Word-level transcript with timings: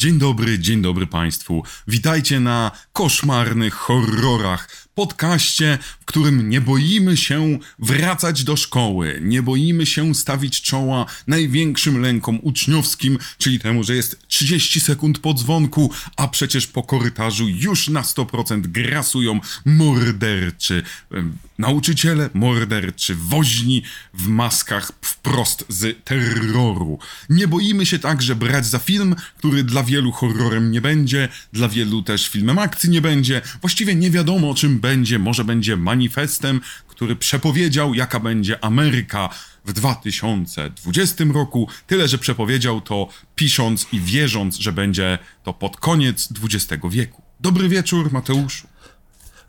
Dzień 0.00 0.18
dobry, 0.18 0.58
dzień 0.58 0.82
dobry 0.82 1.06
Państwu. 1.06 1.62
Witajcie 1.88 2.40
na 2.40 2.70
koszmarnych 2.92 3.74
horrorach, 3.74 4.86
podcaście, 4.94 5.78
którym 6.10 6.48
nie 6.48 6.60
boimy 6.60 7.16
się 7.16 7.58
wracać 7.78 8.44
do 8.44 8.56
szkoły, 8.56 9.20
nie 9.22 9.42
boimy 9.42 9.86
się 9.86 10.14
stawić 10.14 10.62
czoła 10.62 11.06
największym 11.26 12.00
lękom 12.00 12.38
uczniowskim, 12.42 13.18
czyli 13.38 13.58
temu, 13.58 13.84
że 13.84 13.96
jest 13.96 14.28
30 14.28 14.80
sekund 14.80 15.18
po 15.18 15.34
dzwonku, 15.34 15.90
a 16.16 16.28
przecież 16.28 16.66
po 16.66 16.82
korytarzu 16.82 17.48
już 17.48 17.88
na 17.88 18.02
100% 18.02 18.60
grasują 18.60 19.40
morderczy 19.64 20.82
nauczyciele, 21.60 22.30
morderczy 22.34 23.14
woźni 23.14 23.82
w 24.14 24.28
maskach 24.28 24.92
wprost 25.02 25.64
z 25.68 26.04
terroru. 26.04 26.98
Nie 27.28 27.48
boimy 27.48 27.86
się 27.86 27.98
także 27.98 28.36
brać 28.36 28.66
za 28.66 28.78
film, 28.78 29.14
który 29.38 29.64
dla 29.64 29.82
wielu 29.82 30.12
horrorem 30.12 30.70
nie 30.70 30.80
będzie, 30.80 31.28
dla 31.52 31.68
wielu 31.68 32.02
też 32.02 32.28
filmem 32.28 32.58
akcji 32.58 32.90
nie 32.90 33.00
będzie. 33.00 33.42
Właściwie 33.60 33.94
nie 33.94 34.10
wiadomo 34.10 34.50
o 34.50 34.54
czym 34.54 34.80
będzie, 34.80 35.18
może 35.18 35.44
będzie 35.44 35.76
manifestem, 36.00 36.60
który 36.88 37.16
przepowiedział 37.16 37.94
jaka 37.94 38.20
będzie 38.20 38.64
Ameryka 38.64 39.28
w 39.64 39.72
2020 39.72 41.24
roku. 41.34 41.68
Tyle, 41.86 42.08
że 42.08 42.18
przepowiedział 42.18 42.80
to 42.80 43.08
pisząc 43.34 43.86
i 43.92 44.00
wierząc, 44.00 44.56
że 44.58 44.72
będzie 44.72 45.18
to 45.42 45.52
pod 45.52 45.76
koniec 45.76 46.28
XX 46.44 46.82
wieku. 46.90 47.22
Dobry 47.40 47.68
wieczór, 47.68 48.12
Mateuszu. 48.12 48.66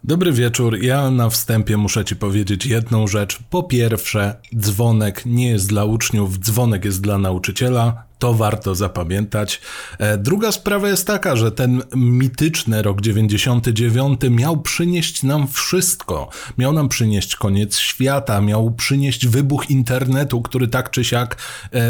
Dobry 0.03 0.31
wieczór. 0.31 0.83
Ja 0.83 1.11
na 1.11 1.29
wstępie 1.29 1.77
muszę 1.77 2.05
Ci 2.05 2.15
powiedzieć 2.15 2.65
jedną 2.65 3.07
rzecz. 3.07 3.39
Po 3.49 3.63
pierwsze, 3.63 4.35
dzwonek 4.55 5.25
nie 5.25 5.49
jest 5.49 5.69
dla 5.69 5.85
uczniów, 5.85 6.39
dzwonek 6.39 6.85
jest 6.85 7.02
dla 7.02 7.17
nauczyciela. 7.17 8.03
To 8.21 8.34
warto 8.34 8.75
zapamiętać. 8.75 9.61
E, 9.99 10.17
Druga 10.17 10.52
sprawa 10.52 10.89
jest 10.89 11.07
taka, 11.07 11.35
że 11.35 11.52
ten 11.52 11.81
mityczny 11.95 12.81
rok 12.81 13.02
99 13.02 14.22
miał 14.30 14.61
przynieść 14.61 15.23
nam 15.23 15.47
wszystko. 15.47 16.30
Miał 16.58 16.73
nam 16.73 16.89
przynieść 16.89 17.36
koniec 17.36 17.77
świata, 17.77 18.42
miał 18.42 18.72
przynieść 18.72 19.27
wybuch 19.27 19.69
internetu, 19.69 20.42
który 20.42 20.67
tak 20.67 20.92
czy 20.92 21.03
siak 21.03 21.38
e, 21.73 21.81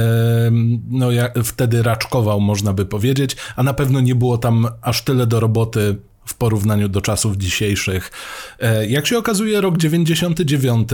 no, 0.89 1.07
wtedy 1.43 1.83
raczkował, 1.83 2.39
można 2.39 2.73
by 2.73 2.85
powiedzieć, 2.85 3.35
a 3.55 3.63
na 3.63 3.73
pewno 3.73 3.99
nie 3.99 4.15
było 4.15 4.37
tam 4.37 4.67
aż 4.81 5.01
tyle 5.03 5.27
do 5.27 5.39
roboty 5.39 5.95
w 6.31 6.35
porównaniu 6.35 6.89
do 6.89 7.01
czasów 7.01 7.37
dzisiejszych. 7.37 8.11
E, 8.59 8.87
Jak 8.87 9.07
się 9.07 9.17
okazuje, 9.17 9.61
rok 9.61 9.77
99, 9.77 10.89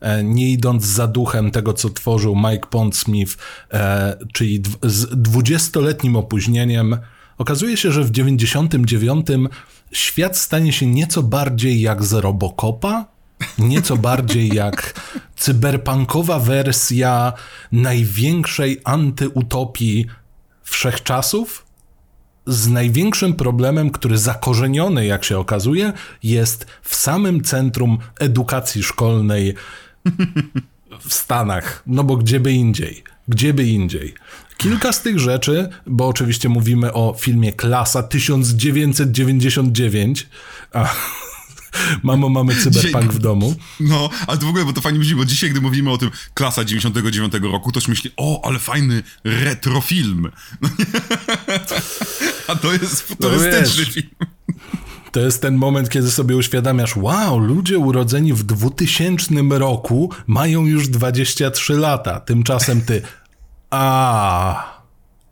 e, 0.00 0.24
nie 0.24 0.50
idąc 0.50 0.84
za 0.84 1.06
duchem 1.06 1.50
tego, 1.50 1.72
co 1.72 1.90
tworzył 1.90 2.36
Mike 2.36 2.66
Pondsmith, 2.70 3.36
e, 3.72 4.16
czyli 4.32 4.62
z 4.82 5.06
20-letnim 5.22 6.16
opóźnieniem, 6.16 6.96
okazuje 7.38 7.76
się, 7.76 7.92
że 7.92 8.04
w 8.04 8.10
99 8.10 9.26
świat 9.92 10.36
stanie 10.36 10.72
się 10.72 10.86
nieco 10.86 11.22
bardziej 11.22 11.80
jak 11.80 12.04
z 12.04 12.12
Robocopa, 12.12 13.06
nieco 13.58 13.96
bardziej 13.96 14.48
jak 14.62 15.00
cyberpunkowa 15.36 16.38
wersja 16.38 17.32
największej 17.72 18.80
antyutopii 18.84 20.06
wszechczasów, 20.62 21.63
z 22.46 22.68
największym 22.68 23.34
problemem, 23.34 23.90
który 23.90 24.18
zakorzeniony, 24.18 25.06
jak 25.06 25.24
się 25.24 25.38
okazuje, 25.38 25.92
jest 26.22 26.66
w 26.82 26.94
samym 26.94 27.44
centrum 27.44 27.98
edukacji 28.20 28.82
szkolnej 28.82 29.54
w 31.00 31.14
Stanach. 31.14 31.82
No 31.86 32.04
bo 32.04 32.16
gdzie 32.16 32.40
by 32.40 32.52
indziej? 32.52 33.04
Gdzie 33.28 33.54
by 33.54 33.64
indziej? 33.64 34.14
Kilka 34.56 34.92
z 34.92 35.02
tych 35.02 35.18
rzeczy, 35.18 35.68
bo 35.86 36.08
oczywiście 36.08 36.48
mówimy 36.48 36.92
o 36.92 37.14
filmie 37.18 37.52
Klasa 37.52 38.02
1999, 38.02 40.28
a 40.72 40.94
mamo, 42.02 42.28
mamy 42.28 42.56
cyberpunk 42.56 43.12
w 43.12 43.18
domu. 43.18 43.54
No, 43.80 44.10
ale 44.26 44.38
to 44.38 44.46
w 44.46 44.48
ogóle, 44.48 44.64
bo 44.64 44.72
to 44.72 44.80
fajnie 44.80 44.98
brzmi, 44.98 45.16
bo 45.16 45.24
dzisiaj, 45.24 45.50
gdy 45.50 45.60
mówimy 45.60 45.90
o 45.90 45.98
tym 45.98 46.10
klasa 46.34 46.64
99 46.64 47.32
roku, 47.52 47.72
to 47.72 47.80
się 47.80 47.88
myśli, 47.90 48.10
o, 48.16 48.44
ale 48.48 48.58
fajny 48.58 49.02
retrofilm. 49.24 50.30
No? 50.60 50.68
A 52.48 52.54
to 52.56 52.72
jest 52.72 53.00
futurystyczny 53.02 53.84
wiesz. 53.84 53.94
film. 53.94 54.08
To 55.12 55.20
jest 55.20 55.42
ten 55.42 55.56
moment, 55.56 55.88
kiedy 55.90 56.10
sobie 56.10 56.36
uświadamiasz, 56.36 56.96
wow, 56.96 57.38
ludzie 57.38 57.78
urodzeni 57.78 58.32
w 58.32 58.42
2000 58.42 59.34
roku 59.50 60.10
mają 60.26 60.64
już 60.66 60.88
23 60.88 61.72
lata. 61.76 62.20
Tymczasem 62.20 62.82
ty, 62.82 63.02
a, 63.70 64.80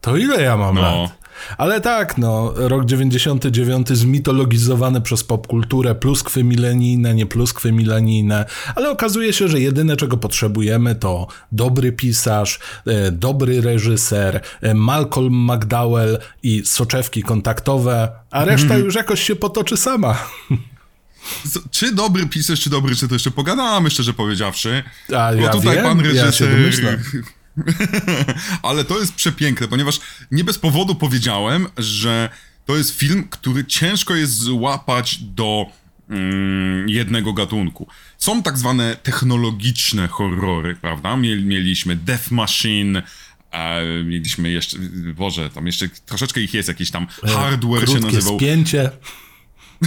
to 0.01 0.17
ile 0.17 0.43
ja 0.43 0.57
mam 0.57 0.75
No. 0.75 0.81
lat? 0.83 1.22
Ale 1.59 1.81
tak, 1.81 2.19
no, 2.19 2.53
rok 2.57 2.85
99 2.85 3.89
zmitologizowany 3.89 5.01
przez 5.01 5.25
popkulturę, 5.25 5.95
pluskwy 5.95 6.45
milenijne, 6.45 7.15
nie 7.15 7.27
pluskwy 7.27 7.73
milenijne, 7.73 8.45
ale 8.75 8.91
okazuje 8.91 9.33
się, 9.33 9.49
że 9.49 9.61
jedyne 9.61 9.97
czego 9.97 10.17
potrzebujemy 10.17 10.95
to 10.95 11.27
dobry 11.53 11.93
pisarz, 11.93 12.59
e, 12.87 13.13
dobry 13.13 13.61
reżyser, 13.61 14.41
e, 14.61 14.75
Malcolm 14.75 15.51
McDowell 15.53 16.19
i 16.43 16.63
soczewki 16.67 17.23
kontaktowe, 17.23 18.09
a 18.31 18.45
reszta 18.45 18.65
Mhm. 18.67 18.85
już 18.85 18.95
jakoś 18.95 19.23
się 19.23 19.37
potoczy 19.37 19.77
sama. 19.77 20.19
Czy 21.71 21.95
dobry 21.95 22.27
pisarz, 22.27 22.61
czy 22.61 22.71
dobry, 22.71 22.95
czy 22.97 23.09
to 23.09 23.15
jeszcze 23.15 23.31
pogadamy, 23.31 23.91
szczerze 23.91 24.13
powiedziawszy. 24.13 24.83
A 25.17 25.33
Bo 25.33 25.41
ja 25.41 25.49
tutaj 25.49 25.75
wiem, 25.77 25.85
pan 25.85 25.99
ja 25.99 26.05
reżyser... 26.05 26.51
domyślam. 26.51 26.95
Ale 28.63 28.85
to 28.85 28.99
jest 28.99 29.15
przepiękne, 29.15 29.69
ponieważ 29.69 30.01
nie 30.31 30.45
bez 30.45 30.59
powodu 30.59 30.95
powiedziałem, 30.95 31.67
że 31.79 32.29
to 32.67 32.77
jest 32.77 32.99
film, 32.99 33.29
który 33.31 33.65
ciężko 33.65 34.15
jest 34.15 34.39
złapać 34.39 35.19
do 35.19 35.67
mm, 36.11 36.89
jednego 36.89 37.33
gatunku. 37.33 37.87
Są 38.19 38.43
tak 38.43 38.59
zwane 38.59 38.97
technologiczne 38.97 40.09
horrory, 40.09 40.77
prawda? 40.77 41.17
Mieli, 41.17 41.45
mieliśmy 41.45 41.97
Death 41.97 42.31
Machine, 42.31 43.03
a 43.51 43.77
mieliśmy 44.05 44.51
jeszcze, 44.51 44.79
Boże, 45.15 45.51
tam 45.51 45.67
jeszcze 45.67 45.89
troszeczkę 45.89 46.41
ich 46.41 46.55
jest, 46.55 46.69
jakiś 46.69 46.91
tam 46.91 47.07
hardware 47.25 47.81
się 47.81 47.87
Krótkie 47.87 48.17
nazywał. 48.17 48.37
spięcie. 48.39 48.91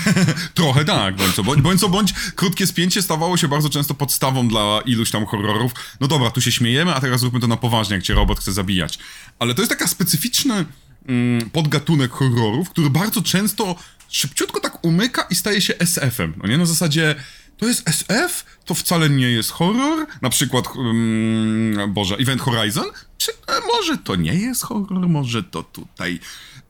Trochę 0.53 0.85
tak, 0.85 1.15
bądź 1.15 1.35
co 1.35 1.43
bądź, 1.43 1.61
bądź 1.61 1.79
co 1.79 1.89
bądź, 1.89 2.13
krótkie 2.35 2.67
spięcie 2.67 3.01
stawało 3.01 3.37
się 3.37 3.47
bardzo 3.47 3.69
często 3.69 3.93
podstawą 3.93 4.47
dla 4.47 4.81
iluś 4.85 5.11
tam 5.11 5.25
horrorów. 5.25 5.71
No 5.99 6.07
dobra, 6.07 6.31
tu 6.31 6.41
się 6.41 6.51
śmiejemy, 6.51 6.95
a 6.95 7.01
teraz 7.01 7.19
zróbmy 7.21 7.39
to 7.39 7.47
na 7.47 7.57
poważnie, 7.57 7.95
jak 7.95 8.03
cię 8.03 8.13
robot 8.13 8.39
chce 8.39 8.53
zabijać. 8.53 8.99
Ale 9.39 9.53
to 9.53 9.61
jest 9.61 9.69
taka 9.69 9.87
specyficzny 9.87 10.65
mm, 11.07 11.49
podgatunek 11.49 12.11
horrorów, 12.11 12.69
który 12.69 12.89
bardzo 12.89 13.21
często 13.21 13.75
szybciutko 14.09 14.59
tak 14.59 14.85
umyka 14.85 15.27
i 15.29 15.35
staje 15.35 15.61
się 15.61 15.77
SF-em. 15.77 16.33
No 16.43 16.49
nie, 16.49 16.57
na 16.57 16.65
zasadzie 16.65 17.15
to 17.57 17.65
jest 17.65 17.89
SF, 17.89 18.45
to 18.65 18.73
wcale 18.73 19.09
nie 19.09 19.31
jest 19.31 19.51
horror. 19.51 20.07
Na 20.21 20.29
przykład, 20.29 20.65
mm, 20.77 21.93
Boże, 21.93 22.15
Event 22.15 22.41
Horizon? 22.41 22.85
Czy 23.17 23.31
e, 23.31 23.61
może 23.73 23.97
to 23.97 24.15
nie 24.15 24.33
jest 24.33 24.63
horror, 24.63 25.09
może 25.09 25.43
to 25.43 25.63
tutaj. 25.63 26.19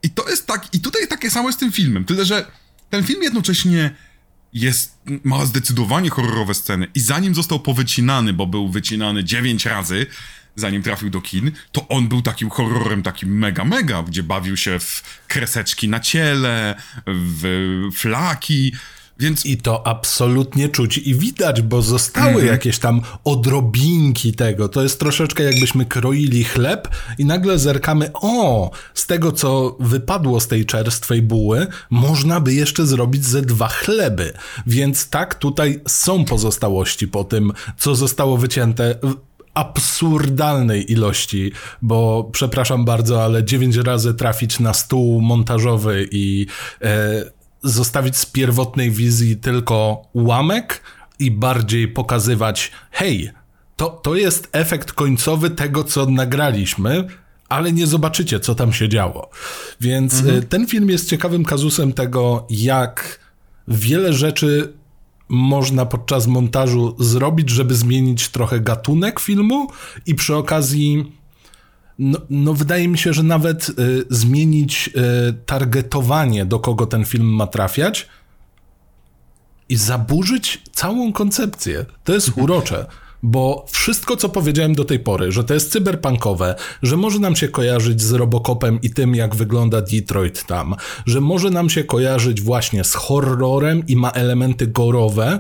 I 0.04 0.10
to 0.10 0.30
jest 0.30 0.48
tak, 0.48 0.68
i 0.74 0.80
tutaj 0.80 1.08
takie 1.08 1.32
samo 1.32 1.50
jest 1.50 1.58
z 1.58 1.60
tym 1.60 1.72
filmem, 1.72 2.06
tyle 2.06 2.26
że 2.26 2.46
ten 2.90 3.04
film 3.04 3.24
jednocześnie 3.24 3.92
jest, 4.54 4.98
ma 5.24 5.46
zdecydowanie 5.46 6.10
horrorowe 6.10 6.54
sceny 6.54 6.88
i 6.96 7.00
zanim 7.00 7.36
został 7.36 7.60
powycinany, 7.60 8.34
bo 8.34 8.48
był 8.48 8.70
wycinany 8.70 9.24
9 9.24 9.66
razy, 9.66 10.06
zanim 10.56 10.84
trafił 10.84 11.10
do 11.10 11.22
kin, 11.22 11.52
to 11.72 11.88
on 11.88 12.08
był 12.08 12.22
takim 12.22 12.50
horrorem 12.50 13.04
takim 13.04 13.38
mega, 13.38 13.66
mega, 13.66 14.04
gdzie 14.04 14.24
bawił 14.24 14.58
się 14.58 14.80
w 14.80 15.04
kreseczki 15.28 15.90
na 15.90 16.00
ciele, 16.00 16.76
w 17.08 17.90
flaki, 17.94 18.74
więc 19.20 19.46
I 19.46 19.58
to 19.58 19.88
absolutnie 19.88 20.70
czuć 20.70 20.98
i 20.98 21.16
widać, 21.16 21.62
bo 21.62 21.82
zostały 21.82 22.30
Mhm. 22.30 22.48
jakieś 22.48 22.80
tam 22.80 23.02
odrobinki 23.24 24.34
tego. 24.34 24.70
To 24.70 24.84
jest 24.84 25.00
troszeczkę 25.00 25.44
jakbyśmy 25.44 25.86
kroili 25.86 26.44
chleb 26.44 26.88
i 27.18 27.26
nagle 27.26 27.60
zerkamy, 27.60 28.10
o, 28.14 28.72
z 28.94 29.06
tego 29.08 29.32
co 29.32 29.78
wypadło 29.80 30.40
z 30.40 30.48
tej 30.48 30.66
czerstwej 30.66 31.22
buły, 31.22 31.68
można 31.90 32.40
by 32.40 32.54
jeszcze 32.54 32.86
zrobić 32.86 33.26
ze 33.26 33.42
dwa 33.42 33.68
chleby. 33.68 34.34
Więc 34.68 35.10
tak, 35.10 35.36
tutaj 35.36 35.82
są 35.88 36.26
pozostałości 36.26 37.08
po 37.08 37.24
tym, 37.24 37.52
co 37.78 37.96
zostało 37.96 38.38
wycięte 38.38 38.96
w 39.04 39.16
absurdalnej 39.54 40.92
ilości, 40.92 41.52
bo 41.82 42.30
przepraszam 42.32 42.86
bardzo, 42.86 43.24
ale 43.24 43.44
dziewięć 43.44 43.76
razy 43.76 44.14
trafić 44.14 44.60
na 44.60 44.74
stół 44.74 45.22
montażowy 45.22 46.08
i 46.12 46.48
e, 46.82 47.35
zostawić 47.66 48.18
z 48.18 48.26
pierwotnej 48.26 48.92
wizji 48.92 49.38
tylko 49.38 50.08
ułamek 50.14 50.82
i 51.20 51.32
bardziej 51.32 51.88
pokazywać, 51.88 52.72
hej, 52.92 53.32
to, 53.76 53.90
to 53.90 54.16
jest 54.16 54.50
efekt 54.52 54.92
końcowy 54.92 55.50
tego, 55.50 55.84
co 55.84 56.06
nagraliśmy, 56.06 57.08
ale 57.50 57.72
nie 57.72 57.88
zobaczycie, 57.88 58.40
co 58.40 58.56
tam 58.56 58.74
się 58.74 58.90
działo. 58.90 59.30
Więc 59.82 60.14
e, 60.14 60.42
ten 60.42 60.68
film 60.68 60.90
jest 60.90 61.10
ciekawym 61.10 61.46
kazusem 61.46 61.94
tego, 61.94 62.48
jak 62.50 63.20
wiele 63.68 64.14
rzeczy 64.14 64.74
można 65.30 65.86
podczas 65.86 66.28
montażu 66.28 66.96
zrobić, 67.00 67.50
żeby 67.50 67.76
zmienić 67.76 68.30
trochę 68.30 68.60
gatunek 68.60 69.20
filmu 69.20 69.68
i 70.06 70.16
przy 70.16 70.36
okazji 70.36 71.12
no, 72.00 72.20
no, 72.30 72.54
wydaje 72.54 72.88
mi 72.88 72.98
się, 72.98 73.14
że 73.14 73.24
nawet 73.24 73.70
y, 73.70 73.74
zmienić 74.10 74.90
y, 75.30 75.34
targetowanie, 75.46 76.46
do 76.46 76.60
kogo 76.60 76.86
ten 76.86 77.06
film 77.06 77.28
ma 77.28 77.48
trafiać 77.48 78.08
i 79.70 79.76
zaburzyć 79.76 80.62
całą 80.72 81.14
koncepcję. 81.14 81.86
To 82.04 82.14
jest 82.14 82.28
mhm. 82.28 82.44
urocze. 82.44 82.86
Bo 83.24 83.66
wszystko, 83.70 84.18
co 84.18 84.30
powiedziałem 84.30 84.76
do 84.76 84.86
tej 84.86 85.00
pory, 85.00 85.32
że 85.32 85.44
to 85.44 85.54
jest 85.54 85.72
cyberpunkowe, 85.72 86.56
że 86.84 86.98
może 86.98 87.20
nam 87.20 87.36
się 87.36 87.48
kojarzyć 87.48 88.02
z 88.02 88.12
Robocopem 88.12 88.82
i 88.82 88.90
tym, 88.90 89.16
jak 89.16 89.36
wygląda 89.36 89.82
Detroit 89.82 90.46
tam, 90.46 90.76
że 91.06 91.22
może 91.22 91.50
nam 91.50 91.70
się 91.70 91.84
kojarzyć 91.84 92.42
właśnie 92.42 92.84
z 92.84 92.94
horrorem 92.94 93.84
i 93.88 93.96
ma 93.96 94.12
elementy 94.12 94.68
gorowe, 94.68 95.40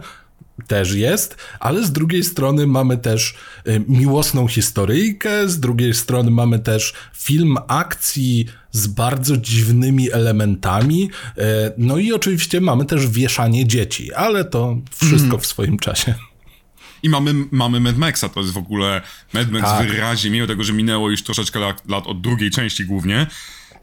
też 0.67 0.93
jest, 0.93 1.37
ale 1.59 1.85
z 1.85 1.91
drugiej 1.91 2.23
strony 2.23 2.67
mamy 2.67 2.97
też 2.97 3.35
y, 3.67 3.83
miłosną 3.87 4.47
historyjkę, 4.47 5.49
z 5.49 5.59
drugiej 5.59 5.93
strony 5.93 6.31
mamy 6.31 6.59
też 6.59 6.93
film 7.13 7.57
akcji 7.67 8.45
z 8.71 8.87
bardzo 8.87 9.37
dziwnymi 9.37 10.11
elementami, 10.11 11.09
y, 11.37 11.41
no 11.77 11.97
i 11.97 12.13
oczywiście 12.13 12.61
mamy 12.61 12.85
też 12.85 13.07
wieszanie 13.07 13.67
dzieci, 13.67 14.13
ale 14.13 14.45
to 14.45 14.77
wszystko 14.91 15.27
mm. 15.27 15.39
w 15.39 15.45
swoim 15.45 15.79
czasie. 15.79 16.13
I 17.03 17.09
mamy, 17.09 17.33
mamy 17.51 17.79
Mad 17.79 17.97
Maxa, 17.97 18.29
to 18.29 18.39
jest 18.39 18.53
w 18.53 18.57
ogóle 18.57 19.01
Mad 19.33 19.51
Max 19.51 19.63
tak. 19.63 19.87
wyraźnie, 19.87 20.31
mimo 20.31 20.47
tego, 20.47 20.63
że 20.63 20.73
minęło 20.73 21.09
już 21.09 21.23
troszeczkę 21.23 21.59
lat, 21.59 21.81
lat 21.89 22.07
od 22.07 22.21
drugiej 22.21 22.51
części 22.51 22.85
głównie, 22.85 23.27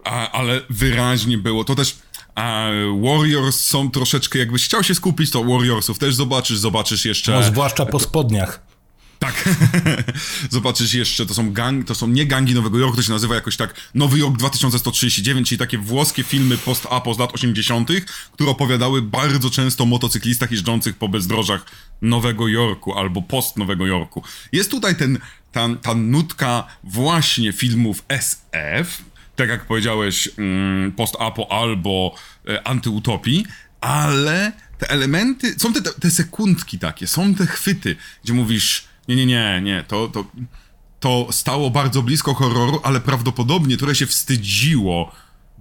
a, 0.05 0.31
ale 0.33 0.61
wyraźnie 0.71 1.39
było, 1.39 1.65
to 1.65 1.75
też 1.75 1.97
a 2.35 2.69
Warriors 3.03 3.61
są 3.61 3.91
troszeczkę, 3.91 4.39
jakbyś 4.39 4.65
chciał 4.65 4.83
się 4.83 4.95
skupić, 4.95 5.31
to 5.31 5.45
Warriorsów 5.45 5.99
też 5.99 6.15
zobaczysz, 6.15 6.59
zobaczysz 6.59 7.05
jeszcze... 7.05 7.33
No, 7.33 7.43
zwłaszcza 7.43 7.87
po 7.87 7.99
spodniach. 7.99 8.73
Tak. 9.23 9.49
Zobaczysz 10.51 10.95
jeszcze, 10.95 11.27
to 11.27 11.35
są 11.35 11.53
gang, 11.53 11.87
to 11.87 11.95
są 11.95 12.09
nie 12.09 12.27
gangi 12.27 12.55
Nowego 12.55 12.79
Jorku, 12.79 12.97
to 12.97 13.03
się 13.03 13.13
nazywa 13.13 13.35
jakoś 13.35 13.57
tak 13.57 13.75
Nowy 13.95 14.19
Jork 14.19 14.37
2139, 14.37 15.49
czyli 15.49 15.59
takie 15.59 15.79
włoskie 15.79 16.23
filmy 16.23 16.59
post-apo 16.59 17.15
z 17.15 17.19
lat 17.19 17.35
80., 17.35 17.89
które 18.33 18.51
opowiadały 18.51 19.03
bardzo 19.03 19.51
często 19.51 19.85
o 19.85 19.87
motocyklistach 19.87 20.51
jeżdżących 20.51 20.97
po 20.97 21.09
bezdrożach 21.09 21.67
Nowego 22.03 22.49
Jorku 22.49 22.99
albo 22.99 23.23
post 23.23 23.57
Nowego 23.57 23.87
Jorku. 23.87 24.23
Jest 24.53 24.71
tutaj 24.71 24.97
ten, 24.97 25.19
ta, 25.53 25.69
ta 25.83 25.95
nutka 25.95 26.67
właśnie 26.85 27.53
filmów 27.53 28.05
SF, 28.09 29.03
tak 29.37 29.49
jak 29.49 29.67
powiedziałeś, 29.67 30.29
mm, 30.39 30.93
post-apo 30.93 31.53
albo 31.53 32.15
e, 32.49 32.67
antyutopii, 32.67 33.47
ale 33.81 34.53
te 34.79 34.91
elementy, 34.91 35.55
są 35.59 35.73
te, 35.73 35.81
te 35.83 36.11
sekundki 36.11 36.79
takie, 36.79 37.07
są 37.07 37.35
te 37.35 37.47
chwyty, 37.47 37.97
gdzie 38.25 38.33
mówisz, 38.33 38.85
nie, 39.09 39.17
nie, 39.17 39.27
nie, 39.27 39.61
nie, 39.63 39.85
to, 39.89 40.09
to, 40.09 40.25
to 41.01 41.29
stało 41.31 41.71
bardzo 41.71 42.03
blisko 42.03 42.35
horroru, 42.35 42.81
ale 42.83 43.01
prawdopodobnie 43.01 43.77
które 43.77 43.95
się 43.95 44.07
wstydziło 44.07 45.13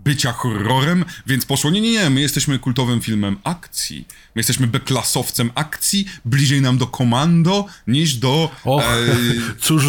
bycia 0.03 0.31
horrorem, 0.31 1.06
więc 1.27 1.45
poszło, 1.45 1.71
nie, 1.71 1.81
nie, 1.81 1.92
nie, 1.92 2.09
my 2.09 2.21
jesteśmy 2.21 2.59
kultowym 2.59 3.01
filmem 3.01 3.38
akcji. 3.44 4.06
My 4.36 4.39
jesteśmy 4.39 4.68
beklasowcem 4.68 5.51
akcji, 5.56 6.06
bliżej 6.25 6.62
nam 6.62 6.77
do 6.77 6.88
komando 6.88 7.65
niż 7.88 8.15
do... 8.15 8.50
Och, 8.63 8.83
e... 8.83 9.15
cóż, 9.65 9.83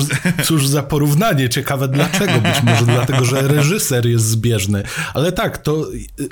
cóż 0.45 0.67
za 0.67 0.83
porównanie, 0.83 1.49
ciekawe 1.49 1.89
dlaczego, 1.89 2.41
być 2.41 2.63
może 2.63 2.85
dlatego, 2.85 3.25
że 3.25 3.49
reżyser 3.49 4.07
jest 4.07 4.25
zbieżny. 4.25 4.83
Ale 5.15 5.33
tak, 5.33 5.59
to 5.59 5.87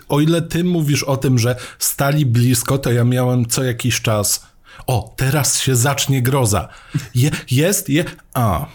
o 0.09 0.21
ile 0.21 0.43
ty 0.43 0.65
mówisz 0.65 1.03
o 1.03 1.17
tym, 1.17 1.39
że 1.39 1.57
stali 1.79 2.27
blisko, 2.27 2.79
to 2.79 2.93
ja 2.93 3.05
miałem 3.05 3.47
co 3.47 3.63
jakiś 3.63 4.01
czas 4.01 4.51
o, 4.87 5.15
teraz 5.17 5.61
się 5.61 5.77
zacznie 5.77 6.23
groza. 6.23 6.69
Je, 7.15 7.31
jest, 7.51 7.89
je... 7.89 8.05
A, 8.35 8.67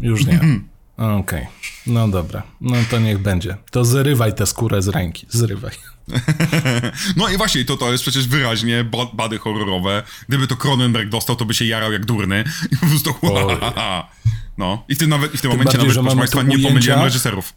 już 0.00 0.26
nie. 0.26 0.40
Okej, 0.98 1.18
okay. 1.18 1.46
no 1.86 2.08
dobra, 2.08 2.42
no 2.60 2.76
to 2.90 2.98
niech 2.98 3.18
będzie. 3.18 3.56
To 3.70 3.84
zrywaj 3.84 4.34
tę 4.34 4.46
skórę 4.46 4.82
z 4.82 4.88
ręki, 4.88 5.26
zrywaj. 5.30 5.72
no 7.16 7.28
i 7.28 7.36
właśnie, 7.36 7.64
to, 7.64 7.76
to 7.76 7.92
jest 7.92 8.02
przecież 8.02 8.28
wyraźnie 8.28 8.84
bady 9.12 9.38
horrorowe. 9.38 10.02
Gdyby 10.28 10.46
to 10.46 10.56
Cronenberg 10.56 11.08
dostał, 11.08 11.36
to 11.36 11.44
by 11.44 11.54
się 11.54 11.64
jarał 11.64 11.92
jak 11.92 12.06
durny 12.06 12.44
i 12.72 12.76
po 12.80 12.86
prostu... 12.86 13.14
no, 14.58 14.84
i 14.88 14.94
w 14.94 14.98
tym, 14.98 15.10
nawet, 15.10 15.34
i 15.34 15.38
w 15.38 15.40
tym 15.40 15.50
momencie 15.50 15.78
bardziej, 15.78 15.88
nawet, 15.88 16.02
proszę 16.02 16.16
Państwa, 16.16 16.42
nie 16.42 16.58
pomyliłem 16.58 17.00
reżyserów. 17.00 17.52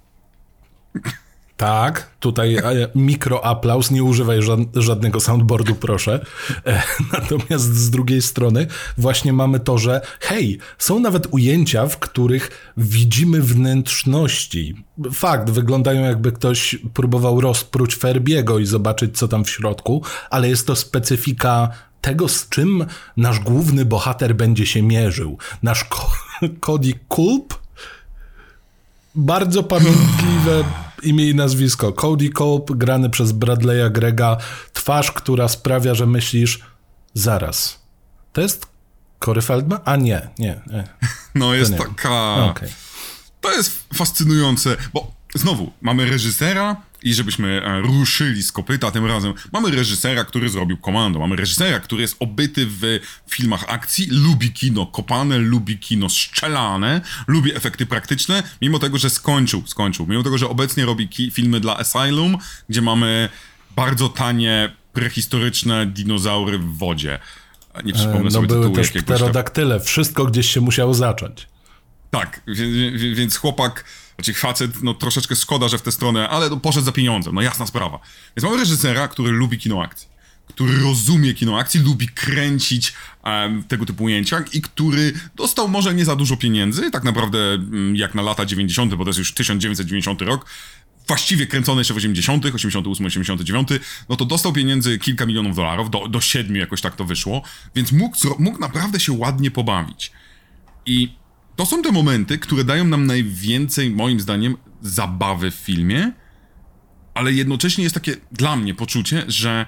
Tak, 1.62 2.10
tutaj 2.20 2.58
mikroaplauz, 2.96 3.92
nie 3.92 4.04
używaj 4.04 4.40
żadnego 4.76 5.20
soundboardu, 5.20 5.76
proszę. 5.76 6.26
E, 6.66 6.84
natomiast 7.14 7.76
z 7.76 7.90
drugiej 7.90 8.22
strony 8.22 8.68
właśnie 8.98 9.34
mamy 9.34 9.60
to, 9.60 9.78
że 9.78 10.02
hej, 10.20 10.60
są 10.78 11.00
nawet 11.00 11.28
ujęcia, 11.32 11.88
w 11.88 12.00
których 12.00 12.74
widzimy 12.78 13.42
wnętrzności. 13.42 14.86
Fakt, 15.14 15.50
wyglądają 15.50 16.02
jakby 16.02 16.32
ktoś 16.32 16.78
próbował 16.94 17.42
rozpróć 17.42 17.96
Ferbiego 17.96 18.60
i 18.60 18.66
zobaczyć, 18.66 19.18
co 19.18 19.28
tam 19.28 19.46
w 19.46 19.50
środku, 19.50 20.04
ale 20.30 20.50
jest 20.50 20.68
to 20.68 20.76
specyfika 20.76 21.70
tego, 22.02 22.28
z 22.28 22.50
czym 22.50 22.86
nasz 23.18 23.40
główny 23.40 23.86
bohater 23.86 24.36
będzie 24.36 24.66
się 24.66 24.82
mierzył. 24.82 25.38
Nasz 25.64 25.86
Cody 26.66 26.94
Kulp 27.08 27.62
bardzo 29.16 29.64
pamiętliwe 29.64 30.64
imię 31.04 31.30
i 31.30 31.36
nazwisko. 31.36 31.94
Cody 31.94 32.30
Cope, 32.30 32.74
grany 32.76 33.10
przez 33.10 33.32
Bradley'a 33.32 33.92
Grega. 33.92 34.38
Twarz, 34.74 35.12
która 35.12 35.48
sprawia, 35.48 35.96
że 35.96 36.06
myślisz, 36.06 36.60
zaraz, 37.14 37.80
to 38.34 38.42
jest 38.42 38.68
Corey 39.26 39.42
Feldman? 39.42 39.80
A 39.86 39.96
nie, 39.96 40.30
nie. 40.40 40.62
nie. 40.74 40.84
No 41.36 41.54
jest 41.54 41.78
taka... 41.78 42.36
Okay. 42.36 42.70
To 43.42 43.52
jest 43.52 43.72
fascynujące, 43.94 44.78
bo 44.94 45.12
znowu, 45.36 45.72
mamy 45.82 46.06
reżysera, 46.06 46.76
i 47.04 47.14
żebyśmy 47.14 47.62
e, 47.66 47.82
ruszyli 47.82 48.44
z 48.44 48.52
kopyta 48.52 48.92
tym 48.92 49.06
razem, 49.06 49.34
mamy 49.52 49.72
reżysera, 49.72 50.24
który 50.24 50.50
zrobił 50.50 50.78
komando, 50.78 51.20
mamy 51.20 51.36
reżysera, 51.36 51.80
który 51.80 52.02
jest 52.02 52.16
obyty 52.20 52.66
w 52.66 53.00
filmach 53.30 53.66
akcji, 53.68 54.08
lubi 54.12 54.52
kino 54.52 54.86
kopane, 54.86 55.38
lubi 55.38 55.78
kino 55.78 56.10
strzelane, 56.10 57.02
lubi 57.28 57.56
efekty 57.56 57.86
praktyczne, 57.86 58.44
mimo 58.62 58.80
tego, 58.80 58.98
że 58.98 59.10
skończył, 59.10 59.64
skończył, 59.68 60.08
mimo 60.08 60.24
tego, 60.24 60.38
że 60.38 60.50
obecnie 60.50 60.86
robi 60.86 61.10
filmy 61.32 61.60
dla 61.60 61.78
Asylum, 61.78 62.38
gdzie 62.70 62.82
mamy 62.82 63.30
bardzo 63.76 64.10
tanie, 64.10 64.76
prehistoryczne 64.94 65.86
dinozaury 65.86 66.58
w 66.60 66.78
wodzie. 66.78 67.20
Nie 67.84 67.94
przypomnę 67.94 68.20
e, 68.20 68.24
no 68.24 68.32
sobie 68.32 68.48
były 68.48 68.72
też 68.72 68.92
pterodaktyle, 68.92 69.80
wszystko 69.80 70.26
gdzieś 70.26 70.50
się 70.54 70.62
musiało 70.62 70.94
zacząć. 70.94 71.48
Tak, 72.12 72.42
więc 73.16 73.38
chłopak 73.38 73.86
znaczy 74.26 74.40
facet, 74.40 74.84
no 74.84 74.94
troszeczkę 74.94 75.36
szkoda, 75.36 75.68
że 75.68 75.78
w 75.78 75.82
tę 75.82 75.92
stronę, 75.92 76.30
ale 76.30 76.50
no, 76.50 76.58
poszedł 76.58 76.86
za 76.86 76.92
pieniądzem, 76.92 77.36
no 77.36 77.42
jasna 77.42 77.66
sprawa. 77.68 78.00
Więc 78.36 78.44
mamy 78.44 78.58
reżysera, 78.58 79.08
który 79.08 79.32
lubi 79.32 79.58
kino 79.58 79.84
akcji, 79.84 80.08
który 80.48 80.80
rozumie 80.80 81.34
kino 81.34 81.58
akcji, 81.58 81.80
lubi 81.80 82.08
kręcić 82.08 82.94
um, 83.24 83.64
tego 83.64 83.86
typu 83.86 84.04
ujęcia 84.04 84.44
i 84.54 84.62
który 84.62 85.14
dostał 85.36 85.68
może 85.68 85.94
nie 85.94 86.06
za 86.06 86.16
dużo 86.16 86.38
pieniędzy, 86.38 86.92
tak 86.92 87.04
naprawdę 87.04 87.38
um, 87.56 87.96
jak 87.96 88.16
na 88.16 88.22
lata 88.22 88.46
90., 88.46 88.96
bo 88.96 89.04
to 89.04 89.10
jest 89.10 89.20
już 89.20 89.34
1990 89.34 90.22
rok, 90.22 90.46
właściwie 91.08 91.48
kręcony 91.48 91.82
jeszcze 91.82 91.94
w 91.94 91.98
80., 91.98 92.46
88, 92.46 93.08
89, 93.08 93.68
no 94.10 94.16
to 94.16 94.26
dostał 94.26 94.54
pieniędzy 94.54 95.00
kilka 95.00 95.26
milionów 95.26 95.56
dolarów, 95.56 95.90
do, 95.90 96.08
do 96.08 96.22
siedmiu 96.22 96.60
jakoś 96.60 96.82
tak 96.82 96.96
to 96.96 97.06
wyszło, 97.06 97.42
więc 97.76 97.92
mógł, 97.92 98.18
mógł 98.40 98.60
naprawdę 98.60 99.00
się 99.00 99.12
ładnie 99.12 99.52
pobawić. 99.52 100.12
I 100.86 101.21
to 101.56 101.66
są 101.66 101.82
te 101.82 101.92
momenty, 101.92 102.38
które 102.38 102.64
dają 102.64 102.86
nam 102.86 103.06
najwięcej, 103.06 103.92
moim 103.92 104.20
zdaniem, 104.20 104.58
zabawy 104.82 105.52
w 105.52 105.56
filmie, 105.56 106.12
ale 107.14 107.34
jednocześnie 107.34 107.84
jest 107.84 107.94
takie 107.94 108.16
dla 108.32 108.56
mnie 108.56 108.74
poczucie, 108.74 109.24
że 109.28 109.66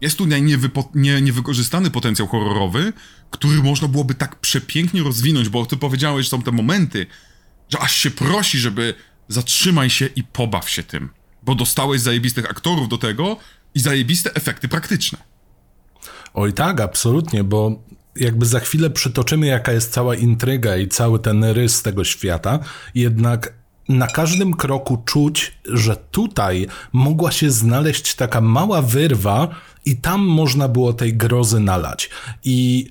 jest 0.00 0.18
tu 0.18 0.26
niewypo, 0.26 0.90
nie, 0.94 1.22
niewykorzystany 1.22 1.90
potencjał 1.90 2.28
horrorowy, 2.28 2.92
który 3.30 3.62
można 3.62 3.88
byłoby 3.88 4.14
tak 4.14 4.40
przepięknie 4.40 5.02
rozwinąć, 5.02 5.48
bo 5.48 5.66
ty 5.66 5.76
powiedziałeś, 5.76 6.26
że 6.26 6.30
są 6.30 6.42
te 6.42 6.52
momenty, 6.52 7.06
że 7.68 7.78
aż 7.78 7.96
się 7.96 8.10
prosi, 8.10 8.58
żeby 8.58 8.94
zatrzymaj 9.28 9.90
się 9.90 10.06
i 10.06 10.22
pobaw 10.22 10.70
się 10.70 10.82
tym, 10.82 11.08
bo 11.42 11.54
dostałeś 11.54 12.00
zajebistych 12.00 12.50
aktorów 12.50 12.88
do 12.88 12.98
tego 12.98 13.36
i 13.74 13.80
zajebiste 13.80 14.34
efekty 14.34 14.68
praktyczne. 14.68 15.18
Oj 16.34 16.52
tak, 16.52 16.80
absolutnie, 16.80 17.44
bo 17.44 17.82
jakby 18.16 18.46
za 18.46 18.60
chwilę 18.60 18.90
przytoczymy, 18.90 19.46
jaka 19.46 19.72
jest 19.72 19.92
cała 19.92 20.14
intryga 20.14 20.76
i 20.76 20.88
cały 20.88 21.18
ten 21.18 21.44
rys 21.44 21.82
tego 21.82 22.04
świata, 22.04 22.58
jednak 22.94 23.52
na 23.88 24.06
każdym 24.06 24.54
kroku 24.54 25.02
czuć, 25.04 25.52
że 25.64 25.96
tutaj 26.10 26.66
mogła 26.92 27.32
się 27.32 27.50
znaleźć 27.50 28.14
taka 28.14 28.40
mała 28.40 28.82
wyrwa 28.82 29.48
i 29.84 29.96
tam 29.96 30.20
można 30.20 30.68
było 30.68 30.92
tej 30.92 31.14
grozy 31.14 31.60
nalać. 31.60 32.10
I 32.44 32.90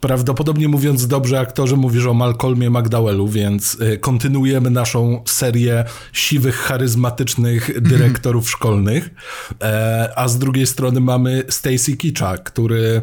prawdopodobnie 0.00 0.68
mówiąc 0.68 1.06
dobrze, 1.06 1.40
aktorze 1.40 1.76
mówisz 1.76 2.06
o 2.06 2.14
Malcolmie 2.14 2.70
McDowellu, 2.70 3.28
więc 3.28 3.74
y, 3.74 3.98
kontynuujemy 3.98 4.70
naszą 4.70 5.22
serię 5.26 5.84
siwych, 6.12 6.56
charyzmatycznych 6.56 7.82
dyrektorów 7.82 8.50
szkolnych. 8.50 9.10
E, 9.62 10.12
a 10.16 10.28
z 10.28 10.38
drugiej 10.38 10.66
strony 10.66 11.00
mamy 11.00 11.42
Stacy 11.48 11.96
Kicza, 11.96 12.38
który 12.38 13.02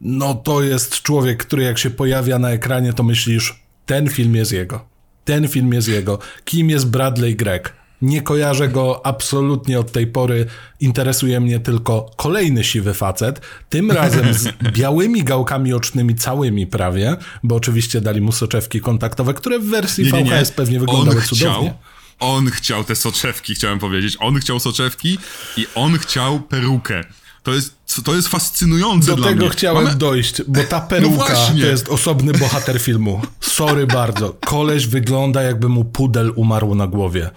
no 0.00 0.34
to 0.34 0.62
jest 0.62 1.02
człowiek, 1.02 1.44
który 1.46 1.62
jak 1.62 1.78
się 1.78 1.90
pojawia 1.90 2.38
na 2.38 2.50
ekranie, 2.50 2.92
to 2.92 3.02
myślisz, 3.02 3.62
ten 3.86 4.08
film 4.08 4.34
jest 4.34 4.52
jego. 4.52 4.84
Ten 5.24 5.48
film 5.48 5.72
jest 5.72 5.88
jego. 5.88 6.18
Kim 6.44 6.70
jest 6.70 6.90
Bradley 6.90 7.36
Gregg? 7.36 7.72
Nie 8.02 8.22
kojarzę 8.22 8.68
go 8.68 9.06
absolutnie 9.06 9.80
od 9.80 9.92
tej 9.92 10.06
pory. 10.06 10.46
Interesuje 10.80 11.40
mnie 11.40 11.60
tylko 11.60 12.10
kolejny 12.16 12.64
siwy 12.64 12.94
facet. 12.94 13.40
Tym 13.68 13.90
razem 14.00 14.34
z 14.34 14.48
białymi 14.72 15.24
gałkami 15.24 15.72
ocznymi, 15.72 16.14
całymi 16.14 16.66
prawie, 16.66 17.16
bo 17.42 17.54
oczywiście 17.54 18.00
dali 18.00 18.20
mu 18.20 18.32
soczewki 18.32 18.80
kontaktowe, 18.80 19.34
które 19.34 19.58
w 19.58 19.64
wersji 19.64 20.04
Nie, 20.04 20.12
nie, 20.12 20.22
nie. 20.22 20.30
VHS 20.30 20.52
pewnie 20.52 20.80
wyglądały 20.80 21.16
on 21.16 21.22
cudownie. 21.22 21.68
Chciał, 21.68 21.78
on 22.20 22.50
chciał 22.50 22.84
te 22.84 22.96
soczewki, 22.96 23.54
chciałem 23.54 23.78
powiedzieć. 23.78 24.16
On 24.20 24.40
chciał 24.40 24.60
soczewki 24.60 25.18
i 25.56 25.66
on 25.74 25.98
chciał 25.98 26.40
perukę. 26.40 27.04
To 27.48 27.54
jest, 27.54 27.74
to 28.04 28.14
jest 28.14 28.28
fascynujące 28.28 29.06
Do 29.10 29.16
dla 29.16 29.28
tego 29.28 29.40
mnie. 29.40 29.50
chciałem 29.50 29.84
Mamy- 29.84 29.96
dojść, 29.96 30.42
bo 30.48 30.64
ta 30.64 30.80
peruka 30.90 31.16
właśnie. 31.16 31.60
to 31.60 31.66
jest 31.66 31.88
osobny 31.88 32.32
bohater 32.32 32.80
filmu. 32.80 33.22
Sorry 33.40 33.86
bardzo. 33.86 34.36
Koleś 34.46 34.86
wygląda 34.86 35.42
jakby 35.42 35.68
mu 35.68 35.84
pudel 35.84 36.32
umarł 36.36 36.74
na 36.74 36.86
głowie. 36.86 37.30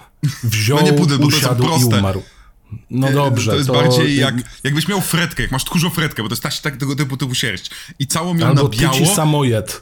Wziął, 0.44 0.78
No 0.80 0.86
nie 0.86 0.94
pudel, 0.94 1.18
bo 1.18 1.30
to 1.32 1.38
usiadł 1.38 1.64
i 1.82 1.84
umarł. 1.86 2.24
No 2.90 3.12
dobrze. 3.12 3.52
To 3.52 3.58
jest 3.58 3.72
bardziej 3.72 4.16
jak, 4.18 4.36
jakbyś 4.64 4.88
miał 4.88 5.02
fretkę, 5.02 5.44
jak 5.44 5.52
masz 5.52 5.64
tchórzą 5.66 5.90
fretkę, 5.90 6.24
bo 6.24 6.30
to 6.30 6.34
jest 6.34 6.44
ta, 6.44 6.50
tak, 6.64 6.78
tego 6.78 6.96
typu, 6.96 7.18
typu 7.18 7.36
sierść. 7.36 7.72
I 8.00 8.08
całą 8.08 8.34
miał 8.34 8.50
Albo 8.50 8.64
na 8.64 8.70
biało. 8.70 8.94
tyci 8.94 9.08
samojed. 9.16 9.82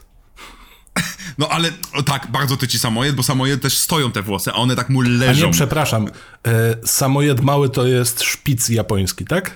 No 1.38 1.50
ale 1.50 1.72
tak, 2.06 2.28
bardzo 2.32 2.58
tyci 2.58 2.80
samojed, 2.80 3.16
bo 3.16 3.24
samojed 3.24 3.62
też 3.62 3.78
stoją 3.78 4.12
te 4.12 4.22
włosy, 4.22 4.52
a 4.52 4.54
one 4.54 4.76
tak 4.76 4.90
mu 4.90 5.02
A 5.02 5.06
leżą. 5.08 5.46
nie, 5.48 5.54
przepraszam. 5.54 6.08
E, 6.48 6.88
samojed 6.88 7.42
mały 7.42 7.70
to 7.70 7.88
jest 7.88 8.22
szpic 8.24 8.70
japoński, 8.70 9.26
tak? 9.26 9.56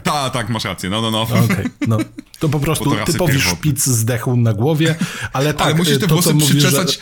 Tak. 0.00 0.32
Tak, 0.32 0.48
masz 0.48 0.64
rację, 0.64 0.90
no, 0.90 1.02
no, 1.02 1.10
no. 1.10 1.22
Okej, 1.22 1.66
no. 1.88 1.98
To 2.38 2.48
po 2.48 2.60
prostu 2.60 2.84
Bo 2.90 2.96
to 2.96 3.04
typowy 3.12 3.32
pierwotne. 3.32 3.58
szpic 3.58 3.84
zdechł 3.86 4.36
na 4.36 4.52
głowie, 4.52 4.94
ale 5.32 5.54
tak, 5.54 5.66
ale 5.66 5.74
musisz 5.74 5.98
te 5.98 6.06
to 6.06 6.14
włosy 6.14 6.34
przyczesać 6.34 6.98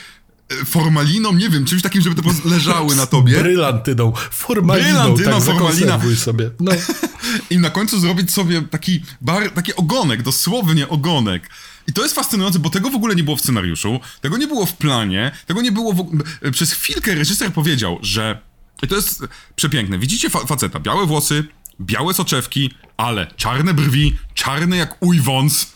e, 0.60 0.64
formaliną, 0.64 1.32
nie 1.32 1.48
wiem, 1.48 1.64
czymś 1.64 1.82
takim, 1.82 2.02
żeby 2.02 2.16
to 2.16 2.22
po 2.22 2.28
prostu 2.28 2.48
leżały 2.48 2.96
na 2.96 3.06
tobie. 3.06 3.38
Brylantyną, 3.38 4.12
formaliną, 4.30 5.14
Brylantyna, 5.14 5.30
tak, 5.30 5.42
formalina. 5.42 6.00
sobie. 6.16 6.50
No. 6.60 6.72
I 7.50 7.58
na 7.58 7.70
końcu 7.70 8.00
zrobić 8.00 8.32
sobie 8.32 8.62
taki, 8.62 9.02
bar, 9.20 9.50
taki 9.50 9.74
ogonek, 9.76 10.22
dosłownie 10.22 10.88
ogonek. 10.88 11.50
I 11.86 11.92
to 11.92 12.02
jest 12.02 12.14
fascynujące, 12.14 12.58
bo 12.58 12.70
tego 12.70 12.90
w 12.90 12.94
ogóle 12.94 13.14
nie 13.14 13.24
było 13.24 13.36
w 13.36 13.40
scenariuszu, 13.40 14.00
tego 14.20 14.36
nie 14.36 14.46
było 14.46 14.66
w 14.66 14.72
planie, 14.72 15.32
tego 15.46 15.62
nie 15.62 15.72
było 15.72 15.92
w... 15.92 16.20
Przez 16.52 16.72
chwilkę 16.72 17.14
reżyser 17.14 17.52
powiedział, 17.52 17.98
że... 18.02 18.40
I 18.82 18.88
to 18.88 18.96
jest 18.96 19.22
przepiękne. 19.56 19.98
Widzicie 19.98 20.30
fa 20.30 20.38
faceta, 20.46 20.80
białe 20.80 21.06
włosy, 21.06 21.44
białe 21.80 22.14
soczewki, 22.14 22.70
ale 22.96 23.26
czarne 23.36 23.74
brwi, 23.74 24.16
czarne 24.34 24.76
jak 24.76 24.96
uj 25.00 25.20
wąs. 25.20 25.72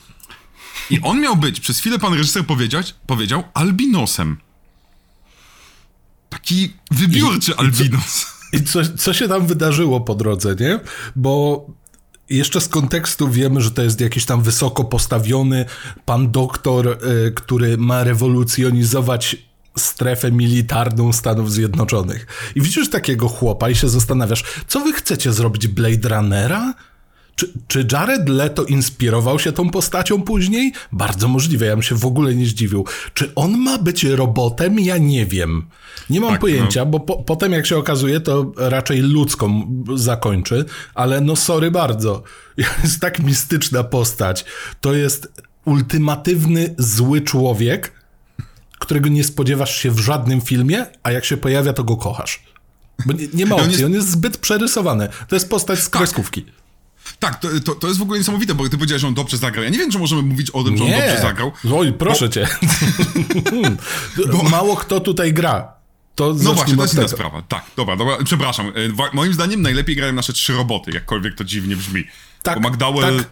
I 0.90 1.00
on 1.00 1.20
miał 1.20 1.36
być, 1.36 1.60
przez 1.60 1.78
chwilę 1.78 1.98
pan 1.98 2.14
reżyser 2.14 2.46
powiedziać, 2.46 2.94
powiedział, 3.06 3.44
albinosem. 3.54 4.36
Taki 6.30 6.72
wybiórczy 6.90 7.56
albinos. 7.56 8.26
I 8.52 8.64
co, 8.64 8.80
co 8.98 9.14
się 9.14 9.28
tam 9.28 9.46
wydarzyło 9.46 10.00
po 10.00 10.14
drodze, 10.14 10.56
nie? 10.60 10.80
Bo 11.16 11.66
jeszcze 12.30 12.60
z 12.60 12.68
kontekstu 12.68 13.28
wiemy, 13.28 13.60
że 13.60 13.70
to 13.70 13.82
jest 13.82 14.00
jakiś 14.00 14.24
tam 14.24 14.42
wysoko 14.42 14.84
postawiony 14.84 15.64
pan 16.04 16.30
doktor, 16.30 16.88
y, 16.88 17.32
który 17.32 17.78
ma 17.78 18.04
rewolucjonizować 18.04 19.36
strefę 19.78 20.32
militarną 20.32 21.12
Stanów 21.12 21.52
Zjednoczonych. 21.52 22.26
I 22.54 22.60
widzisz 22.60 22.90
takiego 22.90 23.28
chłopa 23.28 23.70
i 23.70 23.74
się 23.74 23.88
zastanawiasz, 23.88 24.44
co 24.68 24.80
wy 24.80 24.92
chcecie 24.92 25.32
zrobić 25.32 25.68
Blade 25.68 26.08
Runnera? 26.08 26.74
Czy, 27.36 27.52
czy 27.68 27.86
Jared 27.92 28.28
Leto 28.28 28.64
inspirował 28.64 29.38
się 29.38 29.52
tą 29.52 29.70
postacią 29.70 30.22
później? 30.22 30.72
Bardzo 30.92 31.28
możliwe, 31.28 31.66
ja 31.66 31.72
bym 31.72 31.82
się 31.82 31.94
w 31.94 32.06
ogóle 32.06 32.34
nie 32.34 32.46
zdziwił. 32.46 32.86
Czy 33.14 33.34
on 33.34 33.58
ma 33.58 33.78
być 33.78 34.04
robotem? 34.04 34.80
Ja 34.80 34.98
nie 34.98 35.26
wiem. 35.26 35.66
Nie 36.10 36.20
mam 36.20 36.30
Tak, 36.30 36.40
pojęcia, 36.40 36.84
bo 36.84 37.00
po, 37.00 37.16
potem 37.16 37.52
jak 37.52 37.66
się 37.66 37.76
okazuje, 37.76 38.20
to 38.20 38.52
raczej 38.56 39.00
ludzką 39.00 39.66
zakończy, 39.94 40.64
ale 40.94 41.20
no 41.20 41.36
sorry 41.36 41.70
bardzo. 41.70 42.22
Jest 42.82 43.00
tak 43.00 43.18
mistyczna 43.18 43.84
postać. 43.84 44.44
To 44.80 44.94
jest 44.94 45.42
ultimatywny 45.64 46.74
zły 46.78 47.20
człowiek, 47.20 47.92
którego 48.84 49.08
nie 49.08 49.24
spodziewasz 49.24 49.76
się 49.82 49.90
w 49.90 49.98
żadnym 49.98 50.40
filmie, 50.40 50.86
a 51.02 51.10
jak 51.10 51.24
się 51.24 51.36
pojawia, 51.36 51.72
to 51.72 51.84
go 51.84 51.96
kochasz. 51.96 52.42
Bo 53.06 53.12
nie, 53.12 53.26
nie 53.34 53.46
ma 53.46 53.54
on 53.56 53.60
opcji, 53.60 53.72
jest- 53.72 53.84
on 53.84 53.92
jest 53.92 54.10
zbyt 54.10 54.36
przerysowany. 54.36 55.08
To 55.28 55.36
jest 55.36 55.50
postać 55.50 55.78
z 55.78 55.88
kreskówki. 55.88 56.44
Tak, 57.18 57.40
to, 57.40 57.48
to, 57.64 57.74
to 57.74 57.86
jest 57.86 57.98
w 57.98 58.02
ogóle 58.02 58.18
niesamowite, 58.18 58.54
bo 58.54 58.68
ty 58.68 58.76
powiedziałeś, 58.76 59.00
że 59.02 59.08
on 59.08 59.14
dobrze 59.14 59.36
zagrał. 59.36 59.64
Ja 59.64 59.70
nie 59.70 59.78
wiem, 59.78 59.90
czy 59.90 59.98
możemy 59.98 60.22
mówić 60.22 60.50
o 60.50 60.64
tym, 60.64 60.76
że 60.76 60.84
on 60.84 60.90
dobrze 60.90 61.18
zagrał. 61.22 61.52
Oj, 61.74 61.92
proszę 61.92 62.30
cię. 62.30 62.48
Mało 64.50 64.76
kto 64.76 65.00
tutaj 65.00 65.32
gra. 65.32 65.72
To 66.14 66.34
No 66.42 66.52
właśnie, 66.54 66.76
to 66.76 66.82
jest 66.82 66.94
inna 66.94 67.08
sprawa. 67.08 67.42
Tak, 67.42 67.64
dobra, 67.76 67.96
dobra, 67.96 68.16
przepraszam. 68.24 68.68
E, 68.68 68.72
Moim 69.12 69.34
zdaniem 69.34 69.62
najlepiej 69.62 69.96
grają 69.96 70.12
nasze 70.12 70.32
trzy 70.32 70.52
roboty, 70.52 70.90
jakkolwiek 70.90 71.34
to 71.34 71.44
dziwnie 71.44 71.76
brzmi. 71.76 72.04
Tak, 72.42 72.60
Bo 72.60 72.68
McDowell... 72.70 73.18
tak. 73.18 73.30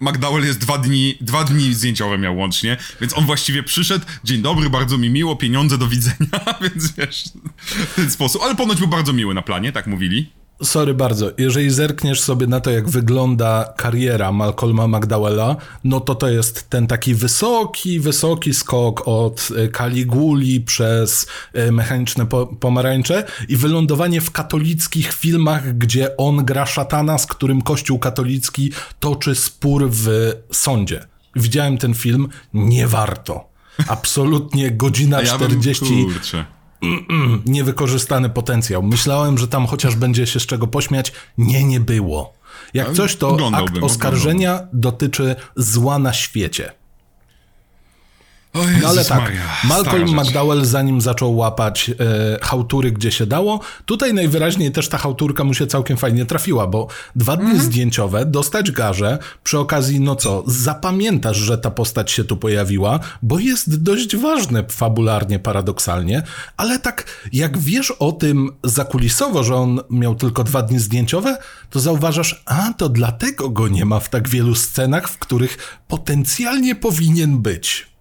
McDowell 0.00 0.44
jest 0.44 0.58
dwa 0.58 0.78
dni, 0.78 1.18
dwa 1.20 1.44
dni 1.44 1.74
zdjęciowe 1.74 2.18
miał 2.18 2.36
łącznie, 2.36 2.76
więc 3.00 3.18
on 3.18 3.26
właściwie 3.26 3.62
przyszedł, 3.62 4.04
dzień 4.24 4.42
dobry, 4.42 4.70
bardzo 4.70 4.98
mi 4.98 5.10
miło, 5.10 5.36
pieniądze, 5.36 5.78
do 5.78 5.88
widzenia, 5.88 6.40
więc 6.62 6.92
wiesz, 6.92 7.24
w 7.58 7.94
ten 7.94 8.10
sposób. 8.10 8.42
Ale 8.42 8.54
ponoć 8.54 8.78
był 8.78 8.88
bardzo 8.88 9.12
miły 9.12 9.34
na 9.34 9.42
planie, 9.42 9.72
tak 9.72 9.86
mówili. 9.86 10.30
Sorry 10.62 10.94
bardzo, 10.94 11.30
jeżeli 11.38 11.70
zerkniesz 11.70 12.20
sobie 12.20 12.46
na 12.46 12.60
to, 12.60 12.70
jak 12.70 12.88
wygląda 12.88 13.74
kariera 13.76 14.32
Malcolma 14.32 14.88
McDowella, 14.88 15.56
no 15.84 16.00
to 16.00 16.14
to 16.14 16.28
jest 16.28 16.70
ten 16.70 16.86
taki 16.86 17.14
wysoki, 17.14 18.00
wysoki 18.00 18.54
skok 18.54 19.08
od 19.08 19.48
e, 19.56 19.68
Caliguli 19.68 20.60
przez 20.60 21.26
e, 21.52 21.72
mechaniczne 21.72 22.26
po 22.26 22.46
pomarańcze 22.46 23.24
i 23.48 23.56
wylądowanie 23.56 24.20
w 24.20 24.30
katolickich 24.30 25.12
filmach, 25.12 25.78
gdzie 25.78 26.16
on 26.16 26.44
gra 26.44 26.66
szatana, 26.66 27.18
z 27.18 27.26
którym 27.26 27.62
kościół 27.62 27.98
katolicki 27.98 28.72
toczy 29.00 29.34
spór 29.34 29.88
w 29.90 30.06
sądzie. 30.52 31.06
Widziałem 31.36 31.78
ten 31.78 31.94
film, 31.94 32.28
nie 32.54 32.86
warto. 32.86 33.48
Absolutnie 33.88 34.70
godzina 34.70 35.22
ja 35.22 35.38
bym, 35.38 35.48
40 35.48 36.04
kurczę. 36.04 36.55
niewykorzystany 37.46 38.30
potencjał. 38.30 38.82
Myślałem, 38.82 39.38
że 39.38 39.48
tam 39.48 39.66
chociaż 39.66 39.96
będzie 39.96 40.26
się 40.26 40.40
z 40.40 40.46
czego 40.46 40.66
pośmiać. 40.66 41.12
Nie, 41.38 41.64
nie 41.64 41.80
było. 41.80 42.32
Jak 42.74 42.92
coś, 42.92 43.16
to 43.16 43.38
akt 43.52 43.78
oskarżenia 43.82 44.60
dotyczy 44.72 45.36
zła 45.56 45.98
na 45.98 46.12
świecie. 46.12 46.72
Jezus 48.62 48.82
No 48.82 48.88
ale 48.88 49.04
tak, 49.04 49.18
Maria, 49.20 49.42
Malcolm. 49.64 50.20
McDowell 50.20 50.64
zanim 50.64 51.00
zaczął 51.00 51.36
łapać 51.36 51.90
e, 51.90 51.94
hałtury, 52.42 52.92
gdzie 52.92 53.10
się 53.12 53.26
dało, 53.26 53.60
tutaj 53.86 54.14
najwyraźniej 54.14 54.72
też 54.72 54.88
ta 54.88 54.98
hałturka 54.98 55.44
mu 55.44 55.54
się 55.54 55.66
całkiem 55.66 55.96
fajnie 55.96 56.26
trafiła, 56.26 56.66
bo 56.66 56.86
dwa 57.16 57.36
dni 57.36 57.46
Mhm. 57.46 57.64
zdjęciowe, 57.64 58.24
dostać 58.26 58.70
garze, 58.70 59.18
przy 59.44 59.58
okazji, 59.58 60.00
no 60.00 60.16
co, 60.16 60.44
zapamiętasz, 60.46 61.36
że 61.36 61.58
ta 61.58 61.70
postać 61.70 62.10
się 62.10 62.24
tu 62.24 62.36
pojawiła, 62.36 63.00
bo 63.22 63.38
jest 63.38 63.82
dość 63.82 64.16
ważne 64.16 64.64
fabularnie, 64.70 65.38
paradoksalnie, 65.38 66.22
ale 66.56 66.78
tak 66.78 67.04
jak 67.32 67.58
wiesz 67.58 67.90
o 67.90 68.12
tym 68.12 68.50
zakulisowo, 68.64 69.44
że 69.44 69.54
on 69.56 69.80
miał 69.90 70.14
tylko 70.14 70.44
dwa 70.44 70.62
dni 70.62 70.78
zdjęciowe, 70.78 71.38
to 71.70 71.80
zauważasz, 71.80 72.42
a 72.46 72.72
to 72.76 72.88
dlatego 72.88 73.50
go 73.50 73.68
nie 73.68 73.84
ma 73.84 74.00
w 74.00 74.08
tak 74.08 74.28
wielu 74.28 74.54
scenach, 74.54 75.08
w 75.08 75.18
których 75.18 75.80
potencjalnie 75.88 76.74
powinien 76.74 77.38
być. 77.38 77.95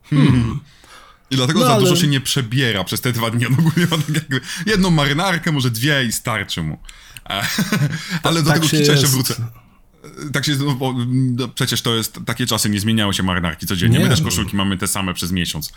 I 1.31 1.35
dlatego 1.35 1.59
No, 1.59 1.65
za 1.65 1.71
ale- 1.73 1.83
dużo 1.83 1.95
się 1.95 2.07
nie 2.07 2.21
przebiera 2.21 2.83
przez 2.83 3.01
te 3.01 3.11
dwa 3.11 3.29
dni. 3.31 3.45
On 3.47 3.53
ogólnie 3.53 3.87
ma 3.91 3.97
tak 3.97 4.15
jakby 4.15 4.41
jedną 4.65 4.91
marynarkę, 4.91 5.51
może 5.51 5.71
dwie 5.71 6.05
i 6.05 6.11
starczy 6.11 6.63
mu. 6.63 6.77
E, 7.29 7.47
Ale 8.23 8.43
do 8.43 8.49
tak 8.49 8.55
tego 8.59 8.67
się 8.67 8.77
kicza 8.77 8.91
jeszcze 8.91 9.07
wrócę. 9.07 9.35
E, 10.27 10.29
Tak 10.33 10.45
się, 10.45 10.55
no, 10.55 10.75
bo, 10.75 10.93
no, 11.07 11.47
przecież 11.47 11.81
to 11.81 11.95
jest, 11.95 12.19
takie 12.25 12.45
czasy 12.45 12.69
nie 12.69 12.79
zmieniały 12.79 13.13
się 13.13 13.23
marynarki 13.23 13.67
codziennie. 13.67 13.97
Nie, 13.97 14.03
My 14.03 14.09
też 14.09 14.19
no. 14.19 14.25
koszulki 14.25 14.55
mamy 14.55 14.77
te 14.77 14.87
same 14.87 15.13
przez 15.13 15.31
miesiąc. 15.31 15.73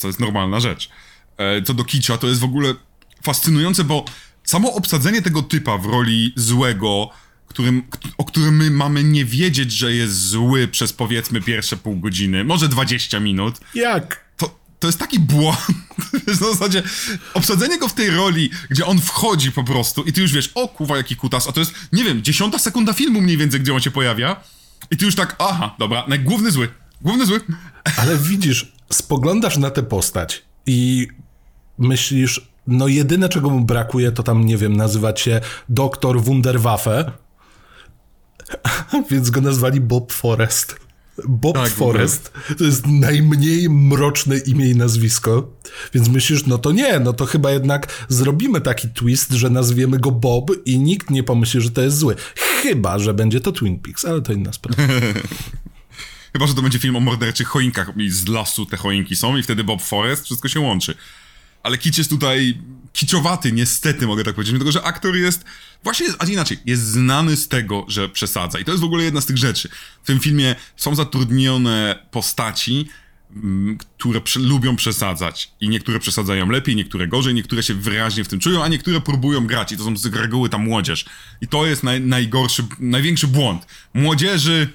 To 0.00 0.06
jest 0.06 0.20
normalna 0.20 0.60
rzecz. 0.60 0.88
E, 1.36 1.62
Co 1.62 1.74
do 1.74 1.84
kicza, 1.84 2.18
to 2.18 2.26
jest 2.28 2.40
w 2.40 2.44
ogóle 2.44 2.74
fascynujące, 3.22 3.84
bo 3.84 4.04
samo 4.44 4.74
obsadzenie 4.74 5.22
tego 5.22 5.42
typa 5.42 5.78
w 5.78 5.86
roli 5.86 6.32
złego, 6.36 7.10
którym, 7.52 7.82
o 8.18 8.24
którym 8.24 8.56
my 8.56 8.70
mamy 8.70 9.04
nie 9.04 9.24
wiedzieć, 9.24 9.72
że 9.72 9.94
jest 9.94 10.28
zły 10.28 10.68
przez 10.68 10.92
powiedzmy 10.92 11.40
pierwsze 11.40 11.76
pół 11.76 11.96
godziny, 11.96 12.44
może 12.44 12.68
20 12.68 13.20
minut, 13.20 13.60
Jak? 13.74 14.24
to, 14.36 14.58
to 14.78 14.88
jest 14.88 14.98
taki 14.98 15.20
błąd. 15.20 15.58
Na 16.26 16.34
zasadzie 16.34 16.82
obsadzenie 17.34 17.78
go 17.78 17.88
w 17.88 17.94
tej 17.94 18.10
roli, 18.10 18.50
gdzie 18.70 18.86
on 18.86 19.00
wchodzi 19.00 19.52
po 19.52 19.64
prostu 19.64 20.02
i 20.02 20.12
ty 20.12 20.20
już 20.20 20.32
wiesz, 20.32 20.50
o 20.54 20.68
kuwa, 20.68 20.96
jaki 20.96 21.16
kutas, 21.16 21.48
a 21.48 21.52
to 21.52 21.60
jest, 21.60 21.74
nie 21.92 22.04
wiem, 22.04 22.22
dziesiąta 22.22 22.58
sekunda 22.58 22.92
filmu 22.92 23.20
mniej 23.20 23.36
więcej, 23.36 23.60
gdzie 23.60 23.74
on 23.74 23.80
się 23.80 23.90
pojawia 23.90 24.40
i 24.90 24.96
ty 24.96 25.04
już 25.04 25.14
tak, 25.14 25.36
aha, 25.38 25.74
dobra, 25.78 26.04
no, 26.08 26.16
główny 26.18 26.50
zły, 26.50 26.68
główny 27.02 27.26
zły. 27.26 27.40
Ale 27.96 28.16
widzisz, 28.18 28.72
spoglądasz 28.92 29.56
na 29.56 29.70
tę 29.70 29.82
postać 29.82 30.42
i 30.66 31.08
myślisz, 31.78 32.52
no 32.66 32.88
jedyne 32.88 33.28
czego 33.28 33.50
mu 33.50 33.60
brakuje, 33.60 34.12
to 34.12 34.22
tam, 34.22 34.46
nie 34.46 34.56
wiem, 34.56 34.76
nazywać 34.76 35.20
się 35.20 35.40
doktor 35.68 36.22
Wunderwaffe, 36.22 37.12
więc 39.10 39.30
go 39.30 39.40
nazwali 39.40 39.80
Bob 39.80 40.12
Forrest. 40.12 40.76
Bob 41.28 41.54
Tak. 41.54 41.72
Forest 41.72 42.32
to 42.58 42.64
jest 42.64 42.86
najmniej 42.86 43.70
mroczne 43.70 44.38
imię 44.38 44.70
i 44.70 44.76
nazwisko, 44.76 45.50
więc 45.94 46.08
myślisz, 46.08 46.46
no 46.46 46.58
to 46.58 46.72
nie, 46.72 47.00
no 47.00 47.12
to 47.12 47.26
chyba 47.26 47.50
jednak 47.50 48.06
zrobimy 48.08 48.60
taki 48.60 48.88
twist, 48.88 49.32
że 49.32 49.50
nazwiemy 49.50 49.98
go 49.98 50.10
Bob 50.10 50.50
i 50.64 50.78
nikt 50.78 51.10
nie 51.10 51.22
pomyśli, 51.22 51.60
że 51.60 51.70
to 51.70 51.82
jest 51.82 51.98
zły. 51.98 52.16
Chyba, 52.36 52.98
że 52.98 53.14
będzie 53.14 53.40
to 53.40 53.52
Twin 53.52 53.78
Peaks, 53.78 54.04
ale 54.04 54.22
to 54.22 54.32
inna 54.32 54.52
sprawa. 54.52 54.82
Chyba, 56.32 56.46
że 56.46 56.54
to 56.54 56.62
będzie 56.62 56.78
film 56.78 56.96
o 56.96 57.00
morderczych 57.00 57.48
choinkach 57.48 57.92
i 57.96 58.10
z 58.10 58.28
lasu 58.28 58.66
te 58.66 58.76
choinki 58.76 59.16
są 59.16 59.36
i 59.36 59.42
wtedy 59.42 59.64
Bob 59.64 59.82
Forest, 59.82 60.24
wszystko 60.24 60.48
się 60.48 60.60
łączy. 60.60 60.94
Ale 61.62 61.78
kicz 61.78 61.98
jest 61.98 62.10
tutaj 62.10 62.58
kiciowaty, 62.92 63.52
niestety 63.52 64.06
mogę 64.06 64.24
tak 64.24 64.34
powiedzieć, 64.34 64.52
dlatego 64.52 64.72
że 64.72 64.82
aktor 64.82 65.16
jest, 65.16 65.44
właśnie, 65.84 66.06
jest, 66.06 66.22
a 66.22 66.26
inaczej, 66.26 66.58
jest 66.66 66.82
znany 66.82 67.36
z 67.36 67.48
tego, 67.48 67.84
że 67.88 68.08
przesadza. 68.08 68.58
I 68.58 68.64
to 68.64 68.70
jest 68.70 68.82
w 68.82 68.84
ogóle 68.84 69.04
jedna 69.04 69.20
z 69.20 69.26
tych 69.26 69.38
rzeczy. 69.38 69.68
W 70.02 70.06
tym 70.06 70.20
filmie 70.20 70.56
są 70.76 70.94
zatrudnione 70.94 72.06
postaci, 72.10 72.88
mm, 73.36 73.78
które 73.78 74.20
prze, 74.20 74.40
lubią 74.40 74.76
przesadzać. 74.76 75.52
I 75.60 75.68
niektóre 75.68 75.98
przesadzają 75.98 76.48
lepiej, 76.48 76.76
niektóre 76.76 77.08
gorzej, 77.08 77.34
niektóre 77.34 77.62
się 77.62 77.74
wyraźnie 77.74 78.24
w 78.24 78.28
tym 78.28 78.40
czują, 78.40 78.64
a 78.64 78.68
niektóre 78.68 79.00
próbują 79.00 79.46
grać. 79.46 79.72
I 79.72 79.76
to 79.76 79.84
są 79.84 79.96
z 79.96 80.06
reguły 80.06 80.48
ta 80.48 80.58
młodzież. 80.58 81.04
I 81.40 81.48
to 81.48 81.66
jest 81.66 81.82
naj, 81.82 82.00
najgorszy, 82.00 82.64
największy 82.78 83.26
błąd. 83.26 83.66
Młodzieży, 83.94 84.68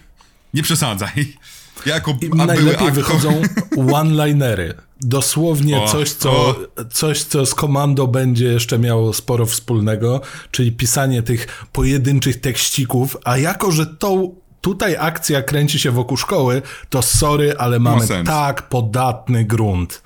nie 0.54 0.64
przesadzaj. 0.64 1.34
Ja 1.88 1.94
jako 1.96 2.14
najlepiej 2.36 2.92
wychodzą 2.92 3.42
one-linery. 3.94 4.74
Dosłownie 5.02 5.82
O, 5.82 5.88
coś, 5.88 6.12
co, 6.12 6.32
o. 6.32 6.56
coś, 6.94 7.24
co 7.24 7.46
z 7.46 7.54
komando 7.56 8.08
będzie 8.08 8.46
jeszcze 8.46 8.80
miało 8.80 9.14
sporo 9.14 9.46
wspólnego, 9.46 10.22
czyli 10.52 10.72
pisanie 10.72 11.24
tych 11.24 11.66
pojedynczych 11.72 12.42
tekścików, 12.42 13.18
a 13.24 13.38
jako, 13.38 13.72
że 13.72 13.86
tą 13.86 14.36
tutaj 14.62 14.96
akcja 15.00 15.42
kręci 15.42 15.80
się 15.80 15.92
wokół 15.92 16.18
szkoły, 16.18 16.62
to 16.90 17.02
sorry, 17.02 17.56
ale 17.58 17.80
mamy 17.80 18.08
sens. 18.08 18.28
tak 18.28 18.70
podatny 18.70 19.46
grunt. 19.46 20.02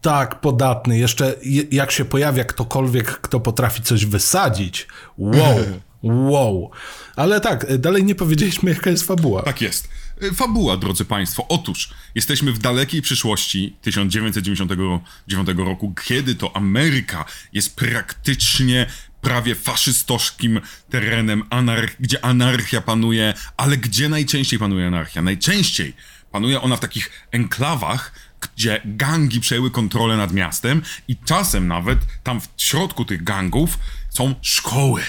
Tak 0.00 0.40
podatny. 0.40 0.98
Jeszcze 0.98 1.34
je- 1.42 1.62
jak 1.70 1.90
się 1.90 2.04
pojawia 2.04 2.44
ktokolwiek, 2.44 3.06
kto 3.20 3.40
potrafi 3.40 3.82
coś 3.82 4.06
wysadzić. 4.06 4.88
Wow. 5.18 5.58
Wow. 6.02 6.70
Ale 7.16 7.40
tak, 7.40 7.78
dalej 7.78 8.04
nie 8.04 8.14
powiedzieliśmy, 8.14 8.70
jaka 8.70 8.90
jest 8.90 9.06
fabuła. 9.06 9.42
Tak 9.42 9.60
jest. 9.62 9.88
Y, 10.22 10.34
Fabuła, 10.34 10.76
drodzy 10.76 11.04
Państwo. 11.04 11.48
Otóż 11.48 11.90
jesteśmy 12.14 12.52
w 12.52 12.58
dalekiej 12.58 13.02
przyszłości 13.02 13.76
1999 13.82 15.48
roku, 15.56 15.94
kiedy 16.06 16.34
to 16.34 16.56
Ameryka 16.56 17.24
jest 17.52 17.76
praktycznie 17.76 18.86
prawie 19.20 19.54
faszystowskim 19.54 20.60
terenem, 20.90 21.42
anar- 21.50 21.90
gdzie 22.00 22.24
anarchia 22.24 22.80
panuje, 22.80 23.34
ale 23.56 23.76
gdzie 23.76 24.08
najczęściej 24.08 24.58
panuje 24.58 24.86
anarchia? 24.86 25.22
Najczęściej 25.22 25.92
panuje 26.30 26.60
ona 26.60 26.76
w 26.76 26.80
takich 26.80 27.26
enklawach, 27.30 28.12
gdzie 28.40 28.80
gangi 28.84 29.40
przejęły 29.40 29.70
kontrolę 29.70 30.16
nad 30.16 30.32
miastem 30.32 30.82
i 31.08 31.16
czasem 31.16 31.68
nawet 31.68 31.98
tam 32.22 32.40
w 32.40 32.48
środku 32.56 33.04
tych 33.04 33.24
gangów 33.24 33.78
są 34.10 34.34
szkoły. 34.42 35.02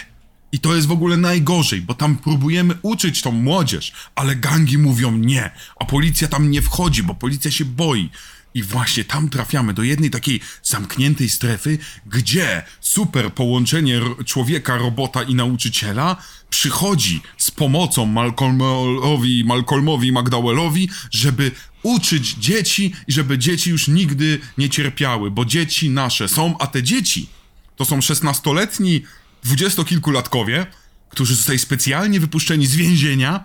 I 0.52 0.60
to 0.60 0.76
jest 0.76 0.88
w 0.88 0.92
ogóle 0.92 1.18
najgorzej, 1.18 1.82
bo 1.82 1.94
tam 1.94 2.18
próbujemy 2.18 2.74
uczyć 2.82 3.22
tą 3.22 3.32
młodzież, 3.32 3.92
ale 4.16 4.36
gangi 4.36 4.78
mówią 4.78 5.12
nie, 5.12 5.52
a 5.80 5.86
policja 5.86 6.28
tam 6.28 6.52
nie 6.52 6.62
wchodzi, 6.62 7.04
bo 7.04 7.16
policja 7.16 7.52
się 7.52 7.66
boi. 7.66 8.10
I 8.54 8.64
właśnie 8.64 9.04
tam 9.04 9.30
trafiamy 9.30 9.74
do 9.74 9.84
jednej 9.84 10.10
takiej 10.10 10.40
zamkniętej 10.64 11.30
strefy, 11.30 11.78
gdzie 12.06 12.64
super 12.82 13.34
połączenie 13.34 14.02
człowieka, 14.26 14.78
robota 14.78 15.24
i 15.24 15.36
nauczyciela 15.36 16.18
przychodzi 16.50 17.22
z 17.38 17.52
pomocą 17.52 18.06
Malcolmowi, 18.06 19.44
Malcolmowi 19.46 20.12
McDowellowi, 20.12 20.90
żeby 21.12 21.52
uczyć 21.84 22.34
dzieci 22.34 22.94
i 23.08 23.12
żeby 23.12 23.38
dzieci 23.38 23.70
już 23.70 23.88
nigdy 23.88 24.40
nie 24.58 24.70
cierpiały, 24.70 25.32
bo 25.32 25.46
dzieci 25.46 25.90
nasze 25.90 26.28
są, 26.28 26.58
a 26.60 26.68
te 26.68 26.84
dzieci 26.84 27.30
to 27.76 27.86
są 27.86 28.02
szesnastoletni, 28.02 29.04
dwudziestokilkulatkowie, 29.44 30.66
którzy 31.10 31.36
zostali 31.36 31.60
specjalnie 31.60 32.20
wypuszczeni 32.20 32.68
z 32.68 32.76
więzienia, 32.76 33.44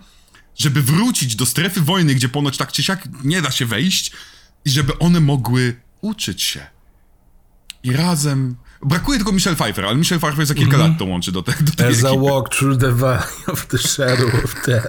żeby 0.57 0.81
wrócić 0.81 1.35
do 1.35 1.45
strefy 1.45 1.81
wojny, 1.81 2.15
gdzie 2.15 2.29
ponoć 2.29 2.57
tak 2.57 2.71
czy 2.71 2.83
siak 2.83 3.07
nie 3.23 3.41
da 3.41 3.51
się 3.51 3.65
wejść, 3.65 4.11
i 4.65 4.69
żeby 4.69 4.99
one 4.99 5.19
mogły 5.19 5.79
uczyć 6.01 6.41
się. 6.41 6.67
I 7.83 7.93
razem. 7.93 8.55
Brakuje 8.85 9.17
tylko 9.19 9.31
Michelle 9.31 9.55
Pfeiffer, 9.55 9.85
ale 9.85 9.95
Michelle 9.95 10.19
Pfeiffer 10.19 10.45
za 10.45 10.55
kilka 10.55 10.77
lat 10.77 10.91
to 10.99 11.05
łączy 11.05 11.31
do, 11.31 11.43
te, 11.43 11.53
do 11.61 11.71
tej 11.71 11.87
As 11.87 12.01
I 12.01 12.05
ekipy. 12.05 12.21
walk 12.21 12.55
through 12.55 12.81
the 12.81 12.91
valley 12.91 13.45
of 13.47 13.65
the 13.67 13.77
shadow 13.77 14.43
of 14.43 14.65
death. 14.65 14.87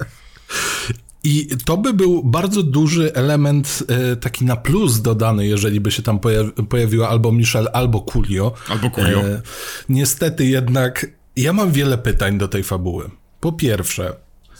I 1.24 1.48
to 1.64 1.76
by 1.76 1.92
był 1.92 2.24
bardzo 2.24 2.62
duży 2.62 3.14
element 3.14 3.83
e, 3.88 4.16
taki 4.16 4.44
na 4.44 4.57
plus 4.57 5.02
dodany, 5.02 5.46
jeżeli 5.46 5.81
by 5.81 5.90
się 5.90 6.02
tam 6.02 6.18
pojaw- 6.18 6.66
pojawiła 6.66 7.09
albo 7.09 7.33
Michelle, 7.33 7.72
albo 7.72 8.00
Coolio. 8.00 8.52
Albo 8.68 8.90
Coolio. 8.90 9.20
E, 9.20 9.42
niestety 9.88 10.46
jednak 10.46 11.07
ja 11.37 11.52
mam 11.52 11.72
wiele 11.72 11.98
pytań 11.98 12.38
do 12.38 12.48
tej 12.48 12.62
fabuły. 12.64 13.11
Po 13.40 13.52
pierwsze, 13.52 14.14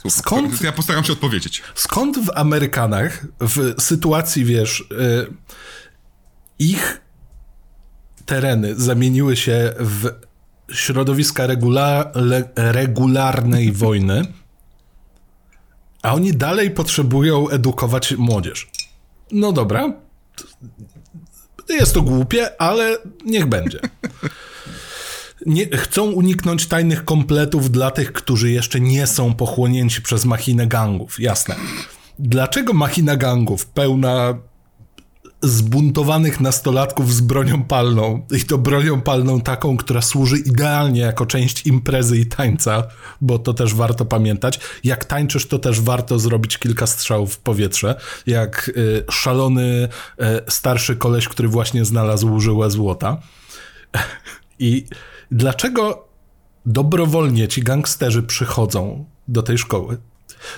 skąd 0.09 0.59
To 0.59 0.65
Ja 0.65 0.71
postaram 0.71 1.03
się 1.03 1.13
odpowiedzieć. 1.13 1.61
Skąd 1.75 2.17
w 2.25 2.29
Amerykanach, 2.35 3.25
w 3.41 3.73
sytuacji, 3.81 4.45
wiesz, 4.45 4.79
y, 4.81 5.33
ich 6.59 7.01
tereny 8.25 8.75
zamieniły 8.75 9.35
się 9.35 9.73
w 9.79 10.09
środowiska 10.73 11.47
regula 11.47 12.11
regularnej 12.55 13.71
wojny, 13.71 14.21
a 16.01 16.13
oni 16.13 16.33
dalej 16.33 16.71
potrzebują 16.71 17.49
edukować 17.49 18.13
młodzież? 18.17 18.69
No 19.31 19.51
dobra. 19.51 19.93
Jest 21.69 21.93
to 21.93 22.01
głupie, 22.01 22.61
ale 22.61 22.97
niech 23.25 23.45
będzie. 23.45 23.79
Nie, 25.45 25.65
chcą 25.65 26.11
uniknąć 26.11 26.67
tajnych 26.67 27.05
kompletów 27.05 27.71
dla 27.71 27.91
tych, 27.91 28.13
którzy 28.13 28.51
jeszcze 28.51 28.79
nie 28.79 29.07
są 29.07 29.33
pochłonięci 29.33 30.01
przez 30.01 30.25
machinę 30.25 30.67
gangów. 30.67 31.19
Jasne. 31.19 31.55
Dlaczego 32.19 32.73
machina 32.73 33.15
gangów 33.15 33.65
pełna 33.65 34.37
zbuntowanych 35.41 36.39
nastolatków 36.39 37.13
z 37.13 37.21
bronią 37.21 37.63
palną 37.63 38.25
i 38.31 38.45
to 38.45 38.57
bronią 38.57 39.01
palną 39.01 39.41
taką, 39.41 39.77
która 39.77 40.01
służy 40.01 40.37
idealnie 40.37 41.01
jako 41.01 41.25
część 41.25 41.67
imprezy 41.67 42.17
i 42.17 42.25
tańca, 42.25 42.83
bo 43.21 43.39
to 43.39 43.53
też 43.53 43.73
warto 43.73 44.05
pamiętać. 44.05 44.59
Jak 44.83 45.05
tańczysz, 45.05 45.47
to 45.47 45.59
też 45.59 45.81
warto 45.81 46.19
zrobić 46.19 46.57
kilka 46.57 46.87
strzałów 46.87 47.33
w 47.33 47.39
powietrze. 47.39 47.95
Jak 48.27 48.71
y, 48.77 49.03
szalony 49.11 49.89
y, 50.21 50.25
starszy 50.47 50.95
koleś, 50.95 51.27
który 51.27 51.47
właśnie 51.47 51.85
znalazł 51.85 52.39
żyłę 52.39 52.71
złota. 52.71 53.17
I 54.59 54.85
dlaczego 55.31 56.07
dobrowolnie 56.65 57.47
ci 57.47 57.63
gangsterzy 57.63 58.23
przychodzą 58.23 59.05
do 59.27 59.43
tej 59.43 59.57
szkoły? 59.57 59.97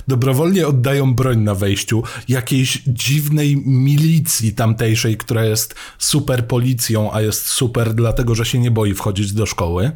Dobrowolnie 0.07 0.67
oddają 0.67 1.13
broń 1.13 1.39
na 1.39 1.55
wejściu 1.55 2.03
jakiejś 2.27 2.81
dziwnej 2.87 3.57
milicji 3.65 4.53
tamtejszej, 4.53 5.17
która 5.17 5.43
jest 5.45 5.75
super 5.97 6.47
policją, 6.47 7.13
a 7.13 7.21
jest 7.21 7.47
super 7.47 7.93
dlatego, 7.93 8.35
że 8.35 8.45
się 8.45 8.59
nie 8.59 8.71
boi 8.71 8.93
wchodzić 8.93 9.33
do 9.33 9.45
szkoły. 9.45 9.91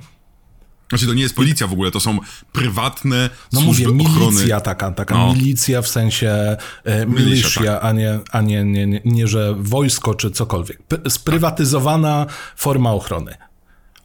Znaczy, 0.90 1.06
to 1.08 1.14
nie 1.14 1.22
jest 1.24 1.36
policja 1.36 1.68
w 1.68 1.74
ogóle, 1.74 1.92
to 1.92 2.00
są 2.00 2.20
prywatne 2.52 3.30
No 3.54 3.62
służby 3.62 3.92
mówię, 3.92 4.10
ochrony. 4.10 4.32
milicja 4.32 4.62
taka, 4.62 4.92
taka 4.92 5.16
No. 5.18 5.34
milicja 5.34 5.82
w 5.82 5.88
sensie 5.88 6.58
e, 6.84 7.06
Milicja, 7.06 7.26
militia, 7.62 7.82
a, 7.82 7.92
nie, 7.92 8.20
a 8.32 8.42
nie, 8.42 8.64
nie, 8.64 8.88
nie, 8.88 9.02
nie, 9.06 9.28
że 9.28 9.56
wojsko 9.60 10.14
czy 10.16 10.32
cokolwiek. 10.32 10.84
P- 10.84 11.10
sprywatyzowana 11.10 12.26
forma 12.56 12.92
ochrony. 12.94 13.36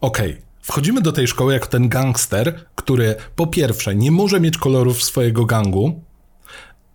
Okej, 0.01 0.41
wchodzimy 0.61 1.01
do 1.01 1.11
tej 1.11 1.27
szkoły 1.27 1.53
jako 1.53 1.67
ten 1.67 1.89
gangster, 1.89 2.65
który 2.75 3.15
po 3.35 3.47
pierwsze 3.47 3.95
nie 3.95 4.11
może 4.11 4.39
mieć 4.39 4.57
kolorów 4.57 5.03
swojego 5.03 5.45
gangu, 5.45 6.03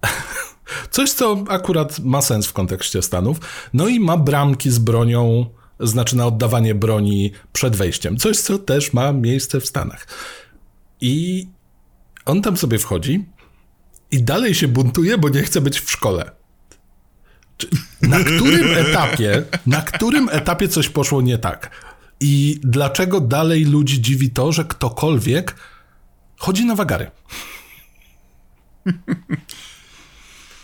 coś 0.90 1.12
co 1.12 1.44
akurat 1.48 1.98
ma 1.98 2.22
sens 2.22 2.46
w 2.46 2.52
kontekście 2.52 3.02
Stanów, 3.02 3.38
no 3.72 3.88
i 3.88 4.00
ma 4.00 4.16
bramki 4.16 4.70
z 4.70 4.79
bronią, 4.79 5.46
znaczy 5.81 6.16
na 6.16 6.26
oddawanie 6.26 6.74
broni 6.74 7.33
przed 7.52 7.76
wejściem, 7.76 8.16
coś 8.16 8.40
co 8.40 8.59
też 8.59 8.92
ma 8.92 9.12
miejsce 9.12 9.61
w 9.61 9.66
Stanach. 9.66 10.07
I 11.00 11.46
on 12.24 12.42
tam 12.42 12.57
sobie 12.57 12.79
wchodzi 12.79 13.24
i 14.11 14.22
dalej 14.22 14.55
się 14.55 14.68
buntuje, 14.68 15.18
bo 15.18 15.29
nie 15.29 15.42
chce 15.42 15.61
być 15.61 15.81
w 15.81 15.90
szkole. 15.90 16.31
Na 18.02 18.24
którym 18.24 18.76
etapie, 18.76 19.42
na 19.66 19.83
którym 19.83 20.29
etapie 20.33 20.68
coś 20.68 20.88
poszło 20.88 21.22
nie 21.22 21.38
tak? 21.38 21.70
I 22.20 22.61
dlaczego 22.62 23.20
dalej 23.20 23.64
ludzi 23.64 24.02
dziwi 24.02 24.31
to, 24.31 24.52
że 24.52 24.64
ktokolwiek 24.64 25.57
chodzi 26.37 26.64
na 26.64 26.74
wagary? 26.74 27.11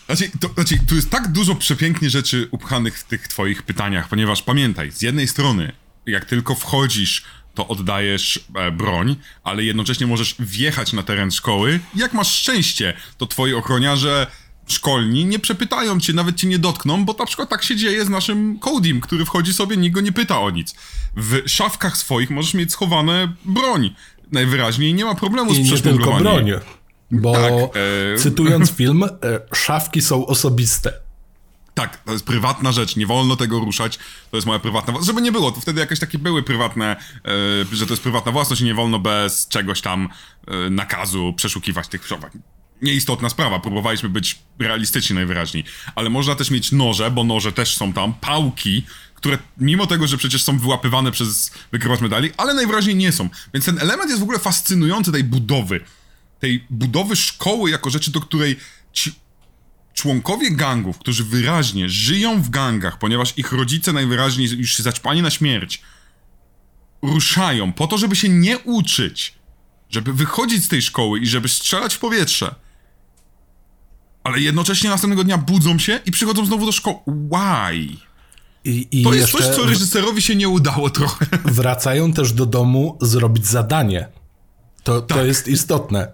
Znaczy, 0.07 0.31
to, 0.41 0.49
znaczy, 0.49 0.79
tu 0.89 0.95
jest 0.95 1.11
tak 1.11 1.33
dużo 1.33 1.55
przepięknie 1.55 2.11
rzeczy 2.11 2.49
upchanych 2.51 2.99
w 2.99 3.05
tych 3.05 3.29
twoich 3.29 3.63
pytaniach, 3.63 4.09
ponieważ 4.09 4.43
pamiętaj, 4.43 4.93
z 4.93 5.03
jednej 5.03 5.29
strony, 5.29 5.73
jak 6.07 6.25
tylko 6.25 6.55
wchodzisz, 6.55 7.25
to 7.55 7.69
oddajesz 7.69 8.41
e, 8.55 8.71
broń, 8.71 9.17
ale 9.45 9.65
jednocześnie 9.65 10.07
możesz 10.07 10.35
wjechać 10.39 10.93
na 10.93 11.03
teren 11.03 11.31
szkoły. 11.31 11.81
Jak 11.95 12.13
masz 12.13 12.35
szczęście, 12.35 12.97
to 13.19 13.27
twoi 13.27 13.55
ochroniarze 13.55 14.27
szkolni 14.73 15.25
nie 15.25 15.39
przepytają 15.39 16.01
cię, 16.01 16.13
nawet 16.13 16.37
cię 16.37 16.47
nie 16.47 16.59
dotkną, 16.59 17.05
bo 17.05 17.13
na 17.19 17.27
przykład 17.27 17.49
tak 17.49 17.63
się 17.65 17.77
dzieje 17.77 18.05
z 18.05 18.09
naszym 18.09 18.59
Codim, 18.61 19.01
który 19.01 19.25
wchodzi 19.25 19.55
sobie, 19.55 19.77
nikt 19.77 19.95
go 19.95 20.01
nie 20.01 20.13
pyta 20.13 20.41
o 20.41 20.51
nic. 20.51 20.75
W 21.17 21.43
szafkach 21.47 21.97
swoich 21.97 22.31
możesz 22.31 22.55
mieć 22.55 22.73
schowane 22.73 23.33
broń. 23.45 23.95
Najwyraźniej 24.33 24.95
nie 24.95 25.05
ma 25.05 25.15
problemu 25.15 25.55
z 25.55 25.59
I 25.59 25.63
nie 25.63 25.69
tylko 25.71 25.83
przeszpiegowaniem. 25.83 26.47
broń. 26.47 26.61
Bo 27.11 27.33
Tak, 27.33 27.53
e- 27.53 28.19
cytując 28.19 28.71
film, 28.79 29.03
e, 29.05 29.09
szafki 29.55 30.03
są 30.03 30.27
osobiste. 30.27 30.93
Tak, 31.75 32.05
to 32.05 32.13
jest 32.13 32.25
prywatna 32.25 32.73
rzecz, 32.73 32.97
nie 32.97 33.07
wolno 33.07 33.37
tego 33.37 33.59
ruszać, 33.59 33.99
to 34.31 34.37
jest 34.37 34.47
moja 34.47 34.59
prywatna 34.59 34.93
własność. 34.93 35.07
Żeby 35.07 35.23
nie 35.23 35.33
było, 35.33 35.53
to 35.53 35.61
wtedy 35.61 35.81
jakieś 35.81 35.99
takie 35.99 36.19
były 36.19 36.43
prywatne, 36.43 36.97
e, 37.73 37.77
że 37.77 37.87
to 37.87 37.93
jest 37.93 38.03
prywatna 38.03 38.33
własność 38.33 38.63
i 38.63 38.65
nie 38.65 38.75
wolno 38.75 38.99
bez 38.99 39.49
czegoś 39.49 39.81
tam 39.81 40.09
e, 40.49 40.71
nakazu 40.71 41.33
przeszukiwać 41.37 41.89
tych 41.89 42.07
szafek. 42.07 42.33
Nieistotna 42.83 43.31
sprawa, 43.31 43.61
próbowaliśmy 43.61 44.09
być 44.09 44.39
realistyczni 44.59 45.15
najwyraźniej, 45.15 45.65
ale 45.95 46.11
można 46.11 46.35
też 46.35 46.51
mieć 46.51 46.73
noże, 46.73 47.11
bo 47.11 47.25
noże 47.25 47.53
też 47.53 47.77
są 47.77 47.93
tam, 47.93 48.15
pałki, 48.15 48.83
które 49.15 49.39
mimo 49.59 49.87
tego, 49.87 50.07
że 50.07 50.17
przecież 50.17 50.43
są 50.45 50.59
wyłapywane 50.59 51.13
przez 51.13 51.51
wykrywacz 51.73 52.01
medali, 52.01 52.31
ale 52.37 52.55
najwyraźniej 52.55 52.97
nie 52.97 53.13
są. 53.13 53.29
Więc 53.55 53.65
ten 53.65 53.79
element 53.79 54.09
jest 54.09 54.21
w 54.21 54.23
ogóle 54.23 54.39
fascynujący 54.39 55.13
tej 55.13 55.25
budowy. 55.25 55.81
Tej 56.41 56.65
budowy 56.71 57.17
szkoły 57.17 57.71
jako 57.71 57.91
rzeczy, 57.91 58.11
do 58.11 58.21
której 58.21 58.57
ci 58.93 59.13
członkowie 59.95 60.51
gangów, 60.51 60.99
którzy 60.99 61.25
wyraźnie 61.25 61.89
żyją 61.89 62.43
w 62.43 62.51
gangach, 62.51 62.99
ponieważ 62.99 63.39
ich 63.39 63.53
rodzice 63.53 63.93
najwyraźniej 63.93 64.49
już 64.59 64.79
zaćpani 64.79 65.23
na 65.23 65.31
śmierć, 65.31 65.83
ruszają 67.03 67.73
po 67.73 67.87
to, 67.87 67.99
żeby 67.99 68.17
się 68.17 68.29
nie 68.29 68.59
uczyć, 68.59 69.35
żeby 69.91 70.13
wychodzić 70.13 70.65
z 70.65 70.69
tej 70.69 70.83
szkoły 70.83 71.21
i 71.21 71.27
żeby 71.27 71.49
strzelać 71.49 71.95
w 71.95 71.99
powietrze. 71.99 72.55
Ale 74.25 74.41
jednocześnie 74.41 74.91
następnego 74.91 75.25
dnia 75.25 75.39
budzą 75.39 75.79
się 75.79 76.01
i 76.07 76.11
przychodzą 76.11 76.47
znowu 76.47 76.67
do 76.67 76.73
szkoły. 76.73 76.97
Why? 77.07 77.97
I, 78.65 78.89
i 78.91 79.03
To 79.05 79.15
jest 79.15 79.33
coś, 79.33 79.47
co 79.47 79.65
reżyserowi 79.65 80.23
się 80.23 80.35
nie 80.37 80.49
udało 80.49 80.91
trochę. 80.91 81.27
wracają 81.45 82.13
też 82.13 82.33
do 82.33 82.47
domu 82.47 82.99
zrobić 83.01 83.47
zadanie. 83.47 84.09
To, 84.83 85.01
to 85.01 85.15
Tak. 85.15 85.27
jest 85.27 85.49
istotne. 85.49 86.13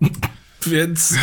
Więc 0.66 1.12
y, 1.12 1.16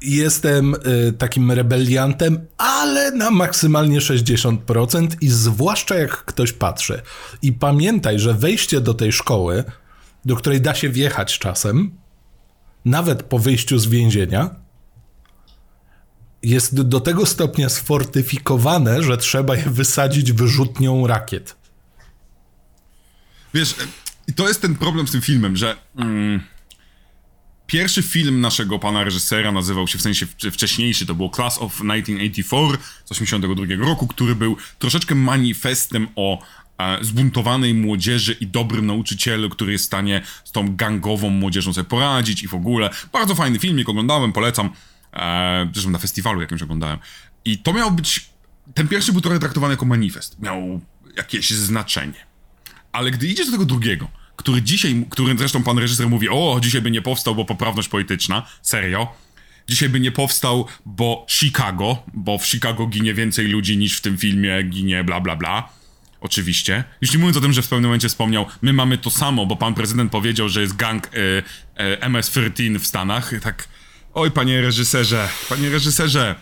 jestem 0.00 0.74
y, 0.74 1.12
takim 1.18 1.52
rebeliantem, 1.52 2.46
ale 2.58 3.10
na 3.10 3.30
maksymalnie 3.30 4.00
60% 4.00 5.08
i 5.20 5.28
zwłaszcza 5.28 5.94
jak 5.94 6.24
ktoś 6.24 6.52
patrzy. 6.52 7.02
I 7.42 7.52
pamiętaj, 7.52 8.18
że 8.18 8.34
wejście 8.34 8.80
do 8.80 8.94
tej 8.94 9.12
szkoły, 9.12 9.64
do 10.24 10.36
której 10.36 10.60
da 10.60 10.74
się 10.74 10.88
wjechać 10.88 11.38
czasem, 11.38 11.90
nawet 12.86 13.22
po 13.22 13.38
wyjściu 13.38 13.78
z 13.78 13.86
więzienia, 13.86 14.50
jest 16.42 16.82
do 16.82 17.00
tego 17.00 17.26
stopnia 17.26 17.68
sfortyfikowane, 17.68 19.02
że 19.02 19.16
trzeba 19.16 19.56
je 19.56 19.62
wysadzić 19.62 20.32
wyrzutnią 20.32 21.06
rakiet. 21.06 21.56
Wiesz, 23.54 23.74
e, 24.28 24.32
to 24.32 24.48
jest 24.48 24.62
ten 24.62 24.76
problem 24.76 25.08
z 25.08 25.12
tym 25.12 25.20
filmem, 25.20 25.56
że 25.56 25.76
mm, 25.96 26.40
pierwszy 27.66 28.02
film 28.02 28.40
naszego 28.40 28.78
pana 28.78 29.04
reżysera 29.04 29.52
nazywał 29.52 29.88
się 29.88 29.98
w 29.98 30.02
sensie 30.02 30.26
wcz- 30.26 30.50
wcześniejszy, 30.50 31.06
to 31.06 31.14
było 31.14 31.30
Class 31.30 31.58
of 31.58 31.72
1984 31.72 32.78
z 33.04 33.12
82 33.12 33.86
roku, 33.86 34.06
który 34.06 34.34
był 34.34 34.56
troszeczkę 34.78 35.14
manifestem 35.14 36.08
o 36.16 36.42
zbuntowanej 37.00 37.74
młodzieży 37.74 38.36
i 38.40 38.46
dobrym 38.46 38.86
nauczycielu, 38.86 39.50
który 39.50 39.72
jest 39.72 39.84
w 39.84 39.86
stanie 39.86 40.22
z 40.44 40.52
tą 40.52 40.76
gangową 40.76 41.30
młodzieżą 41.30 41.72
sobie 41.72 41.88
poradzić 41.88 42.42
i 42.42 42.48
w 42.48 42.54
ogóle. 42.54 42.90
Bardzo 43.12 43.34
fajny 43.34 43.58
filmik, 43.58 43.88
oglądałem, 43.88 44.32
polecam. 44.32 44.70
E, 45.12 45.68
zresztą 45.72 45.90
na 45.90 45.98
festiwalu 45.98 46.40
jakimś 46.40 46.62
oglądałem. 46.62 46.98
I 47.44 47.58
to 47.58 47.72
miał 47.72 47.92
być, 47.92 48.30
ten 48.74 48.88
pierwszy 48.88 49.12
był 49.12 49.20
trochę 49.20 49.38
traktowany 49.38 49.72
jako 49.72 49.86
manifest. 49.86 50.40
Miał 50.42 50.80
jakieś 51.16 51.50
znaczenie. 51.50 52.26
Ale 52.92 53.10
gdy 53.10 53.26
idziesz 53.26 53.46
do 53.46 53.52
tego 53.52 53.64
drugiego, 53.64 54.08
który 54.36 54.62
dzisiaj, 54.62 55.06
który 55.10 55.38
zresztą 55.38 55.62
pan 55.62 55.78
reżyser 55.78 56.08
mówi, 56.08 56.28
o, 56.28 56.58
dzisiaj 56.62 56.82
by 56.82 56.90
nie 56.90 57.02
powstał, 57.02 57.34
bo 57.34 57.44
poprawność 57.44 57.88
polityczna, 57.88 58.46
serio. 58.62 59.14
Dzisiaj 59.68 59.88
by 59.88 60.00
nie 60.00 60.12
powstał, 60.12 60.66
bo 60.86 61.26
Chicago, 61.30 62.02
bo 62.14 62.38
w 62.38 62.46
Chicago 62.46 62.86
ginie 62.86 63.14
więcej 63.14 63.48
ludzi 63.48 63.76
niż 63.76 63.98
w 63.98 64.00
tym 64.00 64.18
filmie 64.18 64.62
ginie 64.62 65.04
bla 65.04 65.20
bla 65.20 65.36
bla. 65.36 65.68
Oczywiście. 66.26 66.84
Już 67.00 67.12
nie 67.12 67.18
mówiąc 67.18 67.36
o 67.36 67.40
tym, 67.40 67.52
że 67.52 67.62
w 67.62 67.68
pewnym 67.68 67.84
momencie 67.84 68.08
wspomniał, 68.08 68.46
my 68.62 68.72
mamy 68.72 68.98
to 68.98 69.10
samo, 69.10 69.46
bo 69.46 69.56
pan 69.56 69.74
prezydent 69.74 70.12
powiedział, 70.12 70.48
że 70.48 70.60
jest 70.60 70.76
gang 70.76 71.06
y, 71.06 71.18
y, 71.18 71.42
MS-13 72.00 72.78
w 72.78 72.86
Stanach. 72.86 73.32
Tak, 73.42 73.68
oj 74.14 74.30
panie 74.30 74.60
reżyserze, 74.60 75.28
panie 75.48 75.70
reżyserze. 75.70 76.34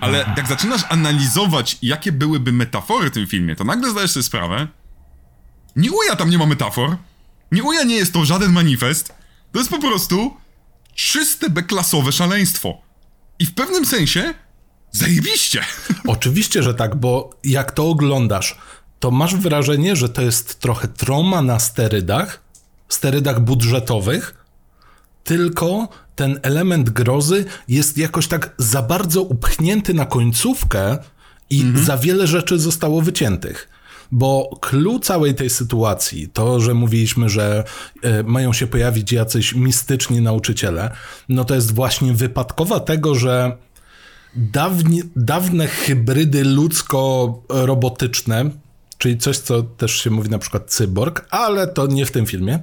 Ale 0.00 0.34
jak 0.36 0.48
zaczynasz 0.48 0.80
analizować, 0.88 1.78
jakie 1.82 2.12
byłyby 2.12 2.52
metafory 2.52 3.10
w 3.10 3.12
tym 3.12 3.26
filmie, 3.26 3.56
to 3.56 3.64
nagle 3.64 3.90
zdajesz 3.90 4.10
sobie 4.10 4.22
sprawę, 4.22 4.68
nie 5.76 5.92
uja 5.92 6.16
tam 6.16 6.30
nie 6.30 6.38
ma 6.38 6.46
metafor. 6.46 6.96
Nie 7.52 7.62
uja 7.62 7.84
nie 7.84 7.96
jest 7.96 8.12
to 8.12 8.24
żaden 8.24 8.52
manifest. 8.52 9.14
To 9.52 9.58
jest 9.58 9.70
po 9.70 9.78
prostu 9.78 10.36
czyste 10.94 11.50
beklasowe 11.50 12.12
szaleństwo. 12.12 12.82
I 13.38 13.46
w 13.46 13.54
pewnym 13.54 13.86
sensie 13.86 14.34
zajebiście. 14.90 15.64
Oczywiście, 16.06 16.62
że 16.62 16.74
tak, 16.74 16.96
bo 16.96 17.30
jak 17.44 17.72
to 17.72 17.90
oglądasz, 17.90 18.58
to 19.00 19.10
masz 19.10 19.36
wrażenie, 19.36 19.96
że 19.96 20.08
to 20.08 20.22
jest 20.22 20.60
trochę 20.60 20.88
troma 20.88 21.42
na 21.42 21.58
sterydach, 21.58 22.42
sterydach 22.88 23.40
budżetowych, 23.40 24.44
tylko 25.24 25.88
ten 26.16 26.40
element 26.42 26.90
grozy 26.90 27.44
jest 27.68 27.98
jakoś 27.98 28.28
tak 28.28 28.54
za 28.58 28.82
bardzo 28.82 29.22
upchnięty 29.22 29.94
na 29.94 30.06
końcówkę 30.06 30.98
i 31.50 31.72
za 31.74 31.96
wiele 31.96 32.26
rzeczy 32.26 32.58
zostało 32.58 33.02
wyciętych. 33.02 33.68
Bo 34.12 34.58
clue 34.60 35.00
całej 35.00 35.34
tej 35.34 35.50
sytuacji, 35.50 36.28
to, 36.28 36.60
że 36.60 36.74
mówiliśmy, 36.74 37.28
że 37.28 37.64
e, 38.02 38.22
mają 38.22 38.52
się 38.52 38.66
pojawić 38.66 39.12
jacyś 39.12 39.54
mistyczni 39.54 40.20
nauczyciele, 40.20 40.90
no 41.28 41.44
to 41.44 41.54
jest 41.54 41.74
właśnie 41.74 42.14
wypadkowa 42.14 42.80
tego, 42.80 43.14
że 43.14 43.56
dawni, 44.36 45.02
dawne 45.16 45.66
hybrydy 45.66 46.44
ludzko-robotyczne, 46.44 48.50
czyli 48.98 49.18
coś, 49.18 49.38
co 49.38 49.62
też 49.62 49.92
się 49.92 50.10
mówi 50.10 50.30
na 50.30 50.38
przykład 50.38 50.70
cyborg, 50.70 51.26
ale 51.30 51.66
to 51.66 51.86
nie 51.86 52.06
w 52.06 52.10
tym 52.10 52.26
filmie, 52.26 52.58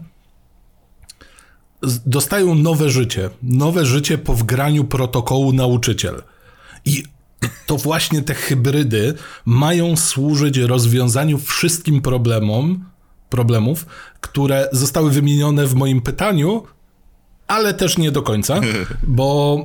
dostają 2.05 2.55
nowe 2.55 2.89
życie. 2.89 3.29
Nowe 3.43 3.85
życie 3.85 4.17
po 4.17 4.33
wgraniu 4.33 4.83
protokołu 4.83 5.53
nauczyciel. 5.53 6.23
I 6.85 7.03
to 7.65 7.77
właśnie 7.77 8.21
te 8.21 8.33
hybrydy 8.33 9.13
mają 9.45 9.95
służyć 9.95 10.57
rozwiązaniu 10.57 11.37
wszystkim 11.37 12.01
problemom, 12.01 12.85
problemów, 13.29 13.85
które 14.21 14.69
zostały 14.71 15.11
wymienione 15.11 15.67
w 15.67 15.75
moim 15.75 16.01
pytaniu, 16.01 16.63
ale 17.47 17.73
też 17.73 17.97
nie 17.97 18.11
do 18.11 18.21
końca, 18.21 18.61
bo 19.03 19.57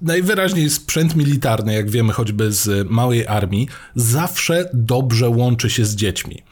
najwyraźniej 0.00 0.70
sprzęt 0.70 1.16
militarny, 1.16 1.74
jak 1.74 1.90
wiemy 1.90 2.12
choćby 2.12 2.52
z 2.52 2.90
małej 2.90 3.26
armii, 3.26 3.68
zawsze 3.94 4.70
dobrze 4.74 5.28
łączy 5.28 5.70
się 5.70 5.84
z 5.84 5.94
dziećmi. 5.94 6.42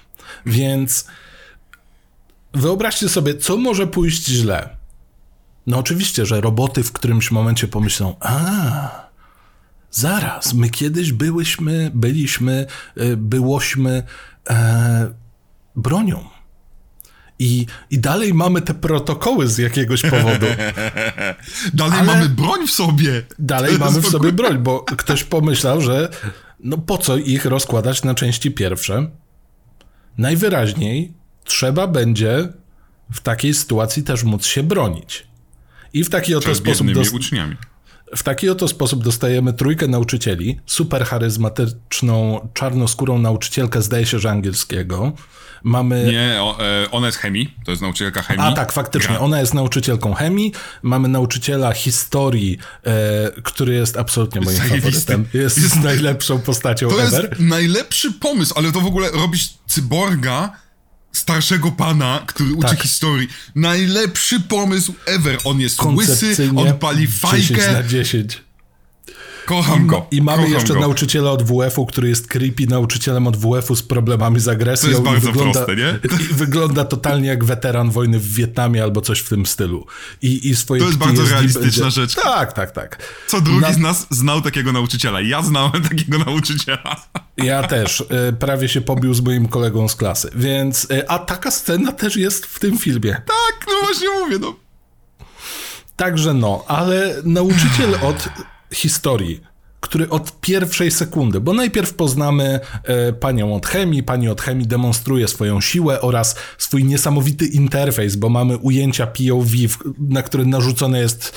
Więc 0.46 1.06
wyobraźcie 2.54 3.08
sobie, 3.08 3.34
co 3.34 3.56
może 3.56 3.86
pójść 3.86 4.26
źle. 4.26 4.76
No 5.66 5.78
oczywiście, 5.78 6.26
że 6.26 6.40
roboty 6.40 6.82
w 6.82 6.92
którymś 6.92 7.30
momencie 7.30 7.68
pomyślą, 7.68 8.16
a 8.20 9.06
zaraz, 9.90 10.54
my 10.54 10.70
kiedyś 10.70 11.12
byłyśmy, 11.12 11.90
byliśmy, 11.94 12.66
y, 13.00 13.16
byłośmy 13.16 14.02
e, 14.50 15.12
bronią. 15.76 16.35
I, 17.38 17.66
I 17.90 17.98
dalej 17.98 18.34
mamy 18.34 18.62
te 18.62 18.74
protokoły 18.74 19.48
z 19.48 19.58
jakiegoś 19.58 20.02
powodu. 20.02 20.46
Dalej 21.74 21.98
Ale- 21.98 22.06
mamy 22.06 22.28
broń 22.28 22.66
w 22.66 22.70
sobie. 22.70 23.22
Dalej 23.38 23.78
mamy 23.78 24.00
w 24.00 24.06
sobie 24.08 24.32
broń, 24.32 24.58
bo 24.58 24.80
ktoś 24.80 25.24
pomyślał, 25.24 25.80
że 25.80 26.08
no 26.60 26.78
po 26.78 26.98
co 26.98 27.16
ich 27.16 27.44
rozkładać 27.44 28.02
na 28.04 28.14
części 28.14 28.50
pierwsze? 28.50 29.10
Najwyraźniej 30.18 31.12
trzeba 31.44 31.86
będzie 31.86 32.48
w 33.12 33.20
takiej 33.20 33.54
sytuacji 33.54 34.02
też 34.02 34.24
móc 34.24 34.46
się 34.46 34.62
bronić. 34.62 35.26
I 35.92 36.04
w 36.04 36.10
taki 36.10 36.34
oto 36.34 36.54
sposób, 36.54 36.86
biednymi 36.86 36.94
dos- 36.94 37.14
uczniami. 37.14 37.56
w 38.16 38.22
taki 38.22 38.48
oto 38.50 38.68
sposób 38.68 39.04
dostajemy 39.04 39.52
trójkę 39.52 39.88
nauczycieli, 39.88 40.60
super 40.66 41.04
charyzmatyczną, 41.04 42.48
czarnoskórą 42.54 43.18
nauczycielkę, 43.18 43.82
zdaje 43.82 44.06
się, 44.06 44.18
że 44.18 44.30
angielskiego. 44.30 45.12
Mamy 45.66 46.04
Nie, 46.04 46.36
o, 46.42 46.58
e, 46.84 46.90
ona 46.90 47.06
jest 47.06 47.18
chemii, 47.18 47.54
to 47.64 47.70
jest 47.70 47.82
nauczycielka 47.82 48.22
chemii. 48.22 48.42
a 48.46 48.52
tak, 48.52 48.72
faktycznie. 48.72 49.08
Gra. 49.08 49.18
Ona 49.18 49.40
jest 49.40 49.54
nauczycielką 49.54 50.14
chemii. 50.14 50.52
Mamy 50.82 51.08
nauczyciela 51.08 51.72
historii, 51.72 52.58
e, 52.86 53.42
który 53.42 53.74
jest 53.74 53.96
absolutnie 53.96 54.40
moim 54.40 54.56
Zajebisty. 54.56 54.80
faworytem. 54.82 55.40
Jest, 55.40 55.58
Jest- 55.58 55.82
najlepszą 55.90 56.40
postacią 56.40 56.88
To 56.88 57.02
ever. 57.02 57.28
jest 57.30 57.40
najlepszy 57.40 58.12
pomysł, 58.12 58.54
ale 58.56 58.72
to 58.72 58.80
w 58.80 58.86
ogóle 58.86 59.10
robić 59.10 59.48
cyborga 59.66 60.52
starszego 61.12 61.72
pana, 61.72 62.22
który 62.26 62.54
uczy 62.54 62.68
Tak. 62.68 62.82
historii. 62.82 63.28
Najlepszy 63.54 64.40
pomysł 64.40 64.94
ever. 65.06 65.38
On 65.44 65.60
jest 65.60 65.82
łysy, 65.82 66.50
on 66.56 66.78
pali 66.78 67.08
10 67.08 67.20
fajkę. 67.20 67.72
na 67.72 67.82
10. 67.82 68.45
Kocham 69.46 69.86
go. 69.86 70.06
I 70.10 70.22
mamy 70.22 70.48
jeszcze 70.48 70.74
go. 70.74 70.80
nauczyciela 70.80 71.30
od 71.30 71.42
WF-u, 71.42 71.86
który 71.86 72.08
jest 72.08 72.26
creepy 72.28 72.66
nauczycielem 72.66 73.26
od 73.26 73.36
WF-u 73.36 73.76
z 73.76 73.82
problemami 73.82 74.40
z 74.40 74.48
agresją. 74.48 74.86
To 74.88 74.90
jest 74.90 75.02
bardzo 75.02 75.26
wygląda, 75.32 75.52
proste, 75.64 75.76
nie? 75.76 75.98
I 76.30 76.34
wygląda 76.34 76.84
totalnie 76.84 77.28
jak 77.28 77.44
weteran 77.44 77.90
wojny 77.90 78.18
w 78.18 78.32
Wietnamie 78.34 78.82
albo 78.82 79.00
coś 79.00 79.20
w 79.20 79.28
tym 79.28 79.46
stylu. 79.46 79.86
I, 80.22 80.48
i 80.48 80.56
swoje 80.56 80.80
To 80.80 80.86
jest 80.86 80.98
bardzo 80.98 81.24
realistyczna 81.24 81.82
będzie... 81.84 82.00
rzecz. 82.00 82.14
Tak, 82.14 82.52
tak, 82.52 82.70
tak. 82.70 83.02
Co 83.26 83.40
drugi 83.40 83.60
Na- 83.60 83.72
z 83.72 83.78
nas 83.78 84.06
znał 84.10 84.40
takiego 84.42 84.72
nauczyciela. 84.72 85.20
Ja 85.20 85.42
znałem 85.42 85.82
takiego 85.82 86.18
nauczyciela. 86.18 86.96
Ja 87.36 87.62
też. 87.62 88.04
e, 88.08 88.32
Prawie 88.32 88.68
się 88.68 88.80
pobił 88.80 89.14
z 89.14 89.20
moim 89.20 89.48
kolegą 89.48 89.88
z 89.88 89.96
klasy. 89.96 90.30
Więc, 90.34 90.86
e, 90.90 91.10
a 91.10 91.18
taka 91.18 91.50
scena 91.50 91.92
też 91.92 92.16
jest 92.16 92.46
w 92.46 92.58
tym 92.58 92.78
filmie. 92.78 93.12
Tak, 93.14 93.66
no 93.68 93.72
właśnie 93.82 94.08
mówię, 94.20 94.38
no. 94.38 94.54
Także 95.96 96.34
no, 96.34 96.64
ale 96.68 97.14
nauczyciel 97.24 97.94
od 98.02 98.28
historii, 98.76 99.40
który 99.80 100.08
od 100.08 100.40
pierwszej 100.40 100.90
sekundy, 100.90 101.40
bo 101.40 101.52
najpierw 101.52 101.94
poznamy 101.94 102.60
e, 102.84 103.12
panią 103.12 103.54
od 103.54 103.66
chemii, 103.66 104.02
pani 104.02 104.28
od 104.28 104.40
chemii 104.40 104.66
demonstruje 104.66 105.28
swoją 105.28 105.60
siłę 105.60 106.00
oraz 106.00 106.36
swój 106.58 106.84
niesamowity 106.84 107.46
interfejs, 107.46 108.16
bo 108.16 108.28
mamy 108.28 108.56
ujęcia 108.56 109.06
POV, 109.06 109.50
na 109.98 110.22
które 110.22 110.44
narzucone 110.44 111.00
jest 111.00 111.36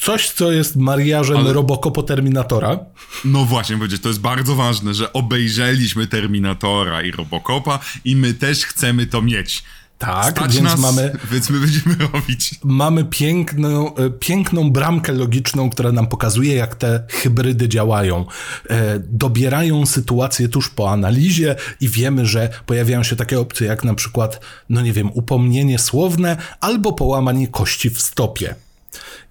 coś, 0.00 0.30
co 0.30 0.52
jest 0.52 0.76
mariażem 0.76 1.36
Ale- 1.36 1.52
Robocopo 1.52 2.02
Terminatora. 2.02 2.78
No 3.24 3.44
właśnie, 3.44 3.76
powiedzieć, 3.76 4.02
to 4.02 4.08
jest 4.08 4.20
bardzo 4.20 4.54
ważne, 4.54 4.94
że 4.94 5.12
obejrzeliśmy 5.12 6.06
Terminatora 6.06 7.02
i 7.02 7.10
Robocopa 7.10 7.78
i 8.04 8.16
my 8.16 8.34
też 8.34 8.64
chcemy 8.66 9.06
to 9.06 9.22
mieć. 9.22 9.64
Tak, 10.02 10.30
Stać 10.30 10.54
więc 10.54 10.64
nas, 10.64 10.80
mamy 10.80 11.12
więc 11.32 11.50
my 11.50 11.60
będziemy 11.60 11.94
robić. 12.12 12.54
mamy 12.64 13.04
piękną, 13.04 13.94
e, 13.94 14.10
piękną 14.10 14.70
bramkę 14.70 15.12
logiczną, 15.12 15.70
która 15.70 15.92
nam 15.92 16.06
pokazuje, 16.06 16.54
jak 16.54 16.74
te 16.74 17.02
hybrydy 17.08 17.68
działają. 17.68 18.24
E, 18.70 18.98
Dobierają 18.98 19.86
sytuację 19.86 20.48
tuż 20.48 20.68
po 20.68 20.90
analizie 20.90 21.56
i 21.80 21.88
wiemy, 21.88 22.26
że 22.26 22.48
pojawiają 22.66 23.02
się 23.02 23.16
takie 23.16 23.40
opcje, 23.40 23.66
jak 23.66 23.84
na 23.84 23.94
przykład, 23.94 24.40
no 24.68 24.80
nie 24.80 24.92
wiem, 24.92 25.10
upomnienie 25.14 25.78
słowne 25.78 26.36
albo 26.60 26.92
połamanie 26.92 27.48
kości 27.48 27.90
w 27.90 28.02
stopie. 28.02 28.54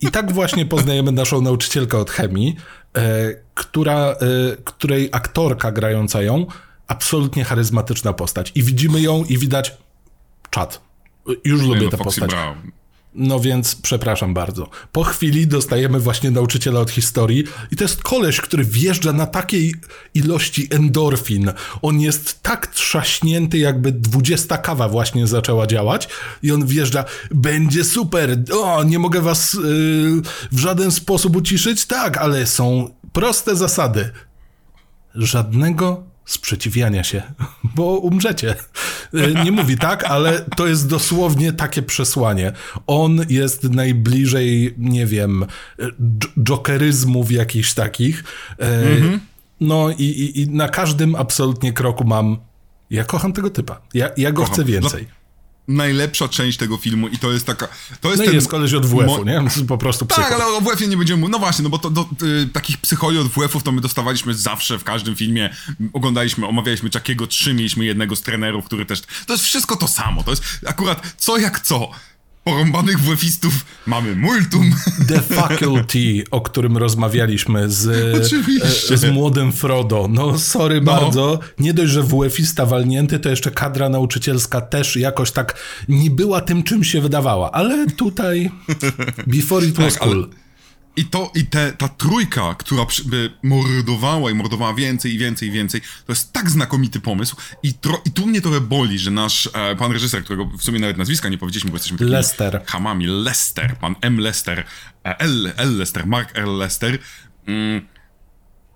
I 0.02 0.08
tak 0.12 0.32
właśnie 0.34 0.66
poznajemy 0.66 1.12
naszą 1.12 1.42
nauczycielkę 1.42 1.98
od 1.98 2.12
chemii, 2.12 2.56
e, 2.98 3.02
która, 3.54 4.16
której 4.64 5.10
aktorka 5.12 5.72
grająca 5.72 6.22
ją, 6.22 6.46
absolutnie 6.88 7.44
charyzmatyczna 7.44 8.14
postać. 8.14 8.52
I 8.56 8.64
widzimy 8.64 9.02
ją 9.02 9.24
i 9.24 9.38
widać 9.38 9.78
czat. 10.52 10.82
Już 11.46 11.62
lubię 11.62 11.82
no, 11.82 11.90
tę 11.90 11.98
postać. 11.98 12.30
Brown. 12.30 12.72
No 13.16 13.40
więc 13.40 13.76
przepraszam 13.76 14.34
bardzo. 14.34 14.70
Po 14.92 15.04
chwili 15.04 15.48
dostajemy 15.48 16.00
właśnie 16.00 16.32
nauczyciela 16.32 16.80
od 16.80 16.92
historii 16.92 17.44
i 17.72 17.76
to 17.76 17.84
jest 17.84 18.04
koleś, 18.04 18.42
który 18.42 18.64
wjeżdża 18.64 19.14
na 19.14 19.26
takiej 19.26 19.76
ilości 20.14 20.68
endorfin. 20.72 21.52
On 21.82 22.00
jest 22.00 22.42
tak 22.42 22.68
trzaśnięty, 22.68 23.58
jakby 23.58 23.92
20 23.92 24.58
kawa 24.58 24.90
właśnie 24.90 25.28
zaczęła 25.28 25.68
działać 25.68 26.08
i 26.44 26.52
on 26.52 26.66
wjeżdża, 26.66 27.06
będzie 27.32 27.84
super, 27.84 28.44
o, 28.54 28.84
nie 28.84 29.00
mogę 29.00 29.22
was 29.22 29.54
yy, 29.54 29.62
w 30.52 30.60
żaden 30.60 30.92
sposób 30.92 31.36
uciszyć, 31.36 31.86
tak, 31.86 32.18
ale 32.18 32.48
są 32.48 32.94
proste 33.14 33.56
zasady. 33.56 34.10
Żadnego 35.16 36.11
sprzeciwiania 36.26 37.04
się, 37.04 37.22
bo 37.76 37.84
umrzecie. 37.98 38.56
E, 39.14 39.44
Nie 39.44 39.52
mówi 39.52 39.78
tak, 39.78 40.04
ale 40.04 40.46
to 40.56 40.68
jest 40.68 40.88
dosłownie 40.88 41.54
takie 41.54 41.82
przesłanie. 41.82 42.52
On 42.88 43.20
jest 43.30 43.64
najbliżej, 43.64 44.76
nie 44.78 45.06
wiem, 45.06 45.46
jokeryzmów 46.48 47.32
jakichś 47.32 47.74
takich. 47.74 48.24
E, 48.60 48.82
No 49.60 49.90
i, 49.92 50.04
i, 50.04 50.42
i 50.42 50.50
na 50.50 50.70
każdym 50.70 51.16
absolutnie 51.16 51.74
kroku 51.74 52.04
mam. 52.04 52.38
Ja 52.90 53.04
kocham 53.04 53.34
tego 53.34 53.50
typa. 53.50 53.82
Ja, 53.94 54.10
ja 54.18 54.32
go 54.32 54.42
Kocham. 54.42 54.54
chcę 54.54 54.64
więcej. 54.66 55.08
Najlepsza 55.76 56.28
część 56.28 56.58
tego 56.58 56.78
filmu 56.78 57.08
i 57.08 57.18
to 57.18 57.32
jest 57.32 57.46
taka... 57.46 57.68
To 58.02 58.10
jest 58.10 58.20
No 58.20 58.26
ten 58.26 58.36
jest 58.36 58.48
koleś 58.48 58.74
od 58.74 58.86
WF-u, 58.86 59.26
nie? 59.26 59.44
Po 59.68 59.78
prostu 59.78 60.06
psycho. 60.06 60.22
Tak, 60.22 60.34
ale 60.34 60.46
o 60.46 60.62
WF-ie 60.62 60.90
nie 60.90 60.98
będziemy 60.98 61.20
mówić. 61.20 61.32
No 61.32 61.40
właśnie, 61.40 61.64
no 61.64 61.70
bo 61.70 61.78
to, 61.78 61.90
do, 61.90 62.10
y, 62.24 62.50
takich 62.54 62.78
psycholi 62.78 63.18
od 63.18 63.28
WF-ów 63.28 63.64
to 63.64 63.72
my 63.72 63.82
dostawaliśmy 63.82 64.34
zawsze 64.34 64.80
w 64.80 64.84
każdym 64.84 65.16
filmie. 65.16 65.56
Oglądaliśmy, 65.94 66.48
omawialiśmy 66.48 66.90
Czakiego 66.90 67.28
3, 67.28 67.54
mieliśmy 67.54 67.86
jednego 67.86 68.16
z 68.16 68.22
trenerów, 68.22 68.66
który 68.66 68.86
też... 68.86 69.02
To 69.28 69.34
jest 69.34 69.46
wszystko 69.46 69.76
to 69.76 69.88
samo. 69.88 70.24
To 70.24 70.32
jest 70.32 70.44
akurat 70.66 71.14
co 71.18 71.38
jak 71.38 71.60
co. 71.60 71.92
Porąbanych 72.44 73.00
WF-istów 73.00 73.54
mamy 73.88 74.16
multum. 74.16 74.72
The 75.10 75.22
Faculty, 75.22 76.24
o 76.32 76.42
którym 76.42 76.78
rozmawialiśmy 76.78 77.70
z, 77.70 77.88
Oczywiście. 78.26 78.98
z 78.98 79.12
młodym 79.14 79.52
Frodo. 79.52 80.08
No, 80.12 80.40
sorry 80.40 80.82
bardzo. 80.82 81.40
Nie 81.60 81.74
dość, 81.74 81.92
że 81.92 82.04
WF-ista 82.04 82.66
walnięty, 82.66 83.20
to 83.20 83.30
jeszcze 83.30 83.52
kadra 83.52 83.90
nauczycielska 83.90 84.62
też 84.62 84.96
jakoś 84.96 85.32
tak 85.32 85.56
nie 85.90 86.10
była 86.12 86.42
tym, 86.42 86.64
czym 86.64 86.84
się 86.84 87.02
wydawała. 87.02 87.52
Ale 87.52 87.88
tutaj 87.88 88.52
before 89.28 89.66
it 89.66 89.76
was 89.78 89.94
Tak, 89.94 90.04
ale- 90.04 90.12
cool. 90.12 90.30
I 90.96 91.06
to, 91.06 91.32
i 91.36 91.46
te, 91.46 91.72
ta 91.72 91.88
trójka, 91.88 92.56
która 92.56 92.86
by 93.06 93.34
mordowała 93.44 94.32
i 94.32 94.34
mordowała 94.34 94.74
więcej 94.74 95.14
i 95.14 95.18
więcej 95.18 95.48
i 95.48 95.52
więcej, 95.52 95.82
to 95.82 96.12
jest 96.12 96.34
tak 96.34 96.50
znakomity 96.50 97.00
pomysł. 97.00 97.36
I, 97.64 97.74
tro, 97.74 98.02
i 98.06 98.12
tu 98.12 98.28
mnie 98.28 98.42
trochę 98.42 98.62
boli, 98.62 99.00
że 99.00 99.12
nasz 99.12 99.50
e, 99.54 99.76
pan 99.76 99.92
reżyser, 99.92 100.24
którego 100.24 100.46
w 100.46 100.64
sumie 100.64 100.80
nawet 100.80 100.98
nazwiska 100.98 101.30
nie 101.30 101.38
powiedzieliśmy, 101.38 101.72
bo 101.72 101.76
jesteśmy 101.76 101.98
takimi 101.98 102.12
Lester. 102.12 102.62
hamami, 102.66 103.06
Lester, 103.08 103.78
pan 103.78 103.96
M. 104.02 104.20
Lester, 104.20 104.66
e, 105.06 105.20
L, 105.20 105.54
L. 105.58 105.78
Lester, 105.78 106.08
Mark 106.08 106.38
L. 106.38 106.58
Lester, 106.58 107.00
mm, 107.48 107.88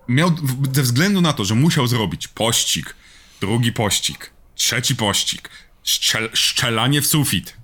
miał, 0.07 0.31
ze 0.73 0.81
względu 0.81 1.21
na 1.21 1.33
to, 1.33 1.45
że 1.45 1.55
musiał 1.55 1.87
zrobić 1.87 2.27
pościg, 2.27 2.95
drugi 3.41 3.73
pościg, 3.73 4.31
trzeci 4.55 4.95
pościg, 4.95 5.49
szczel, 5.83 6.29
szczelanie 6.33 7.01
w 7.01 7.07
sufit, 7.07 7.57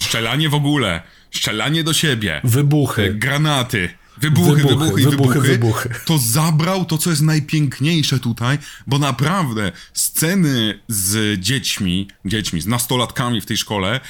szczelanie 0.00 0.48
w 0.48 0.54
ogóle, 0.54 1.02
szczelanie 1.32 1.84
do 1.84 1.92
siebie, 1.92 2.40
Wybuchy. 2.44 3.14
granaty, 3.14 3.88
wybuchy, 4.18 4.54
Wybuchy, 4.54 4.68
wybuchy, 4.68 5.02
wybuchy, 5.02 5.10
wybuchy, 5.10 5.40
wybuchy. 5.40 5.88
to 6.04 6.18
zabrał 6.18 6.84
to, 6.84 6.98
co 6.98 7.10
jest 7.10 7.22
najpiękniejsze 7.22 8.18
tutaj, 8.18 8.58
bo 8.86 8.98
naprawdę 8.98 9.72
sceny 9.92 10.80
z 10.88 11.40
dziećmi, 11.40 12.08
dziećmi, 12.24 12.60
z 12.60 12.66
nastolatkami 12.66 13.40
w 13.40 13.46
tej 13.46 13.56
szkole 13.56 14.00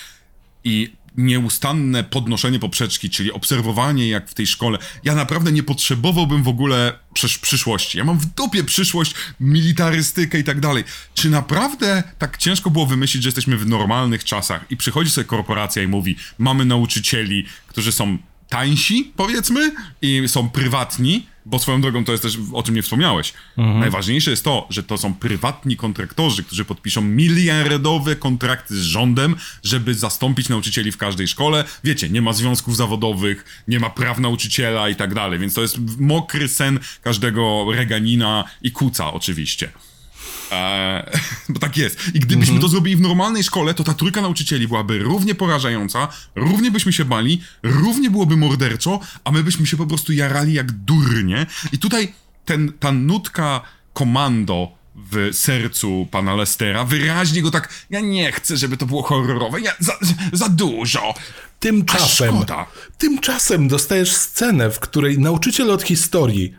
i 0.65 0.93
nieustanne 1.17 2.05
podnoszenie 2.05 2.59
poprzeczki, 2.59 3.11
czyli 3.11 3.33
obserwowanie 3.33 4.09
jak 4.09 4.31
w 4.31 4.35
tej 4.35 4.47
szkole. 4.47 4.79
Ja 5.05 5.15
naprawdę 5.15 5.53
nie 5.53 5.63
potrzebowałbym 5.63 6.43
w 6.43 6.49
ogóle 6.49 6.99
przysz 7.15 7.39
przyszłości. 7.39 7.99
Ja 7.99 8.05
mam 8.05 8.19
w 8.19 8.27
dupie 8.27 8.65
przyszłość, 8.65 9.15
militarystykę 9.41 10.39
i 10.39 10.45
tak 10.45 10.61
dalej. 10.61 10.85
Czy 11.15 11.31
naprawdę 11.31 12.03
tak 12.19 12.39
ciężko 12.39 12.71
było 12.71 12.87
wymyślić, 12.87 13.23
że 13.23 13.29
jesteśmy 13.29 13.57
w 13.57 13.67
normalnych 13.67 14.25
czasach 14.25 14.65
i 14.71 14.77
przychodzi 14.77 15.11
sobie 15.11 15.25
korporacja 15.25 15.83
i 15.83 15.87
mówi, 15.87 16.17
mamy 16.39 16.65
nauczycieli, 16.65 17.47
którzy 17.67 17.93
są 17.93 18.19
tańsi, 18.49 19.13
powiedzmy, 19.17 19.73
i 20.03 20.23
są 20.27 20.51
prywatni, 20.51 21.27
bo 21.47 21.59
swoją 21.59 21.81
drogą 21.81 22.05
to 22.05 22.13
jest 22.13 22.23
też, 22.23 22.39
o 22.53 22.63
czym 22.63 22.75
nie 22.75 22.83
wspomniałeś. 22.83 23.33
Najważniejsze 23.57 24.31
jest 24.31 24.45
to, 24.45 24.67
że 24.71 24.83
to 24.83 24.99
są 24.99 25.15
prywatni 25.15 25.77
kontraktorzy, 25.77 26.45
którzy 26.45 26.65
podpiszą 26.65 27.03
miliardowe 27.03 28.17
kontrakty 28.17 28.77
z 28.77 28.83
rządem, 28.83 29.37
żeby 29.63 29.95
zastąpić 29.95 30.49
nauczycieli 30.49 30.93
w 30.93 30.97
każdej 30.97 31.29
szkole. 31.29 31.65
Wiecie, 31.85 32.11
nie 32.11 32.23
ma 32.23 32.33
związków 32.33 32.77
zawodowych, 32.77 33.63
nie 33.69 33.81
ma 33.81 33.91
praw 33.91 34.19
nauczyciela 34.19 34.89
i 34.89 34.97
tak 34.97 35.15
dalej, 35.15 35.39
więc 35.39 35.55
to 35.55 35.63
jest 35.63 35.79
mokry 35.99 36.49
sen 36.49 36.79
każdego 37.03 37.67
reganina 37.73 38.45
i 38.63 38.73
kuca 38.73 39.13
oczywiście. 39.13 39.73
Eee, 40.53 41.03
bo 41.49 41.59
tak 41.59 41.77
jest. 41.77 41.99
I 42.15 42.21
gdybyśmy 42.21 42.61
to 42.61 42.69
zrobili 42.69 42.97
w 42.97 43.01
normalnej 43.01 43.45
szkole, 43.45 43.75
to 43.75 43.85
ta 43.85 43.95
trójka 43.95 44.21
nauczycieli 44.21 44.69
byłaby 44.69 44.99
równie 44.99 45.35
porażająca, 45.35 46.09
równie 46.35 46.71
byśmy 46.71 46.93
się 46.93 47.05
bali, 47.05 47.43
równie 47.63 48.11
byłoby 48.11 48.37
morderczo, 48.37 49.01
a 49.25 49.33
my 49.33 49.43
byśmy 49.45 49.67
się 49.67 49.77
po 49.77 49.87
prostu 49.87 50.13
jarali 50.13 50.53
jak 50.53 50.73
durnie. 50.73 51.47
I 51.73 51.79
tutaj 51.79 52.13
ten, 52.45 52.73
ta 52.81 52.93
nutka 52.93 53.61
komando 53.93 54.73
w 54.95 55.31
sercu 55.33 56.09
pana 56.11 56.35
Lestera 56.35 56.85
wyraźnie 56.85 57.43
go 57.43 57.51
tak, 57.51 57.69
ja 57.91 58.01
nie 58.01 58.33
chcę, 58.33 58.57
żeby 58.57 58.77
to 58.77 58.87
było 58.87 59.03
horrorowe, 59.03 59.61
ja, 59.61 59.73
za, 59.79 59.99
za 60.33 60.49
dużo. 60.49 61.15
Tymczasem, 61.61 62.45
tymczasem 62.99 63.69
dostajesz 63.69 64.13
scenę, 64.13 64.71
w 64.71 64.81
której 64.81 65.19
nauczyciel 65.19 65.71
od 65.71 65.83
historii 65.83 66.55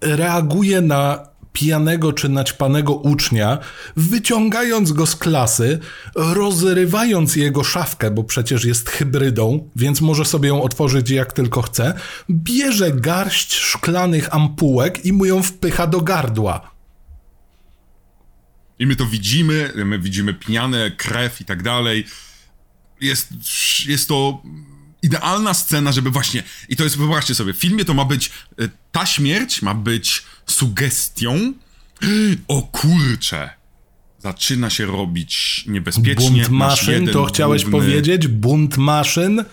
reaguje 0.00 0.80
na 0.80 1.31
pijanego 1.52 2.12
czy 2.12 2.28
naćpanego 2.28 2.94
ucznia, 2.94 3.58
wyciągając 3.96 4.92
go 4.92 5.06
z 5.06 5.16
klasy, 5.16 5.78
rozrywając 6.14 7.36
jego 7.36 7.64
szafkę, 7.64 8.10
bo 8.10 8.24
przecież 8.24 8.64
jest 8.64 8.88
hybrydą, 8.88 9.70
więc 9.76 10.00
może 10.00 10.24
sobie 10.24 10.48
ją 10.48 10.62
otworzyć 10.62 11.10
jak 11.10 11.32
tylko 11.32 11.62
chce, 11.62 11.94
bierze 12.30 12.92
garść 12.92 13.54
szklanych 13.54 14.34
ampułek 14.34 15.04
i 15.04 15.12
mu 15.12 15.24
ją 15.24 15.42
wpycha 15.42 15.86
do 15.86 16.00
gardła. 16.00 16.72
I 18.78 18.86
my 18.86 18.96
to 18.96 19.06
widzimy, 19.06 19.72
my 19.74 19.98
widzimy 19.98 20.34
pijane, 20.34 20.90
krew 20.90 21.40
i 21.40 21.44
tak 21.44 21.62
dalej. 21.62 22.06
Jest, 23.00 23.28
jest 23.86 24.08
to 24.08 24.42
idealna 25.02 25.54
scena, 25.54 25.92
żeby 25.92 26.10
właśnie. 26.10 26.42
I 26.68 26.76
to 26.76 26.84
jest, 26.84 26.96
wyobraźcie 26.98 27.34
sobie, 27.34 27.52
w 27.52 27.56
filmie 27.58 27.84
to 27.84 27.94
ma 27.94 28.04
być. 28.04 28.30
y, 28.60 28.70
Ta 28.92 29.06
śmierć 29.06 29.62
ma 29.62 29.74
być 29.74 30.22
sugestią. 30.46 31.52
O 32.48 32.62
kurcze! 32.62 33.50
Zaczyna 34.18 34.70
się 34.70 34.86
robić 34.86 35.64
niebezpiecznie. 35.68 36.30
Bunt 36.30 36.48
maszyn, 36.48 37.08
to 37.08 37.24
chciałeś 37.24 37.64
główny- 37.64 37.78
powiedzieć? 37.80 38.28
Bunt 38.28 38.76
maszyn? 38.76 39.44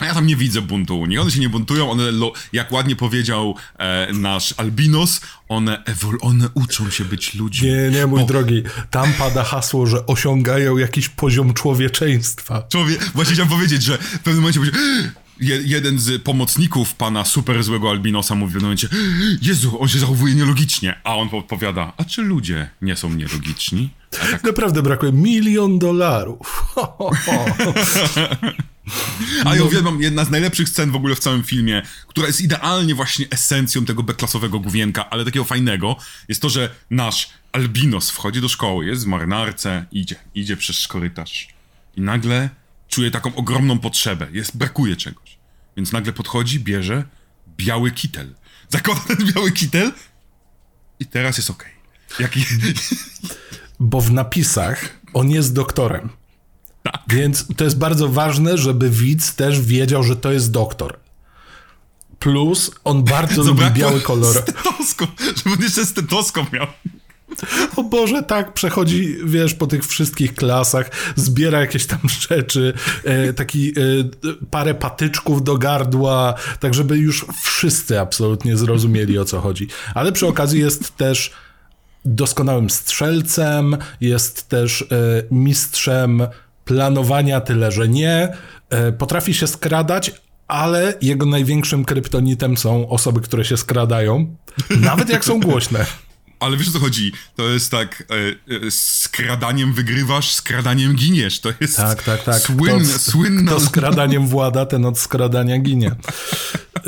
A 0.00 0.06
Ja 0.06 0.14
tam 0.14 0.26
nie 0.26 0.36
widzę 0.36 0.62
buntu 0.62 1.00
u 1.00 1.06
nich. 1.06 1.20
One 1.20 1.30
się 1.30 1.40
nie 1.40 1.48
buntują, 1.48 1.90
one, 1.90 2.04
jak 2.52 2.72
ładnie 2.72 2.96
powiedział 2.96 3.54
e, 3.78 4.12
nasz 4.12 4.54
Albinos, 4.56 5.20
one, 5.48 5.84
ewol, 5.84 6.18
one 6.20 6.48
uczą 6.54 6.90
się 6.90 7.04
być 7.04 7.34
ludźmi. 7.34 7.68
Nie, 7.68 7.90
nie, 7.90 8.06
mój 8.06 8.26
drogi. 8.26 8.62
Tam 8.90 9.12
pada 9.12 9.44
hasło, 9.44 9.86
że 9.86 10.06
osiągają 10.06 10.78
jakiś 10.78 11.08
poziom 11.08 11.54
człowieczeństwa. 11.54 12.62
Człowiek, 12.68 13.10
właśnie 13.14 13.34
chciałem 13.34 13.50
powiedzieć, 13.50 13.82
że 13.82 13.98
w 13.98 14.18
pewnym 14.18 14.36
momencie 14.36 14.60
będzie, 14.60 14.78
je, 15.40 15.62
jeden 15.64 15.98
z 15.98 16.22
pomocników 16.22 16.94
pana 16.94 17.24
super 17.24 17.62
złego 17.62 17.90
Albinosa 17.90 18.34
mówi 18.34 18.50
w 18.50 18.54
pewnym 18.54 18.66
momencie, 18.66 18.88
Jezu, 19.42 19.82
on 19.82 19.88
się 19.88 19.98
zachowuje 19.98 20.34
nielogicznie, 20.34 21.00
a 21.04 21.16
on 21.16 21.28
odpowiada, 21.32 21.92
a 21.96 22.04
czy 22.04 22.22
ludzie 22.22 22.70
nie 22.82 22.96
są 22.96 23.10
nielogiczni? 23.14 23.90
Tak, 24.10 24.44
Naprawdę 24.44 24.82
brakuje 24.82 25.12
milion 25.12 25.78
dolarów. 25.78 26.74
A 29.44 29.56
ja 29.56 29.64
uwielbiam, 29.64 30.02
jedna 30.02 30.24
z 30.24 30.30
najlepszych 30.30 30.68
scen 30.68 30.90
w 30.90 30.96
ogóle 30.96 31.14
w 31.14 31.18
całym 31.18 31.42
filmie, 31.42 31.82
która 32.06 32.26
jest 32.26 32.40
idealnie 32.40 32.94
właśnie 32.94 33.26
esencją 33.30 33.84
tego 33.84 34.02
beklasowego 34.02 34.60
główienka, 34.60 35.10
ale 35.10 35.24
takiego 35.24 35.44
fajnego, 35.44 35.96
jest 36.28 36.42
to, 36.42 36.48
że 36.48 36.74
nasz 36.90 37.30
albinos 37.52 38.10
wchodzi 38.10 38.40
do 38.40 38.48
szkoły, 38.48 38.86
jest 38.86 39.04
w 39.04 39.06
marynarce, 39.06 39.86
idzie, 39.92 40.16
idzie 40.34 40.56
przez 40.56 40.88
korytarz 40.88 41.48
i 41.96 42.00
nagle 42.00 42.50
czuje 42.88 43.10
taką 43.10 43.34
ogromną 43.34 43.78
potrzebę, 43.78 44.26
jest, 44.32 44.56
brakuje 44.56 44.96
czegoś. 44.96 45.38
Więc 45.76 45.92
nagle 45.92 46.12
podchodzi, 46.12 46.60
bierze 46.60 47.04
biały 47.56 47.90
kitel. 47.90 48.34
Zakłada 48.68 49.00
ten 49.00 49.32
biały 49.32 49.52
kitel 49.52 49.92
i 51.00 51.06
teraz 51.06 51.36
jest 51.36 51.50
okej. 51.50 51.72
Jaki... 52.20 52.44
Bo 53.80 54.00
w 54.00 54.12
napisach 54.12 55.00
on 55.12 55.30
jest 55.30 55.54
doktorem. 55.54 56.08
Tak. 56.82 57.02
Więc 57.08 57.46
to 57.56 57.64
jest 57.64 57.78
bardzo 57.78 58.08
ważne, 58.08 58.58
żeby 58.58 58.90
widz 58.90 59.34
też 59.34 59.60
wiedział, 59.60 60.02
że 60.02 60.16
to 60.16 60.32
jest 60.32 60.50
doktor. 60.50 60.98
Plus 62.18 62.70
on 62.84 63.04
bardzo 63.04 63.42
lubi 63.50 63.70
biały 63.70 64.00
kolor. 64.00 64.36
Stetoskop, 64.36 65.10
żeby 65.36 65.56
on 65.56 65.62
jeszcze 65.62 65.86
stetoskop 65.86 66.52
miał. 66.52 66.66
O 67.76 67.82
Boże, 67.82 68.22
tak, 68.22 68.52
przechodzi, 68.52 69.16
wiesz, 69.24 69.54
po 69.54 69.66
tych 69.66 69.86
wszystkich 69.86 70.34
klasach, 70.34 70.90
zbiera 71.16 71.60
jakieś 71.60 71.86
tam 71.86 72.00
rzeczy, 72.30 72.72
e, 73.04 73.32
taki 73.32 73.68
e, 73.68 73.72
parę 74.50 74.74
patyczków 74.74 75.44
do 75.44 75.56
gardła, 75.58 76.34
tak 76.60 76.74
żeby 76.74 76.98
już 76.98 77.26
wszyscy 77.42 78.00
absolutnie 78.00 78.56
zrozumieli, 78.56 79.18
o 79.18 79.24
co 79.24 79.40
chodzi. 79.40 79.68
Ale 79.94 80.12
przy 80.12 80.26
okazji 80.26 80.60
jest 80.60 80.96
też 80.96 81.32
doskonałym 82.04 82.70
strzelcem, 82.70 83.76
jest 84.00 84.48
też 84.48 84.82
e, 84.82 84.86
mistrzem 85.30 86.22
planowania, 86.70 87.40
tyle 87.40 87.72
że 87.72 87.88
nie. 87.88 88.28
E, 88.70 88.92
potrafi 88.92 89.34
się 89.34 89.46
skradać, 89.46 90.12
ale 90.48 90.94
jego 91.02 91.26
największym 91.26 91.84
kryptonitem 91.84 92.56
są 92.56 92.88
osoby, 92.88 93.20
które 93.20 93.44
się 93.44 93.56
skradają, 93.56 94.36
nawet 94.80 95.08
jak 95.08 95.24
są 95.24 95.40
głośne. 95.40 95.86
Ale 96.40 96.56
wiesz 96.56 96.68
o 96.68 96.72
co 96.72 96.78
chodzi? 96.78 97.12
To 97.36 97.48
jest 97.48 97.70
tak, 97.70 98.04
e, 98.10 98.66
e, 98.66 98.70
skradaniem 98.70 99.72
wygrywasz, 99.72 100.32
skradaniem 100.32 100.94
giniesz. 100.94 101.40
To 101.40 101.52
jest 101.60 101.76
Tak, 101.76 102.02
tak, 102.02 102.22
tak. 102.24 102.42
Słynne, 102.42 102.84
kto, 102.84 102.98
słynna... 102.98 103.52
Kto 103.52 103.60
skradaniem 103.60 104.26
włada, 104.28 104.66
ten 104.66 104.84
od 104.84 104.98
skradania 104.98 105.58
ginie. 105.58 105.90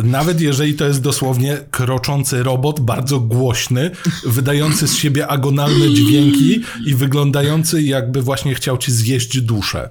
Nawet 0.03 0.41
jeżeli 0.41 0.75
to 0.75 0.87
jest 0.87 1.01
dosłownie 1.01 1.59
kroczący 1.71 2.43
robot, 2.43 2.81
bardzo 2.81 3.21
głośny, 3.21 3.91
wydający 4.27 4.89
z 4.89 4.97
siebie 4.97 5.27
agonalne 5.27 5.95
dźwięki 5.95 6.63
i 6.87 6.95
wyglądający 6.95 7.83
jakby 7.83 8.23
właśnie 8.23 8.55
chciał 8.55 8.79
ci 8.79 8.93
zjeść 8.93 9.41
duszę. 9.41 9.91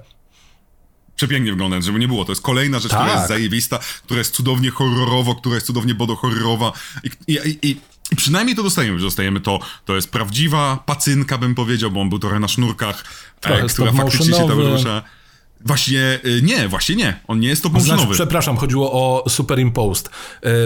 Przepięknie 1.16 1.50
wygląda, 1.50 1.80
żeby 1.80 1.98
nie 1.98 2.08
było. 2.08 2.24
To 2.24 2.32
jest 2.32 2.42
kolejna 2.42 2.78
rzecz, 2.78 2.92
która 2.92 3.06
Tak. 3.06 3.16
jest 3.16 3.28
zajebista, 3.28 3.78
która 4.04 4.18
jest 4.18 4.34
cudownie 4.34 4.70
horrorowo, 4.70 5.34
która 5.34 5.54
jest 5.54 5.66
cudownie 5.66 5.94
bodohorrorowa. 5.94 6.72
I, 7.04 7.32
i, 7.32 7.68
I 7.70 7.76
przynajmniej 8.16 8.56
to 8.56 8.62
dostajemy, 8.62 8.98
że 8.98 9.04
dostajemy 9.04 9.40
to. 9.40 9.60
To 9.84 9.94
jest 9.94 10.10
prawdziwa 10.10 10.82
pacynka, 10.86 11.38
bym 11.38 11.54
powiedział, 11.54 11.90
bo 11.90 12.00
on 12.00 12.08
był 12.08 12.18
trochę 12.18 12.40
na 12.40 12.48
sznurkach, 12.48 13.04
e, 13.42 13.66
która 13.66 13.92
faktycznie 13.92 14.34
się 14.34 14.48
tam 14.48 14.58
rusza. 14.58 15.02
Właśnie, 15.64 16.20
y, 16.26 16.42
nie, 16.42 16.68
właśnie 16.68 16.96
nie. 16.96 17.20
On 17.28 17.40
nie 17.40 17.48
jest 17.48 17.62
to 17.62 17.80
Znaczy, 17.80 18.06
przepraszam, 18.12 18.56
chodziło 18.56 18.92
o 18.92 19.30
superimposed, 19.30 20.10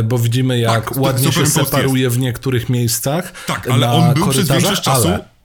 y, 0.01 0.03
bo 0.03 0.18
widzimy 0.18 0.59
jak 0.59 0.85
Tak, 0.85 0.96
ładnie 0.96 1.33
się 1.33 1.46
separuje 1.46 2.11
w 2.11 2.18
niektórych 2.18 2.68
miejscach 2.68 3.33
Tak, 3.46 3.68
ale 3.68 3.90
on 3.90 4.14
był 4.14 4.29
przez 4.29 4.49
większość 4.49 4.83
czasu. 4.83 5.09
ale... 5.09 5.37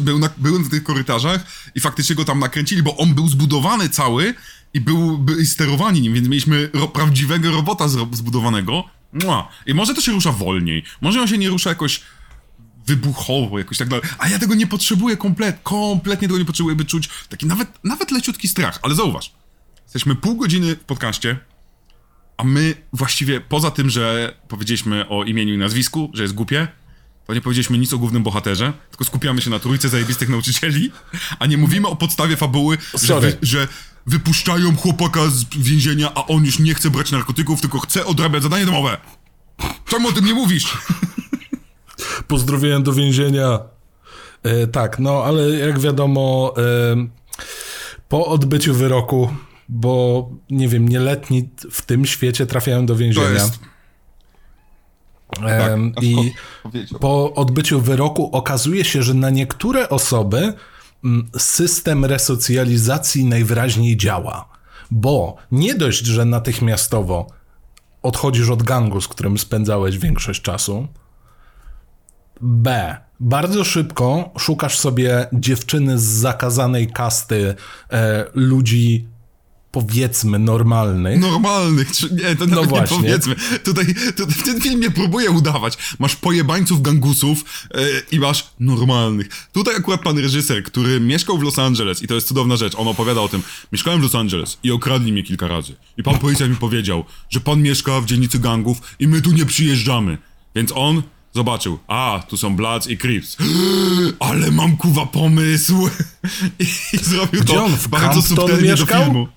Był, 0.00 0.18
na, 0.18 0.30
był 0.36 0.58
na 0.58 0.70
tych 0.70 0.84
korytarzach 0.84 1.40
i 1.74 1.80
faktycznie 1.80 2.16
go 2.16 2.24
tam 2.24 2.38
nakręcili, 2.38 2.82
bo 2.82 2.96
on 2.96 3.14
był 3.14 3.28
zbudowany 3.28 3.88
cały 3.88 4.34
i 4.74 4.80
był 4.80 5.18
by, 5.18 5.42
i 5.42 5.46
sterowani 5.46 6.00
nim, 6.00 6.14
więc 6.14 6.28
mieliśmy 6.28 6.70
ro, 6.74 6.88
prawdziwego 6.88 7.50
robota 7.50 7.88
zbudowanego. 8.12 8.84
Mua. 9.12 9.48
I 9.66 9.74
może 9.74 9.94
to 9.94 10.00
się 10.00 10.12
rusza 10.12 10.32
wolniej, 10.32 10.82
może 11.00 11.20
on 11.20 11.28
się 11.28 11.38
nie 11.38 11.48
rusza 11.48 11.70
jakoś 11.70 12.00
wybuchowo, 12.86 13.58
jakoś 13.58 13.78
tak 13.78 13.88
dalej. 13.88 14.04
A 14.18 14.28
ja 14.28 14.38
tego 14.38 14.54
nie 14.54 14.66
potrzebuję 14.66 15.16
komplet, 15.16 15.58
kompletnie 15.62 16.28
tego 16.28 16.38
nie 16.38 16.44
potrzebuję, 16.44 16.76
by 16.76 16.84
czuć 16.84 17.08
taki 17.28 17.46
nawet, 17.46 17.68
nawet 17.84 18.10
leciutki 18.10 18.48
strach. 18.48 18.78
Ale 18.82 18.94
zauważ, 18.94 19.32
jesteśmy 19.82 20.14
pół 20.14 20.36
godziny 20.36 20.76
w 20.76 20.84
podcaście, 20.84 21.38
a 22.36 22.44
my 22.44 22.74
właściwie 22.92 23.40
poza 23.40 23.70
tym, 23.70 23.90
że 23.90 24.34
powiedzieliśmy 24.48 25.08
o 25.08 25.24
imieniu 25.24 25.54
i 25.54 25.58
nazwisku, 25.58 26.10
że 26.14 26.22
jest 26.22 26.34
głupie, 26.34 26.68
to 27.26 27.34
nie 27.34 27.40
powiedzieliśmy 27.40 27.78
nic 27.78 27.92
o 27.92 27.98
głównym 27.98 28.22
bohaterze, 28.22 28.72
tylko 28.90 29.04
skupiamy 29.04 29.42
się 29.42 29.50
na 29.50 29.58
trójce 29.58 29.88
zajebistych 29.88 30.28
nauczycieli, 30.28 30.92
a 31.38 31.46
nie 31.46 31.58
mówimy 31.58 31.88
o 31.88 31.96
podstawie 31.96 32.36
fabuły, 32.36 32.78
że, 33.02 33.20
wy, 33.20 33.38
że 33.42 33.68
wypuszczają 34.06 34.76
chłopaka 34.76 35.20
z 35.28 35.44
więzienia, 35.44 36.12
a 36.14 36.26
on 36.26 36.44
już 36.44 36.58
nie 36.58 36.74
chce 36.74 36.90
brać 36.90 37.12
narkotyków, 37.12 37.60
tylko 37.60 37.78
chce 37.78 38.06
odrabiać 38.06 38.42
zadanie 38.42 38.66
domowe. 38.66 38.96
Czemu 39.88 40.08
o 40.08 40.12
tym 40.12 40.24
nie 40.24 40.34
mówisz? 40.34 40.78
Pozdrowienia 42.28 42.80
do 42.80 42.92
więzienia. 42.92 43.58
E, 44.42 44.66
tak, 44.66 44.98
no 44.98 45.24
ale 45.24 45.50
jak 45.50 45.78
wiadomo, 45.78 46.54
e, 46.58 46.62
po 48.08 48.26
odbyciu 48.26 48.74
wyroku, 48.74 49.34
bo 49.68 50.28
nie 50.50 50.68
wiem, 50.68 50.88
nieletni 50.88 51.48
w 51.70 51.82
tym 51.82 52.06
świecie 52.06 52.46
trafiają 52.46 52.86
do 52.86 52.96
więzienia. 52.96 53.26
To 53.26 53.32
jest... 53.32 53.58
Tak, 55.30 55.72
I 56.02 56.32
po 57.00 57.34
odbyciu 57.34 57.80
wyroku 57.80 58.30
okazuje 58.32 58.84
się, 58.84 59.02
że 59.02 59.14
na 59.14 59.30
niektóre 59.30 59.88
osoby 59.88 60.52
mm, 61.04 61.30
system 61.38 62.04
resocjalizacji 62.04 63.24
najwyraźniej 63.24 63.96
działa. 63.96 64.48
Bo 64.90 65.36
nie 65.52 65.74
dość, 65.74 66.06
że 66.06 66.24
natychmiastowo 66.24 67.26
odchodzisz 68.02 68.50
od 68.50 68.62
gangu, 68.62 69.00
z 69.00 69.08
którym 69.08 69.38
spędzałeś 69.38 69.98
większość 69.98 70.42
czasu. 70.42 70.88
B. 72.40 72.96
Bardzo 73.20 73.64
szybko 73.64 74.30
szukasz 74.38 74.78
sobie 74.78 75.26
dziewczyny 75.32 75.98
z 75.98 76.02
zakazanej 76.02 76.86
kasty 76.86 77.54
e, 77.90 78.24
ludzi 78.34 79.08
powiedzmy 79.76 80.38
normalnych. 80.38 81.20
Normalnych, 81.20 81.92
czy 81.92 82.10
nie, 82.12 82.36
to 82.36 82.46
No 82.46 82.64
właśnie. 82.64 82.96
nie 82.96 83.02
powiedzmy. 83.02 83.36
Tutaj, 83.64 83.86
tutaj 84.16 84.34
w 84.34 84.42
tym 84.42 84.60
filmie 84.60 84.90
próbuję 84.90 85.30
udawać. 85.30 85.78
Masz 85.98 86.16
pojebańców 86.16 86.82
gangusów 86.82 87.44
e, 87.74 87.86
i 88.12 88.20
masz 88.20 88.46
normalnych. 88.60 89.28
Tutaj 89.52 89.76
akurat 89.76 90.02
pan 90.02 90.18
reżyser, 90.18 90.62
który 90.62 91.00
mieszkał 91.00 91.38
w 91.38 91.42
Los 91.42 91.58
Angeles 91.58 92.02
i 92.02 92.06
to 92.06 92.14
jest 92.14 92.28
cudowna 92.28 92.56
rzecz, 92.56 92.74
on 92.74 92.88
opowiada 92.88 93.20
o 93.20 93.28
tym. 93.28 93.42
Mieszkałem 93.72 94.00
w 94.00 94.02
Los 94.02 94.14
Angeles 94.14 94.58
i 94.62 94.70
okradli 94.70 95.12
mnie 95.12 95.22
kilka 95.22 95.48
razy. 95.48 95.74
I 95.98 96.02
pan 96.02 96.18
policjant 96.18 96.52
mi 96.52 96.58
powiedział, 96.58 97.04
że 97.30 97.40
pan 97.40 97.62
mieszka 97.62 98.00
w 98.00 98.06
dzielnicy 98.06 98.38
gangów 98.38 98.78
i 98.98 99.08
my 99.08 99.22
tu 99.22 99.32
nie 99.32 99.46
przyjeżdżamy. 99.46 100.18
Więc 100.54 100.72
on 100.74 101.02
zobaczył, 101.34 101.78
a, 101.86 102.22
tu 102.28 102.36
są 102.36 102.56
Bloods 102.56 102.86
i 102.86 102.98
Crips. 102.98 103.36
Ale 104.28 104.50
mam 104.50 104.76
kuwa 104.76 105.06
pomysł. 105.06 105.88
I, 106.92 106.96
zrobił 106.96 107.40
Gdzie 107.40 107.54
to 107.54 107.64
on, 107.64 107.76
w 107.76 107.88
bardzo 107.88 108.22
subtelnie 108.22 108.74
do 108.74 108.86
filmu. 108.86 109.28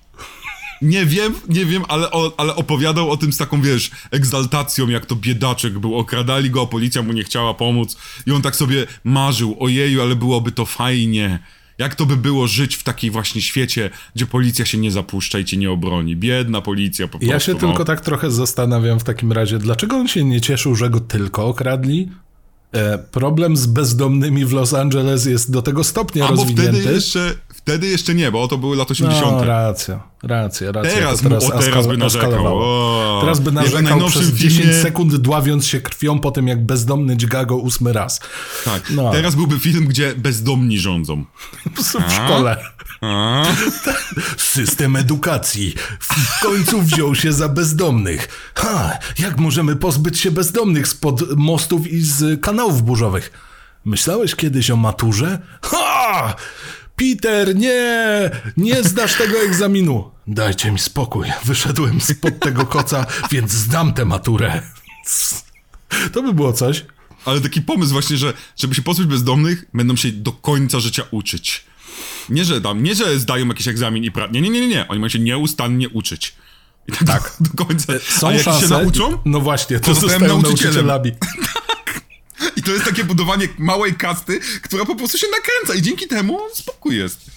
Nie 0.82 1.06
wiem, 1.06 1.34
nie 1.48 1.66
wiem, 1.66 1.82
ale, 1.88 2.10
o, 2.10 2.32
ale 2.36 2.56
opowiadał 2.56 3.10
o 3.10 3.16
tym 3.16 3.32
z 3.32 3.36
taką, 3.36 3.62
wiesz, 3.62 3.90
egzaltacją, 4.10 4.88
jak 4.88 5.06
to 5.06 5.16
biedaczek 5.16 5.78
był. 5.78 5.94
Okradali 5.98 6.50
go, 6.50 6.62
a 6.62 6.66
policja 6.66 7.02
mu 7.02 7.12
nie 7.12 7.24
chciała 7.24 7.54
pomóc. 7.54 7.96
I 8.26 8.32
on 8.32 8.42
tak 8.42 8.56
sobie 8.56 8.86
marzył, 9.04 9.56
ojeju, 9.60 10.02
ale 10.02 10.16
byłoby 10.16 10.52
to 10.52 10.66
fajnie. 10.66 11.38
Jak 11.78 11.94
to 11.94 12.06
by 12.06 12.16
było 12.16 12.46
żyć 12.46 12.76
w 12.76 12.82
takiej 12.82 13.10
właśnie 13.10 13.42
świecie, 13.42 13.90
gdzie 14.16 14.26
policja 14.26 14.64
się 14.64 14.78
nie 14.78 14.90
zapuszcza 14.90 15.38
i 15.38 15.44
cię 15.44 15.56
nie 15.56 15.70
obroni. 15.70 16.16
Biedna 16.16 16.60
policja 16.60 17.06
po 17.06 17.18
prostu. 17.18 17.32
Ja 17.32 17.40
się 17.40 17.52
no. 17.52 17.58
tylko 17.58 17.84
tak 17.84 18.00
trochę 18.00 18.30
zastanawiam 18.30 19.00
w 19.00 19.04
takim 19.04 19.32
razie, 19.32 19.58
dlaczego 19.58 19.96
on 19.96 20.08
się 20.08 20.24
nie 20.24 20.40
cieszył, 20.40 20.74
że 20.74 20.90
go 20.90 21.00
tylko 21.00 21.46
okradli? 21.46 22.08
E, 22.72 22.98
problem 22.98 23.56
z 23.56 23.66
bezdomnymi 23.66 24.44
w 24.44 24.52
Los 24.52 24.74
Angeles 24.74 25.26
jest 25.26 25.50
do 25.50 25.62
tego 25.62 25.84
stopnia 25.84 26.24
A 26.24 26.28
bo 26.28 26.34
rozwinięty. 26.34 26.80
wtedy 26.80 26.94
jeszcze, 26.94 27.34
wtedy 27.64 27.86
jeszcze 27.86 28.14
nie, 28.14 28.30
bo 28.30 28.48
to 28.48 28.58
były 28.58 28.76
lata 28.76 28.90
80. 28.92 29.32
No, 29.32 29.44
racja, 29.44 30.00
racja, 30.22 30.72
racja. 30.72 30.94
Teraz, 30.94 31.22
mu- 31.22 31.36
o, 31.36 31.58
teraz 31.62 31.86
by 31.86 31.96
narzekał. 31.96 32.46
O, 32.58 33.18
Teraz 33.22 33.40
by 33.40 33.52
narzekał 33.52 33.82
najnowszym 33.82 34.22
przez 34.22 34.34
10 34.34 34.64
filmie- 34.66 34.82
sekund, 34.82 35.16
dławiąc 35.16 35.66
się 35.66 35.80
krwią 35.80 36.18
po 36.18 36.30
tym, 36.30 36.48
jak 36.48 36.66
bezdomny 36.66 37.16
dźga 37.16 37.44
go 37.44 37.56
ósmy 37.56 37.92
raz. 37.92 38.20
Tak, 38.64 38.82
No. 38.90 39.10
teraz 39.12 39.34
byłby 39.34 39.58
film, 39.58 39.86
gdzie 39.86 40.14
bezdomni 40.14 40.78
rządzą. 40.78 41.24
W 42.08 42.12
szkole. 42.12 42.56
A? 43.00 43.44
System 44.36 44.96
edukacji 44.96 45.74
w 46.00 46.40
końcu 46.42 46.82
wziął 46.82 47.14
się 47.14 47.32
za 47.32 47.48
bezdomnych. 47.48 48.28
Ha, 48.54 48.98
jak 49.18 49.38
możemy 49.38 49.76
pozbyć 49.76 50.20
się 50.20 50.30
bezdomnych 50.30 50.88
spod 50.88 51.36
mostów 51.36 51.86
i 51.86 52.00
z 52.00 52.40
kanałów 52.40 52.82
burzowych? 52.82 53.30
Myślałeś 53.84 54.34
kiedyś 54.34 54.70
o 54.70 54.76
maturze? 54.76 55.38
Ha! 55.62 56.34
Peter, 57.00 57.56
nie! 57.56 58.30
Nie 58.56 58.82
zdasz 58.82 59.14
tego 59.14 59.38
egzaminu. 59.38 60.10
Dajcie 60.26 60.72
mi 60.72 60.78
spokój. 60.78 61.26
Wyszedłem 61.44 62.00
spod 62.00 62.40
tego 62.40 62.66
koca, 62.66 63.06
więc 63.30 63.52
zdam 63.52 63.94
tę 63.94 64.04
maturę. 64.04 64.62
To 66.12 66.22
by 66.22 66.32
było 66.34 66.52
coś. 66.52 66.84
Ale 67.24 67.40
taki 67.40 67.62
pomysł 67.62 67.92
właśnie, 67.92 68.16
że 68.16 68.32
żeby 68.56 68.74
się 68.74 68.82
pozbyć 68.82 69.06
bezdomnych, 69.06 69.64
będą 69.74 69.96
się 69.96 70.12
do 70.12 70.32
końca 70.32 70.80
życia 70.80 71.02
uczyć. 71.10 71.64
Nie, 72.28 72.44
że 72.44 72.60
tam, 72.60 72.82
nie, 72.82 72.94
że 72.94 73.18
zdają 73.18 73.46
jakiś 73.48 73.68
egzamin 73.68 74.04
i 74.04 74.10
pra... 74.10 74.26
Nie, 74.26 74.40
nie, 74.40 74.50
nie, 74.50 74.68
nie. 74.68 74.88
Oni 74.88 75.00
mają 75.00 75.08
się 75.08 75.18
nieustannie 75.18 75.88
uczyć. 75.88 76.34
I 76.88 77.06
tak, 77.06 77.36
Do, 77.40 77.50
do 77.50 77.64
końca. 77.64 77.92
Są 78.08 78.28
A 78.28 78.32
jak 78.32 78.42
szanse. 78.42 78.60
się 78.60 78.68
nauczą, 78.68 79.18
No 79.24 79.40
właśnie, 79.40 79.80
to, 79.80 79.94
to 79.94 80.00
zostają 80.00 80.42
nauczycielami. 80.42 81.12
i 82.56 82.62
to 82.62 82.70
jest 82.72 82.84
takie 82.84 83.04
budowanie 83.04 83.48
małej 83.58 83.94
kasty, 83.94 84.40
która 84.62 84.84
po 84.84 84.96
prostu 84.96 85.18
się 85.18 85.26
nakręca 85.36 85.78
i 85.78 85.82
dzięki 85.82 86.06
temu 86.08 86.40
spokój 86.54 86.96
jest. 86.96 87.30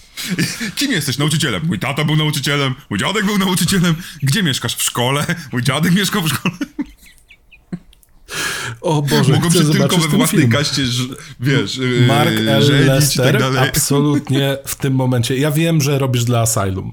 Kim 0.76 0.92
jesteś? 0.92 1.18
Nauczycielem. 1.18 1.62
Mój 1.66 1.78
tata 1.78 2.04
był 2.04 2.16
nauczycielem, 2.16 2.74
mój 2.90 2.98
dziadek 2.98 3.24
był 3.24 3.38
nauczycielem. 3.38 3.94
Gdzie 4.22 4.42
mieszkasz? 4.42 4.74
W 4.76 4.82
szkole? 4.82 5.26
Mój 5.52 5.62
dziadek 5.62 5.92
mieszkał 5.94 6.22
w 6.22 6.28
szkole. 6.28 6.54
O 8.80 9.02
Boże, 9.02 9.32
Mogą 9.32 9.50
się 9.50 9.72
tylko 9.72 9.96
we 9.96 10.08
własnej 10.08 10.40
film. 10.40 10.52
kaście, 10.52 10.82
wiesz, 11.40 11.76
yy, 11.76 12.06
Mark 12.06 12.30
L. 12.30 12.62
żenić 12.62 12.84
i 12.84 12.88
Lester 12.88 13.38
tak 13.38 13.68
absolutnie 13.68 14.56
w 14.66 14.76
tym 14.76 14.94
momencie. 14.94 15.36
Ja 15.36 15.50
wiem, 15.50 15.80
że 15.80 15.98
robisz 15.98 16.24
dla 16.24 16.40
Asylum, 16.40 16.92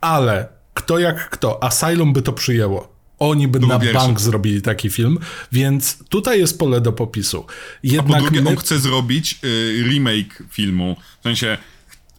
ale 0.00 0.48
kto 0.74 0.98
jak 0.98 1.30
kto, 1.30 1.64
Asylum 1.64 2.12
by 2.12 2.22
to 2.22 2.32
przyjęło. 2.32 2.95
Oni 3.18 3.48
by 3.48 3.58
na 3.58 3.78
pierwszy. 3.78 3.94
bank 3.94 4.20
zrobili 4.20 4.62
taki 4.62 4.90
film, 4.90 5.18
więc 5.52 5.98
tutaj 6.08 6.40
jest 6.40 6.58
pole 6.58 6.80
do 6.80 6.92
popisu. 6.92 7.38
A 7.38 7.42
po 7.42 7.52
Jednak 7.82 8.22
drugie, 8.22 8.42
my... 8.42 8.50
on 8.50 8.56
chce 8.56 8.78
zrobić 8.78 9.38
y, 9.44 9.82
remake 9.88 10.42
filmu. 10.50 10.96
W 11.20 11.22
sensie 11.22 11.58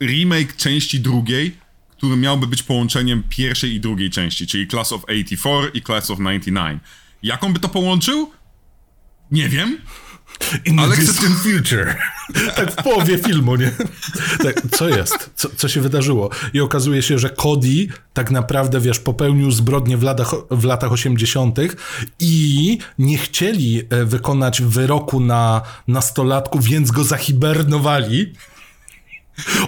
remake 0.02 0.56
części 0.56 1.00
drugiej, 1.00 1.58
który 1.98 2.18
miałby 2.18 2.48
być 2.48 2.64
połączeniem 2.64 3.24
pierwszej 3.30 3.74
i 3.74 3.80
drugiej 3.80 4.10
części, 4.10 4.48
czyli 4.48 4.68
Class 4.68 4.92
of 4.92 5.04
84 5.06 5.72
i 5.74 5.82
Class 5.82 6.12
of 6.12 6.18
99. 6.18 6.84
Jak 7.24 7.44
on 7.44 7.54
by 7.54 7.60
to 7.60 7.70
połączył? 7.70 8.32
Nie 9.32 9.50
wiem. 9.50 9.78
In 10.66 10.80
ale 10.80 10.96
distant 10.96 11.36
future. 11.36 11.96
tak 12.58 12.72
w 12.72 12.76
połowie 12.76 13.18
filmu, 13.18 13.56
nie? 13.56 13.72
Tak, 14.44 14.62
co 14.72 14.90
jest? 14.90 15.30
Co, 15.36 15.50
co 15.56 15.68
się 15.68 15.82
wydarzyło? 15.82 16.30
I 16.54 16.60
okazuje 16.60 17.02
się, 17.02 17.20
że 17.20 17.30
Cody 17.30 17.88
tak 18.14 18.32
naprawdę, 18.32 18.80
wiesz, 18.80 19.00
popełnił 19.00 19.52
zbrodnię 19.52 19.98
w 19.98 20.04
latach, 20.04 20.32
w 20.52 20.64
latach 20.64 20.92
80. 20.92 21.60
i 22.20 22.78
nie 23.00 23.18
chcieli 23.18 23.82
e, 23.90 24.06
wykonać 24.06 24.62
wyroku 24.62 25.20
na 25.20 25.62
nastolatku, 25.88 26.60
więc 26.60 26.92
go 26.92 27.04
zahibernowali. 27.04 28.34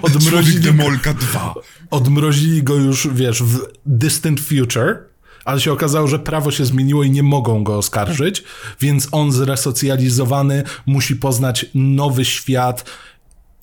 Odmrozili, 0.02 0.60
Demolka 0.60 1.14
2. 1.14 1.54
odmrozili 1.92 2.64
go 2.64 2.76
już, 2.76 3.08
wiesz, 3.12 3.44
w 3.44 3.60
distant 3.86 4.40
future. 4.40 5.10
Ale 5.46 5.62
się 5.62 5.72
okazało, 5.72 6.08
że 6.08 6.20
prawo 6.20 6.52
się 6.52 6.66
zmieniło 6.66 7.04
i 7.04 7.12
nie 7.12 7.24
mogą 7.24 7.64
go 7.64 7.78
oskarżyć, 7.78 8.44
więc 8.82 9.08
on 9.12 9.32
zresocjalizowany 9.32 10.64
musi 10.86 11.16
poznać 11.16 11.66
nowy 11.74 12.26
świat 12.26 12.86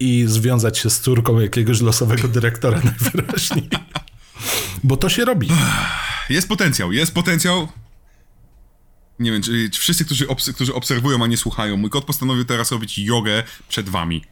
i 0.00 0.24
związać 0.28 0.78
się 0.78 0.90
z 0.90 1.00
córką 1.00 1.40
jakiegoś 1.40 1.80
losowego 1.80 2.28
dyrektora 2.28 2.80
najwyraźniej. 3.02 3.68
Bo 4.84 4.96
to 4.96 5.08
się 5.08 5.24
robi. 5.24 5.48
Jest 6.30 6.48
potencjał, 6.48 6.92
jest 6.92 7.14
potencjał. 7.14 7.68
Nie 9.18 9.32
wiem, 9.32 9.42
czy, 9.42 9.70
czy 9.70 9.80
wszyscy, 9.80 10.04
którzy, 10.04 10.26
obs- 10.26 10.52
którzy 10.52 10.74
obserwują, 10.74 11.24
a 11.24 11.26
nie 11.26 11.36
słuchają, 11.36 11.76
mój 11.76 11.90
kot 11.90 12.04
postanowił 12.04 12.44
teraz 12.44 12.72
robić 12.72 12.98
jogę 12.98 13.42
przed 13.68 13.88
wami. 13.88 14.24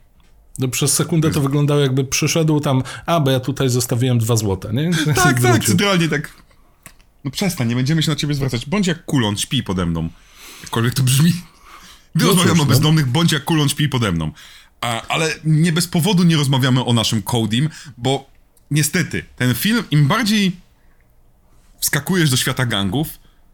No, 0.58 0.68
przez 0.68 0.92
sekundę 0.92 1.30
to 1.30 1.40
wyglądało 1.40 1.80
jakby 1.80 2.04
przyszedł 2.04 2.60
tam, 2.60 2.82
a 3.06 3.20
bo 3.20 3.30
ja 3.30 3.40
tutaj 3.40 3.68
zostawiłem 3.68 4.18
dwa 4.18 4.36
złote, 4.36 4.72
nie? 4.72 4.90
Tak, 5.14 5.40
tak, 5.42 5.64
centralnie 5.64 6.08
tak. 6.08 6.43
No 7.24 7.30
przestań, 7.30 7.68
nie 7.68 7.74
będziemy 7.74 8.02
się 8.02 8.10
na 8.10 8.16
ciebie 8.16 8.34
zwracać. 8.34 8.66
Bądź 8.66 8.86
jak 8.86 9.04
kulon, 9.04 9.36
śpi 9.36 9.62
pode 9.62 9.86
mną. 9.86 10.08
Jakkolwiek 10.62 10.94
to 10.94 11.02
brzmi. 11.02 11.32
Gdy 12.14 12.24
No 12.24 12.30
rozmawiamy 12.30 12.62
o 12.62 12.64
no. 12.64 12.70
bezdomnych, 12.70 13.06
bądź 13.06 13.32
jak 13.32 13.44
kulon, 13.44 13.68
śpi 13.68 13.88
pode 13.88 14.12
mną. 14.12 14.32
A, 14.80 15.06
ale 15.06 15.34
nie 15.44 15.72
bez 15.72 15.86
powodu 15.88 16.22
nie 16.22 16.36
rozmawiamy 16.36 16.84
o 16.84 16.92
naszym 16.92 17.22
Codim, 17.22 17.68
bo 17.98 18.30
niestety, 18.70 19.24
ten 19.36 19.54
film, 19.54 19.84
im 19.90 20.06
bardziej 20.06 20.56
wskakujesz 21.80 22.30
do 22.30 22.36
świata 22.36 22.66
gangów, 22.66 23.08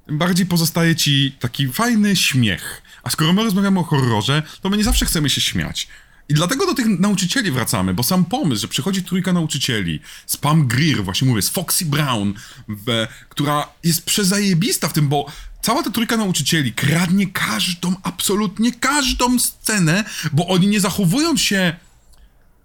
tym 0.07 0.19
bardziej 0.19 0.47
pozostaje 0.47 0.97
ci 0.97 1.37
taki 1.41 1.69
fajny 1.69 2.17
śmiech. 2.17 2.83
A 3.03 3.11
skoro 3.11 3.33
my 3.33 3.43
rozmawiamy 3.43 3.81
o 3.81 3.83
horrorze, 3.85 4.43
to 4.61 4.71
my 4.71 4.77
nie 4.77 4.85
zawsze 4.85 5.07
chcemy 5.07 5.31
się 5.31 5.41
śmiać. 5.41 5.89
I 6.31 6.35
dlatego 6.35 6.67
do 6.67 6.75
tych 6.75 6.87
nauczycieli 6.87 7.51
wracamy, 7.51 7.95
bo 7.95 8.03
sam 8.03 8.25
pomysł, 8.25 8.61
że 8.61 8.69
przychodzi 8.69 9.03
trójka 9.03 9.33
nauczycieli, 9.33 10.01
z 10.27 10.37
Pam 10.37 10.67
Greer, 10.67 11.05
właśnie 11.05 11.29
mówię, 11.29 11.43
z 11.43 11.49
Foxy 11.49 11.85
Brown, 11.85 12.35
w, 12.69 13.07
która 13.29 13.69
jest 13.85 14.05
przezajebista 14.05 14.89
w 14.89 14.93
tym, 14.93 15.09
bo 15.09 15.27
cała 15.63 15.83
ta 15.83 15.91
trójka 15.91 16.17
nauczycieli 16.17 16.73
kradnie 16.73 17.27
każdą, 17.27 17.95
absolutnie 18.03 18.73
każdą 18.73 19.39
scenę, 19.39 20.05
bo 20.33 20.47
oni 20.47 20.67
nie 20.67 20.81
zachowują 20.81 21.37
się 21.37 21.77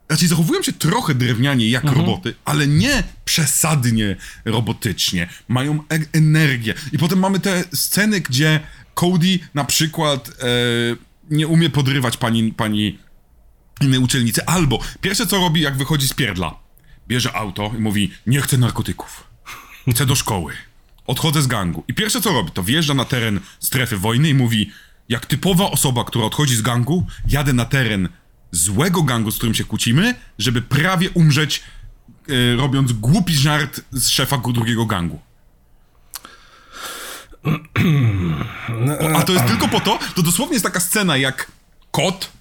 Raczej 0.10 0.28
zachowują 0.28 0.64
się 0.64 0.74
trochę 0.74 1.16
drewnianie 1.16 1.70
jak 1.70 1.84
roboty, 1.84 2.36
ale 2.46 2.68
nie 2.68 3.04
przesadnie 3.26 4.16
robotycznie. 4.46 5.30
Mają 5.48 5.84
e 5.92 6.00
energię. 6.14 6.74
I 6.92 6.98
potem 6.98 7.20
mamy 7.20 7.40
te 7.40 7.64
sceny, 7.74 8.22
gdzie 8.22 8.60
Cody 8.96 9.40
na 9.54 9.64
przykład 9.64 10.30
e, 10.30 10.34
nie 11.30 11.48
umie 11.48 11.70
podrywać 11.70 12.18
pani, 12.18 12.54
pani 12.54 13.00
innej 13.82 14.00
uczelnicy. 14.00 14.46
Albo 14.46 14.80
pierwsze 15.02 15.28
co 15.28 15.38
robi, 15.38 15.62
jak 15.62 15.78
wychodzi 15.78 16.08
z 16.08 16.14
pierdla. 16.14 16.56
Bierze 17.08 17.36
auto 17.36 17.72
i 17.78 17.82
mówi, 17.82 18.12
nie 18.28 18.42
chcę 18.42 18.58
narkotyków. 18.58 19.24
Chcę 19.92 20.06
do 20.06 20.16
szkoły. 20.16 20.54
Odchodzę 21.08 21.42
z 21.42 21.48
gangu. 21.48 21.84
I 21.88 21.94
pierwsze 21.94 22.22
co 22.22 22.32
robi, 22.32 22.52
to 22.52 22.64
wjeżdża 22.64 22.94
na 22.94 23.06
teren 23.06 23.40
strefy 23.60 23.98
wojny 23.98 24.30
i 24.30 24.34
mówi, 24.34 24.72
jak 25.10 25.26
typowa 25.26 25.72
osoba, 25.72 26.04
która 26.04 26.26
odchodzi 26.26 26.56
z 26.56 26.62
gangu, 26.62 27.08
jadę 27.28 27.54
na 27.54 27.66
teren 27.66 28.10
złego 28.52 29.04
gangu, 29.04 29.32
z 29.32 29.38
którym 29.38 29.56
się 29.56 29.64
kłócimy, 29.64 30.16
żeby 30.40 30.62
prawie 30.62 31.10
umrzeć, 31.10 31.64
e, 32.30 32.56
robiąc 32.56 32.92
głupi 32.92 33.36
żart 33.36 33.82
z 33.92 34.08
szefa 34.10 34.38
drugiego 34.38 34.86
gangu. 34.86 35.20
A 39.16 39.24
to 39.24 39.34
jest 39.34 39.46
tylko 39.46 39.68
po 39.68 39.80
to, 39.80 40.00
to 40.16 40.22
dosłownie 40.22 40.54
jest 40.54 40.66
taka 40.66 40.80
scena 40.80 41.18
jak 41.18 41.52
kot, 41.92 42.32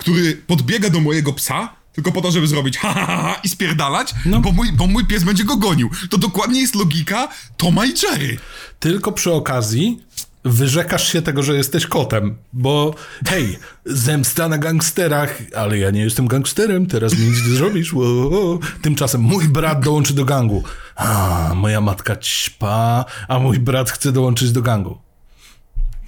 który 0.00 0.36
podbiega 0.46 0.90
do 0.90 1.00
mojego 1.00 1.32
psa, 1.32 1.68
tylko 1.92 2.12
po 2.12 2.20
to, 2.20 2.30
żeby 2.30 2.46
zrobić 2.46 2.78
ha, 2.78 2.92
ha, 2.92 3.06
ha, 3.06 3.16
ha 3.16 3.40
i 3.44 3.48
spierdalać, 3.48 4.14
bo, 4.40 4.52
mój, 4.52 4.72
bo 4.72 4.86
mój 4.86 5.06
pies 5.06 5.24
będzie 5.24 5.44
go 5.44 5.56
gonił. 5.56 5.90
To 6.10 6.18
dokładnie 6.18 6.60
jest 6.60 6.74
logika 6.74 7.28
Toma 7.56 7.86
i 7.86 7.92
Jerry. 8.02 8.38
Tylko 8.78 9.12
przy 9.12 9.32
okazji 9.32 10.02
wyrzekasz 10.44 11.12
się 11.12 11.22
tego, 11.22 11.42
że 11.42 11.56
jesteś 11.56 11.86
kotem, 11.86 12.36
bo 12.52 12.94
hej, 13.26 13.58
zemsta 13.84 14.48
na 14.48 14.58
gangsterach, 14.58 15.38
ale 15.56 15.78
ja 15.78 15.90
nie 15.90 16.00
jestem 16.00 16.28
gangsterem, 16.28 16.86
teraz 16.86 17.18
mi 17.18 17.26
nic 17.26 17.46
nie 17.46 17.54
zrobisz. 17.54 17.94
Wo, 17.94 18.30
wo. 18.30 18.58
Tymczasem 18.82 19.20
mój 19.20 19.48
brat 19.48 19.84
dołączy 19.84 20.14
do 20.14 20.24
gangu. 20.24 20.62
A, 20.96 21.52
moja 21.54 21.80
matka 21.80 22.16
ćpa, 22.16 23.04
a 23.28 23.38
mój 23.38 23.58
brat 23.58 23.90
chce 23.90 24.12
dołączyć 24.12 24.52
do 24.52 24.62
gangu. 24.62 24.98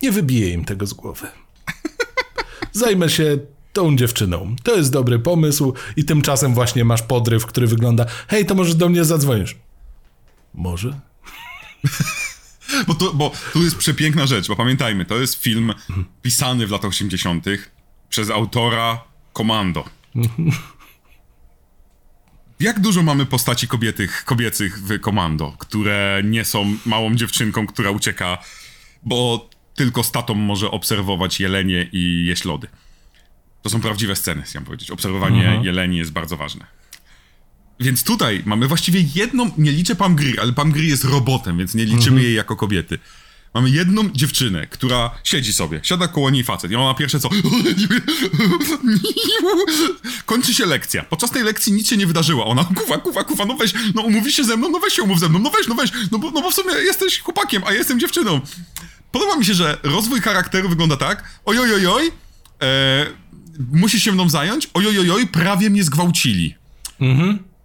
Nie 0.02 0.12
wybiję 0.12 0.48
im 0.48 0.64
tego 0.64 0.86
z 0.86 0.92
głowy. 0.92 1.26
Zajmę 2.72 3.08
się 3.08 3.38
tą 3.72 3.96
dziewczyną. 3.96 4.56
To 4.62 4.76
jest 4.76 4.92
dobry 4.92 5.18
pomysł 5.18 5.74
i 5.96 6.04
tymczasem 6.04 6.54
właśnie 6.54 6.84
masz 6.84 7.02
podryw, 7.02 7.46
który 7.46 7.66
wygląda 7.66 8.06
hej, 8.28 8.46
to 8.46 8.54
może 8.54 8.74
do 8.74 8.88
mnie 8.88 9.04
zadzwonisz. 9.04 9.56
Może? 10.54 11.00
Bo, 12.86 12.94
to, 12.94 13.14
bo 13.14 13.32
tu 13.52 13.62
jest 13.64 13.76
przepiękna 13.76 14.26
rzecz, 14.26 14.48
bo 14.48 14.56
pamiętajmy, 14.56 15.04
to 15.04 15.20
jest 15.20 15.42
film 15.42 15.74
pisany 16.22 16.66
w 16.66 16.70
latach 16.70 16.90
80. 16.90 17.46
przez 18.08 18.30
autora 18.30 19.04
Komando. 19.32 19.84
Jak 22.60 22.80
dużo 22.80 23.02
mamy 23.02 23.26
postaci 23.26 23.68
kobietych, 23.68 24.24
kobiecych 24.24 24.78
w 24.78 25.00
Komando, 25.00 25.54
które 25.58 26.22
nie 26.24 26.44
są 26.44 26.76
małą 26.86 27.14
dziewczynką, 27.14 27.66
która 27.66 27.90
ucieka, 27.90 28.38
bo 29.02 29.48
tylko 29.74 30.02
z 30.02 30.12
tatą 30.12 30.34
może 30.34 30.70
obserwować 30.70 31.40
jelenie 31.40 31.88
i 31.92 32.26
jeść 32.26 32.44
lody. 32.44 32.68
To 33.62 33.70
są 33.70 33.80
prawdziwe 33.80 34.16
sceny, 34.16 34.42
chciałem 34.42 34.66
powiedzieć. 34.66 34.90
Obserwowanie 34.90 35.40
Mhm. 35.44 35.64
jeleni 35.64 35.96
jest 35.96 36.10
bardzo 36.12 36.36
ważne. 36.36 36.66
Więc 37.80 38.04
tutaj 38.04 38.42
mamy 38.46 38.68
właściwie 38.68 39.04
jedną, 39.14 39.50
nie 39.58 39.72
liczę 39.72 39.94
Pam 39.94 40.16
Grier, 40.16 40.40
ale 40.40 40.52
Pam 40.52 40.72
Grier 40.72 40.88
jest 40.88 41.04
robotem, 41.04 41.58
więc 41.58 41.74
nie 41.74 41.84
liczymy 41.84 42.06
Mhm. 42.06 42.22
jej 42.22 42.34
jako 42.34 42.56
kobiety. 42.56 42.98
Mamy 43.54 43.70
jedną 43.70 44.10
dziewczynę, 44.10 44.66
która 44.66 45.10
siedzi 45.24 45.52
sobie, 45.52 45.80
siada 45.82 46.08
koło 46.08 46.30
niej 46.30 46.44
facet 46.44 46.70
i 46.70 46.76
ona 46.76 46.94
pierwsze 46.94 47.20
co... 47.20 47.28
Kończy 50.26 50.54
się 50.54 50.66
lekcja. 50.66 51.02
Podczas 51.02 51.30
tej 51.30 51.42
lekcji 51.42 51.72
nic 51.72 51.88
się 51.88 51.96
nie 51.96 52.06
wydarzyło. 52.06 52.46
Ona 52.46 52.64
kuwa, 52.64 52.98
kuwa, 52.98 53.24
kuwa, 53.24 53.44
no 53.44 53.54
weź, 53.56 53.72
no 53.94 54.02
umówisz 54.02 54.34
się 54.36 54.44
ze 54.44 54.56
mną, 54.56 54.68
no 54.68 54.78
weź 54.80 54.92
się 54.94 55.02
umów 55.02 55.20
ze 55.20 55.28
mną, 55.28 55.38
no 55.38 55.50
weź, 55.50 55.68
no 55.68 55.74
weź, 55.74 55.90
no 56.12 56.18
bo, 56.18 56.30
no 56.30 56.42
bo 56.42 56.50
w 56.50 56.54
sumie 56.54 56.72
jesteś 56.74 57.20
chłopakiem, 57.20 57.62
a 57.66 57.72
ja 57.72 57.78
jestem 57.78 58.00
dziewczyną. 58.00 58.40
Podoba 59.12 59.36
mi 59.36 59.44
się, 59.44 59.54
że 59.54 59.78
rozwój 59.82 60.20
charakteru 60.20 60.68
wygląda 60.68 60.96
tak, 60.96 61.24
ojojojoj, 61.44 62.12
e, 62.62 63.06
musisz 63.72 64.02
się 64.02 64.12
mną 64.12 64.28
zająć, 64.28 64.68
ojojojoj, 64.74 65.26
prawie 65.26 65.70
mnie 65.70 65.84
zgwałcili. 65.84 66.54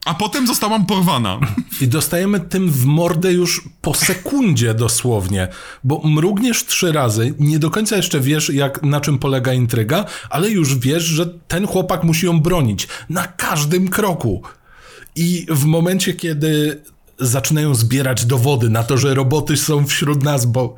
A 0.06 0.14
potem 0.14 0.48
zostałam 0.48 0.86
porwana. 0.86 1.40
I 1.82 1.88
dostajemy 1.88 2.40
tym 2.40 2.72
w 2.72 2.86
mordę 2.86 3.34
już 3.34 3.64
po 3.82 3.94
sekundzie 3.94 4.74
dosłownie, 4.74 5.48
bo 5.84 6.02
mrugniesz 6.06 6.66
trzy 6.66 6.92
razy, 6.92 7.34
nie 7.40 7.60
do 7.60 7.70
końca 7.70 7.96
jeszcze 7.98 8.20
wiesz, 8.20 8.50
jak, 8.50 8.84
na 8.84 9.02
czym 9.02 9.20
polega 9.20 9.54
intryga, 9.54 10.06
ale 10.30 10.50
już 10.50 10.78
wiesz, 10.78 11.04
że 11.04 11.26
ten 11.26 11.68
chłopak 11.68 12.04
musi 12.04 12.26
ją 12.26 12.40
bronić 12.40 12.88
na 13.10 13.28
każdym 13.28 13.88
kroku. 13.88 14.42
I 15.16 15.46
w 15.50 15.66
momencie, 15.66 16.14
kiedy 16.14 16.82
zaczynają 17.20 17.76
zbierać 17.76 18.26
dowody 18.26 18.70
na 18.70 18.84
to, 18.84 18.98
że 18.98 19.14
roboty 19.14 19.58
są 19.58 19.88
wśród 19.88 20.24
nas, 20.24 20.46
bo 20.46 20.76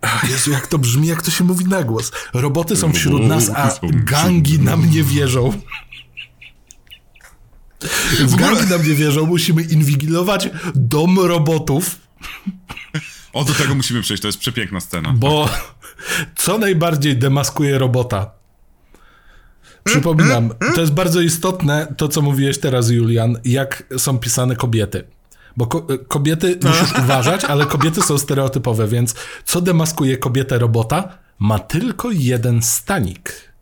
Ach, 0.00 0.30
Jezu, 0.30 0.50
jak 0.50 0.66
to 0.66 0.78
brzmi, 0.78 1.06
jak 1.08 1.22
to 1.22 1.30
się 1.30 1.44
mówi 1.44 1.64
na 1.64 1.82
głos. 1.82 2.12
Roboty 2.32 2.76
są 2.76 2.92
wśród 2.92 3.22
nas, 3.26 3.50
a 3.50 3.70
gangi 3.82 4.58
nam 4.58 4.90
nie 4.90 5.02
wierzą. 5.02 5.52
Gangi 8.36 8.66
nam 8.70 8.88
nie 8.88 8.94
wierzą, 8.94 9.26
musimy 9.26 9.62
inwigilować 9.62 10.48
dom 10.74 11.18
robotów, 11.20 11.98
O, 13.32 13.44
do 13.44 13.54
tego 13.54 13.74
musimy 13.74 14.02
przejść, 14.02 14.20
to 14.22 14.28
jest 14.28 14.38
przepiękna 14.38 14.80
scena. 14.80 15.12
bo 15.16 15.48
co 16.36 16.58
najbardziej 16.58 17.16
demaskuje 17.16 17.78
robota? 17.78 18.30
Przypominam, 19.84 20.50
to 20.74 20.80
jest 20.80 20.92
bardzo 20.92 21.20
istotne, 21.20 21.94
to 21.96 22.08
co 22.08 22.22
mówiłeś 22.22 22.58
teraz, 22.60 22.90
Julian, 22.90 23.38
jak 23.44 23.82
są 23.98 24.18
pisane 24.18 24.56
kobiety. 24.56 25.04
Bo 25.56 25.66
ko 25.66 25.86
kobiety 26.08 26.58
musisz 26.62 26.98
uważać, 26.98 27.44
ale 27.44 27.66
kobiety 27.66 28.02
są 28.02 28.18
stereotypowe, 28.18 28.88
więc 28.88 29.14
co 29.44 29.60
demaskuje 29.60 30.16
kobietę 30.16 30.58
robota? 30.58 31.18
Ma 31.38 31.58
tylko 31.58 32.10
jeden 32.10 32.62
stanik. 32.62 33.52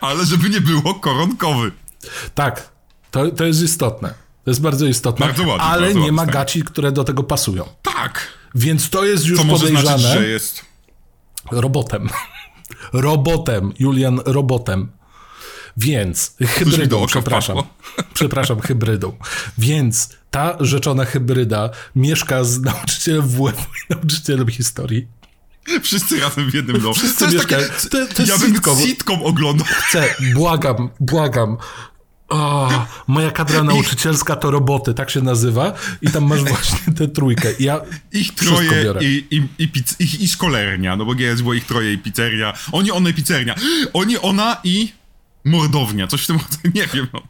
Ale 0.00 0.24
żeby 0.24 0.50
nie 0.50 0.60
było 0.60 0.94
koronkowy. 0.94 1.72
Tak, 2.34 2.68
to, 3.10 3.30
to 3.30 3.44
jest 3.44 3.62
istotne. 3.62 4.14
To 4.44 4.50
jest 4.50 4.60
bardzo 4.60 4.86
istotne, 4.86 5.26
Bardzo 5.26 5.42
ładnie, 5.46 5.62
ale 5.64 5.80
bardzo 5.82 5.98
nie 5.98 6.04
ładny 6.04 6.12
ma 6.16 6.26
gaci, 6.26 6.62
które 6.62 6.92
do 6.92 7.04
tego 7.04 7.22
pasują. 7.22 7.64
Tak. 7.82 8.28
Więc 8.54 8.90
to 8.90 9.04
jest 9.04 9.26
już 9.26 9.38
To 9.38 9.44
może 9.44 9.66
podejrzane. 9.66 9.98
znaczyć, 9.98 10.20
że 10.20 10.28
jest... 10.28 10.64
Robotem. 11.50 12.08
Robotem, 12.92 13.72
Julian, 13.78 14.20
robotem. 14.24 14.88
Więc, 15.76 16.36
hybrydą, 16.46 17.06
przepraszam. 17.06 17.56
Przepraszam, 18.14 18.60
hybrydą. 18.60 19.12
Więc 19.58 20.08
ta 20.30 20.56
rzeczona 20.60 21.04
hybryda 21.04 21.70
mieszka 21.96 22.44
z 22.44 22.60
nauczycielem 22.60 23.22
WF 23.28 23.58
i 23.60 23.94
nauczycielem 23.94 24.48
historii. 24.48 25.06
Wszyscy 25.82 26.20
razem 26.20 26.50
w 26.50 26.54
jednym 26.54 26.80
domu. 26.80 26.94
Wszyscy 26.94 27.18
to 27.18 27.24
jest 27.24 27.36
mieszkają. 27.36 27.66
takie... 27.68 27.88
To- 27.88 28.14
to 28.14 28.22
jest 28.22 28.32
ja 28.32 28.38
bym 28.38 28.54
sitcom. 28.54 28.78
sitcom 28.78 29.22
oglądał. 29.22 29.66
Chcę, 29.70 30.14
błagam, 30.34 30.88
błagam. 31.00 31.56
O, 32.28 32.70
moja 33.06 33.30
kadra 33.30 33.62
nauczycielska 33.62 34.36
to 34.36 34.50
roboty, 34.50 34.94
tak 34.94 35.10
się 35.10 35.20
nazywa. 35.20 35.72
I 36.02 36.10
tam 36.10 36.24
masz 36.24 36.40
właśnie 36.44 36.94
tę 36.98 37.08
trójkę. 37.08 37.52
I 37.52 37.64
Ja 37.64 37.80
Ich 38.12 38.34
troje 38.34 38.84
biorę. 38.84 39.04
i, 39.04 39.24
i, 39.30 39.42
i, 39.58 39.68
piz, 39.68 39.96
i, 39.98 40.24
i 40.24 40.28
szkolernia, 40.28 40.96
no 40.96 41.04
bo 41.04 41.14
GS 41.14 41.40
było 41.40 41.54
ich 41.54 41.64
troje 41.66 41.92
i 41.92 41.98
pizzeria. 41.98 42.52
Oni, 42.72 42.90
one 42.90 43.10
i 43.10 43.14
pizzeria. 43.14 43.54
Oni, 43.92 44.18
ona 44.18 44.56
i 44.64 44.92
mordownia. 45.44 46.06
Coś 46.06 46.24
w 46.24 46.26
tym 46.26 46.38
nie 46.74 46.86
wiem. 46.86 47.06
No. 47.12 47.22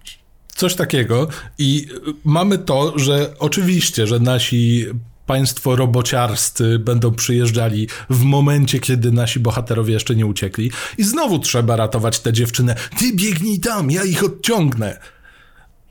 Coś 0.54 0.74
takiego. 0.74 1.28
I 1.58 1.86
mamy 2.24 2.58
to, 2.58 2.98
że 2.98 3.34
oczywiście, 3.38 4.06
że 4.06 4.20
nasi 4.20 4.86
państwo 5.26 5.76
robociarscy 5.76 6.78
będą 6.78 7.14
przyjeżdżali 7.14 7.88
w 8.10 8.22
momencie, 8.22 8.80
kiedy 8.80 9.12
nasi 9.12 9.40
bohaterowie 9.40 9.94
jeszcze 9.94 10.16
nie 10.16 10.26
uciekli. 10.26 10.70
I 10.98 11.04
znowu 11.04 11.38
trzeba 11.38 11.76
ratować 11.76 12.20
tę 12.20 12.32
dziewczynę. 12.32 12.74
Ty 12.98 13.12
biegnij 13.12 13.60
tam, 13.60 13.90
ja 13.90 14.04
ich 14.04 14.24
odciągnę. 14.24 14.98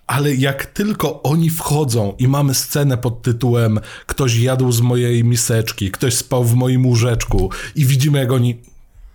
Ale 0.08 0.36
jak 0.36 0.66
tylko 0.66 1.24
oni 1.24 1.50
wchodzą 1.50 2.16
i 2.20 2.28
mamy 2.28 2.54
scenę 2.54 2.98
pod 2.98 3.22
tytułem 3.22 3.80
Ktoś 4.06 4.36
jadł 4.36 4.72
z 4.72 4.82
mojej 4.82 5.24
miseczki, 5.24 5.92
ktoś 5.92 6.14
spał 6.14 6.44
w 6.44 6.56
moim 6.56 6.86
łóżeczku 6.86 7.52
i 7.76 7.86
widzimy 7.86 8.20
jak 8.20 8.32
oni... 8.32 8.58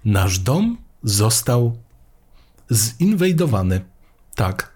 Nasz 0.04 0.38
dom 0.38 0.76
został 1.02 1.78
zinwejdowany. 2.71 3.81
Tak. 4.35 4.73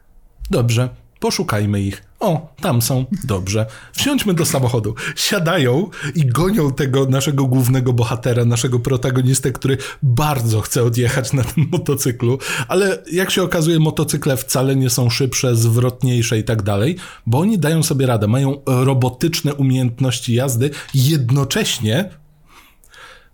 Dobrze. 0.51 0.89
Poszukajmy 1.21 1.83
ich. 1.83 2.03
O, 2.21 2.55
tam 2.61 2.83
są. 2.83 3.05
Dobrze. 3.25 3.67
Wsiądźmy 3.93 4.35
do 4.35 4.45
samochodu. 4.45 4.95
Siadają 5.17 5.91
i 6.15 6.27
gonią 6.27 6.73
tego 6.73 7.07
naszego 7.07 7.45
głównego 7.45 7.93
bohatera, 7.93 8.45
naszego 8.45 8.79
protagonistę, 8.79 9.53
który 9.53 9.77
bardzo 10.03 10.61
chce 10.61 10.85
odjechać 10.85 11.33
na 11.33 11.45
tym 11.45 11.69
motocyklu, 11.73 12.39
ale 12.69 13.03
jak 13.13 13.31
się 13.31 13.43
okazuje, 13.43 13.79
motocykle 13.79 14.37
wcale 14.37 14.77
nie 14.77 14.91
są 14.91 15.11
szybsze, 15.11 15.57
zwrotniejsze 15.57 16.39
i 16.39 16.45
tak 16.45 16.63
dalej, 16.63 16.97
bo 17.27 17.39
oni 17.39 17.59
dają 17.59 17.83
sobie 17.83 18.07
radę. 18.07 18.27
Mają 18.27 18.61
robotyczne 18.67 19.55
umiejętności 19.55 20.35
jazdy, 20.35 20.71
jednocześnie 20.95 22.11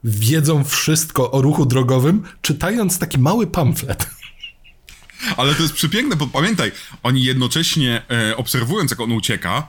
wiedzą 0.04 0.64
wszystko 0.64 1.30
o 1.30 1.42
ruchu 1.42 1.66
drogowym, 1.66 2.22
czytając 2.42 2.98
taki 2.98 3.18
mały 3.18 3.46
pamflet. 3.46 4.06
Ale 5.36 5.54
to 5.54 5.62
jest 5.62 5.74
przepiękne, 5.74 6.16
bo 6.16 6.26
pamiętaj, 6.26 6.72
oni 7.02 7.24
jednocześnie 7.24 8.02
e, 8.10 8.36
obserwując, 8.36 8.90
jak 8.90 9.00
on 9.00 9.12
ucieka, 9.12 9.68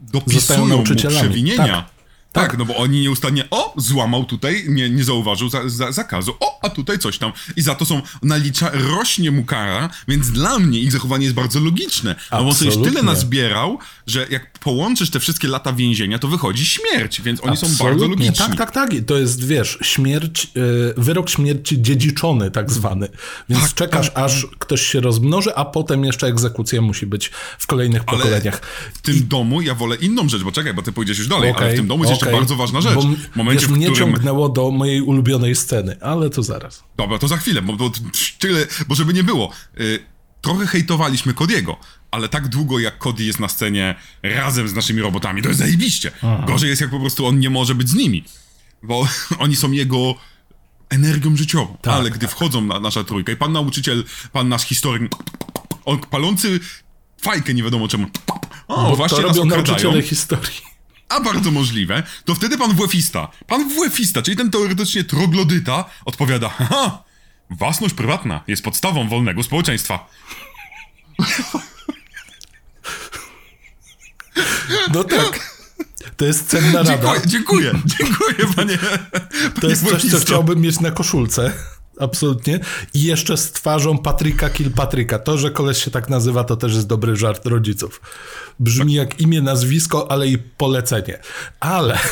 dopisują 0.00 0.66
mu 0.66 0.84
przewinienia. 0.84 1.82
Tak. 1.82 1.93
Tak. 2.34 2.50
Tak. 2.50 2.58
no 2.58 2.64
bo 2.64 2.76
oni 2.76 3.00
nieustannie, 3.00 3.44
o, 3.50 3.74
złamał 3.76 4.24
tutaj, 4.24 4.64
nie, 4.68 4.90
nie 4.90 5.04
zauważył 5.04 5.48
za, 5.48 5.68
za, 5.68 5.92
zakazu, 5.92 6.34
o, 6.40 6.58
a 6.62 6.68
tutaj 6.70 6.98
coś 6.98 7.18
tam. 7.18 7.32
I 7.56 7.62
za 7.62 7.74
to 7.74 7.84
są, 7.84 8.02
nalicza, 8.22 8.70
rośnie 8.72 9.30
mu 9.30 9.44
kara, 9.44 9.90
więc 10.08 10.30
dla 10.30 10.58
mnie 10.58 10.78
ich 10.78 10.92
zachowanie 10.92 11.24
jest 11.24 11.34
bardzo 11.36 11.60
logiczne. 11.60 12.14
No 12.32 12.42
bo 12.42 12.48
on 12.48 12.54
sobie 12.54 12.68
Absolutnie. 12.68 12.92
tyle 12.92 13.02
nazbierał, 13.02 13.78
że 14.06 14.26
jak 14.30 14.58
połączysz 14.58 15.10
te 15.10 15.20
wszystkie 15.20 15.48
lata 15.48 15.72
więzienia, 15.72 16.18
to 16.18 16.28
wychodzi 16.28 16.66
śmierć, 16.66 17.20
więc 17.20 17.40
oni 17.44 17.56
są 17.56 17.66
bardzo 17.66 17.84
Absolutnie. 17.84 18.08
logiczni. 18.26 18.46
Tak, 18.46 18.56
tak, 18.56 18.70
tak. 18.70 18.92
I 18.94 19.02
to 19.02 19.18
jest, 19.18 19.46
wiesz, 19.46 19.78
śmierć, 19.82 20.44
y, 20.56 20.94
wyrok 20.96 21.30
śmierci 21.30 21.82
dziedziczony 21.82 22.50
tak 22.50 22.70
zwany. 22.72 23.08
Więc 23.48 23.62
Tak, 23.62 23.74
czekasz, 23.74 24.10
tak, 24.10 24.24
aż 24.24 24.46
ktoś 24.58 24.82
się 24.86 25.00
rozmnoży, 25.00 25.54
a 25.54 25.64
potem 25.64 26.04
jeszcze 26.04 26.26
egzekucja 26.26 26.82
musi 26.82 27.06
być 27.06 27.30
w 27.58 27.66
kolejnych 27.66 28.02
Ale 28.06 28.18
pokoleniach. 28.18 28.60
w 28.94 29.02
tym 29.02 29.28
domu 29.28 29.62
ja 29.62 29.74
wolę 29.74 29.96
inną 29.96 30.28
rzecz, 30.28 30.42
bo 30.42 30.52
czekaj, 30.52 30.74
bo 30.74 30.82
ty 30.82 30.92
pójdziesz 30.92 31.18
już 31.18 31.28
dalej, 31.28 31.54
ale 31.56 31.72
w 31.72 31.76
tym 31.76 31.86
domu 31.86 32.04
jest 32.04 32.10
jeszcze 32.10 32.23
okej. 32.28 32.40
bardzo 32.40 32.56
ważna 32.56 32.80
rzecz. 32.80 32.94
Bo, 32.94 33.02
W 33.02 33.36
momencie, 33.36 33.60
wiesz, 33.66 33.74
w 33.74 33.76
mnie 33.76 33.90
którym... 33.90 34.12
ciągnęło 34.12 34.48
do 34.48 34.70
mojej 34.70 35.02
ulubionej 35.02 35.54
sceny, 35.54 35.96
ale 36.00 36.30
to 36.30 36.42
zaraz. 36.42 36.84
Dobra, 36.96 37.18
to 37.18 37.28
za 37.28 37.36
chwilę, 37.36 37.62
bo, 37.62 37.72
bo 37.72 37.90
tyle, 38.38 38.66
bo 38.88 38.94
żeby 38.94 39.14
nie 39.14 39.24
było. 39.24 39.50
Y, 39.80 39.98
trochę 40.40 40.66
hejtowaliśmy 40.66 41.34
Kodiego, 41.34 41.76
ale 42.10 42.28
tak 42.28 42.48
długo 42.48 42.78
jak 42.78 42.98
Cody 42.98 43.24
jest 43.24 43.40
na 43.40 43.48
scenie 43.48 43.94
razem 44.22 44.68
z 44.68 44.74
naszymi 44.74 45.00
robotami, 45.00 45.42
to 45.42 45.48
jest 45.48 45.60
zajebiście. 45.60 46.10
Gorzej 46.46 46.70
jest 46.70 46.80
jak 46.80 46.90
po 46.90 47.00
prostu 47.00 47.26
on 47.26 47.38
nie 47.38 47.50
może 47.50 47.74
być 47.74 47.88
z 47.88 47.94
nimi, 47.94 48.24
bo 48.82 49.08
oni 49.38 49.56
są 49.56 49.72
jego 49.72 50.14
energią 50.90 51.36
życiową. 51.36 51.76
Tak, 51.82 51.94
ale 51.94 52.10
gdy 52.10 52.28
wchodzą 52.28 52.60
na 52.60 52.80
nasza 52.80 53.04
trójka 53.04 53.32
i 53.32 53.36
pan 53.36 53.52
nauczyciel, 53.52 54.04
pan 54.32 54.48
nasz 54.48 54.62
historyk, 54.62 55.12
on 55.84 55.98
palący 55.98 56.60
fajkę 57.20 57.54
nie 57.54 57.62
wiadomo 57.62 57.88
czemu. 57.88 58.06
O, 58.68 58.90
Bo 58.90 58.96
właśnie 58.96 59.16
to 59.16 59.22
robią 59.22 59.44
nauczyciele 59.44 60.02
historii. 60.02 60.73
A 61.14 61.20
bardzo 61.20 61.50
możliwe, 61.50 62.02
to 62.24 62.34
wtedy 62.34 62.58
pan 62.58 62.74
WF-ista, 62.74 63.28
pan 63.46 63.68
WF-ista, 63.68 64.22
czyli 64.22 64.36
ten 64.36 64.50
teoretycznie 64.50 65.04
troglodyta, 65.04 65.84
odpowiada, 66.04 66.48
haha, 66.48 67.04
własność 67.50 67.94
prywatna 67.94 68.40
jest 68.46 68.64
podstawą 68.64 69.08
wolnego 69.08 69.42
społeczeństwa. 69.42 70.06
No 74.94 75.04
tak. 75.04 75.54
To 76.16 76.24
jest 76.24 76.48
cenna 76.48 76.82
rada. 76.82 77.12
Dziękuję, 77.26 77.72
dziękuję, 77.84 77.84
dziękuję 77.84 78.54
panie. 78.56 78.78
To 79.60 79.68
jest 79.68 79.90
coś, 79.90 80.10
co 80.10 80.18
chciałbym 80.18 80.60
mieć 80.60 80.80
na 80.80 80.90
koszulce. 80.90 81.52
Absolutnie. 82.00 82.60
I 82.94 83.02
jeszcze 83.02 83.36
z 83.36 83.52
twarzą 83.52 83.98
Patryka 83.98 84.50
Kilpatryka. 84.50 85.18
To, 85.18 85.38
że 85.38 85.50
koleś 85.50 85.84
się 85.84 85.90
tak 85.90 86.08
nazywa, 86.08 86.44
to 86.44 86.56
też 86.56 86.74
jest 86.74 86.86
dobry 86.86 87.16
żart 87.16 87.46
rodziców. 87.46 88.00
Brzmi 88.60 88.94
jak 88.94 89.20
imię, 89.20 89.42
nazwisko, 89.42 90.10
ale 90.10 90.28
i 90.28 90.38
polecenie. 90.38 91.18
Ale 91.60 91.98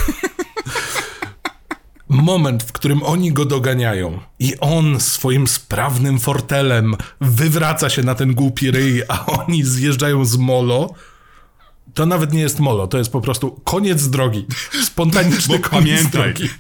moment, 2.08 2.62
w 2.62 2.72
którym 2.72 3.02
oni 3.02 3.32
go 3.32 3.44
doganiają 3.44 4.20
i 4.38 4.54
on 4.60 5.00
swoim 5.00 5.46
sprawnym 5.46 6.18
fortelem 6.20 6.96
wywraca 7.20 7.90
się 7.90 8.02
na 8.02 8.14
ten 8.14 8.34
głupi 8.34 8.70
ryj, 8.70 9.02
a 9.08 9.26
oni 9.26 9.64
zjeżdżają 9.64 10.24
z 10.24 10.36
molo, 10.36 10.94
to 11.94 12.06
nawet 12.06 12.32
nie 12.32 12.40
jest 12.40 12.60
molo, 12.60 12.86
to 12.86 12.98
jest 12.98 13.12
po 13.12 13.20
prostu 13.20 13.60
koniec 13.64 14.08
drogi. 14.08 14.46
Spontaniczny 14.86 15.58
Bo 15.58 15.68
koniec 15.68 15.98
pamiętaj, 15.98 16.34
drogi. 16.34 16.50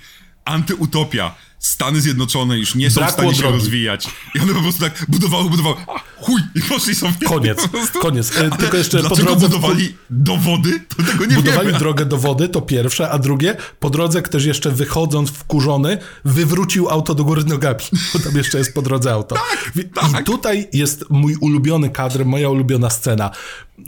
antyutopia. 0.44 1.34
Stany 1.62 2.00
Zjednoczone 2.00 2.58
już 2.58 2.74
nie 2.74 2.90
są 2.90 3.00
Brakło 3.00 3.12
w 3.12 3.14
stanie 3.14 3.34
się 3.34 3.40
drogi. 3.40 3.54
rozwijać. 3.58 4.08
I 4.34 4.38
one 4.40 4.54
po 4.54 4.60
prostu 4.60 4.80
tak 4.82 5.04
budowały, 5.08 5.50
budowały, 5.50 5.76
chuj, 6.16 6.40
i 6.54 6.60
poszli 6.62 6.94
sobie. 6.94 7.26
Koniec, 7.28 7.68
Po 7.92 7.98
koniec. 8.00 8.36
E, 8.36 8.50
tylko 8.50 8.76
jeszcze 8.76 9.02
po 9.02 9.08
dlaczego 9.08 9.28
drodze- 9.30 9.40
budowali 9.48 9.94
dowody, 10.10 10.80
to 10.96 11.02
tego 11.02 11.24
nie 11.26 11.34
Budowali 11.36 11.66
wiemy. 11.66 11.78
drogę 11.78 12.04
do 12.06 12.16
wody, 12.18 12.48
to 12.48 12.60
pierwsze, 12.60 13.10
a 13.10 13.18
drugie, 13.18 13.56
po 13.80 13.90
drodze 13.90 14.22
ktoś 14.22 14.44
jeszcze 14.44 14.70
wychodząc 14.70 15.30
wkurzony, 15.30 15.98
wywrócił 16.24 16.88
auto 16.90 17.14
do 17.14 17.24
góry 17.24 17.44
nogami, 17.44 17.80
bo 18.12 18.18
tam 18.18 18.36
jeszcze 18.36 18.58
jest 18.58 18.74
po 18.74 18.82
drodze 18.82 19.12
auto. 19.12 19.36
Wi- 19.74 19.84
tak. 19.84 20.20
I 20.20 20.24
tutaj 20.24 20.68
jest 20.72 21.04
mój 21.10 21.36
ulubiony 21.36 21.90
kadr, 21.90 22.24
moja 22.24 22.48
ulubiona 22.50 22.90
scena. 22.90 23.30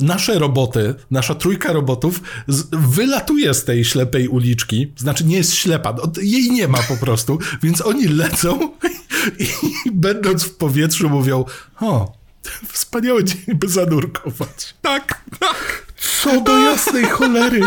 Nasze 0.00 0.38
roboty, 0.38 0.94
nasza 1.10 1.34
trójka 1.34 1.72
robotów 1.72 2.20
z, 2.48 2.64
wylatuje 2.72 3.54
z 3.54 3.64
tej 3.64 3.84
ślepej 3.84 4.28
uliczki, 4.28 4.92
znaczy 4.96 5.24
nie 5.24 5.36
jest 5.36 5.54
ślepa, 5.54 5.92
no, 5.92 6.12
jej 6.22 6.50
nie 6.50 6.68
ma 6.68 6.78
po 6.78 6.96
prostu, 6.96 7.38
więc 7.64 7.80
oni 7.80 8.08
lecą 8.08 8.58
i, 9.38 9.48
będąc 9.92 10.44
w 10.44 10.56
powietrzu 10.56 11.10
mówią, 11.10 11.44
o, 11.80 12.12
wspaniały 12.68 13.24
dzień, 13.24 13.54
by 13.54 13.68
zanurkować. 13.68 14.74
Tak, 14.82 15.20
tak. 15.40 15.86
Co 15.96 16.40
do 16.40 16.58
jasnej 16.58 17.04
cholery! 17.04 17.60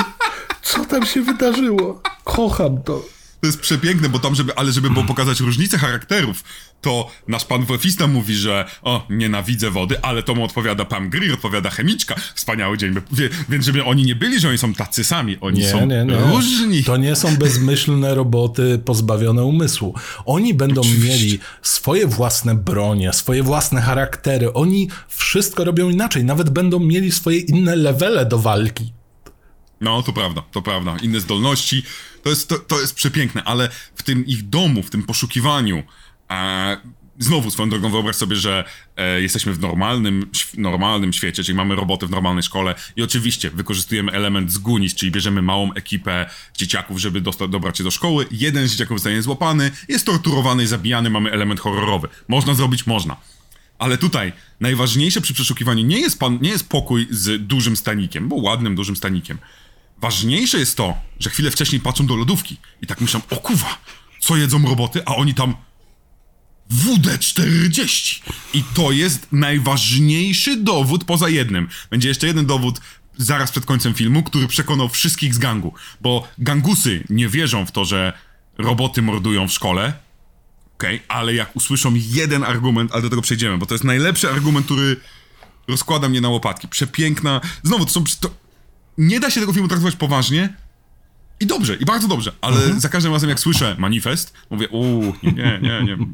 Co 0.61 0.85
tam 0.85 1.05
się 1.05 1.21
wydarzyło? 1.21 2.01
Kocham 2.23 2.83
to. 2.83 3.16
To 3.41 3.47
jest 3.47 3.59
przepiękne, 3.59 4.09
bo 4.09 4.19
tam, 4.19 4.35
żeby, 4.35 4.55
ale 4.55 4.71
żeby 4.71 4.89
było 4.89 5.05
pokazać 5.05 5.39
różnicę 5.39 5.77
charakterów, 5.77 6.43
to 6.81 7.11
nasz 7.27 7.45
pan 7.45 7.65
Wefista 7.65 8.07
mówi, 8.07 8.35
że 8.35 8.65
o, 8.81 9.05
nienawidzę 9.09 9.71
wody, 9.71 10.01
ale 10.01 10.23
to 10.23 10.35
mu 10.35 10.43
odpowiada 10.43 10.85
Pam 10.85 11.09
Greer, 11.09 11.33
odpowiada 11.33 11.69
chemiczka. 11.69 12.15
Wspaniały 12.35 12.77
dzień. 12.77 12.95
Wie, 13.11 13.29
więc 13.49 13.65
żeby 13.65 13.83
oni 13.83 14.03
nie 14.05 14.15
byli, 14.15 14.39
że 14.39 14.49
oni 14.49 14.57
są 14.57 14.73
tacy 14.73 15.03
sami, 15.03 15.37
oni 15.41 15.59
Nie, 15.59 15.71
są 15.71 15.85
nie, 15.85 16.05
nie. 16.05 16.15
różni. 16.15 16.83
To 16.83 16.97
nie 16.97 17.15
są 17.15 17.35
bezmyślne 17.35 18.15
roboty 18.15 18.79
pozbawione 18.85 19.43
umysłu. 19.43 19.93
Oni 20.25 20.53
będą 20.53 20.81
Oczywiście. 20.81 21.09
mieli 21.09 21.39
swoje 21.61 22.07
własne 22.07 22.55
bronie, 22.55 23.13
swoje 23.13 23.43
własne 23.43 23.81
charaktery. 23.81 24.53
Oni 24.53 24.89
wszystko 25.07 25.63
robią 25.63 25.89
inaczej. 25.89 26.23
Nawet 26.25 26.49
będą 26.49 26.79
mieli 26.79 27.11
swoje 27.11 27.39
inne 27.39 27.75
levele 27.75 28.25
do 28.25 28.39
walki. 28.39 28.96
No, 29.81 30.03
to 30.03 30.13
prawda, 30.13 30.41
to 30.51 30.61
prawda. 30.61 30.97
Inne 31.01 31.19
zdolności. 31.19 31.83
To 32.23 32.29
jest, 32.29 32.49
to, 32.49 32.59
to 32.59 32.81
jest 32.81 32.95
przepiękne, 32.95 33.43
ale 33.43 33.69
w 33.95 34.03
tym 34.03 34.25
ich 34.25 34.49
domu, 34.49 34.83
w 34.83 34.89
tym 34.89 35.03
poszukiwaniu, 35.03 35.83
e, 36.31 36.77
znowu 37.19 37.51
swoją 37.51 37.69
drogą 37.69 37.89
wyobraź 37.89 38.15
sobie, 38.15 38.35
że 38.35 38.63
e, 38.97 39.21
jesteśmy 39.21 39.53
w 39.53 39.59
normalnym, 39.59 40.31
normalnym 40.57 41.13
świecie, 41.13 41.43
czyli 41.43 41.55
mamy 41.55 41.75
roboty 41.75 42.07
w 42.07 42.09
normalnej 42.09 42.43
szkole 42.43 42.75
i 42.95 43.03
oczywiście 43.03 43.49
wykorzystujemy 43.49 44.11
element 44.11 44.51
zgunis, 44.51 44.95
czyli 44.95 45.11
bierzemy 45.11 45.41
małą 45.41 45.73
ekipę 45.73 46.29
dzieciaków, 46.57 46.99
żeby 46.99 47.21
dosta- 47.21 47.47
dobrać 47.47 47.77
się 47.77 47.83
do 47.83 47.91
szkoły. 47.91 48.25
Jeden 48.31 48.67
z 48.67 48.71
dzieciaków 48.71 48.97
zostaje 48.97 49.21
złapany, 49.21 49.71
jest 49.87 50.05
torturowany 50.05 50.63
i 50.63 50.67
zabijany, 50.67 51.09
mamy 51.09 51.31
element 51.31 51.59
horrorowy. 51.59 52.07
Można 52.27 52.53
zrobić, 52.53 52.87
można. 52.87 53.15
Ale 53.79 53.97
tutaj 53.97 54.33
najważniejsze 54.59 55.21
przy 55.21 55.33
przeszukiwaniu 55.33 55.85
nie 55.85 55.99
jest, 55.99 56.19
pan, 56.19 56.39
nie 56.41 56.49
jest 56.49 56.69
pokój 56.69 57.07
z 57.09 57.47
dużym 57.47 57.77
stanikiem, 57.77 58.29
bo 58.29 58.35
ładnym, 58.35 58.75
dużym 58.75 58.95
stanikiem. 58.95 59.37
Ważniejsze 60.01 60.59
jest 60.59 60.77
to, 60.77 60.97
że 61.19 61.29
chwilę 61.29 61.51
wcześniej 61.51 61.81
patrzą 61.81 62.07
do 62.07 62.15
lodówki 62.15 62.57
i 62.81 62.87
tak 62.87 63.01
myślą, 63.01 63.21
o 63.29 63.35
kuwa, 63.35 63.77
co 64.19 64.37
jedzą 64.37 64.65
roboty, 64.65 65.01
a 65.05 65.15
oni 65.15 65.33
tam 65.33 65.55
WD-40. 66.71 68.21
I 68.53 68.63
to 68.73 68.91
jest 68.91 69.27
najważniejszy 69.31 70.57
dowód 70.57 71.03
poza 71.03 71.29
jednym. 71.29 71.69
Będzie 71.89 72.09
jeszcze 72.09 72.27
jeden 72.27 72.45
dowód 72.45 72.81
zaraz 73.17 73.51
przed 73.51 73.65
końcem 73.65 73.93
filmu, 73.93 74.23
który 74.23 74.47
przekonał 74.47 74.89
wszystkich 74.89 75.35
z 75.35 75.37
gangu. 75.37 75.73
Bo 76.01 76.27
gangusy 76.37 77.03
nie 77.09 77.29
wierzą 77.29 77.65
w 77.65 77.71
to, 77.71 77.85
że 77.85 78.13
roboty 78.57 79.01
mordują 79.01 79.47
w 79.47 79.51
szkole, 79.51 79.93
Okej, 80.77 81.01
ale 81.07 81.33
jak 81.33 81.55
usłyszą 81.55 81.93
jeden 81.95 82.43
argument, 82.43 82.91
ale 82.91 83.01
do 83.01 83.09
tego 83.09 83.21
przejdziemy, 83.21 83.57
bo 83.57 83.65
to 83.65 83.73
jest 83.73 83.83
najlepszy 83.83 84.29
argument, 84.29 84.65
który 84.65 84.95
rozkłada 85.67 86.09
mnie 86.09 86.21
na 86.21 86.29
łopatki. 86.29 86.67
Przepiękna. 86.67 87.41
Znowu, 87.63 87.85
to 87.85 87.91
są. 87.91 88.03
To... 88.19 88.29
Nie 88.97 89.19
da 89.19 89.29
się 89.31 89.39
tego 89.39 89.53
filmu 89.53 89.67
traktować 89.67 89.95
poważnie. 89.95 90.53
I 91.39 91.45
dobrze, 91.45 91.75
i 91.75 91.85
bardzo 91.85 92.07
dobrze, 92.07 92.31
ale 92.41 92.79
za 92.79 92.89
każdym 92.89 93.13
razem 93.13 93.29
jak 93.29 93.39
słyszę 93.39 93.75
manifest, 93.79 94.33
mówię, 94.49 94.67
uuu, 94.67 95.13
nie, 95.23 95.31
nie, 95.31 95.59
nie, 95.61 95.83
nie. 95.83 95.97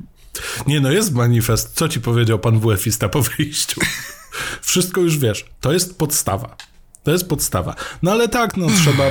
Nie 0.68 0.80
no, 0.80 0.92
jest 0.92 1.14
manifest. 1.14 1.74
Co 1.76 1.90
ci 1.90 2.02
powiedział 2.02 2.40
pan 2.40 2.60
WF-ista 2.60 3.10
po 3.10 3.22
wyjściu? 3.22 3.82
Wszystko 4.62 5.02
już 5.02 5.18
wiesz. 5.18 5.46
To 5.62 5.74
jest 5.74 5.98
podstawa. 5.98 6.58
To 7.04 7.12
jest 7.12 7.30
podstawa. 7.30 7.76
No 8.02 8.12
ale 8.12 8.28
tak, 8.30 8.58
no 8.58 8.68
trzeba 8.84 9.04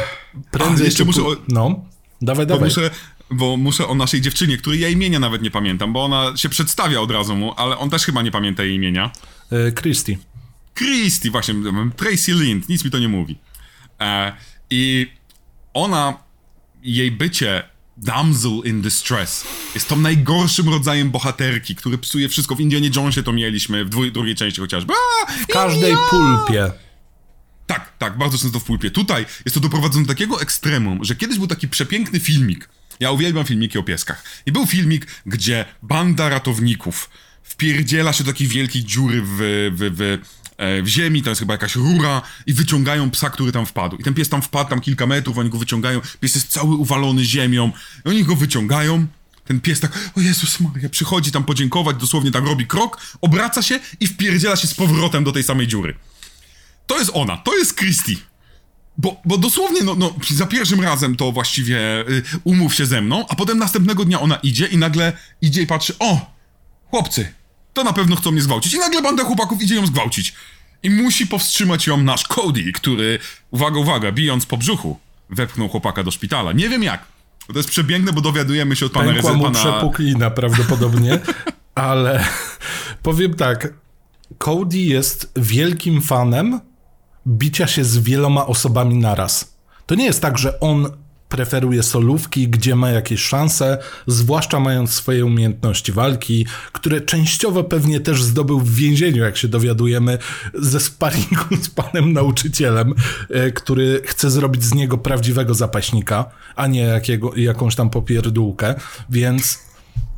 prędzej... 0.51 0.85
jeszcze 0.87 1.05
muszę 1.05 1.23
o- 1.23 1.37
No, 1.49 1.85
dawaj, 2.23 2.47
Bo 2.47 2.55
dawaj. 2.55 2.69
muszę, 2.69 2.91
bo 3.31 3.57
muszę 3.57 3.89
o 3.89 3.95
naszej 3.95 4.21
dziewczynie, 4.21 4.57
której 4.59 4.81
ja 4.81 4.89
imienia 4.89 5.19
nawet 5.19 5.43
nie 5.43 5.51
pamiętam, 5.51 5.93
bo 5.93 6.05
ona 6.05 6.37
się 6.37 6.49
przedstawia 6.49 7.01
od 7.01 7.11
razu 7.11 7.37
mu, 7.37 7.55
ale 7.57 7.79
on 7.79 7.91
też 7.91 8.03
chyba 8.05 8.23
nie 8.23 8.31
pamięta 8.31 8.63
jej 8.65 8.75
imienia. 8.75 9.11
E, 9.53 9.73
Christy. 9.73 10.19
Christy, 10.75 11.31
właśnie, 11.31 11.55
Tracy 11.97 12.33
Lind, 12.33 12.69
nic 12.69 12.85
mi 12.85 12.91
to 12.91 12.99
nie 12.99 13.09
mówi. 13.09 13.39
E, 14.03 14.33
I 14.71 15.13
ona, 15.75 16.19
jej 16.83 17.11
bycie 17.13 17.63
damsel 17.97 18.61
in 18.65 18.83
distress 18.83 19.45
jest 19.75 19.89
tą 19.89 19.97
najgorszym 19.97 20.69
rodzajem 20.69 21.11
bohaterki, 21.11 21.75
który 21.75 21.99
psuje 21.99 22.29
wszystko. 22.29 22.55
W 22.55 22.61
Indianie 22.61 22.91
Jonesie 22.97 23.23
to 23.23 23.33
mieliśmy, 23.33 23.85
w 23.85 23.89
dwu- 23.89 24.11
drugiej 24.11 24.35
części 24.35 24.61
chociażby. 24.61 24.93
A, 25.27 25.33
W 25.33 25.47
każdej 25.47 25.95
pulpie. 26.11 26.71
tak, 27.67 27.93
tak, 27.99 28.19
bardzo 28.19 28.39
często 28.39 28.61
w 28.61 28.65
pulpie. 28.65 28.91
Tutaj 28.91 29.27
jest 29.45 29.55
to 29.55 29.61
doprowadzone 29.61 30.05
do 30.07 30.13
takiego 30.15 30.41
ekstremum, 30.43 31.05
że 31.05 31.17
kiedyś 31.17 31.39
był 31.39 31.47
taki 31.47 31.69
przepiękny 31.69 32.21
filmik. 32.21 32.69
Ja 33.01 33.11
uwielbiam 33.11 33.45
filmiki 33.45 33.79
o 33.79 33.83
pieskach. 33.83 34.25
I 34.47 34.53
był 34.53 34.67
filmik, 34.67 35.07
gdzie 35.27 35.65
banda 35.83 36.29
ratowników 36.29 37.11
wpierdziela 37.43 38.13
się 38.13 38.25
do 38.25 38.33
takiej 38.33 38.49
wielkiej 38.49 38.85
dziury 38.85 39.23
w, 39.23 39.29
w, 39.77 39.91
w, 39.97 40.19
w 40.83 40.87
ziemi, 40.87 41.23
to 41.23 41.31
jest 41.31 41.41
chyba 41.41 41.55
jakaś 41.55 41.77
rura, 41.77 42.23
i 42.47 42.55
wyciągają 42.55 43.11
psa, 43.11 43.31
który 43.31 43.53
tam 43.53 43.67
wpadł. 43.67 43.97
I 43.97 44.03
ten 44.03 44.15
pies 44.15 44.29
tam 44.29 44.43
wpadł, 44.43 44.71
tam 44.71 44.81
kilka 44.81 45.07
metrów, 45.07 45.39
oni 45.39 45.51
go 45.51 45.59
wyciągają, 45.59 46.01
pies 46.21 46.35
jest 46.35 46.49
cały 46.49 46.75
uwalony 46.75 47.25
ziemią, 47.25 47.73
i 48.05 48.09
oni 48.09 48.25
go 48.25 48.37
wyciągają, 48.37 49.07
ten 49.45 49.61
pies 49.61 49.81
tak, 49.81 50.11
o 50.17 50.21
Jezus 50.21 50.61
Maria, 50.61 50.89
przychodzi 50.89 51.33
tam 51.33 51.45
podziękować, 51.45 51.97
dosłownie 51.97 52.31
tak 52.31 52.45
robi 52.45 52.67
krok, 52.67 53.01
obraca 53.21 53.63
się 53.63 53.81
i 54.01 54.07
wpierdziela 54.07 54.57
się 54.57 54.67
z 54.67 54.75
powrotem 54.75 55.25
do 55.25 55.33
tej 55.33 55.43
samej 55.43 55.67
dziury. 55.67 55.95
To 56.87 56.99
jest 56.99 57.11
ona, 57.15 57.37
to 57.37 57.59
jest 57.59 57.79
Christy. 57.79 58.17
Bo, 58.99 59.21
bo 59.25 59.39
dosłownie, 59.39 59.83
no, 59.83 59.95
no, 59.95 60.15
za 60.31 60.47
pierwszym 60.47 60.81
razem 60.81 61.17
to 61.17 61.33
właściwie 61.33 61.79
y, 62.09 62.23
umów 62.45 62.75
się 62.75 62.87
ze 62.87 63.01
mną, 63.01 63.25
a 63.29 63.35
potem 63.35 63.59
następnego 63.59 64.05
dnia 64.05 64.21
ona 64.21 64.37
idzie 64.37 64.67
i 64.67 64.79
nagle 64.79 65.13
idzie 65.43 65.63
i 65.63 65.67
patrzy, 65.67 65.95
o, 65.99 66.37
chłopcy, 66.91 67.33
to 67.73 67.85
na 67.85 67.93
pewno 67.93 68.17
chcą 68.17 68.31
mnie 68.31 68.43
zgwałcić. 68.43 68.75
I 68.75 68.79
nagle 68.79 69.03
banda 69.03 69.25
chłopaków 69.25 69.63
idzie 69.63 69.75
ją 69.75 69.87
zgwałcić. 69.87 70.35
I 70.83 70.91
musi 70.91 71.27
powstrzymać 71.27 71.87
ją 71.87 72.03
nasz 72.03 72.23
Cody, 72.23 72.73
który, 72.73 73.19
uwaga, 73.51 73.81
uwaga, 73.81 74.13
bijąc 74.13 74.47
po 74.47 74.57
brzuchu, 74.57 74.99
wepchnął 75.31 75.69
chłopaka 75.69 76.05
do 76.05 76.11
szpitala. 76.11 76.53
Nie 76.53 76.69
wiem 76.69 76.83
jak. 76.83 77.05
To 77.47 77.59
jest 77.59 77.69
przepiękne, 77.69 78.13
bo 78.13 78.21
dowiadujemy 78.21 78.77
się 78.77 78.87
od 78.87 78.93
pana 78.93 79.13
Pękła 79.13 79.33
mu 79.33 79.45
pana... 79.45 79.59
przepuklina 79.59 80.31
prawdopodobnie, 80.31 81.19
ale 81.75 82.25
powiem 83.03 83.35
tak, 83.35 83.75
Cody 84.39 84.79
jest 84.79 85.33
wielkim 85.37 86.03
fanem 86.03 86.61
bicia 87.27 87.67
się 87.67 87.85
z 87.85 87.99
wieloma 87.99 88.47
osobami 88.47 88.99
naraz. 88.99 89.55
To 89.87 89.95
nie 89.95 90.05
jest 90.05 90.23
tak, 90.23 90.39
że 90.39 90.61
on 90.61 91.02
preferuje 91.33 91.83
solówki, 91.83 92.49
gdzie 92.49 92.77
ma 92.77 92.91
jakieś 92.91 93.21
szanse, 93.21 93.79
zwłaszcza 94.07 94.61
mając 94.61 94.91
swoje 94.91 95.25
umiejętności 95.25 95.93
walki, 95.93 96.47
które 96.73 97.01
częściowo 97.01 97.65
pewnie 97.65 98.01
też 98.01 98.23
zdobył 98.23 98.61
w 98.61 98.75
więzieniu, 98.75 99.23
jak 99.23 99.37
się 99.37 99.49
dowiadujemy, 99.49 100.19
ze 100.55 100.81
sparingu 100.81 101.57
z 101.63 101.69
panem 101.69 102.13
nauczycielem, 102.13 102.95
e, 103.31 103.51
który 103.51 104.03
chce 104.05 104.31
zrobić 104.31 104.65
z 104.65 104.75
niego 104.75 104.99
prawdziwego 104.99 105.55
zapaśnika, 105.55 106.31
a 106.57 106.67
nie 106.67 106.81
jakiego, 106.81 107.37
jakąś 107.37 107.75
tam 107.75 107.91
popierdółkę, 107.91 108.75
więc 109.11 109.59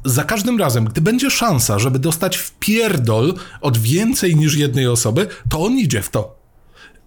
za 0.04 0.24
każdym 0.24 0.58
razem, 0.58 0.84
gdy 0.84 1.00
będzie 1.00 1.30
szansa, 1.30 1.78
żeby 1.78 1.98
dostać 1.98 2.36
w 2.36 2.50
pierdol 2.50 3.34
od 3.60 3.78
więcej 3.78 4.36
niż 4.36 4.56
jednej 4.56 4.86
osoby, 4.86 5.26
to 5.48 5.60
on 5.60 5.78
idzie 5.78 6.02
w 6.02 6.10
to. 6.10 6.43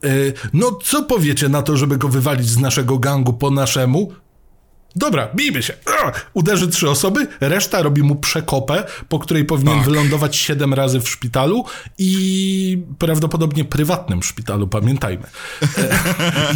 Yy, 0.03 0.33
no, 0.53 0.79
co 0.83 1.03
powiecie 1.03 1.49
na 1.49 1.61
to, 1.61 1.77
żeby 1.77 1.97
go 1.97 2.07
wywalić 2.07 2.49
z 2.49 2.59
naszego 2.59 2.99
gangu 2.99 3.33
po 3.33 3.51
naszemu? 3.51 4.11
Dobra, 4.95 5.29
bijmy 5.35 5.63
się. 5.63 5.73
Uderzy 6.33 6.67
trzy 6.67 6.89
osoby, 6.89 7.27
reszta 7.39 7.81
robi 7.81 8.03
mu 8.03 8.15
przekopę, 8.15 8.83
po 9.09 9.19
której 9.19 9.45
powinien 9.45 9.75
tak. 9.75 9.85
wylądować 9.85 10.35
siedem 10.35 10.73
razy 10.73 10.99
w 10.99 11.09
szpitalu 11.09 11.65
i 11.97 12.83
prawdopodobnie 12.99 13.65
prywatnym 13.65 14.23
szpitalu, 14.23 14.67
pamiętajmy. 14.67 15.23
E, 15.77 15.99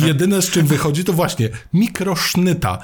jedyne 0.07 0.41
z 0.41 0.49
czym 0.49 0.67
wychodzi 0.67 1.03
to 1.03 1.13
właśnie 1.13 1.49
mikrosznyta 1.73 2.77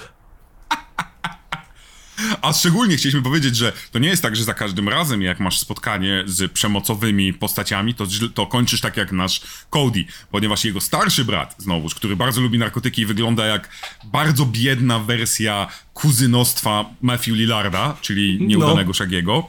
a 2.42 2.54
szczególnie 2.54 2.98
chcieliśmy 2.98 3.22
powiedzieć, 3.22 3.56
że 3.56 3.74
to 3.92 4.00
nie 4.00 4.10
jest 4.10 4.22
tak, 4.22 4.36
że 4.36 4.44
za 4.44 4.54
każdym 4.54 4.90
razem, 4.90 5.22
jak 5.22 5.40
masz 5.40 5.60
spotkanie 5.60 6.24
z 6.26 6.52
przemocowymi 6.52 7.34
postaciami, 7.34 7.96
to, 7.96 8.06
to 8.34 8.46
kończysz 8.46 8.82
tak 8.82 8.98
jak 8.98 9.12
nasz 9.12 9.42
Cody, 9.70 10.06
ponieważ 10.32 10.66
jego 10.66 10.82
starszy 10.82 11.26
brat, 11.26 11.56
znowuż, 11.58 11.96
który 11.96 12.16
bardzo 12.16 12.42
lubi 12.42 12.58
narkotyki 12.58 13.02
i 13.02 13.06
wygląda 13.06 13.46
jak 13.46 13.70
bardzo 14.04 14.46
biedna 14.46 15.00
wersja 15.00 15.68
kuzynostwa 15.94 16.86
Matthew 17.02 17.36
Lillarda, 17.36 17.98
czyli 18.02 18.38
no. 18.40 18.48
nieudanego 18.48 18.90
no. 18.90 18.94
Shagiego, 18.94 19.48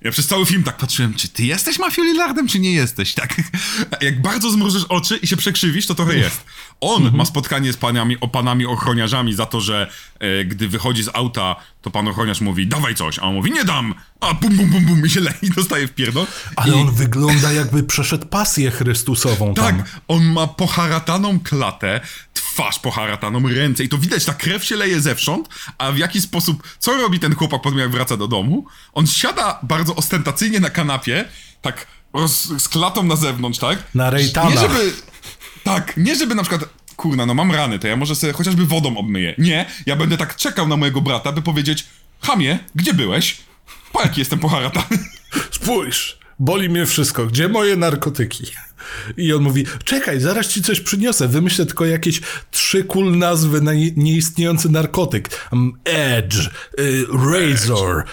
ja 0.00 0.10
przez 0.10 0.26
cały 0.26 0.46
film 0.46 0.62
tak 0.62 0.76
patrzyłem, 0.76 1.14
czy 1.14 1.28
ty 1.28 1.44
jesteś 1.44 1.78
Matthew 1.78 2.04
Lillardem, 2.04 2.48
czy 2.48 2.58
nie 2.58 2.72
jesteś, 2.72 3.14
tak? 3.14 3.34
Jak 4.00 4.22
bardzo 4.22 4.50
zmrużysz 4.50 4.84
oczy 4.84 5.16
i 5.16 5.26
się 5.26 5.36
przekrzywisz, 5.36 5.86
to 5.86 5.94
trochę 5.94 6.16
jest. 6.16 6.44
On 6.80 6.96
mhm. 6.96 7.16
ma 7.16 7.24
spotkanie 7.24 7.72
z 7.72 7.76
panami, 7.76 8.20
o 8.20 8.28
panami 8.28 8.66
ochroniarzami 8.66 9.34
za 9.34 9.46
to, 9.46 9.60
że 9.60 9.90
e, 10.20 10.44
gdy 10.44 10.68
wychodzi 10.68 11.02
z 11.02 11.10
auta, 11.14 11.56
to 11.82 11.90
pan 11.90 12.08
ochroniarz 12.08 12.40
mówi, 12.40 12.66
dawaj 12.66 12.94
coś, 12.94 13.18
a 13.18 13.22
on 13.22 13.34
mówi, 13.34 13.52
nie 13.52 13.64
dam, 13.64 13.94
a 14.20 14.34
bum, 14.34 14.56
bum, 14.56 14.70
bum, 14.70 14.84
bum, 14.84 15.06
i 15.06 15.10
się 15.10 15.20
leje 15.28 15.38
i 15.42 15.50
dostaje 15.50 15.88
w 15.88 15.94
pierdol. 15.94 16.26
Ale 16.56 16.76
I... 16.76 16.80
on 16.80 16.94
wygląda 16.94 17.52
jakby 17.52 17.82
przeszedł 17.82 18.26
pasję 18.26 18.70
Chrystusową 18.70 19.54
Tak, 19.54 19.76
tam. 19.76 19.84
on 20.08 20.24
ma 20.24 20.46
poharataną 20.46 21.40
klatę, 21.40 22.00
twarz 22.58 22.78
poharataną, 22.78 23.48
ręce 23.48 23.84
i 23.84 23.88
to 23.88 23.98
widać, 23.98 24.24
ta 24.24 24.34
krew 24.34 24.64
się 24.64 24.76
leje 24.76 25.00
zewsząd, 25.00 25.48
a 25.78 25.92
w 25.92 25.98
jaki 25.98 26.20
sposób, 26.20 26.62
co 26.78 26.96
robi 26.96 27.20
ten 27.20 27.34
chłopak 27.34 27.62
po 27.62 27.70
tym, 27.70 27.78
jak 27.78 27.90
wraca 27.90 28.16
do 28.16 28.28
domu? 28.28 28.66
On 28.92 29.06
siada 29.06 29.58
bardzo 29.62 29.94
ostentacyjnie 29.94 30.60
na 30.60 30.70
kanapie, 30.70 31.24
tak 31.62 31.86
roz, 32.12 32.48
z 32.58 32.68
klatą 32.68 33.02
na 33.02 33.16
zewnątrz, 33.16 33.58
tak? 33.58 33.78
Na 33.94 34.10
rejtana. 34.10 34.50
Nie 34.50 34.58
żeby, 34.58 34.92
tak, 35.64 35.96
nie 35.96 36.16
żeby 36.16 36.34
na 36.34 36.42
przykład, 36.42 36.64
kurna, 36.96 37.26
no 37.26 37.34
mam 37.34 37.52
rany, 37.52 37.78
to 37.78 37.88
ja 37.88 37.96
może 37.96 38.16
sobie 38.16 38.32
chociażby 38.32 38.66
wodą 38.66 38.96
obmyję. 38.96 39.34
Nie, 39.38 39.66
ja 39.86 39.96
będę 39.96 40.16
tak 40.16 40.36
czekał 40.36 40.68
na 40.68 40.76
mojego 40.76 41.00
brata, 41.00 41.32
by 41.32 41.42
powiedzieć, 41.42 41.86
Hamie, 42.20 42.58
gdzie 42.74 42.94
byłeś? 42.94 43.36
Po 43.92 44.02
jaki 44.02 44.20
jestem 44.20 44.38
poharatany? 44.38 45.04
Spójrz, 45.50 46.18
boli 46.38 46.68
mnie 46.68 46.86
wszystko, 46.86 47.26
gdzie 47.26 47.48
moje 47.48 47.76
narkotyki? 47.76 48.44
I 49.16 49.32
on 49.32 49.42
mówi, 49.42 49.66
czekaj, 49.84 50.20
zaraz 50.20 50.48
ci 50.48 50.62
coś 50.62 50.80
przyniosę, 50.80 51.28
wymyślę 51.28 51.66
tylko 51.66 51.86
jakieś 51.86 52.20
trzy 52.50 52.84
cool 52.84 53.18
nazwy 53.18 53.60
na 53.60 53.72
nieistniejący 53.96 54.68
narkotyk. 54.68 55.48
Edge, 55.84 56.50
y, 56.78 57.06
Razor, 57.32 58.04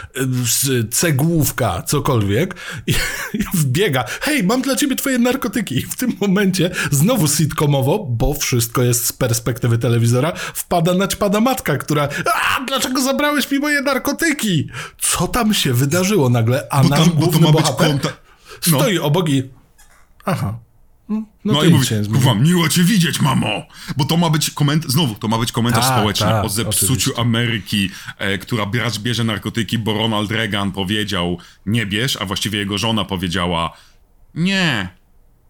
y, 0.68 0.88
cegłówka, 0.92 1.82
cokolwiek. 1.82 2.56
I, 2.88 2.92
I 3.40 3.44
wbiega, 3.54 4.06
hej, 4.22 4.44
mam 4.44 4.62
dla 4.62 4.76
ciebie 4.76 4.96
twoje 4.96 5.20
narkotyki. 5.20 5.76
I 5.76 5.82
w 5.82 5.96
tym 5.96 6.14
momencie, 6.22 6.72
znowu 6.92 7.28
sitcomowo, 7.28 8.08
bo 8.10 8.34
wszystko 8.34 8.84
jest 8.84 9.06
z 9.06 9.14
perspektywy 9.14 9.78
telewizora, 9.78 10.34
wpada 10.36 10.94
naćpada 10.94 11.42
matka, 11.42 11.78
która, 11.78 12.08
a 12.26 12.66
dlaczego 12.66 13.02
zabrałeś 13.02 13.52
mi 13.52 13.60
moje 13.60 13.82
narkotyki? 13.82 14.70
Co 14.98 15.28
tam 15.28 15.54
się 15.54 15.74
wydarzyło 15.74 16.30
nagle? 16.30 16.68
A 16.70 16.84
bo 16.84 16.90
nasz 16.90 17.00
tam, 17.00 17.10
główny 17.10 17.52
bohater 17.52 18.00
no. 18.04 18.80
stoi 18.80 19.00
obok 19.00 19.30
i 19.30 19.44
aha, 20.26 20.60
no, 21.10 21.24
no 21.46 21.64
i 21.64 21.70
mówi, 21.70 21.88
kurwa, 22.12 22.36
miło 22.36 22.70
cię 22.70 22.84
widzieć, 22.84 23.22
mamo! 23.22 23.64
Bo 23.98 24.06
to 24.06 24.18
ma 24.18 24.30
być 24.30 24.50
komentarz, 24.50 24.92
znowu, 24.92 25.16
to 25.16 25.28
ma 25.28 25.38
być 25.38 25.52
komentarz 25.52 25.86
ta, 25.86 25.98
społeczny 25.98 26.28
ta, 26.28 26.42
o 26.42 26.50
zepsuciu 26.50 26.94
oczywiście. 26.94 27.22
Ameryki, 27.22 27.90
e, 28.18 28.38
która 28.38 28.66
brać 28.66 29.00
bierze 29.00 29.24
narkotyki, 29.24 29.78
bo 29.78 29.94
Ronald 29.94 30.32
Reagan 30.32 30.72
powiedział 30.72 31.38
nie 31.66 31.86
bierz, 31.86 32.18
a 32.22 32.26
właściwie 32.26 32.60
jego 32.60 32.78
żona 32.78 33.06
powiedziała 33.06 33.78
nie, 34.36 34.90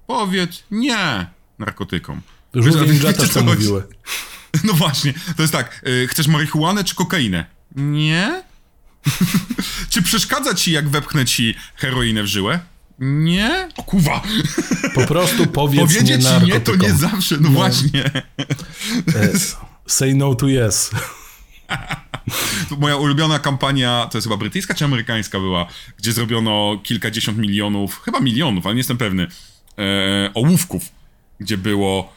powiedz 0.07 0.63
nie 0.71 1.27
narkotykom. 1.59 2.21
Żółwie 2.53 2.93
ninja 2.93 3.13
też 3.13 3.29
to 3.29 3.43
mówiły. 3.43 3.83
No 4.63 4.73
właśnie, 4.73 5.13
to 5.35 5.41
jest 5.41 5.53
tak, 5.53 5.85
e, 6.03 6.07
chcesz 6.07 6.27
marihuanę 6.27 6.83
czy 6.83 6.95
kokainę? 6.95 7.45
Nie? 7.75 8.43
czy 9.89 10.01
przeszkadza 10.01 10.53
ci, 10.53 10.71
jak 10.71 10.89
wepchnę 10.89 11.25
ci 11.25 11.55
heroinę 11.75 12.23
w 12.23 12.27
żyłę? 12.27 12.59
Nie? 12.99 13.69
O 13.77 13.83
kuwa. 13.83 14.21
Po 14.93 15.07
prostu 15.07 15.47
powiedz 15.61 15.81
Powiedzieć 15.81 16.25
nie 16.25 16.47
nie 16.47 16.59
to 16.59 16.75
nie 16.75 16.93
zawsze, 16.93 17.35
no, 17.35 17.41
no. 17.41 17.49
właśnie. 17.49 18.05
E, 19.15 19.29
say 19.87 20.15
no 20.15 20.35
to 20.35 20.47
yes. 20.47 20.91
Moja 22.79 22.95
ulubiona 22.95 23.39
kampania, 23.39 24.07
to 24.11 24.17
jest 24.17 24.27
chyba 24.27 24.37
brytyjska 24.37 24.73
czy 24.73 24.85
amerykańska 24.85 25.39
była, 25.39 25.67
gdzie 25.97 26.11
zrobiono 26.11 26.79
kilkadziesiąt 26.83 27.37
milionów, 27.37 28.01
chyba 28.05 28.19
milionów, 28.19 28.65
ale 28.65 28.75
nie 28.75 28.79
jestem 28.79 28.97
pewny, 28.97 29.27
e, 29.77 30.31
ołówków, 30.33 30.91
gdzie 31.39 31.57
było 31.57 32.13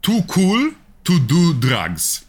too 0.00 0.22
cool 0.28 0.72
to 1.04 1.12
do 1.12 1.54
drugs. 1.54 2.24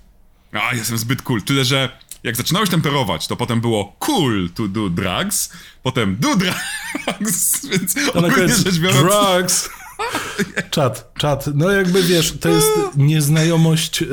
A, 0.51 0.75
jestem 0.75 0.97
zbyt 0.97 1.21
cool. 1.21 1.41
Tyle, 1.41 1.65
że 1.65 1.89
jak 2.23 2.35
zaczynałeś 2.35 2.69
temperować, 2.69 3.27
to 3.27 3.35
potem 3.35 3.61
było 3.61 3.95
cool 3.99 4.49
to 4.55 4.67
do 4.67 4.89
drugs, 4.89 5.49
potem 5.83 6.17
do 6.19 6.35
drugs, 6.35 7.65
więc 7.71 7.93
to 7.93 8.13
ogólnie 8.13 8.55
rzecz 8.55 8.79
biorąc... 8.79 8.99
Drugs! 8.99 9.69
Czat, 10.71 11.11
czat. 11.17 11.45
No 11.53 11.71
jakby 11.71 12.03
wiesz, 12.03 12.33
to 12.39 12.49
jest 12.49 12.69
nieznajomość 12.97 14.03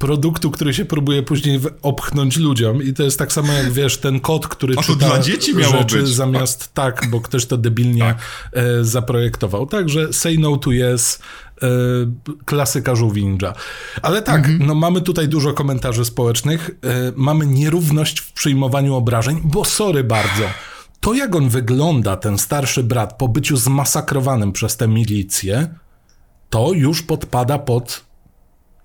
produktu, 0.00 0.50
który 0.50 0.74
się 0.74 0.84
próbuje 0.84 1.22
później 1.22 1.60
opchnąć 1.82 2.36
ludziom 2.36 2.82
i 2.82 2.92
to 2.92 3.02
jest 3.02 3.18
tak 3.18 3.32
samo 3.32 3.52
jak 3.52 3.72
wiesz, 3.72 3.96
ten 3.98 4.20
kod, 4.20 4.48
który 4.48 4.74
A 4.74 4.76
to 4.76 4.82
czyta 4.82 5.06
dla 5.06 5.18
dzieci 5.18 5.56
miało 5.56 5.72
rzeczy 5.72 6.02
być. 6.02 6.08
zamiast 6.08 6.74
tak, 6.74 7.06
bo 7.10 7.20
ktoś 7.20 7.46
to 7.46 7.56
debilnie 7.56 8.00
tak. 8.00 8.18
e, 8.52 8.84
zaprojektował. 8.84 9.66
Także 9.66 10.12
say 10.12 10.38
no 10.38 10.56
to 10.56 10.70
yes, 10.70 11.18
e, 11.62 11.68
klasyka 12.44 12.94
żółwinja. 12.94 13.52
Ale 14.02 14.22
tak, 14.22 14.38
mhm. 14.38 14.66
no 14.66 14.74
mamy 14.74 15.00
tutaj 15.00 15.28
dużo 15.28 15.52
komentarzy 15.52 16.04
społecznych, 16.04 16.70
e, 16.70 17.12
mamy 17.16 17.46
nierówność 17.46 18.20
w 18.20 18.32
przyjmowaniu 18.32 18.94
obrażeń, 18.94 19.40
bo 19.44 19.64
sorry 19.64 20.04
bardzo, 20.04 20.44
to 21.00 21.14
jak 21.14 21.34
on 21.34 21.48
wygląda, 21.48 22.16
ten 22.16 22.38
starszy 22.38 22.82
brat, 22.82 23.18
po 23.18 23.28
byciu 23.28 23.56
zmasakrowanym 23.56 24.52
przez 24.52 24.76
tę 24.76 24.88
milicję, 24.88 25.74
to 26.50 26.72
już 26.72 27.02
podpada 27.02 27.58
pod 27.58 28.09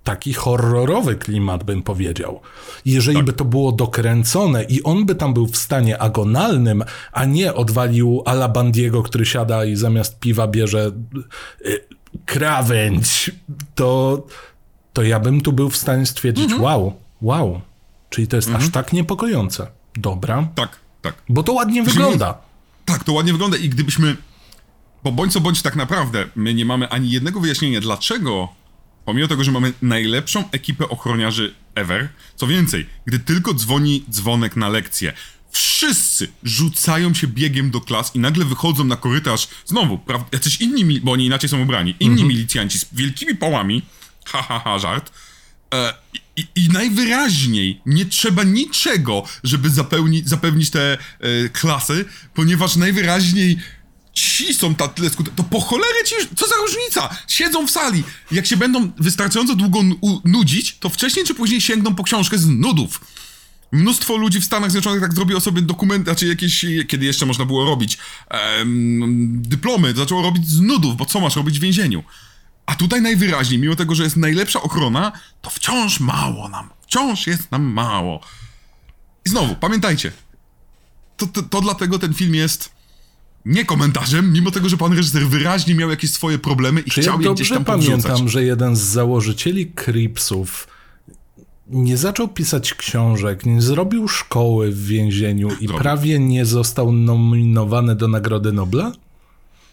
taki 0.06 0.34
horrorowy 0.34 1.16
klimat, 1.16 1.64
bym 1.64 1.84
powiedział. 1.84 2.40
Jeżeli 2.86 3.18
tak. 3.18 3.26
by 3.26 3.34
to 3.34 3.46
było 3.46 3.72
dokręcone 3.72 4.64
i 4.64 4.84
on 4.84 5.06
by 5.06 5.16
tam 5.16 5.34
był 5.34 5.48
w 5.48 5.58
stanie 5.58 6.02
agonalnym, 6.02 6.84
a 7.12 7.26
nie 7.26 7.54
odwalił 7.54 8.22
Alabandiego, 8.26 9.04
który 9.04 9.26
siada 9.26 9.66
i 9.66 9.76
zamiast 9.76 10.20
piwa 10.20 10.48
bierze 10.48 10.92
y, 11.66 11.86
krawędź, 12.26 13.32
to, 13.76 14.24
to 14.94 15.04
ja 15.04 15.20
bym 15.20 15.42
tu 15.42 15.54
był 15.54 15.70
w 15.70 15.78
stanie 15.78 16.06
stwierdzić, 16.06 16.44
mhm. 16.44 16.62
wow, 16.62 16.94
wow, 17.22 17.62
czyli 18.10 18.28
to 18.28 18.36
jest 18.36 18.48
mhm. 18.48 18.66
aż 18.66 18.72
tak 18.72 18.94
niepokojące. 18.94 19.68
Dobra. 19.96 20.48
Tak, 20.56 20.80
tak. 21.02 21.16
Bo 21.30 21.44
to 21.44 21.54
ładnie 21.54 21.84
wygląda. 21.84 22.38
Tak, 22.86 23.04
to 23.04 23.14
ładnie 23.14 23.32
wygląda 23.32 23.58
i 23.58 23.70
gdybyśmy, 23.70 24.18
bo 25.04 25.12
bądź 25.12 25.34
co 25.34 25.42
bądź 25.42 25.62
tak 25.62 25.76
naprawdę, 25.76 26.26
my 26.36 26.54
nie 26.54 26.66
mamy 26.66 26.90
ani 26.90 27.12
jednego 27.12 27.40
wyjaśnienia, 27.40 27.82
dlaczego 27.82 28.50
Pomimo 29.06 29.28
tego, 29.28 29.44
że 29.44 29.52
mamy 29.52 29.74
najlepszą 29.82 30.52
ekipę 30.52 30.90
ochroniarzy 30.90 31.54
ever, 31.76 32.10
co 32.36 32.48
więcej, 32.48 32.86
gdy 33.06 33.20
tylko 33.20 33.54
dzwoni 33.54 34.04
dzwonek 34.10 34.56
na 34.56 34.70
lekcję, 34.70 35.14
wszyscy 35.52 36.28
rzucają 36.44 37.14
się 37.14 37.28
biegiem 37.28 37.72
do 37.72 37.82
klas 37.82 38.16
i 38.16 38.20
nagle 38.20 38.46
wychodzą 38.46 38.84
na 38.84 38.96
korytarz, 38.96 39.48
znowu, 39.66 39.98
prawda, 39.98 40.28
jacyś 40.32 40.62
inni, 40.62 41.02
bo 41.02 41.12
oni 41.12 41.26
inaczej 41.26 41.50
są 41.50 41.62
ubrani, 41.62 41.96
inni 42.00 42.12
mhm. 42.12 42.30
milicjanci 42.30 42.80
z 42.80 42.86
wielkimi 42.94 43.36
pałami, 43.36 43.82
ha, 44.26 44.42
ha, 44.42 44.62
ha, 44.64 44.80
żart, 44.80 45.12
e, 45.74 45.94
i, 46.36 46.48
I, 46.56 46.70
najwyraźniej 46.70 47.82
nie 47.86 48.06
trzeba 48.06 48.44
niczego, 48.44 49.24
żeby 49.44 49.70
zapełnić, 49.70 50.30
zapewnić 50.30 50.70
te 50.70 50.98
e, 51.20 51.50
klasy, 51.50 52.06
ponieważ 52.34 52.76
najwyraźniej 52.76 53.58
ci 54.16 54.54
są 54.54 54.76
ta 54.76 54.88
tyle 54.88 55.10
skuteczni, 55.10 55.38
to 55.38 55.44
po 55.44 55.60
cholerę 55.60 56.04
ci, 56.06 56.16
co 56.36 56.48
za 56.48 56.56
różnica? 56.56 57.10
Siedzą 57.28 57.68
w 57.68 57.72
sali. 57.72 58.04
Jak 58.32 58.46
się 58.46 58.58
będą 58.58 58.92
wystarczająco 58.98 59.56
długo 59.56 59.80
nudzić, 60.26 60.78
to 60.78 60.90
wcześniej 60.90 61.26
czy 61.26 61.36
później 61.36 61.62
sięgną 61.62 61.96
po 61.96 62.04
książkę 62.04 62.38
z 62.38 62.48
nudów. 62.48 63.02
Mnóstwo 63.72 64.18
ludzi 64.18 64.42
w 64.42 64.46
Stanach 64.46 64.72
Zjednoczonych 64.72 65.02
tak 65.02 65.14
zrobiło 65.14 65.40
sobie 65.40 65.62
dokumenty, 65.62 66.04
znaczy 66.04 66.28
jakieś, 66.28 66.66
kiedy 66.88 67.06
jeszcze 67.06 67.26
można 67.26 67.46
było 67.46 67.66
robić 67.66 67.98
em, 68.30 69.42
dyplomy, 69.42 69.94
zaczęło 69.94 70.22
robić 70.22 70.48
z 70.48 70.62
nudów, 70.62 70.98
bo 70.98 71.06
co 71.06 71.20
masz 71.20 71.36
robić 71.36 71.60
w 71.60 71.62
więzieniu? 71.62 72.04
A 72.66 72.76
tutaj 72.76 73.02
najwyraźniej, 73.02 73.60
mimo 73.60 73.76
tego, 73.76 73.96
że 73.96 74.04
jest 74.04 74.18
najlepsza 74.18 74.62
ochrona, 74.62 75.12
to 75.42 75.50
wciąż 75.50 76.00
mało 76.00 76.50
nam, 76.50 76.70
wciąż 76.82 77.28
jest 77.28 77.52
nam 77.52 77.64
mało. 77.64 78.22
I 79.26 79.30
znowu, 79.30 79.56
pamiętajcie, 79.56 80.12
to, 81.18 81.28
to, 81.28 81.44
to 81.44 81.62
dlatego 81.62 82.00
ten 82.00 82.14
film 82.14 82.36
jest 82.36 82.75
nie 83.46 83.66
komentarzem, 83.66 84.34
mimo 84.34 84.52
tego, 84.52 84.70
że 84.70 84.78
pan 84.78 84.94
reżyser 84.94 85.28
wyraźnie 85.28 85.76
miał 85.76 85.90
jakieś 85.90 86.12
swoje 86.12 86.40
problemy 86.40 86.82
i 86.82 86.92
Czy 86.92 87.02
chciał 87.02 87.22
je 87.22 87.34
gdzieś 87.34 87.50
tam 87.50 87.66
pamiętam, 87.66 88.30
że 88.30 88.44
jeden 88.44 88.76
z 88.76 88.80
założycieli 88.80 89.72
Cripsów 89.72 90.68
nie 91.68 91.98
zaczął 91.98 92.28
pisać 92.28 92.74
książek, 92.74 93.46
nie 93.46 93.62
zrobił 93.62 94.08
szkoły 94.08 94.72
w 94.72 94.86
więzieniu 94.86 95.50
i 95.60 95.68
prawie 95.68 96.20
nie 96.20 96.46
został 96.46 96.92
nominowany 96.92 97.96
do 97.96 98.08
Nagrody 98.08 98.52
Nobla? 98.52 98.92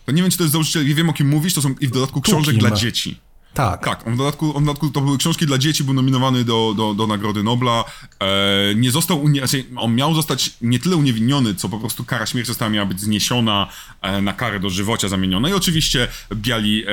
To 0.07 0.13
nie 0.13 0.23
wiem, 0.23 0.31
czy 0.31 0.39
to 0.39 0.45
jest 0.45 0.53
założyciel, 0.53 0.87
nie 0.87 0.95
wiem 0.95 1.09
o 1.09 1.13
kim 1.13 1.29
mówisz, 1.29 1.55
to 1.55 1.63
są 1.63 1.75
i 1.81 1.87
w 1.87 1.91
dodatku 1.91 2.21
książek 2.21 2.57
dla 2.57 2.71
dzieci. 2.71 3.21
Tak. 3.55 3.85
Tak, 3.85 4.07
on 4.07 4.15
w, 4.15 4.17
dodatku, 4.17 4.57
on 4.57 4.63
w 4.63 4.67
dodatku 4.67 4.91
to 4.91 5.01
były 5.01 5.19
książki 5.19 5.47
dla 5.47 5.59
dzieci, 5.59 5.85
był 5.85 5.95
nominowany 5.95 6.45
do, 6.45 6.75
do, 6.77 6.95
do 6.95 7.07
Nagrody 7.07 7.43
Nobla. 7.43 7.85
E, 8.21 8.75
nie 8.75 8.91
został, 8.91 9.29
znaczy, 9.39 9.65
on 9.77 9.95
miał 9.95 10.15
zostać 10.15 10.51
nie 10.61 10.79
tyle 10.79 10.97
uniewinniony, 10.97 11.55
co 11.55 11.69
po 11.69 11.79
prostu 11.79 12.05
kara 12.05 12.27
śmierci 12.27 12.49
została 12.49 12.71
miała 12.71 12.87
być 12.87 13.01
zniesiona 13.01 13.69
e, 14.03 14.23
na 14.23 14.33
karę 14.33 14.61
dożywocia 14.61 15.09
zamieniona. 15.09 15.49
I 15.49 15.53
oczywiście 15.53 16.09
biali, 16.35 16.85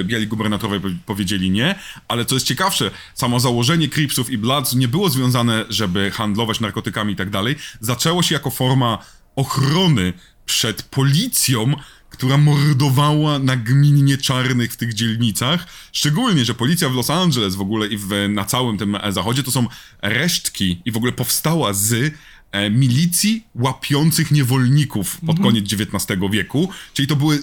e, 0.00 0.04
biali 0.04 0.26
gubernatorowie 0.26 0.80
powiedzieli 1.06 1.50
nie, 1.50 1.74
ale 2.08 2.24
co 2.24 2.34
jest 2.34 2.46
ciekawsze, 2.46 2.90
samo 3.14 3.40
założenie 3.40 3.88
Cripsów 3.88 4.30
i 4.30 4.38
Bloods 4.38 4.74
nie 4.74 4.88
było 4.88 5.10
związane, 5.10 5.64
żeby 5.68 6.10
handlować 6.10 6.60
narkotykami 6.60 7.12
i 7.12 7.16
tak 7.16 7.30
dalej. 7.30 7.56
Zaczęło 7.80 8.22
się 8.22 8.34
jako 8.34 8.50
forma 8.50 8.98
ochrony 9.36 10.12
przed 10.46 10.82
policją, 10.82 11.74
która 12.18 12.38
mordowała 12.38 13.38
nagminnie 13.38 14.18
czarnych 14.18 14.72
w 14.72 14.76
tych 14.76 14.94
dzielnicach. 14.94 15.66
Szczególnie, 15.92 16.44
że 16.44 16.54
policja 16.54 16.88
w 16.88 16.94
Los 16.94 17.10
Angeles 17.10 17.54
w 17.54 17.60
ogóle 17.60 17.86
i 17.86 17.98
w, 17.98 18.08
na 18.28 18.44
całym 18.44 18.78
tym 18.78 18.96
zachodzie 19.08 19.42
to 19.42 19.50
są 19.50 19.66
resztki 20.02 20.82
i 20.84 20.92
w 20.92 20.96
ogóle 20.96 21.12
powstała 21.12 21.72
z 21.72 22.14
e, 22.52 22.70
milicji 22.70 23.44
łapiących 23.54 24.30
niewolników 24.30 25.18
pod 25.26 25.40
koniec 25.40 25.72
XIX 25.72 26.20
wieku. 26.30 26.68
Czyli 26.94 27.08
to 27.08 27.16
były 27.16 27.40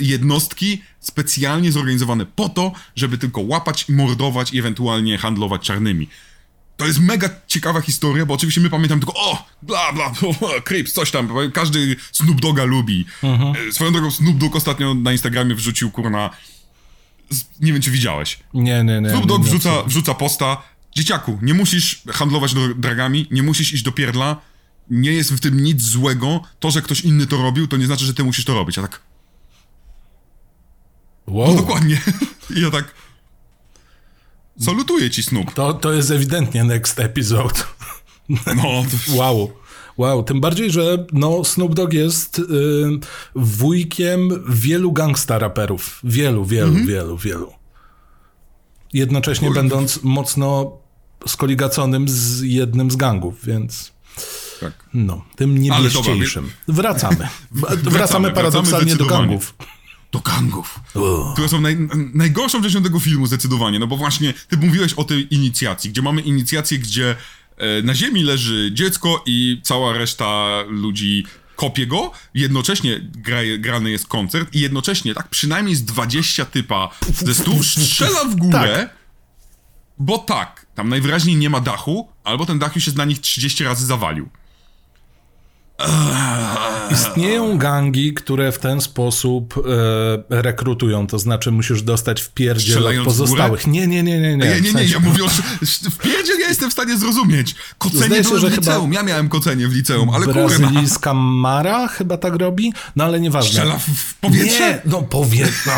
jednostki 0.00 0.82
specjalnie 1.00 1.72
zorganizowane 1.72 2.26
po 2.26 2.48
to, 2.48 2.72
żeby 2.96 3.18
tylko 3.18 3.40
łapać, 3.40 3.88
mordować 3.88 4.52
i 4.52 4.58
ewentualnie 4.58 5.18
handlować 5.18 5.62
czarnymi. 5.62 6.08
To 6.78 6.86
jest 6.86 7.00
mega 7.00 7.30
ciekawa 7.46 7.80
historia, 7.80 8.26
bo 8.26 8.34
oczywiście 8.34 8.60
my 8.60 8.70
pamiętamy 8.70 9.00
tylko 9.00 9.20
o, 9.20 9.46
bla 9.62 9.92
bla, 9.92 10.12
Crips, 10.66 10.92
coś 10.92 11.10
tam, 11.10 11.28
każdy 11.52 11.96
Snoop 12.12 12.40
Doga 12.40 12.64
lubi. 12.64 13.06
Mhm. 13.22 13.72
Swoją 13.72 13.92
drogą 13.92 14.10
Snoop 14.10 14.36
Dogg 14.36 14.56
ostatnio 14.56 14.94
na 14.94 15.12
Instagramie 15.12 15.54
wrzucił, 15.54 15.90
kurna, 15.90 16.30
nie 17.60 17.72
wiem 17.72 17.82
czy 17.82 17.90
widziałeś. 17.90 18.38
Nie, 18.54 18.84
nie, 18.84 19.00
nie. 19.00 19.10
Snoop 19.10 19.26
Dogg 19.26 19.44
nie, 19.44 19.50
wrzuca, 19.50 19.82
wrzuca 19.82 20.14
posta, 20.14 20.62
dzieciaku, 20.96 21.38
nie 21.42 21.54
musisz 21.54 22.02
handlować 22.12 22.54
dragami, 22.76 23.26
nie 23.30 23.42
musisz 23.42 23.72
iść 23.72 23.82
do 23.82 23.92
pierdla, 23.92 24.40
nie 24.90 25.12
jest 25.12 25.32
w 25.32 25.40
tym 25.40 25.62
nic 25.62 25.82
złego, 25.82 26.40
to, 26.60 26.70
że 26.70 26.82
ktoś 26.82 27.00
inny 27.00 27.26
to 27.26 27.42
robił, 27.42 27.68
to 27.68 27.76
nie 27.76 27.86
znaczy, 27.86 28.04
że 28.04 28.14
ty 28.14 28.24
musisz 28.24 28.44
to 28.44 28.54
robić, 28.54 28.78
a 28.78 28.82
tak... 28.82 29.00
Wow. 31.26 31.48
No 31.48 31.54
dokładnie. 31.54 32.00
I 32.56 32.60
ja 32.60 32.70
tak... 32.70 32.94
Salutuję 34.60 35.10
ci, 35.10 35.22
Snoop. 35.22 35.54
To, 35.54 35.74
to 35.74 35.92
jest 35.92 36.10
ewidentnie 36.10 36.64
next 36.64 37.00
episode. 37.00 37.54
No. 38.28 38.84
wow. 39.16 39.50
Wow, 39.98 40.22
tym 40.22 40.40
bardziej, 40.40 40.70
że 40.70 41.06
no, 41.12 41.44
Snoop 41.44 41.74
Dogg 41.74 41.92
jest 41.92 42.38
y, 42.38 42.42
wujkiem 43.34 44.44
wielu 44.48 44.92
gangsta 44.92 45.38
raperów. 45.38 46.00
Wielu, 46.04 46.44
wielu, 46.44 46.68
mhm. 46.68 46.86
wielu, 46.86 47.16
wielu. 47.16 47.52
Jednocześnie 48.92 49.50
będąc 49.50 50.02
mocno 50.02 50.78
skoligaconym 51.26 52.08
z 52.08 52.40
jednym 52.40 52.90
z 52.90 52.96
gangów, 52.96 53.44
więc... 53.44 53.92
Tak. 54.60 54.72
No, 54.94 55.24
tym 55.36 55.58
niebieściejszym. 55.58 56.50
Wracamy. 56.68 57.28
wracamy. 57.50 57.90
Wracamy 57.90 58.32
paradoksalnie 58.32 58.96
do 58.96 59.06
gangów 59.06 59.54
do 60.12 60.20
gangów, 60.20 60.80
oh. 60.94 61.32
które 61.32 61.48
są 61.48 61.60
naj, 61.60 61.76
najgorszą 62.14 62.62
częścią 62.62 62.82
tego 62.82 63.00
filmu 63.00 63.26
zdecydowanie, 63.26 63.78
no 63.78 63.86
bo 63.86 63.96
właśnie 63.96 64.34
ty 64.48 64.56
mówiłeś 64.56 64.92
o 64.92 65.04
tej 65.04 65.34
inicjacji, 65.34 65.90
gdzie 65.90 66.02
mamy 66.02 66.20
inicjację, 66.20 66.78
gdzie 66.78 67.16
e, 67.56 67.82
na 67.82 67.94
ziemi 67.94 68.22
leży 68.22 68.70
dziecko 68.74 69.22
i 69.26 69.60
cała 69.64 69.92
reszta 69.92 70.48
ludzi 70.68 71.26
kopie 71.56 71.86
go, 71.86 72.10
jednocześnie 72.34 73.00
gra, 73.02 73.38
grany 73.58 73.90
jest 73.90 74.06
koncert 74.06 74.54
i 74.54 74.60
jednocześnie 74.60 75.14
tak 75.14 75.28
przynajmniej 75.28 75.74
z 75.74 75.84
20 75.84 76.44
typa 76.44 76.88
ze 77.14 77.34
stóp 77.34 77.64
strzela 77.64 78.24
w 78.24 78.36
górę, 78.36 78.76
tak. 78.76 78.96
bo 79.98 80.18
tak, 80.18 80.66
tam 80.74 80.88
najwyraźniej 80.88 81.36
nie 81.36 81.50
ma 81.50 81.60
dachu, 81.60 82.08
albo 82.24 82.46
ten 82.46 82.58
dach 82.58 82.74
już 82.74 82.84
się 82.84 82.92
na 82.92 83.04
nich 83.04 83.20
30 83.20 83.64
razy 83.64 83.86
zawalił. 83.86 84.28
Istnieją 86.90 87.58
gangi, 87.58 88.14
które 88.14 88.52
w 88.52 88.58
ten 88.58 88.80
sposób 88.80 89.54
e, 90.30 90.42
rekrutują, 90.42 91.06
to 91.06 91.18
znaczy 91.18 91.50
musisz 91.50 91.82
dostać 91.82 92.20
w 92.20 92.30
pierdziel 92.30 92.86
od 92.86 93.04
pozostałych. 93.04 93.66
Nie, 93.66 93.86
nie, 93.86 94.02
nie, 94.02 94.20
nie, 94.20 94.36
nie. 94.36 94.46
Nie, 94.46 94.60
nie, 94.60 94.72
nie, 94.72 94.84
ja 94.84 95.00
mówię 95.00 95.24
o 95.24 95.28
w 95.90 95.98
pierdziel 95.98 96.40
ja 96.40 96.48
jestem 96.48 96.70
w 96.70 96.72
stanie 96.72 96.98
zrozumieć. 96.98 97.54
Kocenie 97.78 98.06
Zdaje 98.06 98.24
się, 98.24 98.38
że 98.38 98.50
w 98.50 98.56
liceum, 98.56 98.92
ja 98.92 99.02
miałem 99.02 99.28
kocenie 99.28 99.68
w 99.68 99.72
liceum, 99.72 100.10
ale 100.10 100.26
kurwa. 100.26 100.48
Brazylijska 100.48 101.14
Mara 101.14 101.88
chyba 101.88 102.16
tak 102.16 102.34
robi, 102.34 102.72
no 102.96 103.04
ale 103.04 103.20
nieważne. 103.20 103.50
Strzela 103.50 103.78
w 103.78 104.14
powietrze? 104.14 104.60
Nie, 104.60 104.80
no 104.84 105.02
powietrze. 105.02 105.70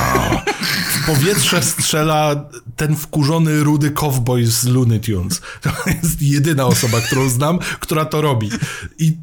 w 0.93 1.07
powietrze 1.07 1.63
strzela 1.63 2.45
ten 2.77 2.97
wkurzony 2.97 3.65
rudy 3.65 3.91
cowboy 3.91 4.47
z 4.47 4.65
Looney 4.65 5.01
Tunes. 5.01 5.41
To 5.61 5.71
jest 6.03 6.23
jedyna 6.23 6.67
osoba, 6.67 7.01
którą 7.01 7.29
znam, 7.29 7.59
która 7.81 8.05
to 8.05 8.21
robi. 8.21 8.51
I 8.99 9.17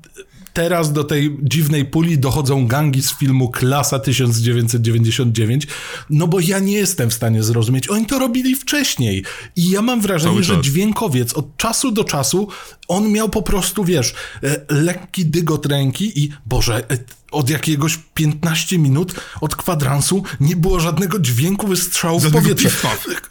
teraz 0.57 0.93
do 0.93 1.03
tej 1.03 1.37
dziwnej 1.43 1.85
puli 1.85 2.19
dochodzą 2.19 2.67
gangi 2.67 3.01
z 3.01 3.17
filmu 3.17 3.49
Klasa 3.49 3.99
1999, 3.99 5.67
no 6.09 6.27
bo 6.27 6.39
ja 6.39 6.59
nie 6.59 6.73
jestem 6.73 7.09
w 7.09 7.13
stanie 7.13 7.43
zrozumieć. 7.43 7.89
Oni 7.89 8.05
to 8.05 8.19
robili 8.19 8.55
wcześniej. 8.55 9.23
I 9.55 9.69
ja 9.69 9.81
mam 9.81 10.01
wrażenie, 10.01 10.43
że 10.43 10.61
dźwiękowiec 10.61 11.33
od 11.33 11.57
czasu 11.57 11.91
do 11.91 12.03
czasu 12.03 12.47
on 12.87 13.11
miał 13.11 13.29
po 13.29 13.41
prostu, 13.41 13.83
wiesz, 13.83 14.13
e, 14.43 14.65
lekki 14.69 15.25
dygot 15.25 15.65
ręki 15.65 16.23
i 16.23 16.29
Boże, 16.45 16.89
e, 16.91 16.97
od 17.31 17.49
jakiegoś 17.49 17.99
15 18.13 18.77
minut 18.77 19.15
od 19.41 19.55
kwadransu 19.55 20.23
nie 20.39 20.55
było 20.55 20.79
żadnego 20.79 21.19
dźwięku 21.19 21.67
wystrzału 21.67 22.19
w 22.19 22.31
powietrze. 22.31 22.69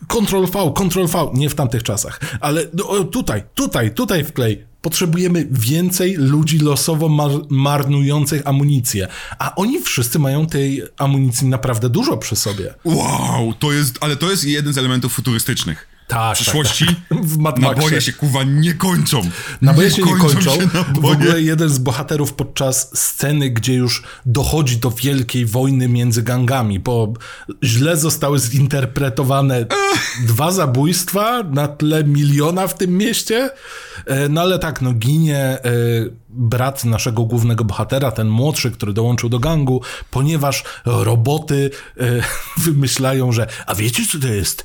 Control 0.09 0.47
V, 0.47 0.73
Control 0.77 1.07
V, 1.07 1.31
nie 1.35 1.51
w 1.51 1.55
tamtych 1.55 1.83
czasach, 1.83 2.21
ale 2.41 2.67
no, 2.75 3.05
tutaj, 3.05 3.43
tutaj, 3.55 3.95
tutaj 3.95 4.25
wklej 4.25 4.76
Potrzebujemy 4.87 5.47
więcej 5.51 6.15
ludzi 6.15 6.59
losowo 6.59 7.09
mar 7.09 7.31
marnujących 7.51 8.43
amunicję. 8.45 9.09
A 9.39 9.55
oni 9.55 9.83
wszyscy 9.83 10.19
mają 10.19 10.47
tej 10.47 10.83
amunicji 10.97 11.49
naprawdę 11.49 11.89
dużo 11.89 12.17
przy 12.17 12.37
sobie. 12.37 12.75
Wow, 12.85 13.55
to 13.59 13.73
jest, 13.73 13.99
ale 14.01 14.17
to 14.17 14.31
jest 14.31 14.45
jeden 14.45 14.73
z 14.73 14.79
elementów 14.79 15.13
futurystycznych. 15.13 15.96
Tak, 16.07 16.37
w 16.37 16.41
przyszłości 16.41 16.87
tak, 16.87 16.97
tak. 17.09 17.59
Naboje 17.77 18.01
się 18.01 18.13
kuwa 18.13 18.45
nie 18.45 18.75
kończą. 18.75 19.23
Naboje 19.63 19.91
się 19.91 20.03
nie 20.03 20.17
kończą. 20.17 20.55
Się 20.55 20.69
w 21.01 21.05
ogóle 21.05 21.43
jeden 21.43 21.69
z 21.69 21.79
bohaterów 21.79 22.33
podczas 22.33 22.91
sceny, 22.99 23.51
gdzie 23.51 23.75
już 23.75 24.03
dochodzi 24.27 24.77
do 24.77 24.91
wielkiej 24.91 25.47
wojny 25.47 25.89
między 25.89 26.23
gangami, 26.23 26.81
bo 26.81 27.13
źle 27.65 27.97
zostały 27.97 28.39
zinterpretowane 28.39 29.67
dwa 30.27 30.53
zabójstwa 30.53 31.43
na 31.43 31.69
tle 31.69 32.05
miliona 32.05 32.67
w 32.67 32.75
tym 32.75 32.99
mieście. 32.99 33.51
E, 34.07 34.29
no 34.29 34.41
ale 34.41 34.59
tak, 34.59 34.83
no 34.83 34.93
ginie 34.93 35.39
e, 35.39 35.61
brat 36.37 36.85
naszego 36.85 37.25
głównego 37.25 37.65
bohatera, 37.65 38.11
ten 38.11 38.29
młodszy, 38.29 38.71
który 38.71 38.93
dołączył 38.93 39.29
do 39.29 39.39
gangu, 39.39 39.83
ponieważ 40.11 40.65
roboty 40.85 41.71
e, 42.01 42.23
wymyślają, 42.67 43.33
że 43.33 43.47
a 43.67 43.75
wiecie 43.75 44.03
co 44.13 44.19
to 44.19 44.29
jest? 44.29 44.65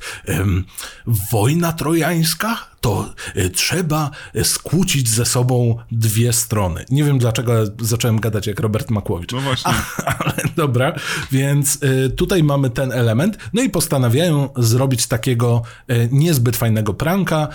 wojna 1.32 1.72
trojańska? 1.72 2.56
To 2.80 3.14
trzeba 3.54 4.10
skłócić 4.42 5.08
ze 5.08 5.24
sobą 5.24 5.78
dwie 5.92 6.32
strony. 6.32 6.84
Nie 6.90 7.04
wiem 7.04 7.18
dlaczego 7.18 7.52
zacząłem 7.80 8.20
gadać 8.20 8.46
jak 8.46 8.60
Robert 8.60 8.90
Makłowicz. 8.90 9.32
No 9.32 9.40
właśnie. 9.40 9.72
A, 10.06 10.14
ale 10.24 10.34
dobra, 10.56 10.92
więc 11.32 11.78
tutaj 12.16 12.42
mamy 12.42 12.70
ten 12.70 12.92
element. 12.92 13.38
No 13.52 13.62
i 13.62 13.70
postanawiają 13.70 14.48
zrobić 14.56 15.06
takiego 15.06 15.62
niezbyt 16.10 16.56
fajnego 16.56 16.94
pranka, 16.94 17.48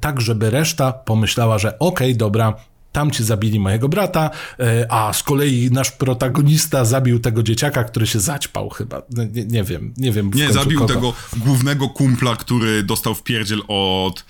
tak 0.00 0.20
żeby 0.20 0.50
reszta 0.50 0.92
pomyślała, 0.92 1.58
że 1.58 1.78
okej, 1.78 2.08
okay, 2.08 2.18
dobra, 2.18 2.54
tam 2.92 3.10
ci 3.10 3.24
zabili 3.24 3.60
mojego 3.60 3.88
brata, 3.88 4.30
e, 4.58 4.86
a 4.92 5.12
z 5.12 5.22
kolei 5.22 5.70
nasz 5.70 5.90
protagonista 5.90 6.84
zabił 6.84 7.18
tego 7.20 7.42
dzieciaka, 7.42 7.84
który 7.84 8.06
się 8.06 8.20
zaćpał 8.20 8.68
chyba. 8.68 9.02
Nie, 9.10 9.44
nie 9.44 9.64
wiem, 9.64 9.94
nie 9.96 10.12
wiem. 10.12 10.30
Nie, 10.34 10.52
zabił 10.52 10.78
kogo. 10.80 10.94
tego 10.94 11.14
głównego 11.36 11.88
kumpla, 11.88 12.36
który 12.36 12.82
dostał 12.82 13.14
w 13.14 13.22
pierdziel 13.22 13.62
od, 13.68 14.24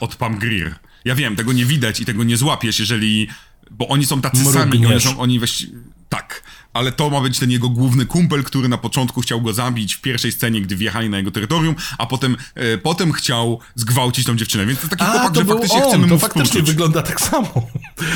od 0.00 0.16
Pam 0.16 0.38
Greer. 0.38 0.74
Ja 1.04 1.14
wiem, 1.14 1.36
tego 1.36 1.52
nie 1.52 1.64
widać 1.64 2.00
i 2.00 2.04
tego 2.04 2.24
nie 2.24 2.36
złapiesz, 2.36 2.80
jeżeli... 2.80 3.28
Bo 3.70 3.88
oni 3.88 4.06
są 4.06 4.20
tacy 4.20 4.36
Mrugniesz. 4.42 4.62
sami, 4.62 4.86
oni 4.86 5.00
są, 5.00 5.18
oni 5.18 5.38
weź... 5.38 5.66
Tak, 6.08 6.42
ale 6.72 6.92
to 6.92 7.10
ma 7.10 7.20
być 7.20 7.38
ten 7.38 7.50
jego 7.50 7.68
główny 7.68 8.06
kumpel, 8.06 8.44
który 8.44 8.68
na 8.68 8.78
początku 8.78 9.20
chciał 9.20 9.40
go 9.40 9.52
zabić 9.52 9.94
w 9.94 10.00
pierwszej 10.00 10.32
scenie, 10.32 10.60
gdy 10.60 10.76
wjechali 10.76 11.10
na 11.10 11.16
jego 11.16 11.30
terytorium, 11.30 11.74
a 11.98 12.06
potem, 12.06 12.36
e, 12.54 12.78
potem 12.78 13.12
chciał 13.12 13.60
zgwałcić 13.74 14.26
tą 14.26 14.36
dziewczynę. 14.36 14.66
Więc 14.66 14.80
to 14.80 14.88
taki 14.88 15.04
a, 15.04 15.10
chłopak, 15.10 15.32
to 15.32 15.40
że 15.40 15.46
faktycznie 15.46 15.82
on, 15.82 15.88
chcemy 15.88 16.08
to 16.08 16.14
mu 16.14 16.20
faktycznie 16.20 16.44
współczuć. 16.44 16.70
wygląda 16.70 17.02
tak 17.02 17.20
samo. 17.20 17.48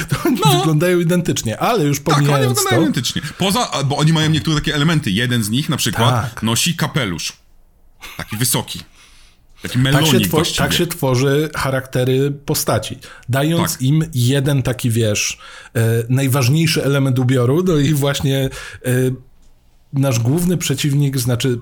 To 0.08 0.16
oni 0.26 0.40
no. 0.44 0.58
wyglądają 0.58 1.00
identycznie, 1.00 1.58
ale 1.58 1.84
już 1.84 2.00
pomijając 2.00 2.28
Tak, 2.28 2.40
oni 2.40 2.48
wyglądają 2.48 2.76
to... 2.76 2.82
identycznie. 2.82 3.22
Poza, 3.38 3.70
bo 3.84 3.96
oni 3.96 4.12
mają 4.12 4.30
niektóre 4.30 4.56
takie 4.56 4.74
elementy. 4.74 5.10
Jeden 5.10 5.42
z 5.42 5.50
nich 5.50 5.68
na 5.68 5.76
przykład 5.76 6.34
tak. 6.34 6.42
nosi 6.42 6.76
kapelusz. 6.76 7.32
Taki 8.16 8.36
wysoki. 8.36 8.80
Taki 9.62 9.78
melonik 9.78 10.12
tak, 10.12 10.22
się 10.22 10.28
właściwie. 10.28 10.58
tak 10.58 10.72
się 10.72 10.86
tworzy 10.86 11.50
charaktery 11.54 12.30
postaci. 12.30 12.98
Dając 13.28 13.72
Tak. 13.72 13.82
im 13.82 14.04
jeden 14.14 14.62
taki, 14.62 14.90
wiesz, 14.90 15.38
e, 15.74 15.80
najważniejszy 16.08 16.84
element 16.84 17.18
ubioru, 17.18 17.62
no 17.66 17.76
i 17.76 17.94
właśnie 17.94 18.38
e, 18.84 18.90
nasz 19.92 20.18
główny 20.18 20.56
przeciwnik, 20.56 21.18
znaczy 21.18 21.58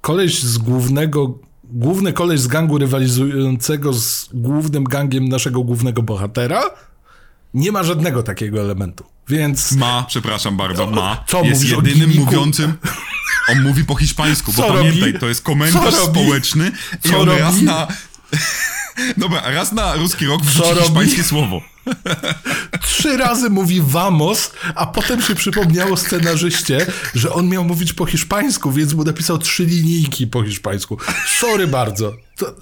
koleś 0.00 0.42
z 0.42 0.58
głównego, 0.58 1.38
główny 1.64 2.12
koleś 2.12 2.40
z 2.40 2.46
gangu 2.46 2.78
rywalizującego 2.78 3.92
z 3.92 4.28
głównym 4.34 4.84
gangiem 4.84 5.28
naszego 5.28 5.62
głównego 5.64 6.02
bohatera, 6.02 6.62
nie 7.54 7.72
ma 7.72 7.82
żadnego 7.82 8.22
takiego 8.22 8.60
elementu. 8.60 9.04
Więc 9.28 9.72
Ma, 9.72 10.04
przepraszam 10.08 10.56
bardzo, 10.56 10.86
ma. 10.86 11.24
co 11.26 11.42
jest 11.44 11.64
jedynym 11.64 12.10
mówiącym. 12.16 12.72
On 13.48 13.62
mówi 13.62 13.84
po 13.84 13.94
hiszpańsku, 13.94 14.52
bo 14.52 14.62
Co 14.62 14.68
pamiętaj, 14.68 15.00
robi? 15.00 15.18
to 15.18 15.28
jest 15.28 15.42
komentarz 15.42 15.94
Co 15.94 16.00
robi? 16.06 16.20
społeczny 16.20 16.72
i 17.04 17.08
Co 17.08 17.20
on 17.20 17.26
robi? 17.28 17.40
raz 17.40 17.60
na. 17.62 17.86
Dobra, 19.16 19.42
raz 19.50 19.72
na 19.72 19.94
ruski 19.94 20.26
rok 20.26 20.42
wrzuci 20.42 20.68
robi? 20.68 20.80
hiszpańskie 20.82 21.24
słowo. 21.24 21.60
trzy 22.82 23.16
razy 23.16 23.50
mówi 23.50 23.80
vamos, 23.84 24.52
a 24.74 24.86
potem 24.86 25.22
się 25.22 25.34
przypomniało 25.34 25.96
scenarzyście, 25.96 26.86
że 27.14 27.32
on 27.32 27.48
miał 27.48 27.64
mówić 27.64 27.92
po 27.92 28.06
hiszpańsku, 28.06 28.72
więc 28.72 28.94
mu 28.94 29.04
napisał 29.04 29.38
trzy 29.38 29.64
linijki 29.64 30.26
po 30.26 30.44
hiszpańsku. 30.44 30.98
Sorry 31.40 31.66
bardzo. 31.66 32.12
To 32.36 32.54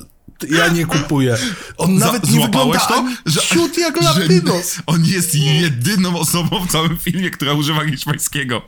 ja 0.50 0.68
nie 0.68 0.86
kupuję. 0.86 1.36
On 1.76 1.98
Za- 1.98 2.06
nawet 2.06 2.30
nie 2.30 2.40
wygląda 2.40 2.78
to? 2.78 3.04
Że- 3.26 3.40
ciut 3.40 3.78
jak 3.78 4.02
że 4.02 4.20
latynos. 4.20 4.76
On 4.86 5.04
jest 5.04 5.34
jedyną 5.34 6.18
osobą 6.18 6.66
w 6.66 6.70
całym 6.70 6.98
filmie, 6.98 7.30
która 7.30 7.52
używa 7.52 7.84
hiszpańskiego. 7.86 8.62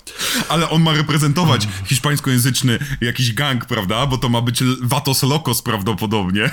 Ale 0.48 0.70
on 0.70 0.82
ma 0.82 0.92
reprezentować 0.92 1.68
hiszpańskojęzyczny 1.84 2.78
jakiś 3.00 3.32
gang, 3.34 3.64
prawda? 3.64 4.06
Bo 4.06 4.18
to 4.18 4.28
ma 4.28 4.40
być 4.40 4.62
Vatos 4.82 5.22
Locos 5.22 5.62
prawdopodobnie. 5.62 6.50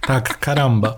Tak, 0.00 0.38
karamba. 0.38 0.94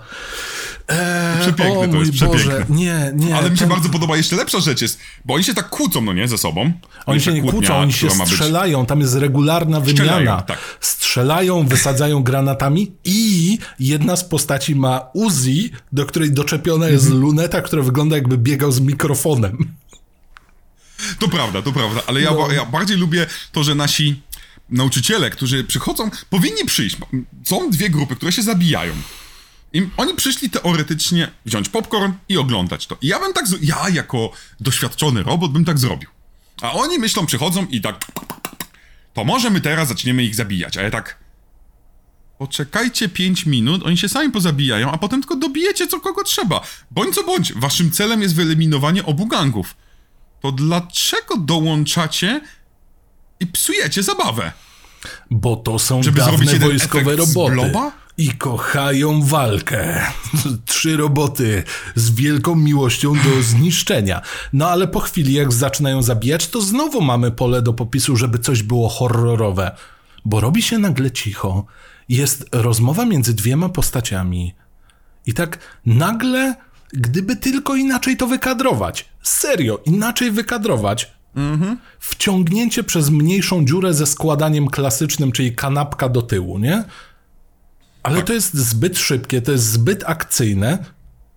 Eee, 0.88 1.40
Przepiękne 1.40 1.78
o 1.78 1.88
to 1.88 1.96
jest, 1.96 2.24
Boże, 2.24 2.66
nie, 2.68 3.10
nie. 3.14 3.36
Ale 3.36 3.50
mi 3.50 3.56
się 3.56 3.60
ten- 3.60 3.68
bardzo 3.68 3.88
podoba 3.88 4.16
jeszcze 4.16 4.36
lepsza 4.36 4.60
rzecz 4.60 4.82
jest, 4.82 4.98
bo 5.24 5.34
oni 5.34 5.44
się 5.44 5.54
tak 5.54 5.68
kłócą, 5.68 6.00
no 6.00 6.12
nie, 6.12 6.28
ze 6.28 6.38
sobą. 6.38 6.72
Oni 7.06 7.20
się 7.20 7.32
nie 7.32 7.42
kłócą, 7.42 7.76
oni 7.76 7.92
się 7.92 8.06
ma 8.06 8.24
być- 8.24 8.32
strzelają, 8.34 8.86
tam 8.86 9.00
jest 9.00 9.14
regularna 9.14 9.80
Strzelają, 9.80 10.18
wymiana. 10.18 10.42
tak. 10.42 10.58
Strzelają, 10.80 11.66
wysadzają 11.66 12.22
granatami 12.22 12.92
i 13.04 13.58
jedna 13.80 14.16
z 14.16 14.24
postaci 14.24 14.74
ma 14.76 15.00
Uzi, 15.14 15.70
do 15.92 16.06
której 16.06 16.32
doczepiona 16.32 16.88
jest 16.88 17.04
Mhm. 17.04 17.22
luneta, 17.22 17.62
która 17.62 17.82
wygląda 17.82 18.16
jakby 18.16 18.38
biegał 18.38 18.72
z 18.72 18.80
mikrofonem. 18.80 19.58
To 21.18 21.28
prawda, 21.28 21.62
to 21.62 21.72
prawda, 21.72 22.00
ale 22.06 22.20
ja, 22.20 22.30
No. 22.30 22.52
ja 22.52 22.64
bardziej 22.66 22.96
lubię 22.96 23.26
to, 23.52 23.64
że 23.64 23.74
nasi 23.74 24.22
nauczyciele, 24.70 25.30
którzy 25.30 25.64
przychodzą, 25.64 26.10
powinni 26.30 26.64
przyjść. 26.66 26.96
Są 27.44 27.70
dwie 27.70 27.90
grupy, 27.90 28.16
które 28.16 28.32
się 28.32 28.42
zabijają. 28.42 28.92
I 29.72 29.88
oni 29.96 30.14
przyszli 30.14 30.50
teoretycznie 30.50 31.30
wziąć 31.46 31.68
popcorn 31.68 32.12
i 32.28 32.38
oglądać 32.38 32.86
to. 32.86 32.96
I 33.00 33.06
ja 33.06 33.20
bym 33.20 33.32
tak, 33.32 33.48
z- 33.48 33.62
ja 33.62 33.88
jako 33.88 34.32
doświadczony 34.60 35.22
robot 35.22 35.52
bym 35.52 35.64
tak 35.64 35.78
zrobił. 35.78 36.08
A 36.62 36.72
oni 36.72 36.98
myślą, 36.98 37.26
przychodzą 37.26 37.66
i 37.66 37.80
tak, 37.80 38.04
to 39.14 39.24
może 39.24 39.50
my 39.50 39.60
teraz 39.60 39.88
zaczniemy 39.88 40.24
ich 40.24 40.34
zabijać, 40.34 40.76
a 40.76 40.82
ja 40.82 40.90
tak, 40.90 41.18
poczekajcie 42.38 43.08
5 43.08 43.46
minut, 43.46 43.82
oni 43.86 43.98
się 43.98 44.08
sami 44.08 44.32
pozabijają, 44.32 44.90
a 44.92 44.98
potem 44.98 45.20
tylko 45.20 45.36
dobijecie 45.36 45.86
co 45.86 46.00
kogo 46.00 46.24
trzeba. 46.24 46.60
Bądź 46.90 47.14
co 47.14 47.24
bądź, 47.24 47.52
waszym 47.52 47.90
celem 47.90 48.22
jest 48.22 48.34
wyeliminowanie 48.34 49.04
obu 49.04 49.26
gangów. 49.26 49.74
To 50.42 50.52
dlaczego 50.52 51.36
dołączacie 51.36 52.40
i 53.40 53.46
psujecie 53.46 54.02
zabawę? 54.02 54.52
Bo 55.30 55.56
to 55.56 55.78
są 55.78 56.02
Żeby 56.02 56.18
dawne 56.18 56.58
wojskowe 56.58 57.16
roboty. 57.16 57.56
I 58.22 58.28
kochają 58.28 59.22
walkę. 59.22 60.00
Trzy 60.66 60.96
roboty 60.96 61.62
z 61.94 62.10
wielką 62.10 62.54
miłością 62.54 63.14
do 63.14 63.42
zniszczenia. 63.42 64.20
No 64.52 64.68
ale 64.70 64.88
po 64.88 65.00
chwili, 65.00 65.32
jak 65.32 65.52
zaczynają 65.52 66.02
zabijać, 66.02 66.48
to 66.48 66.60
znowu 66.60 67.00
mamy 67.00 67.30
pole 67.30 67.62
do 67.62 67.72
popisu, 67.72 68.16
żeby 68.16 68.38
coś 68.38 68.62
było 68.62 68.88
horrorowe. 68.88 69.76
Bo 70.24 70.40
robi 70.40 70.62
się 70.62 70.78
nagle 70.78 71.10
cicho. 71.10 71.64
Jest 72.08 72.46
rozmowa 72.52 73.04
między 73.04 73.34
dwiema 73.34 73.68
postaciami. 73.68 74.54
I 75.26 75.34
tak 75.34 75.58
nagle, 75.86 76.54
gdyby 76.92 77.36
tylko 77.36 77.74
inaczej 77.74 78.16
to 78.16 78.26
wykadrować, 78.26 79.08
serio, 79.22 79.80
inaczej 79.84 80.30
wykadrować, 80.30 81.12
wciągnięcie 81.98 82.84
przez 82.84 83.10
mniejszą 83.10 83.64
dziurę 83.64 83.94
ze 83.94 84.06
składaniem 84.06 84.68
klasycznym, 84.68 85.32
czyli 85.32 85.54
kanapka 85.54 86.08
do 86.08 86.22
tyłu, 86.22 86.58
nie? 86.58 86.84
Ale 88.02 88.22
to 88.22 88.32
jest 88.32 88.54
zbyt 88.54 88.98
szybkie, 88.98 89.42
to 89.42 89.52
jest 89.52 89.64
zbyt 89.70 90.04
akcyjne, 90.06 90.78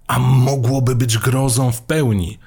a 0.08 0.20
mogłoby 0.20 0.96
być 0.96 1.18
grozą 1.18 1.72
w 1.72 1.82
pełni. 1.82 2.38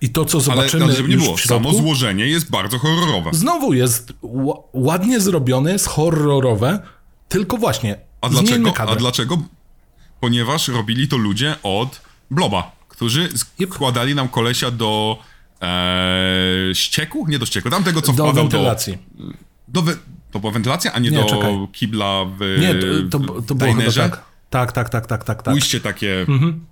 I 0.00 0.08
to, 0.10 0.24
co 0.24 0.38
Ale, 0.38 0.44
zobaczymy 0.44 0.84
ale 0.84 0.94
żeby 0.94 1.08
nie 1.08 1.16
było, 1.16 1.38
samo 1.38 1.72
złożenie 1.74 2.26
jest 2.26 2.50
bardzo 2.50 2.78
horrorowe. 2.78 3.30
znowu 3.32 3.72
jest 3.72 4.12
ła- 4.22 4.62
ładnie 4.72 5.20
zrobione, 5.20 5.72
jest 5.72 5.86
horrorowe, 5.86 6.82
tylko 7.28 7.56
właśnie, 7.56 7.96
A 8.20 8.28
dlaczego? 8.28 8.72
kadrę. 8.72 8.94
A 8.94 8.98
dlaczego? 8.98 9.38
Ponieważ 10.20 10.68
robili 10.68 11.08
to 11.08 11.16
ludzie 11.16 11.54
od 11.62 12.00
Bloba, 12.30 12.72
którzy 12.88 13.28
składali 13.72 14.14
nam 14.14 14.28
kolesia 14.28 14.70
do 14.70 15.18
e, 15.62 16.74
ścieku? 16.74 17.26
Nie 17.28 17.38
do 17.38 17.46
ścieku, 17.46 17.70
tamtego 17.70 18.02
co 18.02 18.12
Do 18.12 18.22
wkładał 18.22 18.34
wentylacji. 18.44 18.98
do... 19.18 19.24
do 19.68 19.82
we, 19.82 19.92
to 20.30 20.40
była 20.40 20.52
wentylacja, 20.52 20.92
a 20.92 20.98
nie, 20.98 21.10
Nie, 21.10 21.18
do 21.18 21.24
czekaj. 21.24 21.54
kibla 21.72 22.24
w 22.38 22.58
Nie, 22.60 22.74
to, 23.10 23.18
to, 23.18 23.42
to 23.42 23.54
było 23.54 23.74
chyba 23.74 23.92
tak. 23.92 24.24
Tak, 24.50 24.72
tak, 24.72 24.88
tak, 24.88 25.06
tak, 25.06 25.24
tak, 25.24 25.42
tak. 25.42 25.54
Ujście 25.54 25.80
takie... 25.80 26.20
Mhm. 26.20 26.64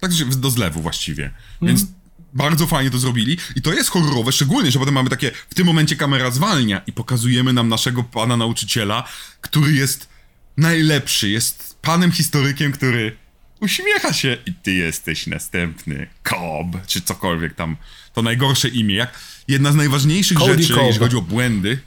Także 0.00 0.24
do 0.24 0.50
zlewu 0.50 0.80
właściwie. 0.80 1.30
Więc 1.62 1.86
bardzo 2.34 2.66
fajnie 2.66 2.90
to 2.90 2.98
zrobili. 2.98 3.38
I 3.56 3.62
to 3.62 3.72
jest 3.72 3.90
horrorowe, 3.90 4.32
szczególnie, 4.32 4.70
że 4.70 4.78
potem 4.78 4.94
mamy 4.94 5.10
takie, 5.10 5.30
w 5.50 5.54
tym 5.54 5.66
momencie 5.66 5.96
kamera 5.96 6.30
zwalnia 6.30 6.80
i 6.86 6.92
pokazujemy 6.92 7.52
nam 7.52 7.68
naszego 7.68 8.04
pana 8.04 8.36
nauczyciela, 8.36 9.08
który 9.40 9.72
jest 9.72 10.08
najlepszy, 10.56 11.28
jest 11.28 11.78
panem 11.82 12.12
historykiem, 12.12 12.72
który 12.72 13.16
uśmiecha 13.60 14.12
się 14.12 14.36
i 14.46 14.54
ty 14.54 14.74
jesteś 14.74 15.26
następny. 15.26 16.06
Cobb, 16.22 16.86
czy 16.86 17.00
cokolwiek 17.00 17.54
tam. 17.54 17.76
To 18.12 18.22
najgorsze 18.22 18.68
imię. 18.68 18.94
Jak 18.94 19.20
jedna 19.48 19.72
z 19.72 19.74
najważniejszych 19.74 20.38
Cody 20.38 20.62
rzeczy, 20.62 20.74
Cobb. 20.74 20.86
jeśli 20.86 21.00
chodzi 21.00 21.16
o 21.16 21.22
błędy, 21.22 21.78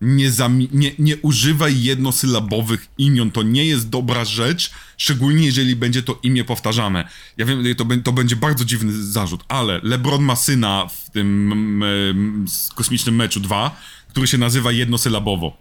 nie, 0.00 0.30
zami- 0.30 0.68
nie, 0.72 0.92
nie 0.98 1.16
używaj 1.16 1.82
jednosylabowych 1.82 2.88
imion. 2.98 3.30
To 3.30 3.42
nie 3.42 3.64
jest 3.64 3.88
dobra 3.88 4.24
rzecz, 4.24 4.70
szczególnie 4.96 5.46
jeżeli 5.46 5.76
będzie 5.76 6.02
to 6.02 6.18
imię 6.22 6.44
powtarzane. 6.44 7.08
Ja 7.36 7.46
wiem, 7.46 7.64
to, 7.76 7.84
to 8.04 8.12
będzie 8.12 8.36
bardzo 8.36 8.64
dziwny 8.64 8.92
zarzut, 9.04 9.44
ale 9.48 9.80
LeBron 9.82 10.22
ma 10.22 10.36
syna 10.36 10.86
w 10.86 11.10
tym 11.10 11.52
mm, 11.52 12.46
kosmicznym 12.74 13.16
meczu 13.16 13.40
2, 13.40 13.76
który 14.08 14.26
się 14.26 14.38
nazywa 14.38 14.72
jednosylabowo. 14.72 15.56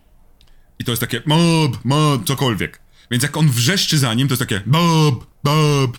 I 0.79 0.83
to 0.83 0.91
jest 0.91 1.01
takie 1.01 1.21
mob, 1.25 1.85
mob, 1.85 2.25
cokolwiek. 2.25 2.81
Więc 3.11 3.23
jak 3.23 3.37
on 3.37 3.49
wrzeszczy 3.49 3.97
za 3.97 4.13
nim, 4.13 4.27
to 4.27 4.33
jest 4.33 4.39
takie 4.39 4.61
bob, 4.65 5.27
bob. 5.43 5.97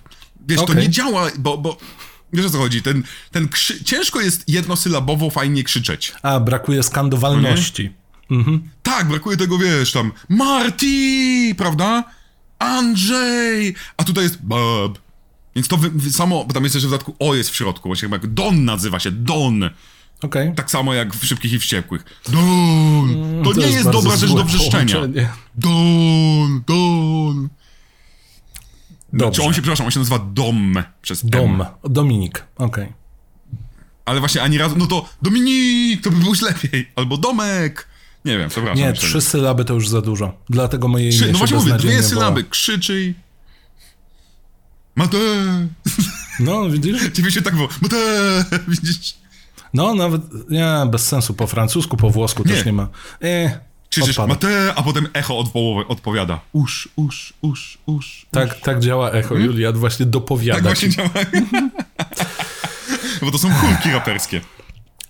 Wiesz, 0.48 0.58
to 0.58 0.64
Okej. 0.64 0.76
nie 0.76 0.90
działa, 0.90 1.30
bo, 1.38 1.58
bo 1.58 1.76
wiesz 2.32 2.46
o 2.46 2.50
co 2.50 2.58
chodzi. 2.58 2.82
Ten, 2.82 3.02
ten 3.30 3.48
krzy... 3.48 3.84
Ciężko 3.84 4.20
jest 4.20 4.48
jednosylabowo 4.48 5.30
fajnie 5.30 5.64
krzyczeć. 5.64 6.12
A, 6.22 6.40
brakuje 6.40 6.82
skandowalności. 6.82 7.92
Tak, 8.82 9.08
brakuje 9.08 9.36
tego, 9.36 9.58
wiesz, 9.58 9.92
tam 9.92 10.12
Marty, 10.28 11.54
prawda? 11.56 12.04
Andrzej, 12.58 13.74
a 13.96 14.04
tutaj 14.04 14.24
jest 14.24 14.42
Bob. 14.42 14.98
Więc 15.56 15.68
to 15.68 15.76
wy, 15.76 15.90
wy, 15.90 16.12
samo, 16.12 16.44
bo 16.44 16.54
tam 16.54 16.62
jest 16.64 16.74
jeszcze 16.74 16.88
w 16.88 16.90
dodatku 16.90 17.16
O 17.18 17.34
jest 17.34 17.50
w 17.50 17.54
środku, 17.54 17.88
właśnie 17.88 18.08
jak 18.08 18.26
Don 18.26 18.64
nazywa 18.64 19.00
się, 19.00 19.10
Don. 19.10 19.70
Okej. 20.22 20.54
Tak 20.54 20.70
samo 20.70 20.94
jak 20.94 21.14
w 21.14 21.26
Szybkich 21.26 21.52
i 21.52 21.58
Wściekłych. 21.58 22.04
Don! 22.28 23.42
To, 23.44 23.52
nie 23.52 23.66
jest 23.66 23.84
bardzo 23.84 24.02
dobra 24.02 24.16
rzecz 24.16 24.32
do 24.32 24.44
wrzeszczenia. 24.44 24.94
połączenie. 24.94 25.28
Don, 25.54 26.62
Don. 26.66 27.48
Dobrze. 29.12 29.40
Czy 29.40 29.46
on 29.46 29.54
się, 29.54 29.62
przepraszam, 29.62 29.86
on 29.86 29.92
się 29.92 29.98
nazywa 29.98 30.18
Dom 30.18 30.82
przez 31.02 31.24
M. 31.24 31.30
Dom. 31.30 31.64
Dominik. 31.84 32.44
Okej. 32.56 32.92
Ale 34.04 34.20
właśnie 34.20 34.42
ani 34.42 34.58
razu, 34.58 34.76
no 34.78 34.86
to 34.86 35.08
Dominik, 35.22 36.02
to 36.02 36.10
by 36.10 36.16
było 36.16 36.30
już 36.30 36.42
lepiej. 36.42 36.90
Albo 36.96 37.16
Domek. 37.16 37.88
Nie 38.28 38.38
wiem, 38.38 38.48
przepraszam. 38.50 38.78
Nie, 38.78 38.92
trzy 38.92 39.20
sylaby 39.20 39.64
to 39.64 39.74
już 39.74 39.88
za 39.88 40.00
dużo. 40.00 40.32
Dlatego 40.50 40.88
moje 40.88 41.04
imię 41.04 41.12
Trzy, 41.12 41.32
no 41.32 41.38
właśnie 41.38 41.56
mówię, 41.56 41.72
dwie 41.72 42.02
sylaby. 42.02 42.40
woła. 42.42 42.50
Krzyczy. 42.50 43.14
Mate. 44.96 45.18
No, 46.40 46.70
widzisz? 46.70 47.02
Ciebie 47.16 47.30
się 47.32 47.42
tak 47.42 47.56
było. 47.56 47.68
Mate. 47.82 47.96
Widzisz? 48.68 49.14
No, 49.74 49.94
nawet, 49.94 50.20
nie, 50.50 50.66
bez 50.90 51.08
sensu. 51.08 51.34
Po 51.34 51.46
francusku, 51.46 51.96
po 51.96 52.10
włosku 52.10 52.42
Nie. 52.46 52.54
też 52.54 52.64
nie 52.64 52.72
ma. 52.72 52.88
E, 53.22 53.60
Krzyczysz. 53.90 54.18
Mate, 54.18 54.72
a 54.76 54.82
potem 54.82 55.08
echo 55.12 55.38
odpowiada. 55.88 56.40
Usz, 56.52 56.88
usz, 56.96 57.32
usz, 57.42 57.78
usz. 57.86 58.26
Tak, 58.30 58.60
tak 58.60 58.80
działa 58.80 59.10
echo, 59.10 59.34
Julian 59.34 59.74
właśnie 59.74 60.06
dopowiada 60.06 60.68
Tak 60.68 60.78
ci. 60.78 60.88
właśnie 60.88 61.10
działa. 61.10 61.26
Bo 63.22 63.30
to 63.30 63.38
są 63.38 63.48
kulki 63.54 63.90
raperskie. 63.90 64.40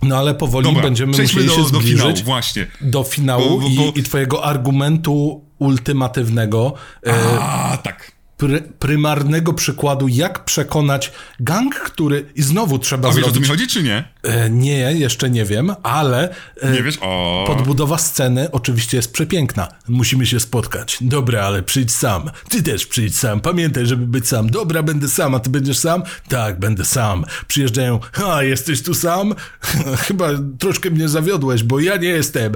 No 0.03 0.17
ale 0.17 0.35
powoli 0.35 0.65
Dobra, 0.65 0.83
będziemy 0.83 1.17
musieli 1.23 1.47
do, 1.49 1.55
się 1.55 1.63
do 1.63 1.67
finału, 1.69 1.83
zbliżyć 1.83 2.23
właśnie. 2.25 2.67
do 2.81 3.05
finału 3.05 3.51
Bo- 3.51 3.59
bo- 3.61 3.69
i, 3.69 3.77
bo- 3.77 3.93
i 3.97 4.03
twojego 4.03 4.45
argumentu 4.45 5.45
ultimatywnego, 5.59 6.75
e, 7.07 7.13
A, 7.41 7.77
tak. 7.83 8.13
Pry, 8.39 8.61
prymarnego 8.79 9.53
przykładu, 9.53 10.09
jak 10.09 10.45
przekonać 10.45 11.13
gang, 11.41 11.75
który 11.75 12.27
i 12.35 12.43
znowu 12.43 12.79
trzeba 12.79 13.09
A 13.09 13.13
wiesz 13.13 13.25
o 13.25 13.27
co 13.27 13.33
zrobić... 13.33 13.51
mi 13.51 13.57
chodzi, 13.57 13.67
czy 13.67 13.83
nie? 13.83 14.05
E, 14.23 14.51
nie, 14.51 14.79
jeszcze 14.79 15.31
nie 15.31 15.45
wiem, 15.45 15.75
ale 15.83 16.35
e, 16.61 16.73
Nie 16.73 16.83
wiesz? 16.83 16.99
O. 17.01 17.45
podbudowa 17.47 17.99
sceny 17.99 18.51
oczywiście 18.53 18.97
jest 18.97 19.13
przepiękna. 19.13 19.69
Musimy 19.89 20.27
się 20.27 20.41
spotkać. 20.41 20.99
Dobra, 21.01 21.43
ale 21.43 21.63
przyjdź 21.63 21.93
sam. 21.93 22.31
Ty 22.49 22.63
też 22.63 22.87
przyjdź 22.87 23.17
sam. 23.19 23.41
Pamiętaj, 23.41 23.87
żeby 23.87 24.07
być 24.07 24.29
sam. 24.29 24.51
Dobra, 24.51 24.83
będę 24.83 25.09
sam, 25.09 25.35
a 25.35 25.41
ty 25.41 25.51
będziesz 25.51 25.79
sam? 25.79 26.03
Tak, 26.29 26.59
będę 26.59 26.85
sam. 26.85 27.25
Przyjeżdżają. 27.47 28.01
A, 28.27 28.43
jesteś 28.43 28.83
tu 28.83 28.95
sam? 28.95 29.35
Chyba 30.07 30.29
troszkę 30.59 30.91
mnie 30.91 31.09
zawiodłeś, 31.09 31.63
bo 31.63 31.81
ja 31.81 31.97
nie 31.97 32.09
jestem. 32.09 32.53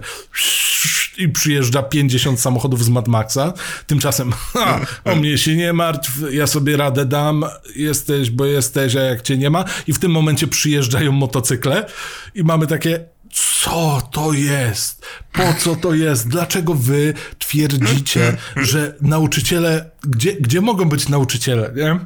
I 1.18 1.28
przyjeżdża 1.28 1.82
50 1.82 2.40
samochodów 2.40 2.84
z 2.84 2.88
Mad 2.88 3.08
Maxa. 3.08 3.52
Tymczasem, 3.86 4.32
ha, 4.52 4.80
o 5.04 5.14
mnie 5.14 5.38
się 5.38 5.56
nie 5.56 5.71
martw, 5.72 6.10
ja 6.30 6.46
sobie 6.46 6.76
radę 6.76 7.06
dam. 7.06 7.44
Jesteś, 7.76 8.30
bo 8.30 8.44
jesteś, 8.44 8.96
a 8.96 9.00
jak 9.00 9.22
cię 9.22 9.38
nie 9.38 9.50
ma. 9.50 9.64
I 9.86 9.92
w 9.92 9.98
tym 9.98 10.12
momencie 10.12 10.46
przyjeżdżają 10.46 11.12
motocykle 11.12 11.86
i 12.34 12.42
mamy 12.42 12.66
takie, 12.66 13.04
co 13.62 14.02
to 14.12 14.32
jest? 14.32 15.06
Po 15.32 15.54
co 15.58 15.76
to 15.76 15.94
jest? 15.94 16.28
Dlaczego 16.28 16.74
wy 16.74 17.14
twierdzicie, 17.38 18.36
że 18.56 18.94
nauczyciele, 19.00 19.90
gdzie, 20.02 20.32
gdzie 20.32 20.60
mogą 20.60 20.88
być 20.88 21.08
nauczyciele, 21.08 21.72
nie? 21.76 21.98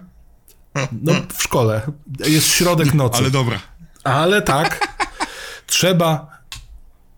No, 1.03 1.13
w 1.37 1.43
szkole. 1.43 1.83
Jest 2.27 2.47
środek 2.47 2.95
nocy. 2.95 3.19
Ale 3.19 3.31
dobra. 3.31 3.61
Ale 4.05 4.43
tak, 4.43 4.97
trzeba 5.67 6.36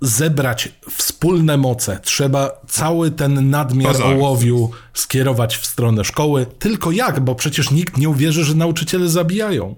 zebrać 0.01 0.68
wspólne 0.90 1.57
moce, 1.57 2.01
trzeba 2.03 2.51
cały 2.68 3.11
ten 3.11 3.51
nadmiar 3.51 3.92
To 3.92 3.99
za- 3.99 4.05
ołowiu 4.05 4.70
skierować 4.94 5.57
w 5.57 5.66
stronę 5.66 6.05
szkoły. 6.05 6.46
Tylko 6.59 6.92
jak? 6.92 7.20
Bo 7.20 7.34
przecież 7.34 7.70
nikt 7.70 7.96
nie 7.96 8.09
uwierzy, 8.09 8.44
że 8.44 8.55
nauczyciele 8.55 9.09
zabijają. 9.09 9.74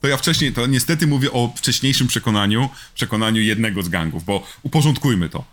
To 0.00 0.08
ja 0.08 0.16
wcześniej, 0.16 0.52
to 0.52 0.66
niestety 0.66 1.06
mówię 1.06 1.32
o 1.32 1.52
wcześniejszym 1.56 2.06
przekonaniu, 2.06 2.68
przekonaniu 2.94 3.42
jednego 3.42 3.82
z 3.82 3.88
gangów, 3.88 4.24
bo 4.24 4.42
uporządkujmy 4.62 5.28
to. 5.28 5.44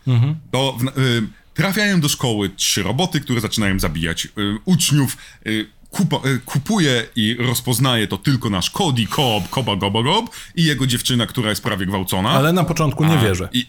Do, 0.52 0.78
w, 0.80 0.98
y, 1.00 1.22
trafiają 1.54 2.02
do 2.02 2.10
szkoły 2.10 2.50
trzy 2.50 2.84
roboty, 2.84 3.20
które 3.22 3.42
zaczynają 3.42 3.80
zabijać 3.80 4.26
y, 4.26 4.30
uczniów. 4.66 5.18
Y, 5.48 5.68
kupa, 5.94 6.18
y, 6.30 6.40
kupuje 6.46 7.06
i 7.16 7.36
rozpoznaje 7.40 8.08
to 8.08 8.18
tylko 8.18 8.50
nasz 8.50 8.70
Cody 8.70 9.08
Cobb, 9.08 9.50
Koba 9.50 9.76
Goba 9.76 10.04
Gob 10.04 10.30
i 10.56 10.64
jego 10.64 10.88
dziewczyna, 10.88 11.28
która 11.28 11.50
jest 11.50 11.64
prawie 11.64 11.86
gwałcona. 11.86 12.30
Ale 12.30 12.54
na 12.54 12.64
początku 12.64 13.06
nie 13.06 13.18
wierzę. 13.18 13.50
I 13.54 13.66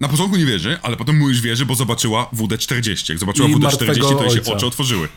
na 0.00 0.08
początku 0.08 0.36
nie 0.36 0.46
wierzy, 0.46 0.78
ale 0.82 0.96
potem 0.96 1.18
mu 1.18 1.28
już 1.28 1.40
wierzy, 1.40 1.66
bo 1.66 1.74
zobaczyła 1.74 2.30
WD-40. 2.32 3.10
Jak 3.10 3.18
zobaczyła 3.18 3.48
I 3.48 3.54
WD-40, 3.54 3.62
martwego 3.62 3.94
to 4.14 4.22
jej 4.22 4.30
się 4.30 4.38
ojca. 4.40 4.52
oczy 4.52 4.66
otworzyły. 4.66 5.08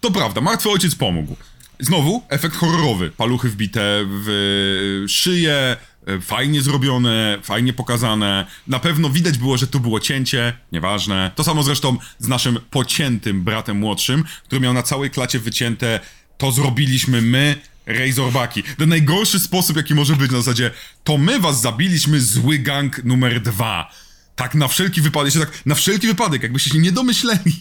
To 0.00 0.10
prawda, 0.10 0.40
martwy 0.40 0.70
ojciec 0.70 0.94
pomógł. 0.94 1.36
Znowu 1.80 2.22
efekt 2.28 2.56
horrorowy. 2.56 3.10
Paluchy 3.10 3.48
wbite 3.48 4.04
w 4.06 5.04
szyję, 5.08 5.54
e, 5.54 5.76
fajnie 6.20 6.62
zrobione, 6.62 7.38
fajnie 7.42 7.72
pokazane. 7.72 8.46
Na 8.66 8.78
pewno 8.78 9.10
widać 9.10 9.38
było, 9.38 9.56
że 9.56 9.66
tu 9.66 9.80
było 9.80 10.00
cięcie, 10.00 10.52
nieważne. 10.72 11.30
To 11.34 11.44
samo 11.44 11.62
zresztą 11.62 11.96
z 12.18 12.28
naszym 12.28 12.58
pociętym 12.70 13.44
bratem 13.44 13.78
młodszym, 13.78 14.24
który 14.44 14.60
miał 14.60 14.72
na 14.74 14.82
całej 14.82 15.10
klacie 15.10 15.38
wycięte 15.38 16.00
to 16.38 16.52
zrobiliśmy 16.52 17.22
my, 17.22 17.56
Razorbaki. 17.86 18.62
To 18.62 18.86
najgorszy 18.86 19.40
sposób, 19.40 19.76
jaki 19.76 19.94
może 19.94 20.16
być 20.16 20.30
na 20.30 20.38
zasadzie 20.38 20.70
to 21.04 21.18
my 21.18 21.40
was 21.40 21.60
zabiliśmy, 21.60 22.20
zły 22.20 22.58
gang 22.58 23.04
numer 23.04 23.40
dwa. 23.40 23.90
Tak 24.36 24.54
na 24.54 24.68
wszelki 24.68 25.00
wypadek, 25.00 25.34
jeszcze 25.34 25.46
tak 25.50 25.66
na 25.66 25.74
wszelki 25.74 26.06
wypadek, 26.06 26.42
jakbyście 26.42 26.70
się 26.70 26.78
nie 26.78 26.92
domyśleli. 26.92 27.56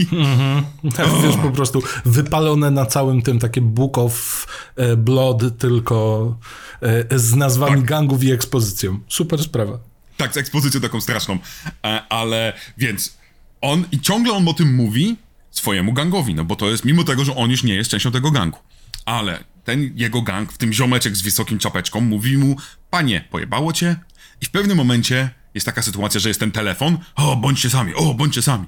Tak, 0.96 1.08
wiesz, 1.24 1.36
po 1.36 1.52
prostu 1.52 1.84
wypalone 2.06 2.72
na 2.72 2.86
całym 2.86 3.22
tym 3.22 3.40
takie 3.40 3.62
Book 3.62 3.98
of 3.98 4.48
e, 4.76 4.96
Blood, 4.98 5.58
tylko 5.58 6.38
e, 6.82 7.20
z 7.20 7.36
nazwami 7.36 7.76
Tak. 7.76 7.86
gangów 7.86 8.24
i 8.24 8.32
ekspozycją. 8.32 9.00
Super 9.08 9.44
sprawa. 9.44 9.80
Tak, 10.18 10.34
z 10.34 10.38
ekspozycją 10.38 10.82
taką 10.82 11.02
straszną. 11.02 11.40
E, 11.86 12.04
ale 12.10 12.54
więc 12.78 13.18
on 13.62 13.86
i 13.92 14.00
ciągle 14.00 14.34
on 14.34 14.48
o 14.48 14.54
tym 14.54 14.76
mówi 14.76 15.18
swojemu 15.52 15.94
gangowi, 15.94 16.36
no 16.36 16.46
bo 16.46 16.56
to 16.56 16.70
jest, 16.70 16.86
mimo 16.86 17.04
tego, 17.04 17.26
że 17.26 17.36
on 17.36 17.52
już 17.52 17.64
nie 17.64 17.76
jest 17.76 17.92
częścią 17.92 18.12
tego 18.12 18.32
gangu. 18.32 18.60
Ale 19.06 19.44
ten 19.64 19.92
jego 19.96 20.22
gang, 20.22 20.54
w 20.54 20.58
tym 20.58 20.74
ziomeczek 20.74 21.16
z 21.16 21.22
wysokim 21.22 21.60
czapeczką, 21.60 22.02
mówi 22.02 22.38
mu, 22.38 22.56
panie, 22.90 23.28
pojebało 23.32 23.74
cię? 23.74 23.96
I 24.42 24.46
w 24.46 24.50
pewnym 24.50 24.78
momencie 24.78 25.30
jest 25.54 25.66
taka 25.66 25.82
sytuacja, 25.82 26.20
że 26.20 26.30
jest 26.30 26.40
ten 26.40 26.52
telefon, 26.52 26.98
o, 27.16 27.36
bądźcie 27.36 27.70
sami, 27.70 27.94
o, 27.96 28.14
bądźcie 28.14 28.42
sami. 28.42 28.66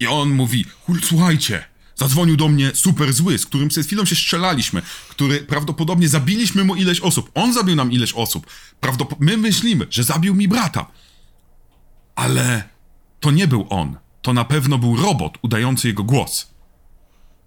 I 0.00 0.06
on 0.06 0.30
mówi, 0.30 0.64
"Hul, 0.86 1.00
słuchajcie, 1.02 1.64
zadzwonił 1.96 2.36
do 2.36 2.48
mnie 2.48 2.70
super 2.74 3.12
zły, 3.12 3.38
z 3.38 3.46
którym 3.46 3.68
przed 3.68 3.86
chwilą 3.86 4.04
się 4.04 4.16
strzelaliśmy, 4.16 4.82
który 5.08 5.40
prawdopodobnie 5.40 6.08
zabiliśmy 6.08 6.64
mu 6.64 6.74
ileś 6.76 7.00
osób. 7.00 7.30
On 7.34 7.52
zabił 7.54 7.76
nam 7.76 7.92
ileś 7.92 8.12
osób. 8.12 8.46
Prawdopod- 8.80 9.16
my 9.20 9.36
myślimy, 9.36 9.86
że 9.90 10.04
zabił 10.04 10.34
mi 10.34 10.48
brata. 10.48 10.86
Ale 12.14 12.68
to 13.20 13.30
nie 13.30 13.48
był 13.48 13.66
on. 13.70 13.96
To 14.22 14.32
na 14.32 14.44
pewno 14.44 14.78
był 14.78 14.96
robot 14.96 15.38
udający 15.42 15.88
jego 15.88 16.04
głos. 16.04 16.50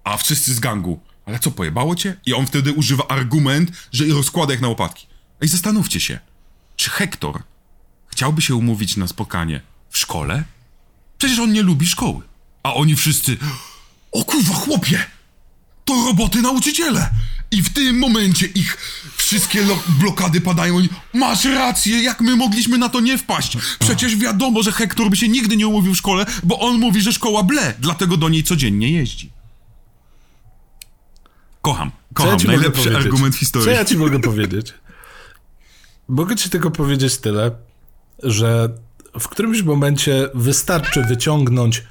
A 0.04 0.18
wszyscy 0.18 0.54
z 0.54 0.60
gangu. 0.60 1.00
Ale 1.26 1.40
co, 1.40 1.52
pojebało 1.52 1.96
cię? 1.96 2.18
I 2.26 2.34
on 2.34 2.48
wtedy 2.48 2.74
używa 2.74 3.08
argument, 3.08 3.72
że 3.92 4.06
rozkłada 4.06 4.54
ich 4.54 4.62
na 4.62 4.68
łopatki. 4.68 5.08
Ej, 5.42 5.48
zastanówcie 5.48 6.00
się. 6.00 6.20
Czy 6.76 6.90
Hektor 6.90 7.44
chciałby 8.16 8.42
się 8.42 8.56
umówić 8.56 8.98
na 8.98 9.08
spotkanie 9.08 9.62
w 9.90 9.98
szkole? 9.98 10.44
Przecież 11.18 11.40
on 11.40 11.54
nie 11.54 11.62
lubi 11.62 11.88
szkoły. 11.88 12.22
A 12.64 12.74
oni 12.74 12.96
wszyscy... 12.96 13.38
O 14.12 14.24
kurwa, 14.24 14.54
chłopie! 14.54 15.06
To 15.86 16.06
roboty 16.06 16.42
nauczyciele! 16.42 17.10
I 17.52 17.62
w 17.64 17.74
tym 17.74 18.00
momencie 18.00 18.46
ich 18.46 18.78
wszystkie 19.18 19.62
lo- 19.62 19.84
blokady 19.88 20.42
padają. 20.42 20.82
Masz 21.14 21.46
rację, 21.46 22.04
jak 22.04 22.22
my 22.22 22.36
mogliśmy 22.36 22.78
na 22.78 22.90
to 22.90 23.00
nie 23.00 23.18
wpaść? 23.18 23.58
Przecież 23.80 24.16
wiadomo, 24.16 24.64
że 24.64 24.72
Hektor 24.72 25.10
by 25.10 25.16
się 25.18 25.28
nigdy 25.28 25.58
nie 25.58 25.68
umówił 25.68 25.94
w 25.94 25.98
szkole, 25.98 26.26
bo 26.44 26.60
on 26.60 26.80
mówi, 26.80 27.02
że 27.02 27.14
szkoła 27.14 27.44
ble, 27.44 27.74
dlatego 27.80 28.18
do 28.18 28.30
niej 28.30 28.44
codziennie 28.44 28.92
jeździ. 28.92 29.30
Kocham, 31.62 31.88
ja 31.88 32.14
kocham. 32.14 32.32
mogę 32.32 32.48
Najlepszy 32.48 32.98
argument 32.98 33.36
historii. 33.36 33.66
Co 33.66 33.72
ja 33.72 33.86
ci 33.86 33.98
mogę 33.98 34.20
powiedzieć? 34.20 34.74
Mogę 36.08 36.36
ci 36.36 36.50
tylko 36.50 36.72
powiedzieć 36.72 37.18
tyle, 37.18 37.52
że 38.24 38.70
w 39.20 39.28
którymś 39.28 39.62
momencie 39.62 40.30
wystarczy 40.34 41.04
wyciągnąć 41.04 41.84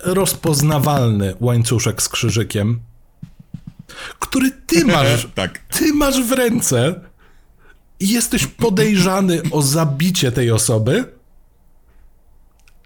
rozpoznawalny 0.00 1.34
łańcuszek 1.40 2.02
z 2.02 2.08
krzyżykiem, 2.08 2.80
który 4.18 4.50
ty 4.50 4.84
masz, 4.94 5.28
tak. 5.34 5.58
ty 5.58 5.94
masz 5.94 6.22
w 6.22 6.32
ręce 6.32 7.00
i 8.00 8.08
jesteś 8.08 8.46
podejrzany 8.46 9.42
o 9.50 9.62
zabicie 9.62 10.32
tej 10.32 10.50
osoby, 10.50 11.04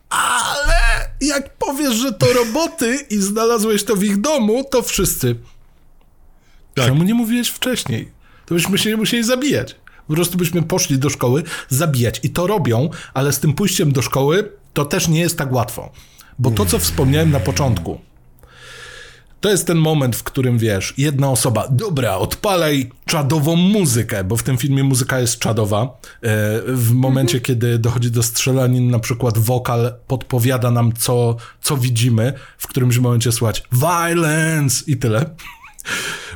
ale 0.08 1.08
jak 1.20 1.56
powiesz, 1.56 1.94
że 1.94 2.12
to 2.12 2.32
roboty 2.32 3.06
i 3.10 3.16
znalazłeś 3.16 3.84
to 3.84 3.96
w 3.96 4.04
ich 4.04 4.20
domu, 4.20 4.64
to 4.70 4.82
wszyscy. 4.82 5.36
Tak. 6.74 6.86
Czemu 6.86 7.02
nie 7.02 7.14
mówiłeś 7.14 7.48
wcześniej? 7.48 8.10
To 8.46 8.54
byśmy 8.54 8.78
się 8.78 8.90
nie 8.90 8.96
musieli 8.96 9.24
zabijać. 9.24 9.76
Po 10.08 10.14
prostu 10.14 10.38
byśmy 10.38 10.62
poszli 10.62 10.98
do 10.98 11.10
szkoły 11.10 11.42
zabijać. 11.68 12.20
I 12.22 12.30
to 12.30 12.46
robią, 12.46 12.90
ale 13.14 13.32
z 13.32 13.40
tym 13.40 13.52
pójściem 13.52 13.92
do 13.92 14.02
szkoły 14.02 14.52
to 14.72 14.84
też 14.84 15.08
nie 15.08 15.20
jest 15.20 15.38
tak 15.38 15.52
łatwo. 15.52 15.92
Bo 16.38 16.50
to, 16.50 16.66
co 16.66 16.78
wspomniałem 16.78 17.30
na 17.30 17.40
początku, 17.40 18.00
to 19.40 19.50
jest 19.50 19.66
ten 19.66 19.78
moment, 19.78 20.16
w 20.16 20.22
którym 20.22 20.58
wiesz, 20.58 20.94
jedna 20.96 21.30
osoba, 21.30 21.68
dobra, 21.70 22.16
odpalaj 22.16 22.90
czadową 23.06 23.56
muzykę, 23.56 24.24
bo 24.24 24.36
w 24.36 24.42
tym 24.42 24.58
filmie 24.58 24.84
muzyka 24.84 25.20
jest 25.20 25.38
czadowa. 25.38 25.82
E, 25.82 25.88
W 26.66 26.92
momencie, 26.92 27.40
kiedy 27.40 27.78
dochodzi 27.78 28.10
do 28.10 28.22
strzelanin, 28.22 28.90
na 28.90 28.98
przykład 28.98 29.38
wokal 29.38 29.94
podpowiada 30.06 30.70
nam, 30.70 30.92
co, 30.92 31.36
co 31.60 31.76
widzimy. 31.76 32.32
W 32.58 32.66
którymś 32.66 32.98
momencie 32.98 33.32
słychać 33.32 33.62
violence 33.72 34.84
i 34.86 34.96
tyle. 34.96 35.30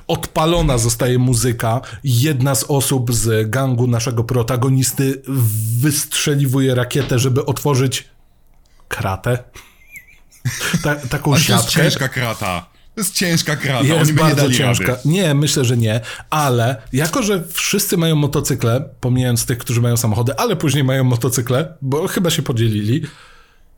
Odpalona 0.06 0.78
zostaje 0.78 1.18
muzyka. 1.18 1.80
Jedna 2.04 2.54
z 2.54 2.64
osób 2.64 3.14
z 3.14 3.50
gangu 3.50 3.86
naszego 3.86 4.24
protagonisty 4.24 5.22
wystrzeliwuje 5.80 6.74
rakietę, 6.74 7.18
żeby 7.18 7.46
otworzyć 7.46 8.08
kratę. 8.88 9.38
Ta, 10.82 10.96
taką 10.96 11.34
Ale 11.34 11.44
to 11.44 11.52
jest 11.52 11.64
siatkę. 11.64 11.82
ciężka 11.82 12.08
krata. 12.08 12.66
To 12.94 13.00
jest 13.00 13.14
ciężka 13.14 13.56
krata. 13.56 13.84
Jest 13.84 14.00
Oni 14.00 14.08
nie 14.08 14.14
bardzo 14.14 14.36
dali 14.36 14.56
ciężka. 14.56 14.86
Rady. 14.86 15.00
Nie, 15.04 15.34
myślę, 15.34 15.64
że 15.64 15.76
nie, 15.76 16.00
ale 16.30 16.82
jako, 16.92 17.22
że 17.22 17.44
wszyscy 17.52 17.96
mają 17.96 18.16
motocykle, 18.16 18.88
pomijając 19.00 19.46
tych, 19.46 19.58
którzy 19.58 19.80
mają 19.80 19.96
samochody, 19.96 20.36
ale 20.36 20.56
później 20.56 20.84
mają 20.84 21.04
motocykle, 21.04 21.74
bo 21.82 22.08
chyba 22.08 22.30
się 22.30 22.42
podzielili, 22.42 23.02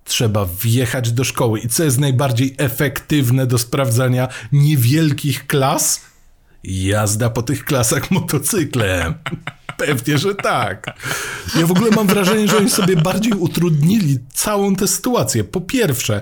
trzeba 0.05 0.46
wjechać 0.62 1.12
do 1.12 1.24
szkoły. 1.24 1.60
I 1.60 1.68
co 1.68 1.84
jest 1.84 1.98
najbardziej 1.98 2.55
efektywne 2.59 3.46
do 3.46 3.59
sprawdzania 3.59 4.28
niewielkich 4.52 5.46
klas? 5.46 6.01
Jazda 6.65 7.31
po 7.31 7.43
tych 7.43 7.65
klasach 7.65 8.11
motocyklem. 8.11 9.15
Pewnie, 9.77 10.19
że 10.19 10.35
tak. 10.35 10.97
Ja 11.59 11.66
w 11.66 11.70
ogóle 11.70 11.91
mam 11.91 12.07
wrażenie, 12.07 12.49
że 12.49 12.57
oni 12.57 12.70
sobie 12.70 12.97
bardziej 12.97 13.32
utrudnili 13.32 14.19
całą 14.35 14.77
tę 14.77 14.89
sytuację. 14.89 15.45
Po 15.45 15.61
pierwsze, 15.61 16.20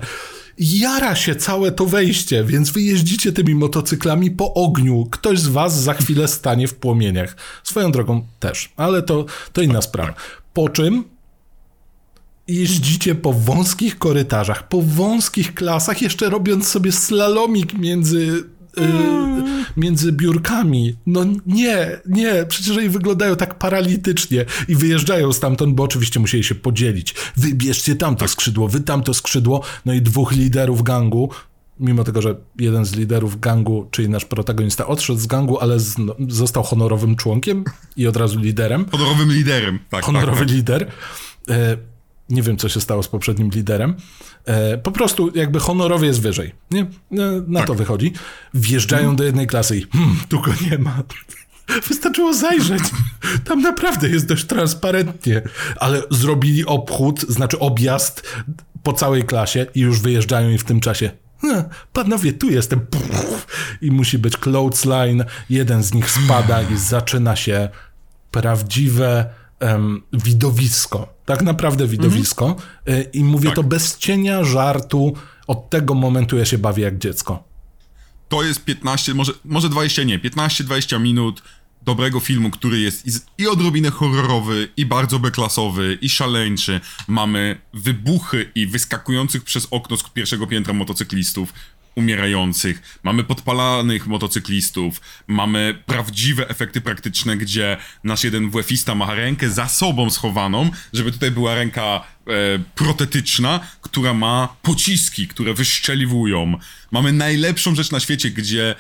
jara 0.59 1.17
się 1.17 1.37
całe 1.37 1.73
to 1.73 1.87
wejście, 1.87 2.45
więc 2.45 2.71
wy 2.71 2.83
jeździcie 2.83 3.33
tymi 3.33 3.55
motocyklami 3.55 4.31
po 4.31 4.55
ogniu. 4.55 5.07
Ktoś 5.11 5.41
z 5.41 5.49
was 5.49 5.81
za 5.81 5.95
chwilę 5.95 6.29
stanie 6.29 6.69
w 6.69 6.75
płomieniach. 6.75 7.37
Swoją 7.63 7.93
drogą 7.93 8.27
też, 8.41 8.73
ale 8.77 9.03
to, 9.03 9.25
to 9.53 9.63
inna 9.63 9.83
sprawa. 9.83 10.15
Po 10.53 10.69
czym 10.69 11.05
jeździcie 12.49 13.15
po 13.15 13.33
wąskich 13.33 13.99
korytarzach, 13.99 14.69
po 14.69 14.83
wąskich 14.83 15.55
klasach, 15.55 16.03
jeszcze 16.03 16.31
robiąc 16.31 16.69
sobie 16.69 16.93
slalomik 16.93 17.75
między 17.75 18.45
Yy, 18.77 19.65
między 19.77 20.13
biurkami. 20.13 20.97
No 21.07 21.25
nie, 21.47 22.01
nie, 22.07 22.47
przecież 22.49 22.77
oni 22.77 22.89
wyglądają 22.89 23.37
tak 23.37 23.59
paralitycznie 23.59 24.45
i 24.69 24.77
wyjeżdżają 24.77 25.33
stamtąd, 25.33 25.75
bo 25.75 25.83
oczywiście 25.83 26.21
musieli 26.21 26.45
się 26.45 26.55
podzielić. 26.55 27.15
Wybierzcie 27.37 27.97
tamto 27.97 28.29
skrzydło, 28.29 28.69
wy 28.69 28.81
tamto 28.81 29.15
skrzydło, 29.15 29.63
no 29.85 29.93
i 29.93 30.03
dwóch 30.03 30.33
liderów 30.33 30.83
gangu, 30.83 31.31
mimo 31.81 32.05
tego, 32.05 32.23
że 32.23 32.37
jeden 32.59 32.85
z 32.85 32.95
liderów 32.97 33.41
gangu, 33.41 33.89
czyli 33.91 34.09
nasz 34.09 34.25
protagonista, 34.25 34.87
odszedł 34.87 35.19
z 35.19 35.27
gangu, 35.27 35.59
ale 35.61 35.81
z, 35.81 35.99
no, 35.99 36.17
został 36.29 36.63
honorowym 36.63 37.17
członkiem 37.17 37.65
i 37.97 38.07
od 38.07 38.17
razu 38.17 38.39
liderem. 38.39 38.87
Honorowym 38.93 39.33
liderem, 39.33 39.79
tak. 39.91 40.05
Honorowy 40.05 40.39
tak, 40.39 40.49
tak. 40.49 40.57
lider. 40.57 40.87
E, 41.51 41.77
nie 42.33 42.43
wiem, 42.43 42.57
co 42.57 42.69
się 42.69 42.81
stało 42.81 43.03
z 43.03 43.09
poprzednim 43.09 43.51
liderem. 43.51 43.95
E, 44.45 44.79
po 44.79 44.93
prostu 44.93 45.33
jakby 45.35 45.61
honorowie 45.61 46.07
jest 46.07 46.21
wyżej. 46.21 46.55
Nie? 46.71 46.81
E, 46.81 46.87
na 47.47 47.61
tak. 47.61 47.67
to 47.67 47.75
wychodzi. 47.75 48.13
Wjeżdżają 48.55 49.03
hmm. 49.03 49.17
do 49.17 49.25
jednej 49.25 49.47
klasy 49.47 49.79
i 49.79 49.87
hmm, 49.93 50.17
tu 50.29 50.41
go 50.41 50.51
nie 50.71 50.79
ma. 50.79 51.03
Wystarczyło 51.89 52.35
zajrzeć. 52.35 52.83
Tam 53.45 53.63
naprawdę 53.63 54.09
jest 54.09 54.27
dość 54.27 54.45
transparentnie. 54.45 55.43
Ale 55.77 56.03
zrobili 56.11 56.67
obchód, 56.67 57.21
znaczy 57.21 57.59
objazd 57.59 58.23
po 58.83 58.93
całej 58.93 59.25
klasie 59.25 59.67
i 59.75 59.81
już 59.81 60.01
wyjeżdżają 60.01 60.51
i 60.51 60.59
w 60.59 60.65
tym 60.65 60.81
czasie 60.81 61.11
panowie, 61.93 62.33
tu 62.33 62.51
jestem. 62.51 62.87
I 63.81 63.91
musi 63.91 64.19
być 64.19 64.37
clothesline. 64.37 65.25
Jeden 65.51 65.83
z 65.83 65.95
nich 65.95 66.11
spada 66.11 66.63
i 66.63 66.77
zaczyna 66.77 67.37
się 67.37 67.69
prawdziwe 68.31 69.27
um, 69.61 70.03
widowisko. 70.13 71.12
Tak 71.25 71.43
naprawdę 71.43 71.87
widowisko. 71.87 72.57
Mhm. 72.87 73.13
I 73.13 73.25
mówię 73.25 73.49
tak. 73.49 73.57
to 73.57 73.63
bez 73.63 73.99
cienia 73.99 74.45
żartu. 74.45 75.13
Od 75.47 75.71
tego 75.71 75.95
momentu 75.95 76.39
ja 76.39 76.45
się 76.45 76.59
bawię 76.59 76.83
jak 76.83 76.99
dziecko. 76.99 77.45
To 78.29 78.43
jest 78.43 78.65
15, 78.65 79.15
może, 79.15 79.33
może 79.45 79.69
20 79.69 80.03
nie, 80.03 80.19
15-20 80.19 81.01
minut 81.01 81.43
dobrego 81.83 82.21
filmu, 82.21 82.51
który 82.51 82.79
jest 82.79 83.07
i, 83.07 83.43
i 83.43 83.49
odrobinę 83.49 83.91
horrorowy, 83.91 84.69
i 84.77 84.87
bardzo 84.87 85.19
beklasowy, 85.19 85.99
i 86.01 86.09
szaleńczy. 86.09 86.81
Mamy 87.09 87.61
wybuchy 87.75 88.51
i 88.55 88.67
wyskakujących 88.67 89.45
przez 89.45 89.69
okno 89.71 89.97
z 89.97 90.11
pierwszego 90.11 90.47
piętra 90.47 90.75
motocyklistów 90.75 91.53
umierających, 91.95 93.01
mamy 93.03 93.25
podpalanych 93.25 94.07
motocyklistów, 94.07 95.01
mamy 95.27 95.83
prawdziwe 95.87 96.49
efekty 96.49 96.81
praktyczne, 96.81 97.37
gdzie 97.37 97.77
nasz 98.05 98.25
jeden 98.25 98.51
WF-ista 98.51 98.95
ma 98.95 99.15
rękę 99.15 99.51
za 99.51 99.69
sobą 99.69 100.11
schowaną, 100.11 100.71
żeby 100.93 101.13
tutaj 101.13 101.31
była 101.31 101.55
ręka 101.55 101.83
e, 102.27 102.31
protetyczna, 102.75 103.61
która 103.81 104.15
ma 104.15 104.57
pociski, 104.63 105.29
które 105.29 105.55
wyszczeliwują. 105.55 106.59
Mamy 106.91 107.13
najlepszą 107.13 107.75
rzecz 107.75 107.91
na 107.91 108.01
świecie, 108.01 108.31
gdzie 108.31 108.75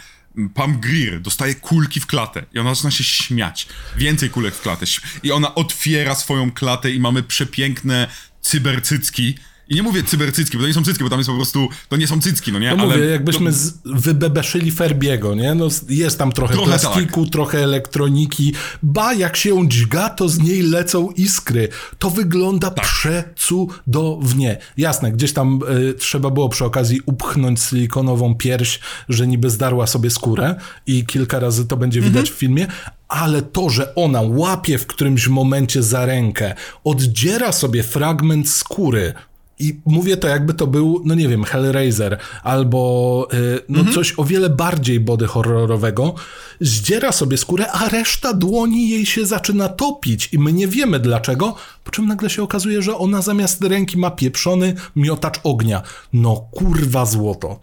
Pam 0.55 0.81
Greer 0.81 1.21
dostaje 1.21 1.55
kulki 1.55 2.01
w 2.01 2.07
klatę 2.07 2.45
i 2.55 2.59
ona 2.59 2.75
zaczyna 2.75 2.91
się 2.91 3.05
śmiać. 3.05 3.67
Więcej 3.97 4.31
kulek 4.31 4.55
w 4.55 4.61
klatę. 4.61 4.87
I 5.23 5.33
ona 5.33 5.55
otwiera 5.55 6.15
swoją 6.15 6.53
klatę 6.53 6.91
i 6.91 7.01
mamy 7.01 7.23
przepiękne 7.23 8.09
cybercycki, 8.41 9.35
i 9.69 9.75
nie 9.75 9.83
mówię 9.83 10.03
cybercycki, 10.03 10.57
bo 10.57 10.63
to 10.63 10.69
nie 10.69 10.75
są 10.75 10.85
cycki, 10.85 11.05
bo 11.05 11.11
tam 11.11 11.19
jest 11.19 11.31
po 11.31 11.37
prostu, 11.37 11.69
to 11.89 11.97
nie 11.97 12.07
są 12.07 12.21
cycki, 12.21 12.53
no 12.53 12.59
nie? 12.59 12.75
No 12.77 12.83
Ale 12.83 12.97
mówię, 12.97 13.09
jakbyśmy 13.09 13.53
z, 13.53 13.75
wybebeszyli 13.85 14.71
Ferbiego, 14.71 15.35
nie? 15.35 15.55
No 15.55 15.69
jest 15.89 16.19
tam 16.19 16.33
trochę, 16.33 16.55
trochę 16.55 16.69
plastiku, 16.69 17.25
tak. 17.25 17.33
trochę 17.33 17.59
elektroniki. 17.59 18.55
Ba, 18.83 19.15
jak 19.15 19.37
się 19.37 19.69
dźga, 19.69 20.11
to 20.11 20.29
z 20.29 20.39
niej 20.39 20.63
lecą 20.63 21.11
iskry. 21.11 21.69
To 21.99 22.11
wygląda 22.11 22.71
tak. 22.71 22.85
przecudownie. 22.85 24.59
Jasne, 24.77 25.13
gdzieś 25.13 25.33
tam 25.33 25.61
y, 25.91 25.95
trzeba 25.95 26.31
było 26.31 26.49
przy 26.49 26.65
okazji 26.65 27.01
upchnąć 27.07 27.61
silikonową 27.61 28.35
pierś, 28.35 28.81
że 29.09 29.27
niby 29.27 29.51
zdarła 29.51 29.87
sobie 29.87 30.11
skórę 30.11 30.55
i 30.87 31.07
kilka 31.07 31.41
razy 31.41 31.67
to 31.67 31.77
będzie 31.77 32.01
widać 32.01 32.21
mhm. 32.21 32.37
w 32.37 32.39
filmie, 32.39 32.67
ale 33.09 33.43
to, 33.43 33.71
że 33.71 33.95
ona 33.95 34.21
łapie 34.21 34.79
w 34.79 34.87
którymś 34.87 35.29
momencie 35.29 35.83
za 35.83 36.07
rękę, 36.07 36.55
oddziera 36.85 37.53
sobie 37.53 37.83
fragment 37.83 38.51
skóry, 38.51 39.15
i 39.63 39.81
mówię 39.85 40.17
to, 40.17 40.29
jakby 40.29 40.55
to 40.55 40.67
był, 40.67 41.03
no 41.05 41.15
nie 41.15 41.29
wiem, 41.29 41.45
Hellraiser 41.45 42.19
albo 42.43 43.29
y, 43.35 43.61
no 43.69 43.79
mhm. 43.79 43.95
coś 43.95 44.15
o 44.17 44.25
wiele 44.25 44.51
bardziej 44.51 45.01
body 45.01 45.27
horrorowego. 45.27 46.15
Zdziera 46.61 47.13
sobie 47.13 47.37
skórę, 47.37 47.73
a 47.73 47.89
reszta 47.89 48.33
dłoni 48.35 48.89
jej 48.89 49.07
się 49.07 49.27
zaczyna 49.27 49.69
topić 49.69 50.29
i 50.33 50.39
my 50.39 50.53
nie 50.53 50.69
wiemy 50.69 51.01
dlaczego, 51.01 51.55
po 51.85 51.91
czym 51.91 52.07
nagle 52.07 52.31
się 52.31 52.43
okazuje, 52.43 52.83
że 52.83 52.97
ona 52.97 53.23
zamiast 53.23 53.65
ręki 53.65 53.99
ma 53.99 54.11
pieprzony 54.11 54.75
miotacz 54.97 55.41
ognia. 55.43 55.83
No 56.13 56.37
kurwa 56.51 57.07
złoto. 57.07 57.61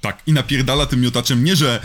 Tak, 0.00 0.22
i 0.26 0.32
napierdala 0.32 0.86
tym 0.86 1.00
miotaczem 1.00 1.44
nie, 1.44 1.56
że 1.56 1.80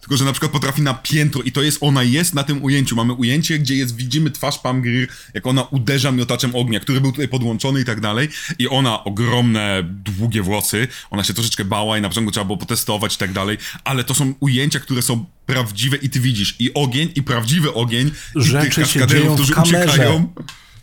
tylko 0.00 0.16
że 0.16 0.24
na 0.24 0.32
przykład 0.32 0.52
potrafi 0.52 0.82
na 0.82 0.94
piętro 0.94 1.42
i 1.42 1.52
to 1.52 1.62
jest, 1.62 1.78
ona 1.80 2.02
jest 2.02 2.34
na 2.34 2.44
tym 2.44 2.64
ujęciu. 2.64 2.96
Mamy 2.96 3.12
ujęcie, 3.12 3.58
gdzie 3.58 3.74
jest, 3.74 3.96
widzimy 3.96 4.30
twarz 4.30 4.58
Pam 4.58 4.82
Grier, 4.82 5.08
jak 5.34 5.46
ona 5.46 5.62
uderza 5.62 6.12
miotaczem 6.12 6.54
ognia, 6.54 6.80
który 6.80 7.00
był 7.00 7.12
tutaj 7.12 7.28
podłączony 7.28 7.80
i 7.80 7.84
tak 7.84 8.00
dalej. 8.00 8.28
I 8.58 8.68
ona, 8.68 9.04
ogromne, 9.04 9.82
długie 9.84 10.42
włosy, 10.42 10.88
ona 11.10 11.24
się 11.24 11.34
troszeczkę 11.34 11.64
bała 11.64 11.98
i 11.98 12.00
na 12.00 12.08
początku 12.08 12.32
trzeba 12.32 12.44
było 12.44 12.58
potestować 12.58 13.14
i 13.14 13.18
tak 13.18 13.32
dalej, 13.32 13.58
ale 13.84 14.04
to 14.04 14.14
są 14.14 14.34
ujęcia, 14.40 14.80
które 14.80 15.02
są 15.02 15.24
prawdziwe 15.46 15.96
i 15.96 16.10
ty 16.10 16.20
widzisz. 16.20 16.56
I 16.58 16.74
ogień, 16.74 17.12
i 17.14 17.22
prawdziwy 17.22 17.74
ogień, 17.74 18.10
Rzeczy 18.36 18.66
i 18.66 18.70
tych 18.70 18.86
się 18.86 19.06
dzieją 19.06 19.34
którzy 19.34 19.54
uciekają. 19.54 20.32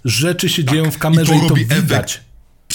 Rzeczy 0.06 0.50
się 0.50 0.64
tak, 0.64 0.74
dzieją 0.74 0.92
w 0.92 0.98
kamerze 0.98 1.36
i 1.36 1.40
to, 1.40 1.46
i 1.58 1.66
to 1.66 1.76
widać. 1.76 2.27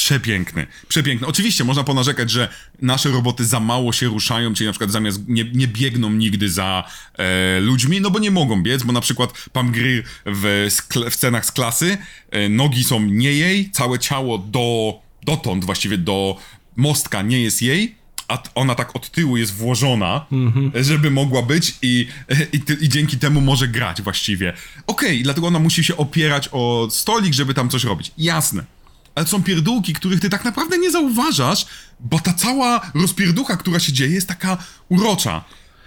Przepiękny, 0.03 0.67
przepiękny. 0.89 1.27
Oczywiście 1.27 1.65
można 1.65 1.85
ponarzekać, 1.85 2.31
że 2.31 2.49
nasze 2.81 3.09
roboty 3.09 3.45
za 3.45 3.61
mało 3.61 3.93
się 3.93 4.07
ruszają, 4.07 4.55
czyli 4.55 4.67
na 4.67 4.73
przykład 4.73 4.91
zamiast 4.91 5.29
nie, 5.29 5.45
nie 5.45 5.69
biegną 5.69 6.11
nigdy 6.11 6.49
za 6.49 6.85
e, 7.19 7.61
ludźmi, 7.61 8.01
no 8.01 8.11
bo 8.11 8.19
nie 8.19 8.31
mogą 8.31 8.63
biec, 8.63 8.83
bo 8.83 8.93
na 8.93 9.01
przykład 9.01 9.33
Pam 9.53 9.73
Grier 9.73 10.05
w, 10.27 10.69
w 11.11 11.15
scenach 11.15 11.47
z 11.47 11.53
klasy, 11.53 11.99
e, 12.31 12.49
nogi 12.49 12.85
są 12.85 13.01
nie 13.01 13.33
jej, 13.33 13.71
całe 13.71 13.99
ciało 13.99 14.39
do, 14.39 14.99
dotąd 15.23 15.65
właściwie 15.65 15.99
do 15.99 16.37
mostka 16.77 17.23
nie 17.23 17.43
jest 17.43 17.63
jej, 17.63 17.95
a 18.29 18.43
ona 18.55 18.75
tak 18.75 18.97
od 18.97 19.11
tyłu 19.11 19.37
jest 19.37 19.55
włożona, 19.55 20.27
mm-hmm. 20.33 20.83
żeby 20.83 21.11
mogła 21.11 21.43
być 21.43 21.75
i, 21.83 22.09
i, 22.53 22.61
i, 22.81 22.89
dzięki 22.89 23.19
temu 23.19 23.41
może 23.41 23.69
grać 23.69 24.03
właściwie. 24.03 24.53
Okej, 24.87 25.09
okay, 25.09 25.23
dlatego 25.23 25.47
ona 25.47 25.59
musi 25.59 25.85
się 25.85 25.97
opierać 25.97 26.49
o 26.53 26.89
stolik, 26.91 27.35
żeby 27.35 27.55
tam 27.55 27.69
coś 27.69 27.85
robić. 27.85 28.13
Jasne 28.19 28.65
ale 29.15 29.27
są 29.27 29.43
pierdółki, 29.43 29.93
których 29.93 30.21
ty 30.21 30.31
tak 30.31 30.45
naprawdę 30.45 30.79
nie 30.79 30.91
zauważasz, 30.91 31.67
bo 32.01 32.19
ta 32.19 32.33
cała 32.33 32.91
rozpierducha, 32.95 33.57
która 33.57 33.81
się 33.81 33.93
dzieje, 33.93 34.15
jest 34.15 34.29
taka 34.29 34.57
urocza. 34.89 35.45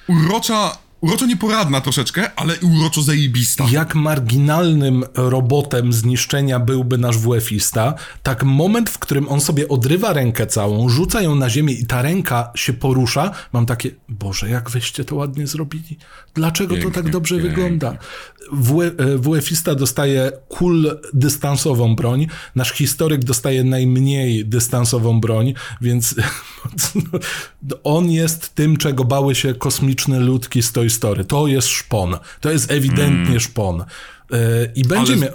Urocza 0.08 0.78
uroczo 1.06 1.26
nieporadna 1.26 1.82
troszeczkę, 1.82 2.32
ale 2.36 2.54
uroczo 2.60 3.02
zajebista. 3.02 3.66
Jak 3.72 3.96
marginalnym 3.96 5.04
robotem 5.14 5.94
zniszczenia 5.94 6.60
byłby 6.60 6.98
nasz 6.98 7.18
WF-ista, 7.18 7.94
tak 8.24 8.44
moment, 8.44 8.90
w 8.90 9.00
którym 9.00 9.30
on 9.30 9.42
sobie 9.42 9.68
odrywa 9.68 10.14
rękę 10.14 10.48
całą, 10.48 10.90
rzuca 10.90 11.22
ją 11.22 11.36
na 11.36 11.50
ziemię 11.50 11.74
i 11.74 11.86
ta 11.86 12.02
ręka 12.02 12.52
się 12.56 12.74
porusza, 12.74 13.32
mam 13.54 13.66
takie, 13.66 13.92
Boże, 14.10 14.50
jak 14.50 14.70
wyście 14.70 15.06
to 15.06 15.16
ładnie 15.16 15.48
zrobili? 15.48 15.98
Dlaczego 16.34 16.76
pięknie, 16.76 16.92
to 16.92 16.96
tak 16.96 17.12
dobrze 17.12 17.36
pięknie. 17.36 17.50
wygląda? 17.50 17.98
WF-ista 19.20 19.72
e, 19.72 19.76
dostaje 19.76 20.32
kul 20.50 21.00
dystansową 21.14 21.96
broń, 21.96 22.28
nasz 22.56 22.72
historyk 22.72 23.24
dostaje 23.24 23.64
najmniej 23.64 24.46
dystansową 24.46 25.20
broń, 25.20 25.54
więc 25.82 26.16
on 27.84 28.12
jest 28.12 28.56
tym, 28.56 28.78
czego 28.78 29.04
bały 29.04 29.36
się 29.36 29.54
kosmiczne 29.54 30.20
ludki 30.20 30.64
z 30.64 30.72
Toy 30.72 30.90
Story. 30.96 31.26
To 31.26 31.48
jest 31.48 31.68
szpon. 31.68 32.18
To 32.42 32.52
jest 32.52 32.72
ewidentnie 32.72 33.28
mm. 33.28 33.40
szpon. 33.40 33.82
E, 33.82 33.86
I 34.76 34.84
będzie 34.84 35.16
miał... 35.16 35.32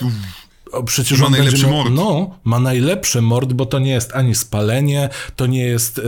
Przecież 0.86 1.20
ma 1.20 1.26
on 1.26 1.32
najlepszy 1.32 1.66
miał, 1.66 1.72
mord. 1.74 1.90
No, 1.92 2.38
ma 2.44 2.60
najlepszy 2.60 3.22
mord, 3.22 3.52
bo 3.52 3.66
to 3.66 3.78
nie 3.78 3.90
jest 3.90 4.14
ani 4.14 4.34
spalenie, 4.34 5.08
to 5.36 5.46
nie 5.46 5.64
jest 5.64 5.98
y, 5.98 6.02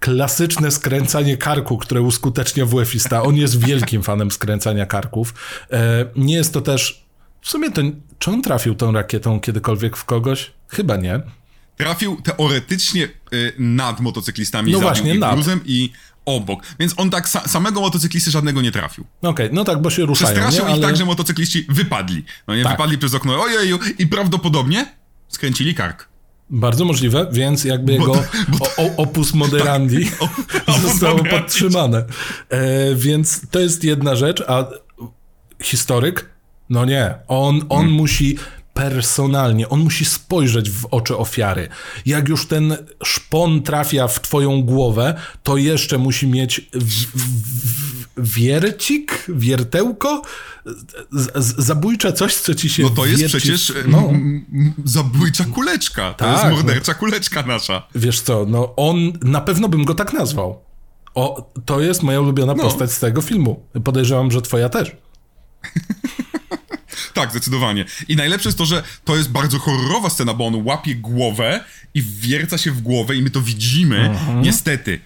klasyczne 0.00 0.70
skręcanie 0.70 1.36
karku, 1.36 1.78
które 1.78 2.02
uskutecznia 2.02 2.66
WF-ista. 2.66 3.22
On 3.22 3.36
jest 3.36 3.66
wielkim 3.66 4.02
fanem 4.02 4.30
skręcania 4.30 4.86
karków. 4.86 5.34
Y, 5.72 5.76
nie 6.16 6.34
jest 6.34 6.52
to 6.52 6.60
też. 6.60 7.04
W 7.40 7.50
sumie 7.50 7.70
to. 7.70 7.82
Czy 8.18 8.30
on 8.30 8.42
trafił 8.42 8.74
tą 8.74 8.92
rakietą 8.92 9.40
kiedykolwiek 9.40 9.96
w 9.96 10.04
kogoś? 10.04 10.50
Chyba 10.68 10.96
nie. 10.96 11.20
trafił 11.76 12.20
teoretycznie 12.22 13.08
y, 13.32 13.52
nad 13.58 14.00
motocyklistami, 14.00 14.72
No 14.72 14.80
właśnie, 14.80 15.14
nad. 15.14 15.34
gruzem 15.34 15.60
i 15.64 15.92
obok. 16.36 16.62
Więc 16.80 16.94
on 16.96 17.10
tak 17.10 17.28
sa 17.28 17.48
samego 17.48 17.80
motocyklisty 17.80 18.30
żadnego 18.30 18.62
nie 18.62 18.72
trafił. 18.72 19.04
Okej, 19.22 19.48
no 19.52 19.64
tak, 19.64 19.82
bo 19.82 19.90
się 19.90 20.02
ruszają, 20.06 20.32
Przestraszył 20.34 20.64
nie? 20.64 20.70
ich 20.70 20.78
Ale... 20.78 20.86
tak, 20.86 20.96
że 20.96 21.04
motocykliści 21.04 21.66
wypadli. 21.68 22.24
No 22.48 22.56
nie, 22.56 22.62
Tak. 22.62 22.72
wypadli 22.72 22.98
przez 22.98 23.14
okno, 23.14 23.42
ojeju, 23.42 23.78
i 23.98 24.06
prawdopodobnie 24.06 24.86
skręcili 25.28 25.74
kark. 25.74 26.08
Bardzo 26.50 26.84
możliwe, 26.84 27.28
więc 27.32 27.64
jakby 27.64 27.92
jego 27.92 28.12
o, 28.12 28.22
o, 28.76 28.96
opus 28.96 29.34
moderandi 29.34 30.10
zostało 30.82 31.16
moderandi. 31.16 31.30
podtrzymane. 31.30 32.04
E, 32.50 32.94
więc 32.94 33.40
to 33.50 33.60
jest 33.60 33.84
jedna 33.84 34.16
rzecz, 34.16 34.42
a 34.48 34.64
historyk? 35.62 36.30
No 36.70 36.84
nie. 36.84 37.14
On, 37.28 37.60
on 37.68 37.88
musi 37.88 38.38
personalnie, 38.80 39.68
on 39.68 39.80
musi 39.80 40.04
spojrzeć 40.04 40.70
w 40.70 40.86
oczy 40.90 41.16
ofiary. 41.16 41.68
Jak 42.06 42.28
już 42.28 42.46
ten 42.46 42.76
szpon 43.04 43.62
trafia 43.62 44.08
w 44.08 44.20
twoją 44.22 44.62
głowę, 44.62 45.14
to 45.42 45.56
jeszcze 45.56 45.98
musi 45.98 46.26
mieć 46.26 46.68
w, 46.72 47.06
w, 47.16 48.34
wiercik, 48.34 49.24
wiertełko, 49.28 50.22
z, 51.12 51.44
z, 51.44 51.64
zabójcze 51.66 52.12
coś, 52.12 52.34
co 52.34 52.54
ci 52.54 52.68
się 52.68 52.82
No 52.82 52.90
to 52.90 53.06
jest 53.06 53.20
wierci 53.20 53.36
przecież 53.36 53.72
no. 53.86 53.98
m, 54.08 54.44
m, 54.52 54.72
zabójcza 54.84 55.44
kuleczka. 55.44 56.14
To 56.14 56.24
Tak, 56.24 56.44
jest 56.44 56.56
mordercza 56.56 56.94
kuleczka 56.94 57.42
nasza. 57.42 57.86
Wiesz 57.94 58.20
co, 58.20 58.46
no 58.48 58.74
on, 58.76 59.12
na 59.22 59.40
pewno 59.40 59.68
bym 59.68 59.84
go 59.84 59.94
tak 59.94 60.12
nazwał. 60.12 60.58
O, 61.14 61.52
to 61.64 61.80
jest 61.80 62.02
moja 62.02 62.20
ulubiona 62.20 62.54
No. 62.54 62.62
postać 62.62 62.92
z 62.92 62.98
tego 63.00 63.20
filmu. 63.22 63.62
Podejrzewam, 63.84 64.30
że 64.30 64.42
twoja 64.42 64.68
też. 64.68 64.92
Tak, 67.14 67.30
zdecydowanie. 67.30 67.84
I 68.08 68.16
najlepsze 68.16 68.48
jest 68.48 68.58
to, 68.58 68.66
że 68.66 68.82
to 69.04 69.16
jest 69.16 69.30
bardzo 69.30 69.58
horrorowa 69.58 70.10
scena, 70.10 70.34
bo 70.34 70.46
on 70.46 70.66
łapie 70.66 70.94
głowę 70.94 71.64
i 71.94 72.02
wierca 72.02 72.58
się 72.58 72.70
w 72.70 72.80
głowę 72.80 73.16
i 73.16 73.22
my 73.22 73.30
to 73.30 73.40
widzimy. 73.40 74.00
Mhm. 74.00 74.42
Niestety, 74.42 75.00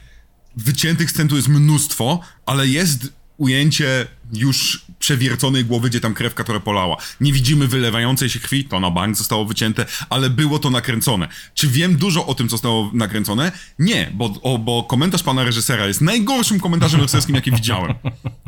wyciętych 0.56 1.10
scen 1.10 1.28
tu 1.28 1.36
jest 1.36 1.48
mnóstwo, 1.48 2.20
ale 2.46 2.68
jest 2.68 3.12
ujęcie 3.36 4.06
już 4.32 4.86
przewierconej 5.04 5.64
głowy, 5.64 5.90
gdzie 5.90 6.00
tam 6.00 6.14
krew, 6.14 6.34
która 6.34 6.60
polała. 6.60 6.96
Nie 7.20 7.32
widzimy 7.32 7.68
wylewającej 7.68 8.30
się 8.30 8.40
krwi, 8.40 8.64
to 8.64 8.80
na 8.80 8.90
bank 8.90 9.16
zostało 9.16 9.44
wycięte, 9.44 9.86
ale 10.10 10.30
było 10.30 10.58
to 10.58 10.70
nakręcone. 10.70 11.28
Czy 11.54 11.68
wiem 11.68 11.96
dużo 11.96 12.26
o 12.26 12.34
tym, 12.34 12.48
co 12.48 12.50
zostało 12.50 12.90
nakręcone? 12.92 13.52
Nie, 13.78 14.10
bo, 14.14 14.24
o, 14.42 14.58
bo 14.58 14.82
komentarz 14.82 15.22
pana 15.22 15.44
reżysera 15.44 15.86
jest 15.86 16.00
najgorszym 16.00 16.60
komentarzem 16.60 17.00
reżyserskim, 17.00 17.34
jaki 17.34 17.50
widziałem. 17.50 17.94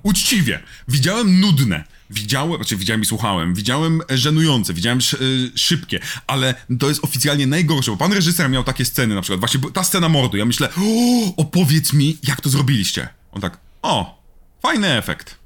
Uczciwie. 0.03 0.61
Widziałem 0.89 1.41
nudne. 1.41 1.85
Widziałem, 2.11 2.57
znaczy 2.57 2.77
widziałem 2.77 3.03
i 3.03 3.07
słuchałem, 3.07 3.55
widziałem 3.55 4.01
żenujące, 4.09 4.75
widziałem 4.75 4.99
y, 5.21 5.51
szybkie, 5.55 6.01
ale 6.27 6.55
to 6.79 6.89
jest 6.89 7.05
oficjalnie 7.05 7.47
najgorsze, 7.47 7.91
bo 7.91 7.97
pan 7.97 8.13
reżyser 8.13 8.51
miał 8.51 8.65
takie 8.65 8.85
sceny 8.85 9.15
na 9.15 9.23
przykład, 9.23 9.41
właśnie 9.41 9.61
ta 9.73 9.85
scena 9.85 10.09
mordu, 10.09 10.37
ja 10.37 10.45
myślę, 10.45 10.69
opowiedz 11.37 11.93
mi, 11.93 12.19
jak 12.23 12.41
to 12.41 12.49
zrobiliście. 12.51 13.09
On 13.33 13.41
tak, 13.41 13.59
o, 13.83 14.23
fajny 14.63 14.93
efekt. 14.93 15.46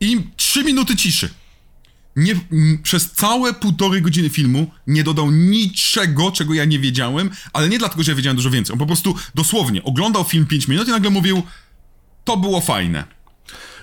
I 0.00 0.20
trzy 0.36 0.64
minuty 0.64 0.96
ciszy. 0.96 1.30
Nie, 2.16 2.32
m, 2.32 2.78
przez 2.82 3.10
całe 3.12 3.54
półtorej 3.54 4.02
godziny 4.02 4.28
filmu 4.30 4.70
nie 4.86 5.04
dodał 5.04 5.30
niczego, 5.30 6.30
czego 6.32 6.54
ja 6.54 6.64
nie 6.64 6.78
wiedziałem, 6.78 7.30
ale 7.52 7.68
nie 7.68 7.78
dlatego, 7.78 8.02
że 8.02 8.12
ja 8.12 8.16
wiedziałem 8.16 8.36
dużo 8.36 8.50
więcej. 8.50 8.72
On 8.72 8.78
po 8.78 8.86
prostu 8.86 9.14
dosłownie 9.34 9.82
oglądał 9.84 10.24
film 10.24 10.46
5 10.46 10.68
minut 10.68 10.88
i 10.88 10.90
nagle 10.90 11.10
mówił, 11.10 11.42
to 12.24 12.36
było 12.36 12.60
fajne. 12.60 13.04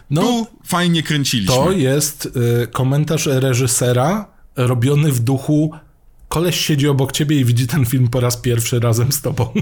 No, 0.10 0.22
Tu 0.22 0.48
fajnie 0.66 1.04
kręciliśmy. 1.04 1.56
to 1.56 1.72
jest 1.72 2.26
y, 2.26 2.68
komentarz 2.68 3.26
reżysera 3.26 4.28
robiony 4.56 5.12
w 5.12 5.20
duchu 5.20 5.72
koleś 6.30 6.66
siedzi 6.66 6.88
obok 6.88 7.12
ciebie 7.12 7.40
i 7.40 7.46
widzi 7.46 7.68
ten 7.68 7.86
film 7.86 8.08
po 8.08 8.20
raz 8.20 8.38
pierwszy 8.38 8.80
razem 8.80 9.12
z 9.12 9.22
tobą. 9.22 9.54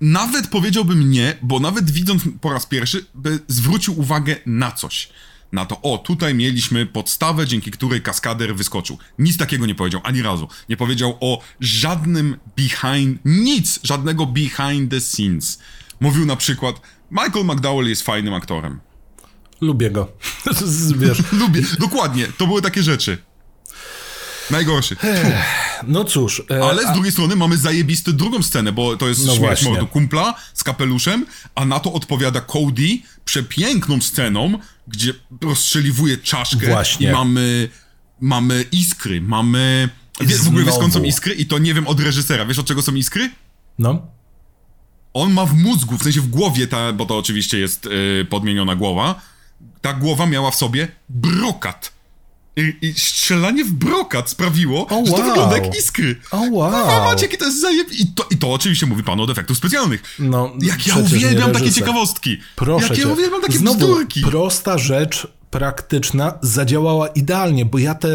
Nawet 0.00 0.48
powiedziałbym 0.48 1.10
nie, 1.10 1.36
bo 1.42 1.60
nawet 1.60 1.90
widząc 1.90 2.22
po 2.40 2.52
raz 2.52 2.66
pierwszy, 2.66 3.06
by 3.14 3.40
zwrócił 3.48 4.00
uwagę 4.00 4.36
na 4.46 4.72
coś. 4.72 5.08
Na 5.52 5.66
to, 5.66 5.82
o, 5.82 5.98
tutaj 5.98 6.34
mieliśmy 6.34 6.86
podstawę, 6.86 7.46
dzięki 7.46 7.70
której 7.70 8.02
kaskader 8.02 8.56
wyskoczył. 8.56 8.98
Nic 9.18 9.36
takiego 9.36 9.66
nie 9.66 9.74
powiedział, 9.74 10.00
ani 10.04 10.22
razu. 10.22 10.48
Nie 10.68 10.76
powiedział 10.76 11.16
o 11.20 11.42
żadnym 11.60 12.36
behind, 12.56 13.20
nic, 13.24 13.80
żadnego 13.82 14.26
behind 14.26 14.90
the 14.90 15.00
scenes. 15.00 15.58
Mówił 16.00 16.26
na 16.26 16.36
przykład, 16.36 16.80
Michael 17.10 17.44
McDowell 17.44 17.88
jest 17.88 18.02
fajnym 18.02 18.34
aktorem. 18.34 18.80
Lubię 19.60 19.90
go. 19.90 20.12
Wiesz, 20.98 21.18
Lubię, 21.40 21.62
dokładnie, 21.78 22.26
to 22.38 22.46
były 22.46 22.62
takie 22.62 22.82
rzeczy. 22.82 23.18
Najgorszy. 24.50 24.96
no 25.86 26.04
cóż, 26.04 26.42
e, 26.50 26.64
Ale 26.64 26.86
z 26.90 26.92
drugiej 26.92 27.12
strony 27.12 27.36
mamy 27.36 27.56
zajebisty 27.58 28.12
drugą 28.12 28.42
scenę, 28.42 28.72
bo 28.72 28.96
to 28.96 29.08
jest 29.08 29.20
No 29.20 29.26
śmierć 29.26 29.40
właśnie. 29.40 29.70
mordu 29.70 29.86
kumpla 29.86 30.34
z 30.54 30.64
kapeluszem, 30.64 31.26
a 31.54 31.64
na 31.64 31.80
to 31.80 31.92
odpowiada 31.92 32.40
Cody 32.40 32.98
przepiękną 33.24 34.00
sceną, 34.00 34.58
gdzie 34.88 35.12
rozstrzeliwuje 35.42 36.16
czaszkę 36.18 36.66
Właśnie. 36.66 37.08
i 37.08 37.12
mamy, 37.12 37.68
mamy 38.20 38.64
iskry, 38.72 39.20
mamy... 39.20 39.88
Wiesz 40.20 40.38
w 40.42 40.48
ogóle 40.48 40.64
wiesz 40.64 40.74
skąd 40.74 40.94
są 40.94 41.02
iskry? 41.02 41.34
I 41.34 41.46
to 41.46 41.58
nie 41.58 41.74
wiem 41.74 41.86
od 41.86 42.00
reżysera. 42.00 42.46
Wiesz 42.46 42.58
od 42.58 42.66
czego 42.66 42.82
są 42.82 42.94
iskry? 42.94 43.30
no, 43.78 44.06
On 45.14 45.32
ma 45.32 45.46
w 45.46 45.54
mózgu, 45.54 45.98
w 45.98 46.02
sensie 46.02 46.20
w 46.20 46.28
głowie, 46.28 46.66
ta, 46.66 46.92
bo 46.92 47.06
to 47.06 47.18
oczywiście 47.18 47.58
jest 47.58 47.84
yy, 47.84 48.24
podmieniona 48.30 48.76
głowa, 48.76 49.20
ta 49.80 49.92
głowa 49.92 50.26
miała 50.26 50.50
w 50.50 50.54
sobie 50.54 50.88
brokat. 51.08 51.92
I, 52.56 52.76
I 52.82 52.94
strzelanie 52.94 53.64
w 53.64 53.72
brokat 53.72 54.30
sprawiło, 54.30 54.86
O, 54.86 55.06
że 55.06 55.12
to 55.12 55.18
wow. 55.18 55.26
wygląda 55.28 55.56
jak 55.58 55.78
iskry. 55.78 56.16
O, 56.30 56.40
wow. 56.50 56.90
A 56.90 57.04
macie, 57.04 57.22
jakie 57.26 57.38
to 57.38 57.44
jest 57.44 57.60
zajeb... 57.60 57.92
I 57.92 58.06
to, 58.06 58.26
I 58.30 58.36
to 58.36 58.52
oczywiście 58.52 58.86
mówi 58.86 59.02
pan 59.02 59.20
od 59.20 59.30
efektów 59.30 59.56
specjalnych. 59.58 60.02
No, 60.18 60.52
jak 60.62 60.86
ja 60.86 60.96
uwielbiam 60.96 61.52
takie 61.52 61.72
ciekawostki. 61.72 62.38
Proszę 62.56 62.86
jak 62.86 62.96
cię. 62.96 63.02
ja 63.02 63.08
uwielbiam 63.08 63.40
takie 63.42 63.58
Znowu, 63.58 63.78
bzdurki. 63.78 64.20
prosta 64.22 64.78
rzecz 64.78 65.26
praktyczna 65.50 66.38
zadziałała 66.42 67.08
idealnie, 67.08 67.64
bo 67.64 67.78
ja 67.78 67.94
tę 67.94 68.08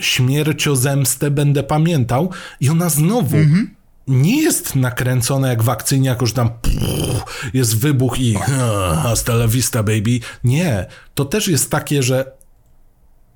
śmierciozemstę 0.00 1.30
będę 1.30 1.62
pamiętał 1.62 2.30
i 2.60 2.68
ona 2.68 2.88
znowu 2.88 3.36
Mhm. 3.36 3.74
nie 4.08 4.42
jest 4.42 4.74
nakręcona 4.74 5.48
jak 5.48 5.62
w 5.62 5.68
akcyjnie, 5.68 6.08
jakoś 6.08 6.32
tam 6.32 6.50
pff, 6.62 7.50
jest 7.54 7.78
wybuch 7.78 8.18
i 8.20 8.36
"Ah, 8.36 9.02
hasta 9.02 9.32
la 9.32 9.48
vista 9.48 9.82
baby. 9.82 10.20
Nie, 10.44 10.86
to 11.14 11.24
też 11.24 11.48
jest 11.48 11.70
takie, 11.70 12.02
że 12.02 12.32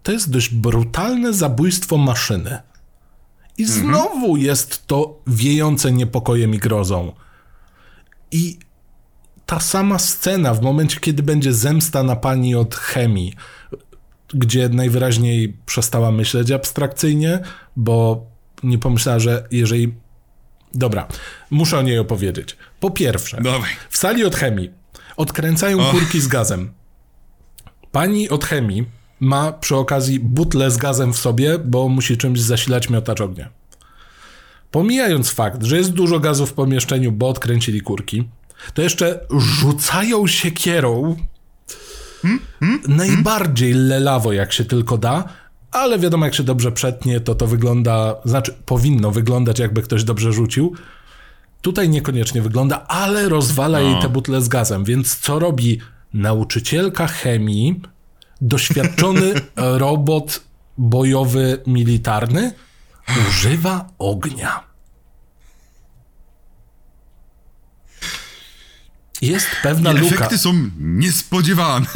to 0.03 0.13
jest 0.13 0.31
dość 0.31 0.49
brutalne 0.55 1.33
zabójstwo 1.33 1.97
maszyny. 1.99 2.59
I 3.59 3.63
Mhm. 3.63 3.81
znowu 3.81 4.37
jest 4.37 4.87
to 4.87 5.21
wiejące 5.27 5.93
niepokojem 5.93 6.55
i 6.55 6.59
grozą. 6.59 7.13
I 8.31 8.59
ta 9.47 9.61
sama 9.61 9.99
scena 9.99 10.55
w 10.55 10.63
momencie, 10.63 11.01
kiedy 11.01 11.23
będzie 11.23 11.53
zemsta 11.53 12.03
na 12.03 12.17
pani 12.17 12.55
od 12.55 12.75
chemii, 12.75 13.35
gdzie 14.35 14.69
najwyraźniej 14.69 15.57
przestała 15.67 16.11
myśleć 16.11 16.51
abstrakcyjnie, 16.51 17.41
bo 17.77 18.27
nie 18.63 18.79
pomyślała, 18.79 19.19
że 19.19 19.47
jeżeli. 19.51 19.95
Dobra, 20.75 21.09
muszę 21.51 21.79
o 21.79 21.83
niej 21.83 21.99
opowiedzieć. 21.99 22.57
Po 22.81 22.91
pierwsze, 22.91 23.41
Dawaj. 23.43 23.71
w 23.91 23.97
sali 23.97 24.25
od 24.25 24.37
chemii 24.37 24.71
odkręcają 25.17 25.79
kurki 25.91 26.21
z 26.21 26.29
gazem. 26.29 26.73
Pani 27.93 28.29
od 28.29 28.45
chemii 28.45 28.85
ma 29.23 29.53
przy 29.53 29.77
okazji 29.77 30.21
butlę 30.21 30.71
z 30.71 30.77
gazem 30.77 31.13
w 31.13 31.19
sobie, 31.19 31.59
bo 31.59 31.89
musi 31.89 32.17
czymś 32.17 32.41
zasilać 32.41 32.91
miotacz 32.91 33.21
ognia. 33.21 33.49
Pomijając 34.71 35.31
fakt, 35.31 35.63
że 35.63 35.77
jest 35.77 35.93
dużo 35.93 36.21
gazu 36.21 36.47
w 36.47 36.53
pomieszczeniu, 36.53 37.13
bo 37.13 37.29
odkręcili 37.29 37.81
kurki, 37.81 38.29
to 38.75 38.83
jeszcze 38.83 39.21
rzucają 39.39 40.27
siekierą 40.27 41.17
najbardziej 42.89 43.73
lelawo, 43.75 44.33
jak 44.33 44.53
się 44.53 44.65
tylko 44.65 44.99
da, 44.99 45.25
ale 45.73 45.99
wiadomo, 45.99 46.25
jak 46.25 46.35
się 46.35 46.43
dobrze 46.43 46.73
przetnie, 46.73 47.21
to 47.21 47.35
to 47.35 47.47
wygląda, 47.47 48.17
znaczy 48.25 48.55
powinno 48.67 49.11
wyglądać, 49.11 49.59
jakby 49.59 49.83
ktoś 49.83 50.05
dobrze 50.05 50.33
rzucił. 50.33 50.75
Tutaj 51.61 51.89
niekoniecznie 51.89 52.43
wygląda, 52.43 52.87
ale 52.89 53.29
rozwala 53.29 53.81
jej 53.81 54.01
te 54.03 54.09
butle 54.09 54.43
z 54.43 54.49
gazem. 54.49 54.85
Więc 54.85 55.17
co 55.17 55.39
robi 55.39 55.79
nauczycielka 56.15 57.07
chemii, 57.07 57.81
doświadczony 58.43 59.35
robot 59.85 60.41
bojowy 60.79 61.63
militarny? 61.67 62.53
Używa 63.29 63.89
ognia. 63.99 64.73
Jest 69.23 69.47
pewna 69.63 69.93
I 69.93 69.99
luka. 69.99 70.15
efekty 70.15 70.39
są 70.39 70.71
niespodziewane. 70.79 71.87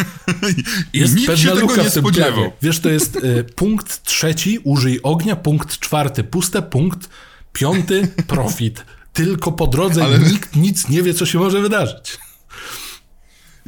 Jest 0.93 1.14
nikt 1.14 1.27
pewna 1.27 1.55
luka 1.55 1.85
w 1.85 1.93
tym 1.94 2.05
planie. 2.05 2.52
Wiesz, 2.62 2.81
to 2.81 2.89
jest 2.89 3.16
y, 3.16 3.44
punkt 3.44 4.02
trzeci, 4.02 4.59
użyj 4.64 5.01
ognia, 5.02 5.36
punkt 5.36 5.78
czwarty, 5.78 6.24
puste, 6.24 6.62
punkt 6.62 7.09
piąty, 7.52 8.09
profit. 8.27 8.85
Tylko 9.12 9.52
po 9.52 9.66
drodze 9.66 10.05
Ale- 10.05 10.18
nikt 10.18 10.56
nic 10.56 10.89
nie 10.89 11.02
wie, 11.02 11.14
co 11.14 11.27
się 11.27 11.39
może 11.39 11.60
wydarzyć. 11.60 12.18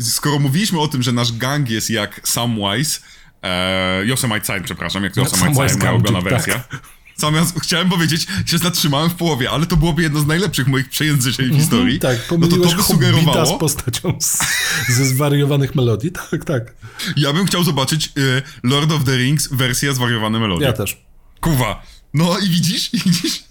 Skoro 0.00 0.38
mówiliśmy 0.38 0.80
o 0.80 0.88
tym, 0.88 1.02
że 1.02 1.12
nasz 1.12 1.32
gang 1.32 1.70
jest 1.70 1.90
jak 1.90 2.20
Samwise, 2.28 3.00
e, 3.42 4.06
Yosemite 4.06 4.44
Sam, 4.44 4.62
przepraszam, 4.62 5.04
jak 5.04 5.16
Yosemite 5.16 5.54
Samwise 5.54 5.68
Sam, 5.68 5.78
moja 5.78 5.92
ulubiona 5.92 6.22
tak. 6.22 6.30
wersja. 6.30 6.64
Zamiast, 7.16 7.60
chciałem 7.60 7.88
powiedzieć, 7.88 8.26
się 8.46 8.58
zatrzymałem 8.58 9.10
w 9.10 9.14
połowie, 9.14 9.50
ale 9.50 9.66
to 9.66 9.76
byłoby 9.76 10.02
jedno 10.02 10.20
z 10.20 10.26
najlepszych 10.26 10.66
moich 10.66 10.88
przejęzyczeń 10.88 11.50
w 11.50 11.56
historii. 11.56 11.98
Tak, 11.98 12.18
no 12.38 12.46
to 12.46 12.56
to 12.56 12.76
by 12.76 12.82
sugerowało... 12.82 13.56
z 13.56 13.60
postacią 13.60 14.18
z, 14.20 14.38
ze 14.88 15.06
zwariowanych 15.06 15.74
melodii. 15.74 16.12
Tak, 16.30 16.44
tak. 16.44 16.74
Ja 17.16 17.32
bym 17.32 17.46
chciał 17.46 17.64
zobaczyć 17.64 18.12
y, 18.18 18.42
Lord 18.62 18.92
of 18.92 19.04
the 19.04 19.16
Rings 19.16 19.48
wersja 19.52 19.92
zwariowane 19.92 20.40
melodie. 20.40 20.66
Ja 20.66 20.72
też. 20.72 21.04
Kuwa. 21.40 21.82
No 22.14 22.38
i 22.38 22.48
widzisz, 22.48 22.90
widzisz? 23.06 23.44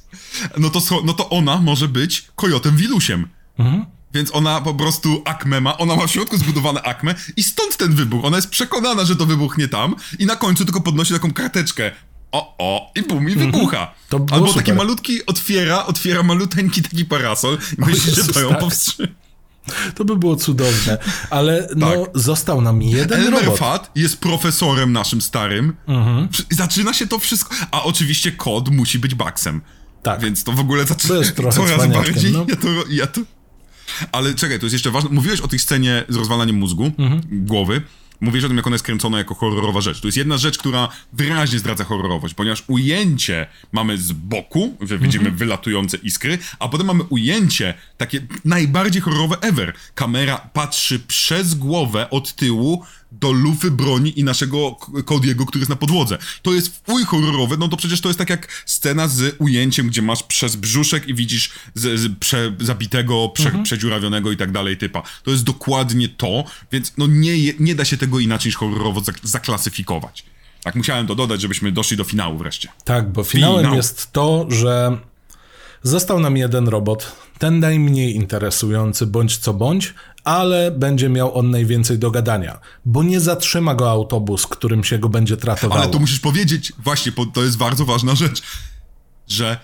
No 0.57 0.69
to, 0.69 0.80
no 1.06 1.14
to 1.14 1.30
ona 1.30 1.61
może 1.61 1.88
być 1.88 2.28
kojotem 2.36 2.78
Wilusiem. 2.78 3.28
Więc 4.18 4.35
ona 4.35 4.61
po 4.61 4.73
prostu 4.73 5.22
akmę 5.26 5.61
ma, 5.61 5.77
ona 5.77 5.95
ma 5.95 6.07
w 6.07 6.11
środku 6.11 6.38
zbudowane 6.38 6.81
akmę 6.81 7.15
i 7.35 7.44
stąd 7.44 7.77
ten 7.77 7.95
wybuch. 7.95 8.26
Ona 8.26 8.35
jest 8.38 8.49
przekonana, 8.49 9.06
że 9.06 9.15
to 9.15 9.26
wybuchnie 9.26 9.68
tam 9.68 9.95
i 10.19 10.26
na 10.26 10.35
końcu 10.35 10.65
tylko 10.65 10.81
podnosi 10.81 11.14
taką 11.14 11.34
karteczkę. 11.34 11.91
O, 12.31 12.56
o, 12.57 12.91
i 12.95 13.02
bum, 13.02 13.30
i 13.30 13.35
wybucha. 13.35 13.94
To 14.10 14.19
było 14.19 14.35
Albo 14.35 14.48
super. 14.48 14.64
taki 14.64 14.77
malutki 14.77 15.26
otwiera, 15.26 15.85
otwiera 15.85 16.23
maluteńki 16.23 16.81
taki 16.81 17.06
parasol 17.06 17.57
i 17.77 17.81
myślisz, 17.85 18.15
że 18.15 18.23
to 18.23 18.39
ją 18.39 18.49
tak. 18.49 18.60
powstrzyma. 18.60 19.07
To 19.95 20.06
by 20.06 20.15
było 20.15 20.35
cudowne. 20.35 20.98
Ale 21.30 21.68
no, 21.76 21.91
Tak. 21.91 21.99
został 22.14 22.61
nam 22.61 22.81
jeden 22.81 23.22
Elmer 23.22 23.45
robot. 23.45 23.60
Fudd 23.60 23.91
jest 23.95 24.18
profesorem 24.18 24.94
naszym 24.94 25.22
starym. 25.22 25.76
Mhm. 25.88 26.27
Zaczyna 26.49 26.94
się 26.94 27.07
to 27.07 27.19
wszystko. 27.19 27.56
A 27.72 27.84
oczywiście 27.84 28.31
kod 28.31 28.69
musi 28.69 28.99
być 28.99 29.15
Baxem. 29.15 29.61
Tak. 30.03 30.22
Więc 30.22 30.44
to 30.44 30.52
w 30.52 30.60
ogóle 30.60 30.85
zaczyna 30.85 31.15
coraz 31.52 31.88
bardziej. 31.88 32.31
no. 32.31 32.45
Ja 32.49 32.56
to, 32.56 32.68
ja 32.89 33.07
to... 33.07 33.22
Ale 34.11 34.36
czekaj, 34.36 34.60
to 34.60 34.65
jest 34.65 34.74
jeszcze 34.74 34.91
ważne. 34.91 35.10
Mówiłeś 35.14 35.40
o 35.41 35.48
tej 35.48 35.60
scenie 35.60 36.03
z 36.10 36.15
rozwalaniem 36.15 36.56
mózgu, 36.56 36.91
Mhm. 36.98 37.22
głowy. 37.32 37.82
Mówisz 38.22 38.44
o 38.44 38.48
tym, 38.48 38.57
jak 38.57 38.68
ona 38.68 38.74
jest 38.74 38.86
kręcona 38.86 39.18
jako 39.18 39.36
horrorowa 39.36 39.82
rzecz. 39.82 40.02
To 40.02 40.07
jest 40.07 40.18
jedna 40.18 40.38
rzecz, 40.38 40.57
która 40.57 40.90
wyraźnie 41.14 41.60
zdradza 41.60 41.84
horrorowość, 41.84 42.34
ponieważ 42.34 42.64
ujęcie 42.68 43.48
mamy 43.72 43.98
z 43.98 44.11
boku, 44.11 44.78
że 44.82 44.98
widzimy 44.98 45.22
Mhm. 45.22 45.38
wylatujące 45.38 45.98
iskry, 45.98 46.38
a 46.60 46.68
potem 46.69 46.88
mamy 46.88 47.03
ujęcie 47.03 47.74
takie 47.98 48.22
najbardziej 48.45 49.02
horrorowe 49.02 49.38
ever. 49.41 49.74
Kamera 49.95 50.38
patrzy 50.53 50.99
przez 50.99 51.56
głowę 51.56 52.10
od 52.10 52.34
tyłu 52.36 52.84
do 53.11 53.31
lufy 53.31 53.71
broni 53.71 54.19
i 54.19 54.23
naszego 54.23 54.71
Cody'ego, 54.81 55.45
który 55.45 55.59
jest 55.59 55.69
na 55.69 55.75
podłodze. 55.75 56.17
To 56.41 56.53
jest 56.53 56.81
uj 56.88 57.03
horrorowe, 57.05 57.57
no 57.57 57.67
to 57.67 57.77
przecież 57.77 58.01
to 58.01 58.09
jest 58.09 58.19
tak 58.19 58.29
jak 58.29 58.63
scena 58.65 59.07
z 59.07 59.35
ujęciem, 59.39 59.88
gdzie 59.88 60.01
masz 60.01 60.23
przez 60.23 60.55
brzuszek 60.55 61.07
i 61.07 61.13
widzisz 61.13 61.51
z, 61.73 61.99
z 61.99 62.19
prze, 62.19 62.55
zabitego, 62.59 63.29
prze, 63.29 63.51
przedziurawionego 63.63 64.31
i 64.31 64.38
tak 64.38 64.51
dalej 64.51 64.77
typa. 64.77 65.03
To 65.23 65.31
jest 65.31 65.43
dokładnie 65.43 66.09
to, 66.09 66.43
więc 66.71 66.93
no 66.97 67.07
nie, 67.07 67.53
nie 67.59 67.75
da 67.75 67.85
się 67.85 67.97
tego 67.97 68.19
inaczej 68.19 68.49
niż 68.49 68.55
horrorowo 68.55 68.99
zak- 69.01 69.19
zaklasyfikować. 69.27 70.23
Tak, 70.63 70.75
musiałem 70.75 71.07
to 71.07 71.15
dodać, 71.15 71.41
żebyśmy 71.41 71.71
doszli 71.71 71.97
do 71.97 72.03
finału 72.03 72.38
wreszcie. 72.38 72.69
Tak, 72.84 73.11
bo 73.11 73.23
finałem 73.23 73.59
Finał. 73.59 73.75
jest 73.75 74.11
to, 74.11 74.45
że 74.49 74.97
został 75.84 76.19
nam 76.19 76.38
jeden 76.38 76.67
robot, 76.67 77.15
ten 77.39 77.59
najmniej 77.59 78.15
interesujący 78.15 79.05
bądź 79.05 79.38
co 79.38 79.53
bądź, 79.53 79.93
ale 80.23 80.72
będzie 80.72 81.09
miał 81.09 81.38
on 81.38 81.51
najwięcej 81.51 81.99
do 81.99 82.11
gadania, 82.11 82.59
bo 82.85 83.03
nie 83.03 83.19
zatrzyma 83.19 83.76
go 83.76 83.91
autobus, 83.91 84.47
którym 84.47 84.84
się 84.84 84.99
go 84.99 85.09
będzie 85.09 85.38
tratowało. 85.38 85.81
Ale 85.81 85.91
to 85.91 85.99
musisz 85.99 86.19
powiedzieć, 86.19 86.73
właśnie, 86.84 87.11
to 87.34 87.43
jest 87.43 87.57
bardzo 87.57 87.85
ważna 87.85 88.15
rzecz, 88.15 88.41
że 89.27 89.59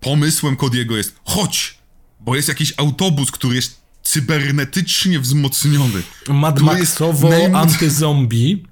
pomysłem 0.00 0.56
Cody'ego 0.56 0.96
jest 0.96 1.16
chodź, 1.24 1.78
bo 2.20 2.36
jest 2.36 2.48
jakiś 2.48 2.74
autobus, 2.76 3.30
który 3.30 3.56
jest 3.56 3.80
cybernetycznie 4.02 5.20
wzmocniony. 5.20 6.02
Mad 6.28 6.56
który 6.56 6.78
jest 6.78 7.00
Maxowo 7.00 7.28
najmoc- 7.28 7.56
antyzombie. 7.56 8.64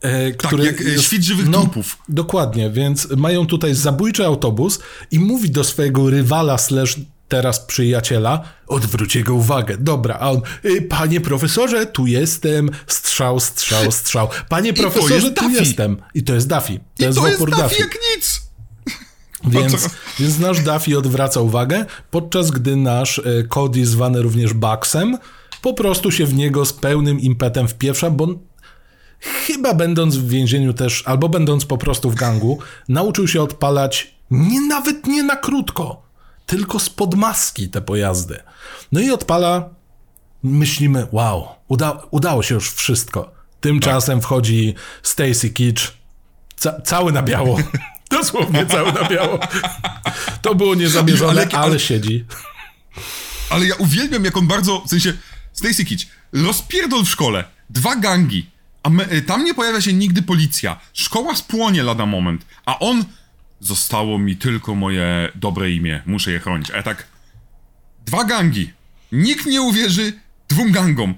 E, 0.00 0.32
który 0.32 0.64
jak, 0.64 0.80
e, 0.80 1.02
świt 1.02 1.22
żywych 1.22 1.48
no, 1.48 1.60
trupów. 1.60 1.98
Dokładnie, 2.08 2.70
więc 2.70 3.08
mają 3.16 3.46
tutaj 3.46 3.74
zabójczy 3.74 4.26
autobus 4.26 4.78
i 5.10 5.18
mówi 5.18 5.50
do 5.50 5.64
swojego 5.64 6.10
rywala 6.10 6.58
slash 6.58 6.96
teraz 7.30 7.60
przyjaciela, 7.60 8.42
odwróć 8.66 9.16
jego 9.16 9.34
uwagę. 9.34 9.76
Dobra, 9.78 10.16
a 10.20 10.30
on, 10.30 10.40
y, 10.64 10.82
panie 10.82 11.20
profesorze, 11.20 11.86
tu 11.86 12.06
jestem, 12.06 12.70
strzał, 12.86 13.40
strzał, 13.40 13.92
strzał. 13.92 14.28
Panie 14.48 14.74
profesorze, 14.74 15.30
tu 15.30 15.50
jestem. 15.50 15.96
I 16.14 16.22
to 16.22 16.34
jest 16.34 16.48
Daffy. 16.48 16.74
To 16.74 16.80
I 16.98 17.06
jest 17.06 17.18
to 17.18 17.26
jest 17.26 17.36
opór 17.36 17.50
Duffy 17.50 17.62
Duffy. 17.62 17.80
jak 17.80 17.98
nic! 18.16 18.42
Więc, 19.44 19.88
więc 20.18 20.38
nasz 20.38 20.60
Daffy 20.60 20.98
odwraca 20.98 21.40
uwagę, 21.40 21.84
podczas 22.10 22.50
gdy 22.50 22.76
nasz 22.76 23.18
e, 23.18 23.22
Cody, 23.48 23.86
zwany 23.86 24.22
również 24.22 24.52
Bugsem, 24.52 25.18
po 25.62 25.74
prostu 25.74 26.10
się 26.10 26.26
w 26.26 26.34
niego 26.34 26.64
z 26.64 26.72
pełnym 26.72 27.20
impetem 27.20 27.68
wpieprza, 27.68 28.10
bo 28.10 28.28
chyba 29.20 29.74
będąc 29.74 30.16
w 30.16 30.28
więzieniu 30.28 30.72
też, 30.72 31.02
albo 31.06 31.28
będąc 31.28 31.64
po 31.64 31.78
prostu 31.78 32.10
w 32.10 32.14
gangu, 32.14 32.58
nauczył 32.88 33.28
się 33.28 33.42
odpalać 33.42 34.14
nie 34.30 34.60
nawet 34.60 35.06
nie 35.06 35.22
na 35.22 35.36
krótko, 35.36 36.02
tylko 36.50 36.78
spod 36.78 37.14
maski 37.14 37.68
te 37.68 37.80
pojazdy. 37.80 38.42
No 38.92 39.00
i 39.00 39.10
odpala, 39.10 39.68
myślimy, 40.42 41.06
wow, 41.12 41.48
uda, 41.68 42.02
udało 42.10 42.42
się 42.42 42.54
już 42.54 42.72
wszystko. 42.72 43.32
Tymczasem 43.60 44.20
wchodzi 44.20 44.74
Stacy 45.02 45.50
Kitsch, 45.50 45.92
ca- 46.56 46.80
cały 46.80 47.12
na 47.12 47.22
biało. 47.22 47.58
Dosłownie 48.10 48.66
cały 48.66 48.92
na 48.92 49.08
biało. 49.08 49.38
To 50.42 50.54
było 50.54 50.74
niezamierzone, 50.74 51.30
Ale 51.30 51.48
ale, 51.52 51.58
ale- 51.58 51.78
siedzi. 51.80 52.24
Ale 53.50 53.66
ja 53.66 53.74
uwielbiam, 53.74 54.24
jak 54.24 54.36
on 54.36 54.46
bardzo, 54.46 54.80
w 54.86 54.90
sensie, 54.90 55.12
Stacy 55.52 55.84
Kitch, 55.84 56.04
rozpierdol 56.32 57.04
w 57.04 57.08
szkole, 57.10 57.44
dwa 57.70 57.96
gangi, 57.96 58.50
a 58.82 58.90
me, 58.90 59.12
y, 59.12 59.22
tam 59.22 59.44
nie 59.44 59.54
pojawia 59.54 59.80
się 59.80 59.92
nigdy 59.92 60.22
policja, 60.22 60.80
szkoła 60.92 61.34
spłonie 61.36 61.82
lada 61.82 62.06
moment, 62.06 62.46
a 62.66 62.78
on, 62.78 63.04
zostało 63.60 64.18
mi 64.18 64.36
tylko 64.36 64.74
moje 64.74 65.32
dobre 65.34 65.70
imię, 65.70 66.02
muszę 66.06 66.32
je 66.32 66.40
chronić, 66.40 66.70
a 66.70 66.76
ja 66.76 66.82
tak, 66.82 67.06
dwa 68.06 68.24
gangi, 68.24 68.72
nikt 69.12 69.46
nie 69.46 69.62
uwierzy 69.62 70.12
dwóm 70.48 70.72
gangom, 70.72 71.14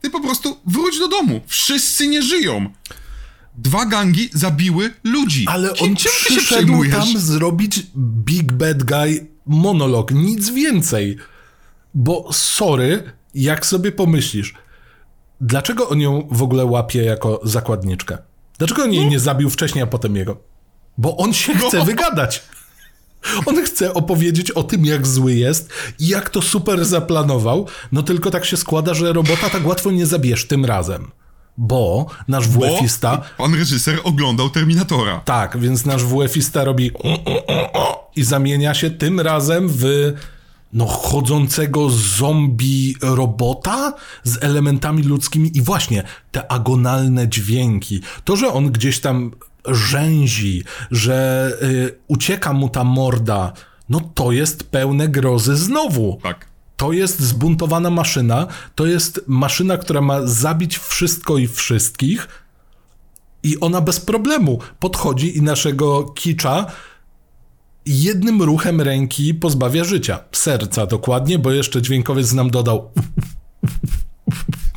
ty 0.00 0.10
po 0.10 0.20
prostu 0.20 0.60
wróć 0.66 0.98
do 0.98 1.08
domu, 1.08 1.40
wszyscy 1.46 2.08
nie 2.08 2.22
żyją. 2.22 2.70
Dwa 3.58 3.86
gangi 3.86 4.30
zabiły 4.32 4.90
ludzi. 5.04 5.44
Ale 5.48 5.72
Kim, 5.72 5.90
on 5.90 5.96
przyszedł 5.96 6.84
tam 6.90 7.18
zrobić 7.18 7.82
Big 7.96 8.52
Bad 8.52 8.82
Guy 8.82 9.26
monolog, 9.46 10.10
nic 10.10 10.50
więcej. 10.50 11.16
Bo 11.94 12.28
sorry, 12.32 13.12
jak 13.34 13.66
sobie 13.66 13.92
pomyślisz, 13.92 14.54
dlaczego 15.40 15.88
on 15.88 16.00
ją 16.00 16.28
w 16.30 16.42
ogóle 16.42 16.64
łapie 16.64 17.02
jako 17.02 17.40
zakładniczkę? 17.44 18.18
Dlaczego 18.58 18.82
on 18.82 18.92
jej 18.92 19.06
nie 19.06 19.20
zabił 19.20 19.50
wcześniej, 19.50 19.84
a 19.84 19.86
potem 19.86 20.16
jego? 20.16 20.40
Bo 20.98 21.16
on 21.16 21.32
się 21.32 21.54
chce 21.54 21.78
No. 21.78 21.84
wygadać. 21.84 22.42
On 23.46 23.62
chce 23.64 23.94
opowiedzieć 23.94 24.50
o 24.50 24.62
tym, 24.62 24.84
jak 24.84 25.06
zły 25.06 25.34
jest 25.34 25.68
i 25.98 26.08
jak 26.08 26.30
to 26.30 26.42
super 26.42 26.84
zaplanował, 26.84 27.66
no 27.92 28.02
tylko 28.02 28.30
tak 28.30 28.44
się 28.44 28.56
składa, 28.56 28.94
że 28.94 29.12
robota 29.12 29.50
tak 29.50 29.66
łatwo 29.66 29.90
nie 29.90 30.06
zabierz 30.06 30.46
tym 30.48 30.64
razem. 30.64 31.10
Bo 31.58 32.06
nasz 32.28 32.48
WF-ista 32.48 33.22
pan 33.38 33.54
reżyser 33.54 34.00
oglądał 34.04 34.50
Terminatora. 34.50 35.20
tak, 35.24 35.58
więc 35.58 35.84
nasz 35.84 36.04
WF-ista 36.04 36.64
robi 36.64 36.90
i 38.16 38.24
zamienia 38.24 38.74
się 38.74 38.90
tym 38.90 39.20
razem 39.20 39.68
w 39.68 40.12
no 40.72 40.86
chodzącego 40.86 41.90
zombie 41.90 42.94
robota 43.02 43.92
z 44.24 44.42
elementami 44.44 45.02
ludzkimi 45.02 45.56
i 45.58 45.62
właśnie 45.62 46.02
te 46.32 46.52
agonalne 46.52 47.28
dźwięki. 47.28 48.00
To, 48.24 48.36
że 48.36 48.48
on 48.52 48.70
gdzieś 48.72 49.00
tam 49.00 49.30
rzęzi, 49.68 50.64
że 50.90 51.50
y, 51.62 51.98
ucieka 52.08 52.52
mu 52.52 52.68
ta 52.68 52.84
morda, 52.84 53.52
no 53.88 54.00
to 54.14 54.32
jest 54.32 54.70
pełne 54.70 55.08
grozy 55.08 55.56
znowu. 55.56 56.18
Tak. 56.22 56.46
To 56.76 56.92
jest 56.92 57.20
zbuntowana 57.20 57.90
maszyna, 57.90 58.46
to 58.74 58.86
jest 58.86 59.20
maszyna, 59.26 59.76
która 59.76 60.00
ma 60.00 60.26
zabić 60.26 60.78
wszystko 60.78 61.38
i 61.38 61.48
wszystkich. 61.48 62.28
I 63.42 63.60
ona 63.60 63.80
bez 63.80 64.00
problemu 64.00 64.58
podchodzi 64.80 65.36
i 65.36 65.42
naszego 65.42 66.04
kicza 66.04 66.66
jednym 67.86 68.42
ruchem 68.42 68.80
ręki 68.80 69.34
pozbawia 69.34 69.84
życia. 69.84 70.18
Serca 70.32 70.86
dokładnie, 70.86 71.38
bo 71.38 71.52
jeszcze 71.52 71.82
dźwiękowiec 71.82 72.32
nam 72.32 72.50
dodał. 72.50 72.90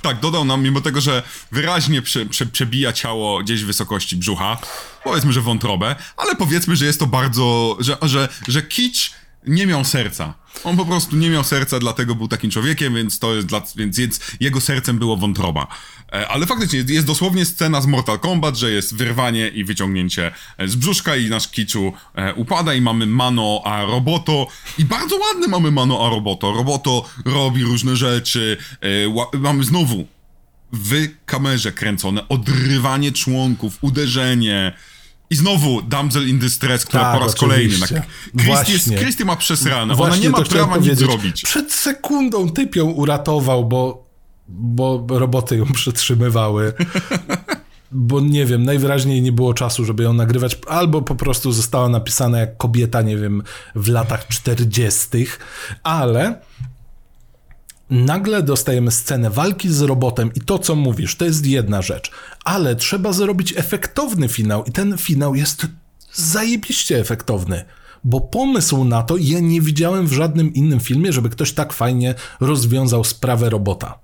Tak, 0.01 0.19
dodał 0.19 0.45
nam, 0.45 0.63
mimo 0.63 0.81
tego, 0.81 1.01
że 1.01 1.23
wyraźnie 1.51 2.01
prze, 2.01 2.25
prze, 2.25 2.45
przebija 2.45 2.93
ciało 2.93 3.43
gdzieś 3.43 3.63
w 3.63 3.67
wysokości 3.67 4.15
brzucha, 4.17 4.57
powiedzmy, 5.03 5.33
że 5.33 5.41
wątrobę, 5.41 5.95
ale 6.17 6.35
powiedzmy, 6.35 6.75
że 6.75 6.85
jest 6.85 6.99
to 6.99 7.05
bardzo, 7.05 7.77
że, 7.79 7.97
że, 8.01 8.29
że 8.47 8.61
Kicz 8.61 9.11
nie 9.47 9.67
miał 9.67 9.85
serca. 9.85 10.33
On 10.63 10.77
po 10.77 10.85
prostu 10.85 11.15
nie 11.15 11.29
miał 11.29 11.43
serca, 11.43 11.79
dlatego 11.79 12.15
był 12.15 12.27
takim 12.27 12.51
człowiekiem, 12.51 12.95
więc 12.95 13.19
to 13.19 13.35
jest 13.35 13.47
dla, 13.47 13.61
więc, 13.75 13.97
więc 13.97 14.19
jego 14.39 14.61
sercem 14.61 14.99
było 14.99 15.17
wątroba. 15.17 15.67
E, 16.13 16.27
Ale 16.27 16.45
faktycznie 16.45 16.83
jest 16.87 17.07
dosłownie 17.07 17.45
scena 17.45 17.81
z 17.81 17.85
Mortal 17.85 18.19
Kombat, 18.19 18.57
że 18.57 18.71
jest 18.71 18.95
wyrwanie 18.95 19.47
i 19.47 19.63
wyciągnięcie 19.63 20.31
e, 20.57 20.67
z 20.67 20.75
brzuszka 20.75 21.15
i 21.15 21.29
nasz 21.29 21.47
Kiczu 21.47 21.93
e, 22.15 22.33
upada 22.33 22.73
i 22.73 22.81
mamy 22.81 23.05
Mano 23.05 23.61
a 23.65 23.85
Roboto 23.85 24.47
i 24.77 24.85
bardzo 24.85 25.15
ładne 25.17 25.47
mamy 25.47 25.71
Mano 25.71 26.05
a 26.05 26.09
Roboto. 26.09 26.51
Roboto 26.53 27.05
robi 27.25 27.63
różne 27.63 27.95
rzeczy, 27.95 28.57
mamy 29.33 29.63
znowu 29.63 30.07
w 30.73 31.07
kamerze 31.25 31.71
kręcone 31.71 32.27
odrywanie 32.27 33.11
członków, 33.11 33.77
uderzenie. 33.81 34.73
I 35.29 35.35
znowu 35.35 35.81
Damsel 35.81 36.27
in 36.29 36.39
Distress, 36.39 36.85
która 36.85 37.03
Tak, 37.03 37.13
po 37.19 37.25
raz 37.25 37.35
oczywiście. 37.43 37.87
kolejny. 37.87 38.07
Christy, 38.37 38.71
jest, 38.71 38.85
Właśnie. 38.85 38.97
Christy 38.97 39.25
ma 39.25 39.35
przesrane, 39.35 39.93
ona 39.93 40.15
nie 40.15 40.29
ma 40.29 40.41
prawa 40.41 40.77
nic 40.77 40.99
zrobić. 40.99 41.41
Przed 41.41 41.73
sekundą 41.73 42.49
typ 42.49 42.75
ją 42.75 42.85
uratował, 42.85 43.65
bo, 43.65 44.08
bo 44.49 45.05
roboty 45.09 45.57
ją 45.57 45.65
przytrzymywały. 45.65 46.73
Bo 47.91 48.21
nie 48.21 48.45
wiem, 48.45 48.63
najwyraźniej 48.63 49.21
nie 49.21 49.31
było 49.31 49.53
czasu, 49.53 49.85
żeby 49.85 50.03
ją 50.03 50.13
nagrywać, 50.13 50.57
albo 50.67 51.01
po 51.01 51.15
prostu 51.15 51.51
została 51.51 51.89
napisana 51.89 52.39
jak 52.39 52.57
kobieta, 52.57 53.01
nie 53.01 53.17
wiem, 53.17 53.43
w 53.75 53.87
latach 53.87 54.27
40., 54.27 55.07
ale 55.83 56.41
nagle 57.89 58.43
dostajemy 58.43 58.91
scenę 58.91 59.29
walki 59.29 59.69
z 59.69 59.81
robotem 59.81 60.31
i 60.35 60.41
to, 60.41 60.59
co 60.59 60.75
mówisz, 60.75 61.15
to 61.15 61.25
jest 61.25 61.45
jedna 61.45 61.81
rzecz, 61.81 62.11
ale 62.43 62.75
trzeba 62.75 63.13
zrobić 63.13 63.53
efektowny 63.57 64.27
finał 64.27 64.63
i 64.63 64.71
ten 64.71 64.97
finał 64.97 65.35
jest 65.35 65.67
zajebiście 66.13 66.99
efektowny. 66.99 67.65
Bo 68.03 68.21
pomysł 68.21 68.83
na 68.83 69.03
to 69.03 69.17
ja 69.17 69.39
nie 69.39 69.61
widziałem 69.61 70.07
w 70.07 70.13
żadnym 70.13 70.53
innym 70.53 70.79
filmie, 70.79 71.13
żeby 71.13 71.29
ktoś 71.29 71.51
tak 71.51 71.73
fajnie 71.73 72.15
rozwiązał 72.39 73.03
sprawę 73.03 73.49
robota. 73.49 73.99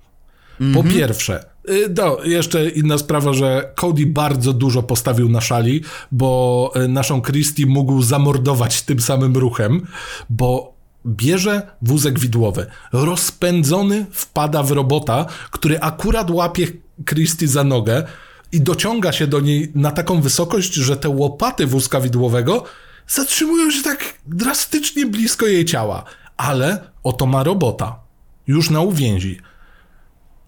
Po 0.74 0.84
pierwsze, 0.84 1.44
y, 1.70 1.94
no, 1.96 2.24
jeszcze 2.24 2.68
inna 2.70 2.98
sprawa, 2.98 3.32
że 3.32 3.72
Cody 3.74 4.06
bardzo 4.06 4.52
dużo 4.52 4.82
postawił 4.82 5.28
na 5.28 5.40
szali, 5.40 5.82
bo 6.12 6.72
y, 6.76 6.88
naszą 6.88 7.22
Christie 7.22 7.66
mógł 7.66 8.02
zamordować 8.02 8.82
tym 8.82 9.00
samym 9.00 9.36
ruchem, 9.36 9.86
bo 10.30 10.76
bierze 11.06 11.62
wózek 11.82 12.18
widłowy, 12.18 12.66
rozpędzony 12.92 14.06
wpada 14.12 14.62
w 14.62 14.70
robota, 14.70 15.26
który 15.50 15.80
akurat 15.80 16.30
łapie 16.30 16.66
Christie 17.04 17.48
za 17.48 17.64
nogę 17.64 18.04
i 18.52 18.60
dociąga 18.60 19.12
się 19.12 19.26
do 19.26 19.40
niej 19.40 19.72
na 19.74 19.90
taką 19.90 20.20
wysokość, 20.20 20.74
że 20.74 20.96
te 20.96 21.08
łopaty 21.08 21.66
wózka 21.66 22.00
widłowego 22.00 22.64
zatrzymują 23.08 23.70
się 23.70 23.82
tak 23.82 24.14
drastycznie 24.26 25.06
blisko 25.06 25.46
jej 25.46 25.64
ciała. 25.64 26.04
Ale 26.36 26.90
oto 27.02 27.26
ma 27.26 27.42
robota. 27.42 27.98
Już 28.46 28.70
na 28.70 28.80
uwięzi. 28.80 29.40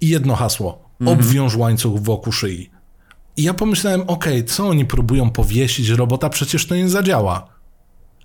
I 0.01 0.09
jedno 0.09 0.37
hasło. 0.37 0.89
Obwiąż 1.07 1.57
łańcuch 1.57 2.03
wokół 2.03 2.33
szyi. 2.33 2.71
I 3.37 3.43
ja 3.43 3.55
pomyślałem, 3.55 4.03
okej, 4.07 4.45
co 4.45 4.69
oni 4.69 4.85
próbują 4.85 5.31
powiesić 5.31 5.89
robota, 5.89 6.29
przecież 6.29 6.67
to 6.67 6.75
nie 6.75 6.89
zadziała. 6.89 7.47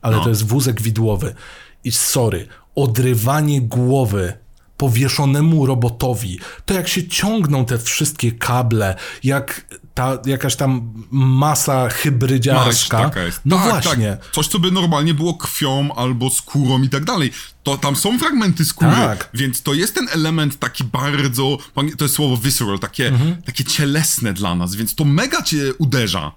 Ale 0.02 0.20
to 0.24 0.30
jest 0.30 0.46
wózek 0.48 0.82
widłowy. 0.82 1.36
I 1.84 1.92
sorry, 1.92 2.48
odrywanie 2.76 3.62
głowy 3.62 4.34
powieszonemu 4.78 5.66
robotowi, 5.66 6.40
to 6.66 6.74
jak 6.74 6.88
się 6.88 7.08
ciągną 7.08 7.66
te 7.66 7.78
wszystkie 7.80 8.32
kable, 8.32 8.96
jak 9.24 9.66
ta 9.94 10.18
jakaś 10.26 10.56
tam 10.56 10.94
masa 11.12 11.90
hybrydziarska. 11.90 13.12
No 13.46 13.58
tak, 13.58 13.84
właśnie. 13.84 14.18
Tak. 14.22 14.32
Coś, 14.32 14.48
co 14.48 14.60
by 14.60 14.72
normalnie 14.72 15.14
było 15.14 15.34
krwią 15.34 15.90
albo 15.96 16.30
skórą 16.30 16.82
i 16.82 16.90
tak 16.90 17.06
dalej. 17.06 17.32
To 17.64 17.78
tam 17.78 17.96
są 17.96 18.20
fragmenty 18.20 18.66
skóry, 18.66 18.92
Tak. 18.92 19.30
więc 19.34 19.62
to 19.62 19.74
jest 19.74 19.96
ten 19.96 20.08
element 20.12 20.60
taki 20.60 20.84
bardzo, 20.84 21.58
to 21.98 22.06
jest 22.06 22.16
słowo 22.16 22.38
visceral, 22.38 22.80
takie, 22.80 23.08
Mhm. 23.08 23.42
takie 23.42 23.64
cielesne 23.64 24.34
dla 24.34 24.56
nas, 24.56 24.76
więc 24.76 24.96
to 24.96 25.06
mega 25.06 25.42
cię 25.42 25.74
uderza. 25.78 26.32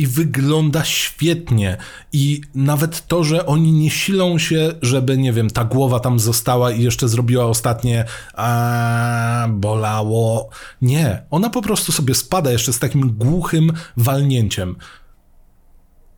I 0.00 0.06
wygląda 0.06 0.84
świetnie. 0.84 1.76
I 2.12 2.40
nawet 2.54 3.06
to, 3.06 3.24
że 3.24 3.46
oni 3.46 3.72
nie 3.72 3.90
silą 3.90 4.38
się, 4.38 4.72
żeby, 4.82 5.18
nie 5.18 5.32
wiem, 5.32 5.50
ta 5.50 5.64
głowa 5.64 6.00
tam 6.00 6.20
została 6.20 6.70
i 6.72 6.82
jeszcze 6.82 7.08
zrobiła 7.08 7.44
ostatnie 7.46 8.04
a 8.34 9.46
bolało. 9.50 10.50
Nie, 10.82 11.22
ona 11.30 11.50
po 11.50 11.62
prostu 11.62 11.92
sobie 11.92 12.14
spada 12.14 12.52
jeszcze 12.52 12.72
z 12.72 12.78
takim 12.78 13.10
głuchym 13.10 13.72
walnięciem. 13.96 14.76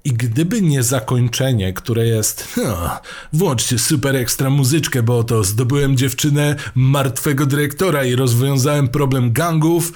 I 0.05 0.13
gdyby 0.13 0.63
nie 0.63 0.83
zakończenie, 0.83 1.73
które 1.73 2.07
jest 2.07 2.57
"No, 2.57 2.91
włączcie 3.33 3.79
super 3.79 4.17
ekstra 4.17 4.51
muzyczkę, 4.51 5.03
bo 5.03 5.25
to 5.25 5.45
zdobyłem 5.45 5.97
dziewczynę 5.97 6.57
martwego 6.75 7.47
dyrektora 7.47 8.05
i 8.05 8.15
rozwiązałem 8.15 8.89
problem 8.89 9.33
gangów 9.33 9.93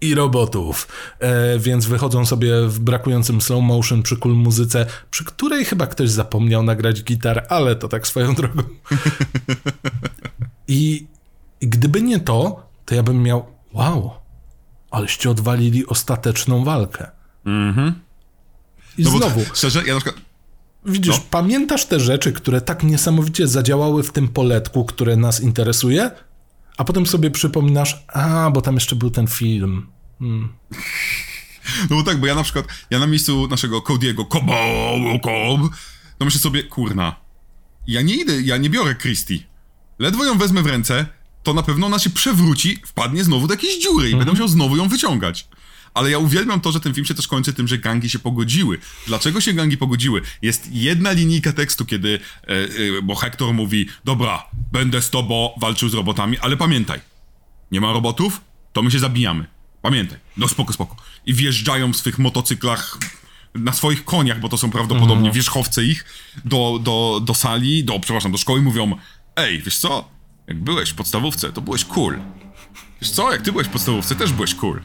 i 0.00 0.14
robotów. 0.14 0.88
E, 1.18 1.58
więc 1.58 1.86
wychodzą 1.86 2.26
sobie 2.26 2.68
w 2.68 2.80
brakującym 2.80 3.40
slow 3.40 3.62
motion 3.62 4.02
przy 4.02 4.16
cool 4.16 4.34
muzyce, 4.34 4.86
przy 5.10 5.24
której 5.24 5.64
chyba 5.64 5.86
ktoś 5.86 6.10
zapomniał 6.10 6.62
nagrać 6.62 7.02
gitar, 7.02 7.46
ale 7.48 7.76
to 7.76 7.88
tak 7.88 8.06
swoją 8.06 8.34
drogą. 8.40 8.62
I, 10.68 11.06
I 11.60 11.68
gdyby 11.68 12.02
nie 12.02 12.20
to, 12.20 12.68
to 12.84 12.94
ja 12.94 13.02
bym 13.02 13.22
miał 13.22 13.46
wow, 13.72 14.10
aleście 14.90 15.30
odwalili 15.30 15.86
ostateczną 15.86 16.64
walkę. 16.64 17.10
I 18.98 19.02
No 19.02 19.10
bo 19.10 19.18
znowu, 19.18 19.40
szczerze, 19.54 19.82
ja 19.86 19.94
na 19.94 20.00
przykład, 20.00 20.24
widzisz, 20.86 21.16
no. 21.16 21.24
pamiętasz 21.30 21.86
te 21.86 22.00
rzeczy, 22.00 22.32
które 22.32 22.60
tak 22.60 22.82
niesamowicie 22.82 23.48
zadziałały 23.48 24.02
w 24.02 24.12
tym 24.12 24.28
poletku, 24.28 24.84
które 24.84 25.16
nas 25.16 25.40
interesuje? 25.40 26.10
A 26.76 26.84
potem 26.84 27.06
sobie 27.06 27.30
przypominasz, 27.30 28.04
a, 28.08 28.50
bo 28.50 28.62
tam 28.62 28.74
jeszcze 28.74 28.96
był 28.96 29.10
ten 29.10 29.26
film. 29.26 29.86
no 31.90 31.96
bo 31.96 32.02
tak, 32.02 32.20
bo 32.20 32.26
ja 32.26 32.34
na 32.34 32.42
przykład, 32.42 32.66
ja 32.90 32.98
na 32.98 33.06
miejscu 33.06 33.48
naszego 33.48 33.80
Cody'ego 33.80 34.28
Kobo, 34.28 34.54
Kob, 35.22 35.60
to 36.18 36.24
myślę 36.24 36.40
sobie, 36.40 36.62
kurna, 36.62 37.16
ja 37.86 38.02
nie 38.02 38.14
idę, 38.14 38.40
ja 38.40 38.56
nie 38.56 38.70
biorę 38.70 38.94
Christie. 38.94 39.38
Ledwo 39.98 40.24
ją 40.24 40.38
wezmę 40.38 40.62
w 40.62 40.66
ręce, 40.66 41.06
to 41.42 41.54
na 41.54 41.62
pewno 41.62 41.86
ona 41.86 41.98
się 41.98 42.10
przewróci, 42.10 42.78
wpadnie 42.86 43.24
znowu 43.24 43.46
do 43.46 43.54
jakiejś 43.54 43.82
dziury 43.82 44.10
i 44.10 44.16
będę 44.16 44.32
musiał 44.32 44.48
znowu 44.48 44.76
ją 44.76 44.88
wyciągać. 44.88 45.48
Ale 45.94 46.10
ja 46.10 46.18
uwielbiam 46.18 46.60
to, 46.60 46.72
że 46.72 46.80
ten 46.80 46.94
film 46.94 47.06
się 47.06 47.14
też 47.14 47.28
kończy 47.28 47.52
tym, 47.52 47.68
że 47.68 47.78
gangi 47.78 48.10
się 48.10 48.18
pogodziły. 48.18 48.78
Dlaczego 49.06 49.40
się 49.40 49.52
gangi 49.52 49.76
pogodziły? 49.76 50.22
Jest 50.42 50.68
jedna 50.72 51.12
linijka 51.12 51.52
tekstu, 51.52 51.86
kiedy, 51.86 52.18
e, 52.42 52.48
e, 52.48 53.02
bo 53.02 53.14
Hector 53.14 53.54
mówi, 53.54 53.88
dobra, 54.04 54.46
będę 54.72 55.02
z 55.02 55.10
tobą 55.10 55.50
walczył 55.60 55.88
z 55.88 55.94
robotami, 55.94 56.38
ale 56.38 56.56
pamiętaj, 56.56 57.00
nie 57.70 57.80
ma 57.80 57.92
robotów, 57.92 58.40
to 58.72 58.82
my 58.82 58.90
się 58.90 58.98
zabijamy. 58.98 59.46
Pamiętaj. 59.82 60.18
No 60.36 60.48
spoko, 60.48 60.72
spoko. 60.72 60.96
I 61.26 61.34
wjeżdżają 61.34 61.92
w 61.92 61.96
swych 61.96 62.18
motocyklach 62.18 62.98
na 63.54 63.72
swoich 63.72 64.04
koniach, 64.04 64.40
bo 64.40 64.48
to 64.48 64.58
są 64.58 64.70
prawdopodobnie 64.70 65.32
wierzchowce 65.32 65.84
ich, 65.84 66.04
do, 66.44 66.80
do, 66.82 67.20
do 67.24 67.34
sali, 67.34 67.84
do, 67.84 68.00
przepraszam, 68.00 68.32
do 68.32 68.38
szkoły 68.38 68.62
mówią 68.62 68.96
Ej, 69.36 69.62
wiesz 69.62 69.78
co? 69.78 70.08
Jak 70.46 70.60
byłeś 70.60 70.90
w 70.90 70.94
podstawówce, 70.94 71.52
to 71.52 71.60
byłeś 71.60 71.84
cool. 71.84 72.18
Wiesz 73.00 73.10
co? 73.10 73.32
Jak 73.32 73.42
ty 73.42 73.52
byłeś 73.52 73.66
w 73.66 73.70
podstawówce, 73.70 74.14
też 74.14 74.32
byłeś 74.32 74.54
cool. 74.54 74.80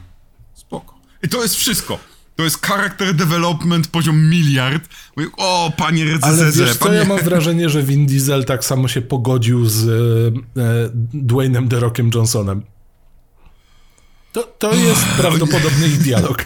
I 1.22 1.28
to 1.28 1.42
jest 1.42 1.56
wszystko. 1.56 1.98
To 2.36 2.44
jest 2.44 2.66
character 2.66 3.14
development 3.14 3.88
poziom 3.88 4.30
miliard. 4.30 4.88
Mówię, 5.16 5.28
o, 5.36 5.72
panie 5.76 6.02
Ale 6.02 6.12
recenzerze, 6.12 6.64
wiesz 6.64 6.76
co, 6.76 6.84
panie... 6.84 6.96
ja 6.96 7.04
mam 7.04 7.18
wrażenie, 7.18 7.68
że 7.68 7.82
Vin 7.82 8.06
Diesel 8.06 8.44
tak 8.44 8.64
samo 8.64 8.88
się 8.88 9.00
pogodził 9.02 9.66
z 9.66 9.88
e, 9.88 10.62
e, 10.62 10.90
Dwayne'em 11.14 11.68
The 11.68 11.80
Rockiem 11.80 12.10
Johnsonem. 12.14 12.62
To, 14.32 14.42
to 14.42 14.74
jest 14.74 15.04
prawdopodobny 15.20 15.88
ich 15.88 15.98
dialog. 15.98 16.44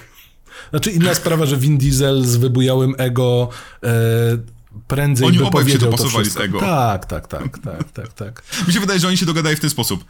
Znaczy 0.71 0.91
inna 0.91 1.15
sprawa, 1.15 1.47
że 1.47 1.57
Vin 1.57 1.79
Diesel 1.79 2.25
z 2.25 2.37
wybujałym 2.37 2.95
ego 2.99 3.49
e, 3.83 3.89
prędzej 4.89 5.27
Oni 5.27 5.39
by 5.39 5.47
obaj 5.47 5.63
się 5.63 5.65
powiedział 5.65 5.91
to 5.91 5.97
dopasowali 5.97 6.25
z 6.25 6.29
wszystko. 6.29 6.45
ego. 6.45 6.61
Tak, 6.61 7.07
tak, 7.07 7.29
tak, 7.29 7.59
tak, 7.59 7.93
tak, 7.93 8.13
tak. 8.13 8.43
Mi 8.67 8.73
się 8.73 8.81
wydaje, 8.81 9.01
że 9.01 9.09
oni 9.09 9.17
się 9.17 9.27
dogadali 9.27 9.57
w 9.57 9.61
ten 9.61 9.71
sposób. 9.71 10.05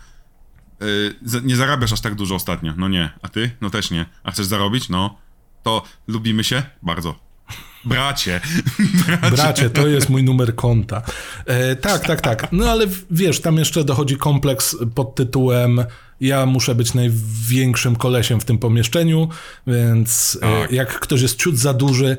Za- 1.22 1.40
nie 1.40 1.56
zarabiasz 1.56 1.92
aż 1.92 2.00
tak 2.00 2.14
dużo 2.14 2.34
ostatnio. 2.34 2.72
No 2.76 2.88
nie. 2.88 3.10
A 3.22 3.28
ty? 3.28 3.50
No 3.60 3.70
też 3.70 3.90
nie. 3.90 4.06
A 4.24 4.30
chcesz 4.30 4.46
zarobić? 4.46 4.88
No. 4.88 5.18
To 5.62 5.82
lubimy 6.08 6.44
się? 6.44 6.62
Bardzo. 6.82 7.14
Bracie. 7.84 8.40
Bracie. 9.20 9.36
Bracie, 9.36 9.70
to 9.70 9.86
jest 9.86 10.08
mój 10.08 10.22
numer 10.22 10.54
konta. 10.54 11.02
E, 11.46 11.76
tak, 11.76 12.06
tak, 12.06 12.20
tak. 12.20 12.52
No 12.52 12.70
ale 12.70 12.86
wiesz, 13.10 13.40
tam 13.40 13.56
jeszcze 13.56 13.84
dochodzi 13.84 14.16
kompleks 14.16 14.76
pod 14.94 15.14
tytułem 15.14 15.84
ja 16.20 16.46
muszę 16.46 16.74
być 16.74 16.94
największym 16.94 17.96
kolesiem 17.96 18.40
w 18.40 18.44
tym 18.44 18.58
pomieszczeniu, 18.58 19.28
więc 19.66 20.38
e, 20.42 20.60
Tak. 20.62 20.72
jak 20.72 21.00
ktoś 21.00 21.22
jest 21.22 21.38
ciut 21.38 21.56
za 21.56 21.74
duży, 21.74 22.16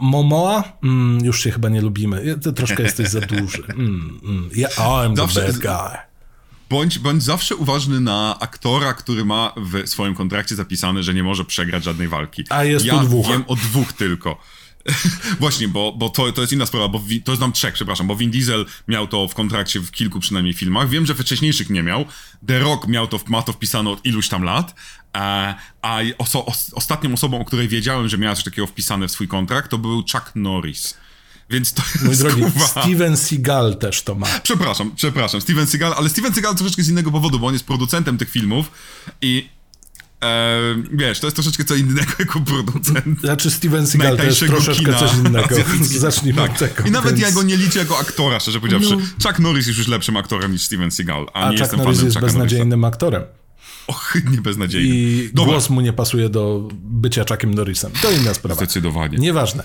Momoa, 0.00 0.78
mm, 0.82 1.24
już 1.24 1.42
się 1.42 1.50
chyba 1.50 1.68
nie 1.68 1.80
lubimy. 1.80 2.38
Ty 2.42 2.52
troszkę 2.52 2.82
jesteś 2.82 3.08
za 3.08 3.20
duży. 3.20 3.62
Mm, 3.68 4.20
mm. 4.24 4.50
Ja, 4.56 4.68
I'm 4.68 5.16
the 5.16 5.40
bad 5.40 5.58
guy. 5.58 5.98
Bądź, 6.74 6.98
bądź 6.98 7.22
zawsze 7.22 7.56
uważny 7.56 8.00
na 8.00 8.38
aktora, 8.40 8.94
który 8.94 9.24
ma 9.24 9.52
w 9.56 9.88
swoim 9.88 10.14
kontrakcie 10.14 10.54
zapisane, 10.54 11.02
że 11.02 11.14
nie 11.14 11.22
może 11.22 11.44
przegrać 11.44 11.84
żadnej 11.84 12.08
walki. 12.08 12.44
A 12.50 12.64
jest 12.64 12.84
ja 12.84 12.98
dwóch. 12.98 13.28
wiem 13.28 13.44
o 13.46 13.56
dwóch 13.56 13.92
tylko. 13.92 14.40
Właśnie, 15.40 15.68
bo, 15.68 15.92
bo 15.92 16.08
to, 16.08 16.32
to 16.32 16.40
jest 16.40 16.52
inna 16.52 16.66
sprawa, 16.66 16.88
bo 16.88 17.02
to 17.24 17.32
jest 17.32 17.40
nam 17.40 17.52
trzech, 17.52 17.74
przepraszam, 17.74 18.06
bo 18.06 18.16
Vin 18.16 18.30
Diesel 18.30 18.66
miał 18.88 19.06
to 19.06 19.28
w 19.28 19.34
kontrakcie 19.34 19.80
w 19.80 19.90
kilku 19.90 20.20
przynajmniej 20.20 20.54
filmach. 20.54 20.88
Wiem, 20.88 21.06
że 21.06 21.14
we 21.14 21.24
wcześniejszych 21.24 21.70
nie 21.70 21.82
miał. 21.82 22.04
The 22.46 22.58
Rock 22.58 22.86
miał 22.86 23.06
to, 23.06 23.20
ma 23.28 23.42
to 23.42 23.52
wpisane 23.52 23.90
od 23.90 24.06
iluś 24.06 24.28
tam 24.28 24.42
lat. 24.42 24.74
A, 25.12 25.54
a 25.82 25.98
oso, 26.18 26.46
os, 26.46 26.72
ostatnią 26.74 27.12
osobą, 27.12 27.40
o 27.40 27.44
której 27.44 27.68
wiedziałem, 27.68 28.08
że 28.08 28.18
miała 28.18 28.34
coś 28.34 28.44
takiego 28.44 28.66
wpisane 28.66 29.08
w 29.08 29.10
swój 29.10 29.28
kontrakt, 29.28 29.70
to 29.70 29.78
był 29.78 30.04
Chuck 30.12 30.32
Norris. 30.34 30.96
Więc 31.50 31.72
to 31.72 31.82
Mój 32.00 32.10
jest, 32.10 32.22
drogi, 32.22 32.42
kurwa, 32.42 32.66
Steven 32.66 33.16
Seagal 33.16 33.76
też 33.76 34.02
to 34.02 34.14
ma. 34.14 34.26
Przepraszam, 34.42 34.92
przepraszam, 34.96 35.40
Steven 35.40 35.66
Seagal, 35.66 35.94
ale 35.96 36.08
Steven 36.08 36.34
Seagal 36.34 36.54
troszeczkę 36.54 36.82
z 36.82 36.88
innego 36.88 37.10
powodu, 37.10 37.38
bo 37.38 37.46
on 37.46 37.52
jest 37.52 37.66
producentem 37.66 38.18
tych 38.18 38.30
filmów 38.30 38.70
i 39.22 39.48
E, 40.24 40.60
wiesz, 40.92 41.20
to 41.20 41.26
jest 41.26 41.36
troszeczkę 41.36 41.64
co 41.64 41.74
innego 41.74 42.12
jako 42.18 42.40
producent. 42.40 43.20
Znaczy 43.20 43.50
Steven 43.50 43.86
Seagal 43.86 44.16
to 44.16 44.24
jest 44.24 44.40
troszeczkę 44.40 44.84
kina. 44.84 44.98
coś 44.98 45.14
innego. 45.14 45.56
Zacznijmy 45.98 46.42
tak. 46.42 46.50
od 46.50 46.58
tego. 46.58 46.88
I 46.88 46.90
nawet 46.90 47.14
więc... 47.14 47.28
ja 47.28 47.32
go 47.32 47.42
nie 47.42 47.56
liczę 47.56 47.78
jako 47.78 47.98
aktora, 47.98 48.40
szczerze 48.40 48.60
powiedziawszy. 48.60 48.96
No. 48.96 49.28
Chuck 49.28 49.38
Norris 49.38 49.66
jest 49.66 49.78
już 49.78 49.88
lepszym 49.88 50.16
aktorem 50.16 50.52
niż 50.52 50.62
Steven 50.62 50.90
Seagal, 50.90 51.26
a, 51.32 51.40
a 51.40 51.44
nie 51.44 51.50
Chuck 51.50 51.60
jestem 51.60 51.78
Norris 51.78 51.96
fanem 51.96 52.06
jest 52.06 52.20
beznadziejnym 52.20 52.80
Norrisa. 52.80 52.88
aktorem. 52.88 53.22
Ohydnie 53.86 54.40
beznadziejnym. 54.40 54.96
I 54.96 55.30
Dobra. 55.34 55.52
głos 55.52 55.70
mu 55.70 55.80
nie 55.80 55.92
pasuje 55.92 56.28
do 56.28 56.68
bycia 56.72 57.24
Chuckiem 57.28 57.54
Norrisem. 57.54 57.92
To 58.02 58.10
inna 58.10 58.34
sprawa. 58.34 58.56
Zdecydowanie. 58.56 59.18
Nieważne. 59.18 59.64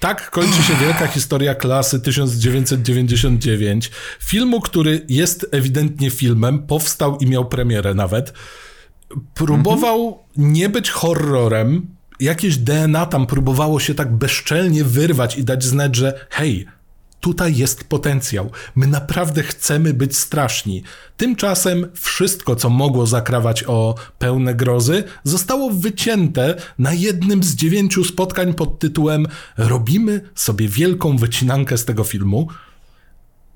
Tak 0.00 0.30
kończy 0.30 0.62
się 0.62 0.74
wielka 0.76 1.06
historia 1.06 1.54
klasy 1.54 2.00
1999. 2.00 3.90
Filmu, 4.20 4.60
który 4.60 5.06
jest 5.08 5.46
ewidentnie 5.52 6.10
filmem, 6.10 6.58
powstał 6.58 7.18
i 7.18 7.26
miał 7.26 7.48
premierę 7.48 7.94
nawet. 7.94 8.32
Próbował 9.34 10.06
mhm. 10.06 10.52
nie 10.52 10.68
być 10.68 10.90
horrorem. 10.90 11.86
Jakieś 12.20 12.56
DNA 12.56 13.06
tam 13.06 13.26
próbowało 13.26 13.80
się 13.80 13.94
tak 13.94 14.16
bezczelnie 14.16 14.84
wyrwać 14.84 15.38
i 15.38 15.44
dać 15.44 15.64
znać, 15.64 15.96
że 15.96 16.26
hej, 16.30 16.66
tutaj 17.20 17.56
jest 17.56 17.84
potencjał. 17.84 18.50
My 18.74 18.86
naprawdę 18.86 19.42
chcemy 19.42 19.94
być 19.94 20.16
straszni. 20.16 20.82
Tymczasem 21.16 21.86
wszystko, 21.94 22.56
co 22.56 22.70
mogło 22.70 23.06
zakrawać 23.06 23.64
o 23.66 23.94
pełne 24.18 24.54
grozy, 24.54 25.04
zostało 25.24 25.70
wycięte 25.70 26.54
na 26.78 26.92
jednym 26.92 27.42
z 27.42 27.54
dziewięciu 27.54 28.04
spotkań 28.04 28.54
pod 28.54 28.78
tytułem 28.78 29.26
Robimy 29.56 30.20
sobie 30.34 30.68
wielką 30.68 31.16
wycinankę 31.16 31.78
z 31.78 31.84
tego 31.84 32.04
filmu, 32.04 32.48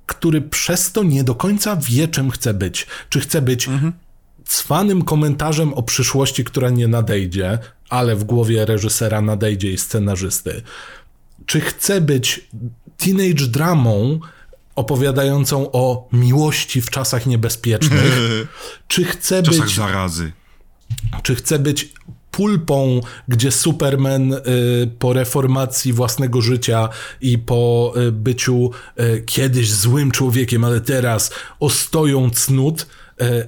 który 0.07 0.41
przez 0.43 0.93
to 0.93 1.03
nie 1.03 1.25
do 1.25 1.35
końca 1.35 1.77
wie, 1.77 2.09
czym 2.09 2.31
chce 2.31 2.55
być. 2.55 2.87
Czy 3.09 3.21
chce 3.21 3.43
być 3.43 3.69
mhm. 3.69 3.93
cwanym 4.45 5.03
komentarzem 5.03 5.75
o 5.75 5.83
przyszłości, 5.83 6.45
która 6.45 6.71
nie 6.71 6.89
nadejdzie, 6.89 7.59
ale 7.89 8.17
w 8.17 8.25
głowie 8.25 8.65
reżysera 8.67 9.21
nadejdzie 9.21 9.73
i 9.73 9.79
scenarzysty. 9.79 10.63
Czy 11.47 11.61
chce 11.61 12.01
być 12.01 12.49
teenage 13.01 13.47
dramą 13.47 14.21
opowiadającą 14.75 15.73
o 15.73 16.09
miłości 16.13 16.81
w 16.81 16.91
czasach 16.91 17.27
niebezpiecznych, 17.27 18.21
czy 18.89 19.05
chce 19.05 19.43
być... 19.43 19.51
czasach 19.51 19.71
zarazy. 19.71 20.33
Czy 21.23 21.35
chce 21.35 21.59
być 21.59 21.93
pulpą, 22.31 23.01
gdzie 23.29 23.51
Superman 23.53 24.33
y, 24.33 24.41
po 24.99 25.13
reformacji 25.13 25.93
własnego 25.93 26.41
życia 26.43 26.89
i 27.21 27.39
po 27.39 27.93
y, 27.97 28.13
byciu 28.13 28.71
y, 29.01 29.23
kiedyś 29.27 29.73
złym 29.73 30.11
człowiekiem, 30.11 30.65
ale 30.65 30.81
teraz 30.81 31.31
ostoją 31.61 32.31
cnót, 32.31 32.87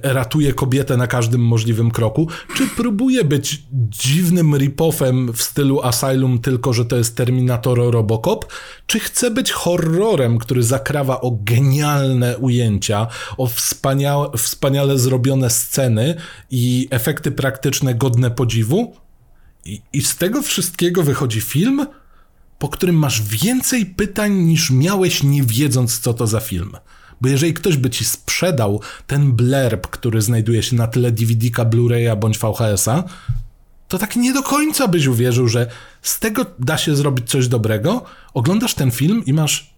ratuje 0.03 0.53
kobietę 0.53 0.97
na 0.97 1.07
każdym 1.07 1.41
możliwym 1.41 1.91
kroku, 1.91 2.27
czy 2.55 2.67
próbuje 2.67 3.23
być 3.23 3.63
dziwnym 3.71 4.57
ripoffem 4.57 5.33
w 5.33 5.41
stylu 5.41 5.81
Asylum, 5.81 6.39
tylko 6.39 6.73
że 6.73 6.85
to 6.85 6.95
jest 6.97 7.15
Terminator 7.15 7.91
Robocop, 7.91 8.45
czy 8.87 8.99
chce 8.99 9.31
być 9.31 9.51
horrorem, 9.51 10.37
który 10.37 10.63
zakrawa 10.63 11.21
o 11.21 11.37
genialne 11.43 12.37
ujęcia, 12.37 13.07
o 13.37 13.47
wspaniałe, 13.47 14.37
wspaniale 14.37 14.99
zrobione 14.99 15.49
sceny 15.49 16.15
i 16.51 16.87
efekty 16.91 17.31
praktyczne 17.31 17.95
godne 17.95 18.31
podziwu? 18.31 18.95
I, 19.65 19.81
I 19.93 20.01
z 20.01 20.15
tego 20.15 20.41
wszystkiego 20.41 21.03
wychodzi 21.03 21.41
film, 21.41 21.85
po 22.59 22.69
którym 22.69 22.95
masz 22.95 23.21
więcej 23.21 23.85
pytań 23.85 24.33
niż 24.33 24.71
miałeś 24.71 25.23
nie 25.23 25.43
wiedząc 25.43 25.99
co 25.99 26.13
to 26.13 26.27
za 26.27 26.39
film. 26.39 26.71
Bo 27.23 27.29
jeżeli 27.29 27.53
ktoś 27.53 27.77
by 27.77 27.89
ci 27.89 28.05
sprzedał 28.05 28.81
ten 29.07 29.31
blerb, 29.31 29.87
który 29.87 30.21
znajduje 30.21 30.63
się 30.63 30.75
na 30.75 30.87
tyle 30.87 31.11
DVD-ka, 31.11 31.65
Blu-raya 31.65 32.19
bądź 32.19 32.37
VHS-a, 32.37 33.03
to 33.87 33.97
tak 33.97 34.15
nie 34.15 34.33
do 34.33 34.43
końca 34.43 34.87
byś 34.87 35.05
uwierzył, 35.05 35.47
że 35.47 35.67
z 36.01 36.19
tego 36.19 36.45
da 36.59 36.77
się 36.77 36.95
zrobić 36.95 37.29
coś 37.29 37.47
dobrego. 37.47 38.05
Oglądasz 38.33 38.73
ten 38.73 38.91
film 38.91 39.25
i 39.25 39.33
masz. 39.33 39.73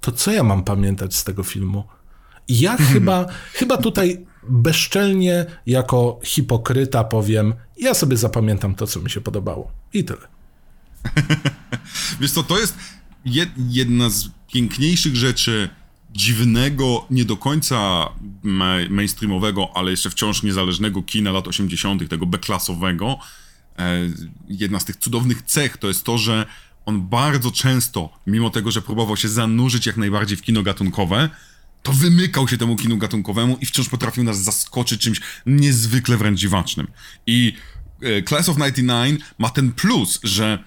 To 0.00 0.12
co 0.12 0.32
ja 0.32 0.42
mam 0.42 0.64
pamiętać 0.64 1.16
z 1.16 1.24
tego 1.24 1.42
filmu? 1.42 1.84
I 2.48 2.60
ja 2.60 2.72
mhm. 2.72 2.92
chyba, 2.92 3.26
chyba 3.52 3.76
tutaj 3.76 4.26
bezczelnie, 4.48 5.46
jako 5.66 6.20
hipokryta 6.24 7.04
powiem, 7.04 7.54
ja 7.76 7.94
sobie 7.94 8.16
zapamiętam 8.16 8.74
to, 8.74 8.86
co 8.86 9.00
mi 9.00 9.10
się 9.10 9.20
podobało. 9.20 9.72
I 9.92 10.04
tyle. 10.04 10.28
Wiesz 12.20 12.32
co, 12.32 12.42
to 12.42 12.58
jest 12.58 12.76
jedna 13.56 14.10
z 14.10 14.28
piękniejszych 14.52 15.16
rzeczy 15.16 15.81
dziwnego, 16.12 17.06
nie 17.10 17.24
do 17.24 17.36
końca 17.36 18.08
mainstreamowego, 18.90 19.70
ale 19.74 19.90
jeszcze 19.90 20.10
wciąż 20.10 20.42
niezależnego 20.42 21.02
kina 21.02 21.32
lat 21.32 21.48
80., 21.48 22.08
tego 22.08 22.26
beklasowego. 22.26 23.18
E, 23.78 23.98
jedna 24.48 24.80
z 24.80 24.84
tych 24.84 24.96
cudownych 24.96 25.42
cech 25.42 25.76
to 25.76 25.88
jest 25.88 26.04
to, 26.04 26.18
że 26.18 26.46
on 26.86 27.08
bardzo 27.08 27.50
często, 27.50 28.10
mimo 28.26 28.50
tego, 28.50 28.70
że 28.70 28.82
próbował 28.82 29.16
się 29.16 29.28
zanurzyć 29.28 29.86
jak 29.86 29.96
najbardziej 29.96 30.36
w 30.36 30.42
kino 30.42 30.62
gatunkowe, 30.62 31.30
to 31.82 31.92
wymykał 31.92 32.48
się 32.48 32.58
temu 32.58 32.76
kinu 32.76 32.96
gatunkowemu 32.96 33.58
i 33.60 33.66
wciąż 33.66 33.88
potrafił 33.88 34.24
nas 34.24 34.42
zaskoczyć 34.42 35.00
czymś 35.00 35.20
niezwykle 35.46 36.16
wręcz 36.16 36.40
dziwacznym. 36.40 36.86
I 37.26 37.52
e, 38.02 38.22
Class 38.22 38.48
of 38.48 38.56
99 38.56 39.20
ma 39.38 39.50
ten 39.50 39.72
plus, 39.72 40.20
że 40.22 40.64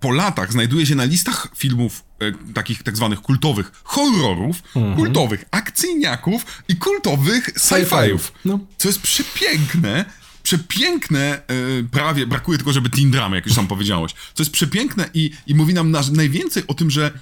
po 0.00 0.10
latach 0.10 0.52
znajduje 0.52 0.86
się 0.86 0.94
na 0.94 1.04
listach 1.04 1.48
filmów 1.56 2.04
e, 2.18 2.52
takich 2.54 2.82
tak 2.82 2.96
zwanych 2.96 3.20
kultowych 3.20 3.72
horrorów, 3.84 4.62
mhm. 4.76 4.96
kultowych 4.96 5.44
akcyjniaków 5.50 6.62
i 6.68 6.76
kultowych 6.76 7.50
sci-fiów. 7.54 8.32
No. 8.44 8.60
Co 8.78 8.88
jest 8.88 9.02
przepiękne, 9.02 10.04
przepiękne, 10.42 11.20
e, 11.20 11.42
prawie, 11.90 12.26
brakuje 12.26 12.58
tylko, 12.58 12.72
żeby 12.72 12.90
teen 12.90 13.10
drama, 13.10 13.36
jak 13.36 13.46
już 13.46 13.54
sam 13.54 13.66
powiedziałeś. 13.66 14.12
Co 14.34 14.42
jest 14.42 14.52
przepiękne 14.52 15.10
i, 15.14 15.30
i 15.46 15.54
mówi 15.54 15.74
nam 15.74 15.90
na, 15.90 16.00
najwięcej 16.12 16.62
o 16.66 16.74
tym, 16.74 16.90
że 16.90 17.18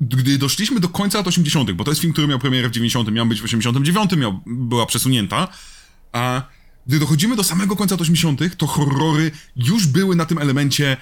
gdy 0.00 0.38
doszliśmy 0.38 0.80
do 0.80 0.88
końca 0.88 1.18
lat 1.18 1.26
80., 1.26 1.72
bo 1.72 1.84
to 1.84 1.90
jest 1.90 2.00
film, 2.00 2.12
który 2.12 2.28
miał 2.28 2.38
premierę 2.38 2.68
w 2.68 2.72
90., 2.72 3.12
miał 3.12 3.26
być 3.26 3.40
w 3.40 3.44
89, 3.44 4.12
miał, 4.12 4.40
była 4.46 4.86
przesunięta, 4.86 5.48
a 6.12 6.42
gdy 6.86 6.98
dochodzimy 6.98 7.36
do 7.36 7.44
samego 7.44 7.76
końca 7.76 7.94
lat 7.94 8.00
80., 8.00 8.56
to 8.56 8.66
horrory 8.66 9.30
już 9.56 9.86
były 9.86 10.16
na 10.16 10.26
tym 10.26 10.38
elemencie 10.38 10.96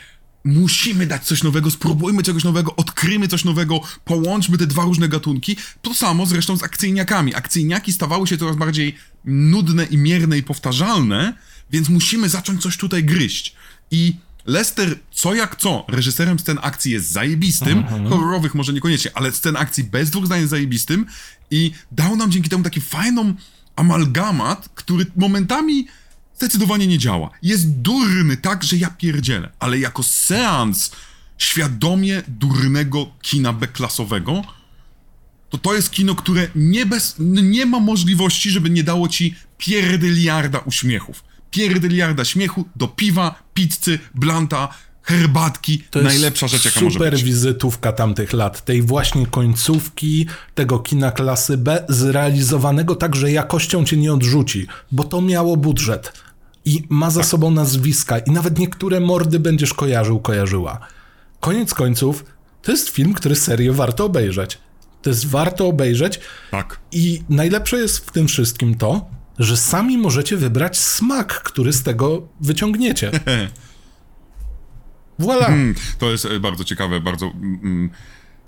musimy 0.44 1.06
dać 1.06 1.24
coś 1.24 1.42
nowego, 1.42 1.70
spróbujmy 1.70 2.22
czegoś 2.22 2.44
nowego, 2.44 2.76
odkryjmy 2.76 3.28
coś 3.28 3.44
nowego, 3.44 3.80
połączmy 4.04 4.58
te 4.58 4.66
dwa 4.66 4.84
różne 4.84 5.08
gatunki. 5.08 5.56
To 5.82 5.94
samo 5.94 6.26
zresztą 6.26 6.56
z 6.56 6.62
akcyjniakami. 6.62 7.34
Akcyjniaki 7.34 7.92
stawały 7.92 8.26
się 8.26 8.38
coraz 8.38 8.56
bardziej 8.56 8.94
nudne 9.24 9.84
i 9.84 9.98
mierne 9.98 10.38
i 10.38 10.42
powtarzalne, 10.42 11.34
więc 11.70 11.88
musimy 11.88 12.28
zacząć 12.28 12.62
coś 12.62 12.76
tutaj 12.76 13.04
gryźć. 13.04 13.54
I 13.90 14.16
Lester, 14.46 14.98
co 15.10 15.34
jak 15.34 15.56
co, 15.56 15.84
reżyserem 15.88 16.38
scen 16.38 16.58
akcji 16.62 16.92
jest 16.92 17.10
zajebistym, 17.10 17.78
mhm. 17.78 18.08
horrorowych 18.08 18.54
może 18.54 18.72
niekoniecznie, 18.72 19.10
ale 19.14 19.32
scen 19.32 19.56
akcji 19.56 19.84
bez 19.84 20.10
dwóch 20.10 20.26
zdań 20.26 20.48
zajebistym 20.48 21.06
i 21.50 21.72
dał 21.92 22.16
nam 22.16 22.30
dzięki 22.30 22.50
temu 22.50 22.64
taki 22.64 22.80
fajną 22.80 23.34
amalgamat, 23.76 24.68
który 24.74 25.06
momentami 25.16 25.86
zdecydowanie 26.36 26.86
nie 26.86 26.98
działa. 26.98 27.30
Jest 27.42 27.70
durny 27.70 28.36
tak, 28.36 28.64
że 28.64 28.76
ja 28.76 28.90
pierdzielę, 28.90 29.50
ale 29.58 29.78
jako 29.78 30.02
seans 30.02 30.90
świadomie 31.38 32.22
durnego 32.28 33.06
kina 33.22 33.52
beklasowego, 33.52 34.42
to 35.50 35.58
to 35.58 35.74
jest 35.74 35.90
kino, 35.90 36.14
które 36.14 36.48
nie, 36.54 36.86
bez, 36.86 37.16
nie 37.18 37.66
ma 37.66 37.80
możliwości, 37.80 38.50
żeby 38.50 38.70
nie 38.70 38.84
dało 38.84 39.08
ci 39.08 39.34
pierdyliarda 39.58 40.58
uśmiechów. 40.58 41.24
Pierdyliarda 41.50 42.24
śmiechu 42.24 42.64
do 42.76 42.88
piwa, 42.88 43.42
pizzy, 43.54 43.98
blanta, 44.14 44.68
herbatki, 45.02 45.82
to 45.90 46.02
najlepsza 46.02 46.48
rzecz, 46.48 46.64
jaka 46.64 46.80
może 46.80 46.98
być. 46.98 47.08
super 47.08 47.26
wizytówka 47.26 47.92
tamtych 47.92 48.32
lat, 48.32 48.64
tej 48.64 48.82
właśnie 48.82 49.26
końcówki 49.26 50.26
tego 50.54 50.78
kina 50.78 51.10
klasy 51.10 51.56
B, 51.56 51.84
zrealizowanego 51.88 52.96
tak, 52.96 53.16
że 53.16 53.32
jakością 53.32 53.84
cię 53.84 53.96
nie 53.96 54.12
odrzuci, 54.12 54.66
bo 54.92 55.04
to 55.04 55.20
miało 55.20 55.56
budżet 55.56 56.12
i 56.64 56.82
ma 56.88 57.10
za 57.10 57.22
sobą 57.22 57.50
nazwiska 57.50 58.18
i 58.18 58.30
nawet 58.30 58.58
niektóre 58.58 59.00
mordy 59.00 59.38
będziesz 59.38 59.74
kojarzył, 59.74 60.20
kojarzyła. 60.20 60.78
Koniec 61.40 61.74
końców, 61.74 62.24
to 62.62 62.72
jest 62.72 62.88
film, 62.88 63.12
który 63.14 63.36
serio 63.36 63.74
warto 63.74 64.04
obejrzeć. 64.04 64.58
To 65.02 65.10
jest 65.10 65.26
warto 65.26 65.66
obejrzeć. 65.66 66.20
Tak. 66.50 66.80
I 66.92 67.22
najlepsze 67.28 67.76
jest 67.76 68.06
w 68.06 68.12
tym 68.12 68.28
wszystkim 68.28 68.74
to, 68.74 69.06
że 69.38 69.56
sami 69.56 69.98
możecie 69.98 70.36
wybrać 70.36 70.78
smak, 70.78 71.42
który 71.42 71.72
z 71.72 71.82
tego 71.82 72.28
wyciągniecie. 72.40 73.10
Voilà. 75.18 75.46
Hmm, 75.46 75.74
to 75.98 76.10
jest 76.10 76.26
e, 76.26 76.40
bardzo 76.40 76.64
ciekawe, 76.64 77.00
bardzo 77.00 77.26
mm, 77.26 77.60
mm 77.62 77.90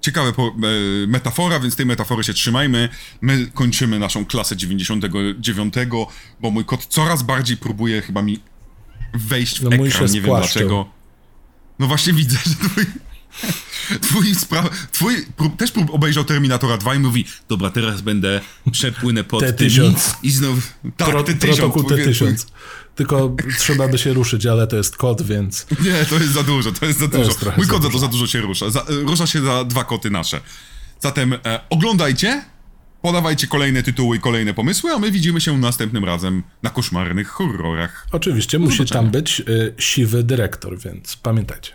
ciekawa 0.07 0.29
e, 0.29 0.33
metafora, 1.07 1.61
więc 1.61 1.77
tej 1.77 1.87
metafory 1.87 2.25
się 2.25 2.35
trzymajmy. 2.35 2.89
My 3.21 3.51
kończymy 3.55 3.99
naszą 3.99 4.27
klasę 4.27 4.57
99, 4.57 5.75
bo 6.41 6.51
mój 6.51 6.65
kot 6.65 6.87
coraz 6.87 7.23
bardziej 7.23 7.57
próbuje 7.57 8.03
chyba 8.03 8.23
mi 8.23 8.41
wejść 9.15 9.61
w 9.61 9.63
no 9.63 9.71
ekran, 9.71 10.13
nie 10.13 10.21
wiem 10.21 10.37
dlaczego. 10.37 10.89
No 11.79 11.87
właśnie 11.87 12.13
widzę, 12.13 12.39
że 12.47 12.55
twój... 12.55 12.85
Twój, 14.01 14.35
spra- 14.35 14.71
twój 14.93 15.27
prób, 15.37 15.57
też 15.57 15.73
prób 15.73 15.95
obejrzał 15.95 16.25
Terminatora 16.25 16.79
2 16.79 16.95
i 16.95 16.99
mówi, 16.99 17.25
dobra, 17.49 17.71
teraz 17.71 18.01
będę 18.01 18.41
przepłynę 18.73 19.25
pod 19.25 19.43
T1000. 19.43 19.55
tymi 19.55 19.97
i 20.23 20.31
znowu... 20.31 20.61
Tak, 20.97 21.11
Pro, 21.11 21.23
T1000. 21.23 21.39
protokół 21.39 21.83
twój- 21.83 22.07
T1000. 22.07 22.47
Tylko 22.97 23.37
trzeba 23.59 23.89
by 23.89 23.99
się 23.99 24.13
ruszyć, 24.13 24.47
ale 24.47 24.67
to 24.67 24.77
jest 24.77 24.97
kod, 24.97 25.23
więc 25.23 25.67
Nie, 25.85 26.05
to 26.05 26.15
jest 26.15 26.33
za 26.33 26.43
dużo, 26.43 26.73
to 26.73 26.87
jest 26.87 26.99
za 26.99 27.09
dużo. 27.09 27.25
jest 27.25 27.57
Mój 27.57 27.67
kot 27.67 27.83
za 27.83 27.91
to 27.91 27.99
za 27.99 28.09
dużo 28.09 28.27
się 28.27 28.41
rusza. 28.41 28.71
Za, 28.71 28.85
rusza 28.89 29.27
się 29.27 29.41
za 29.41 29.65
dwa 29.65 29.85
koty 29.85 30.11
nasze. 30.11 30.41
Zatem 31.01 31.33
e, 31.33 31.61
oglądajcie, 31.71 32.45
podawajcie 33.03 33.47
kolejne 33.47 33.83
tytuły 33.83 34.17
i 34.17 34.21
kolejne 34.21 34.55
pomysły, 34.55 34.91
a 34.93 34.99
my 34.99 35.11
widzimy 35.11 35.41
się 35.41 35.59
następnym 35.59 36.05
razem 36.05 36.43
na 36.63 36.71
koszmarnych 36.71 37.29
horrorach. 37.29 38.07
oczywiście 38.13 38.59
musi 38.59 38.87
tam 38.87 39.11
być 39.11 39.41
y, 39.41 39.75
siwy 39.79 40.23
dyrektor, 40.23 40.79
więc 40.79 41.17
pamiętajcie. 41.17 41.73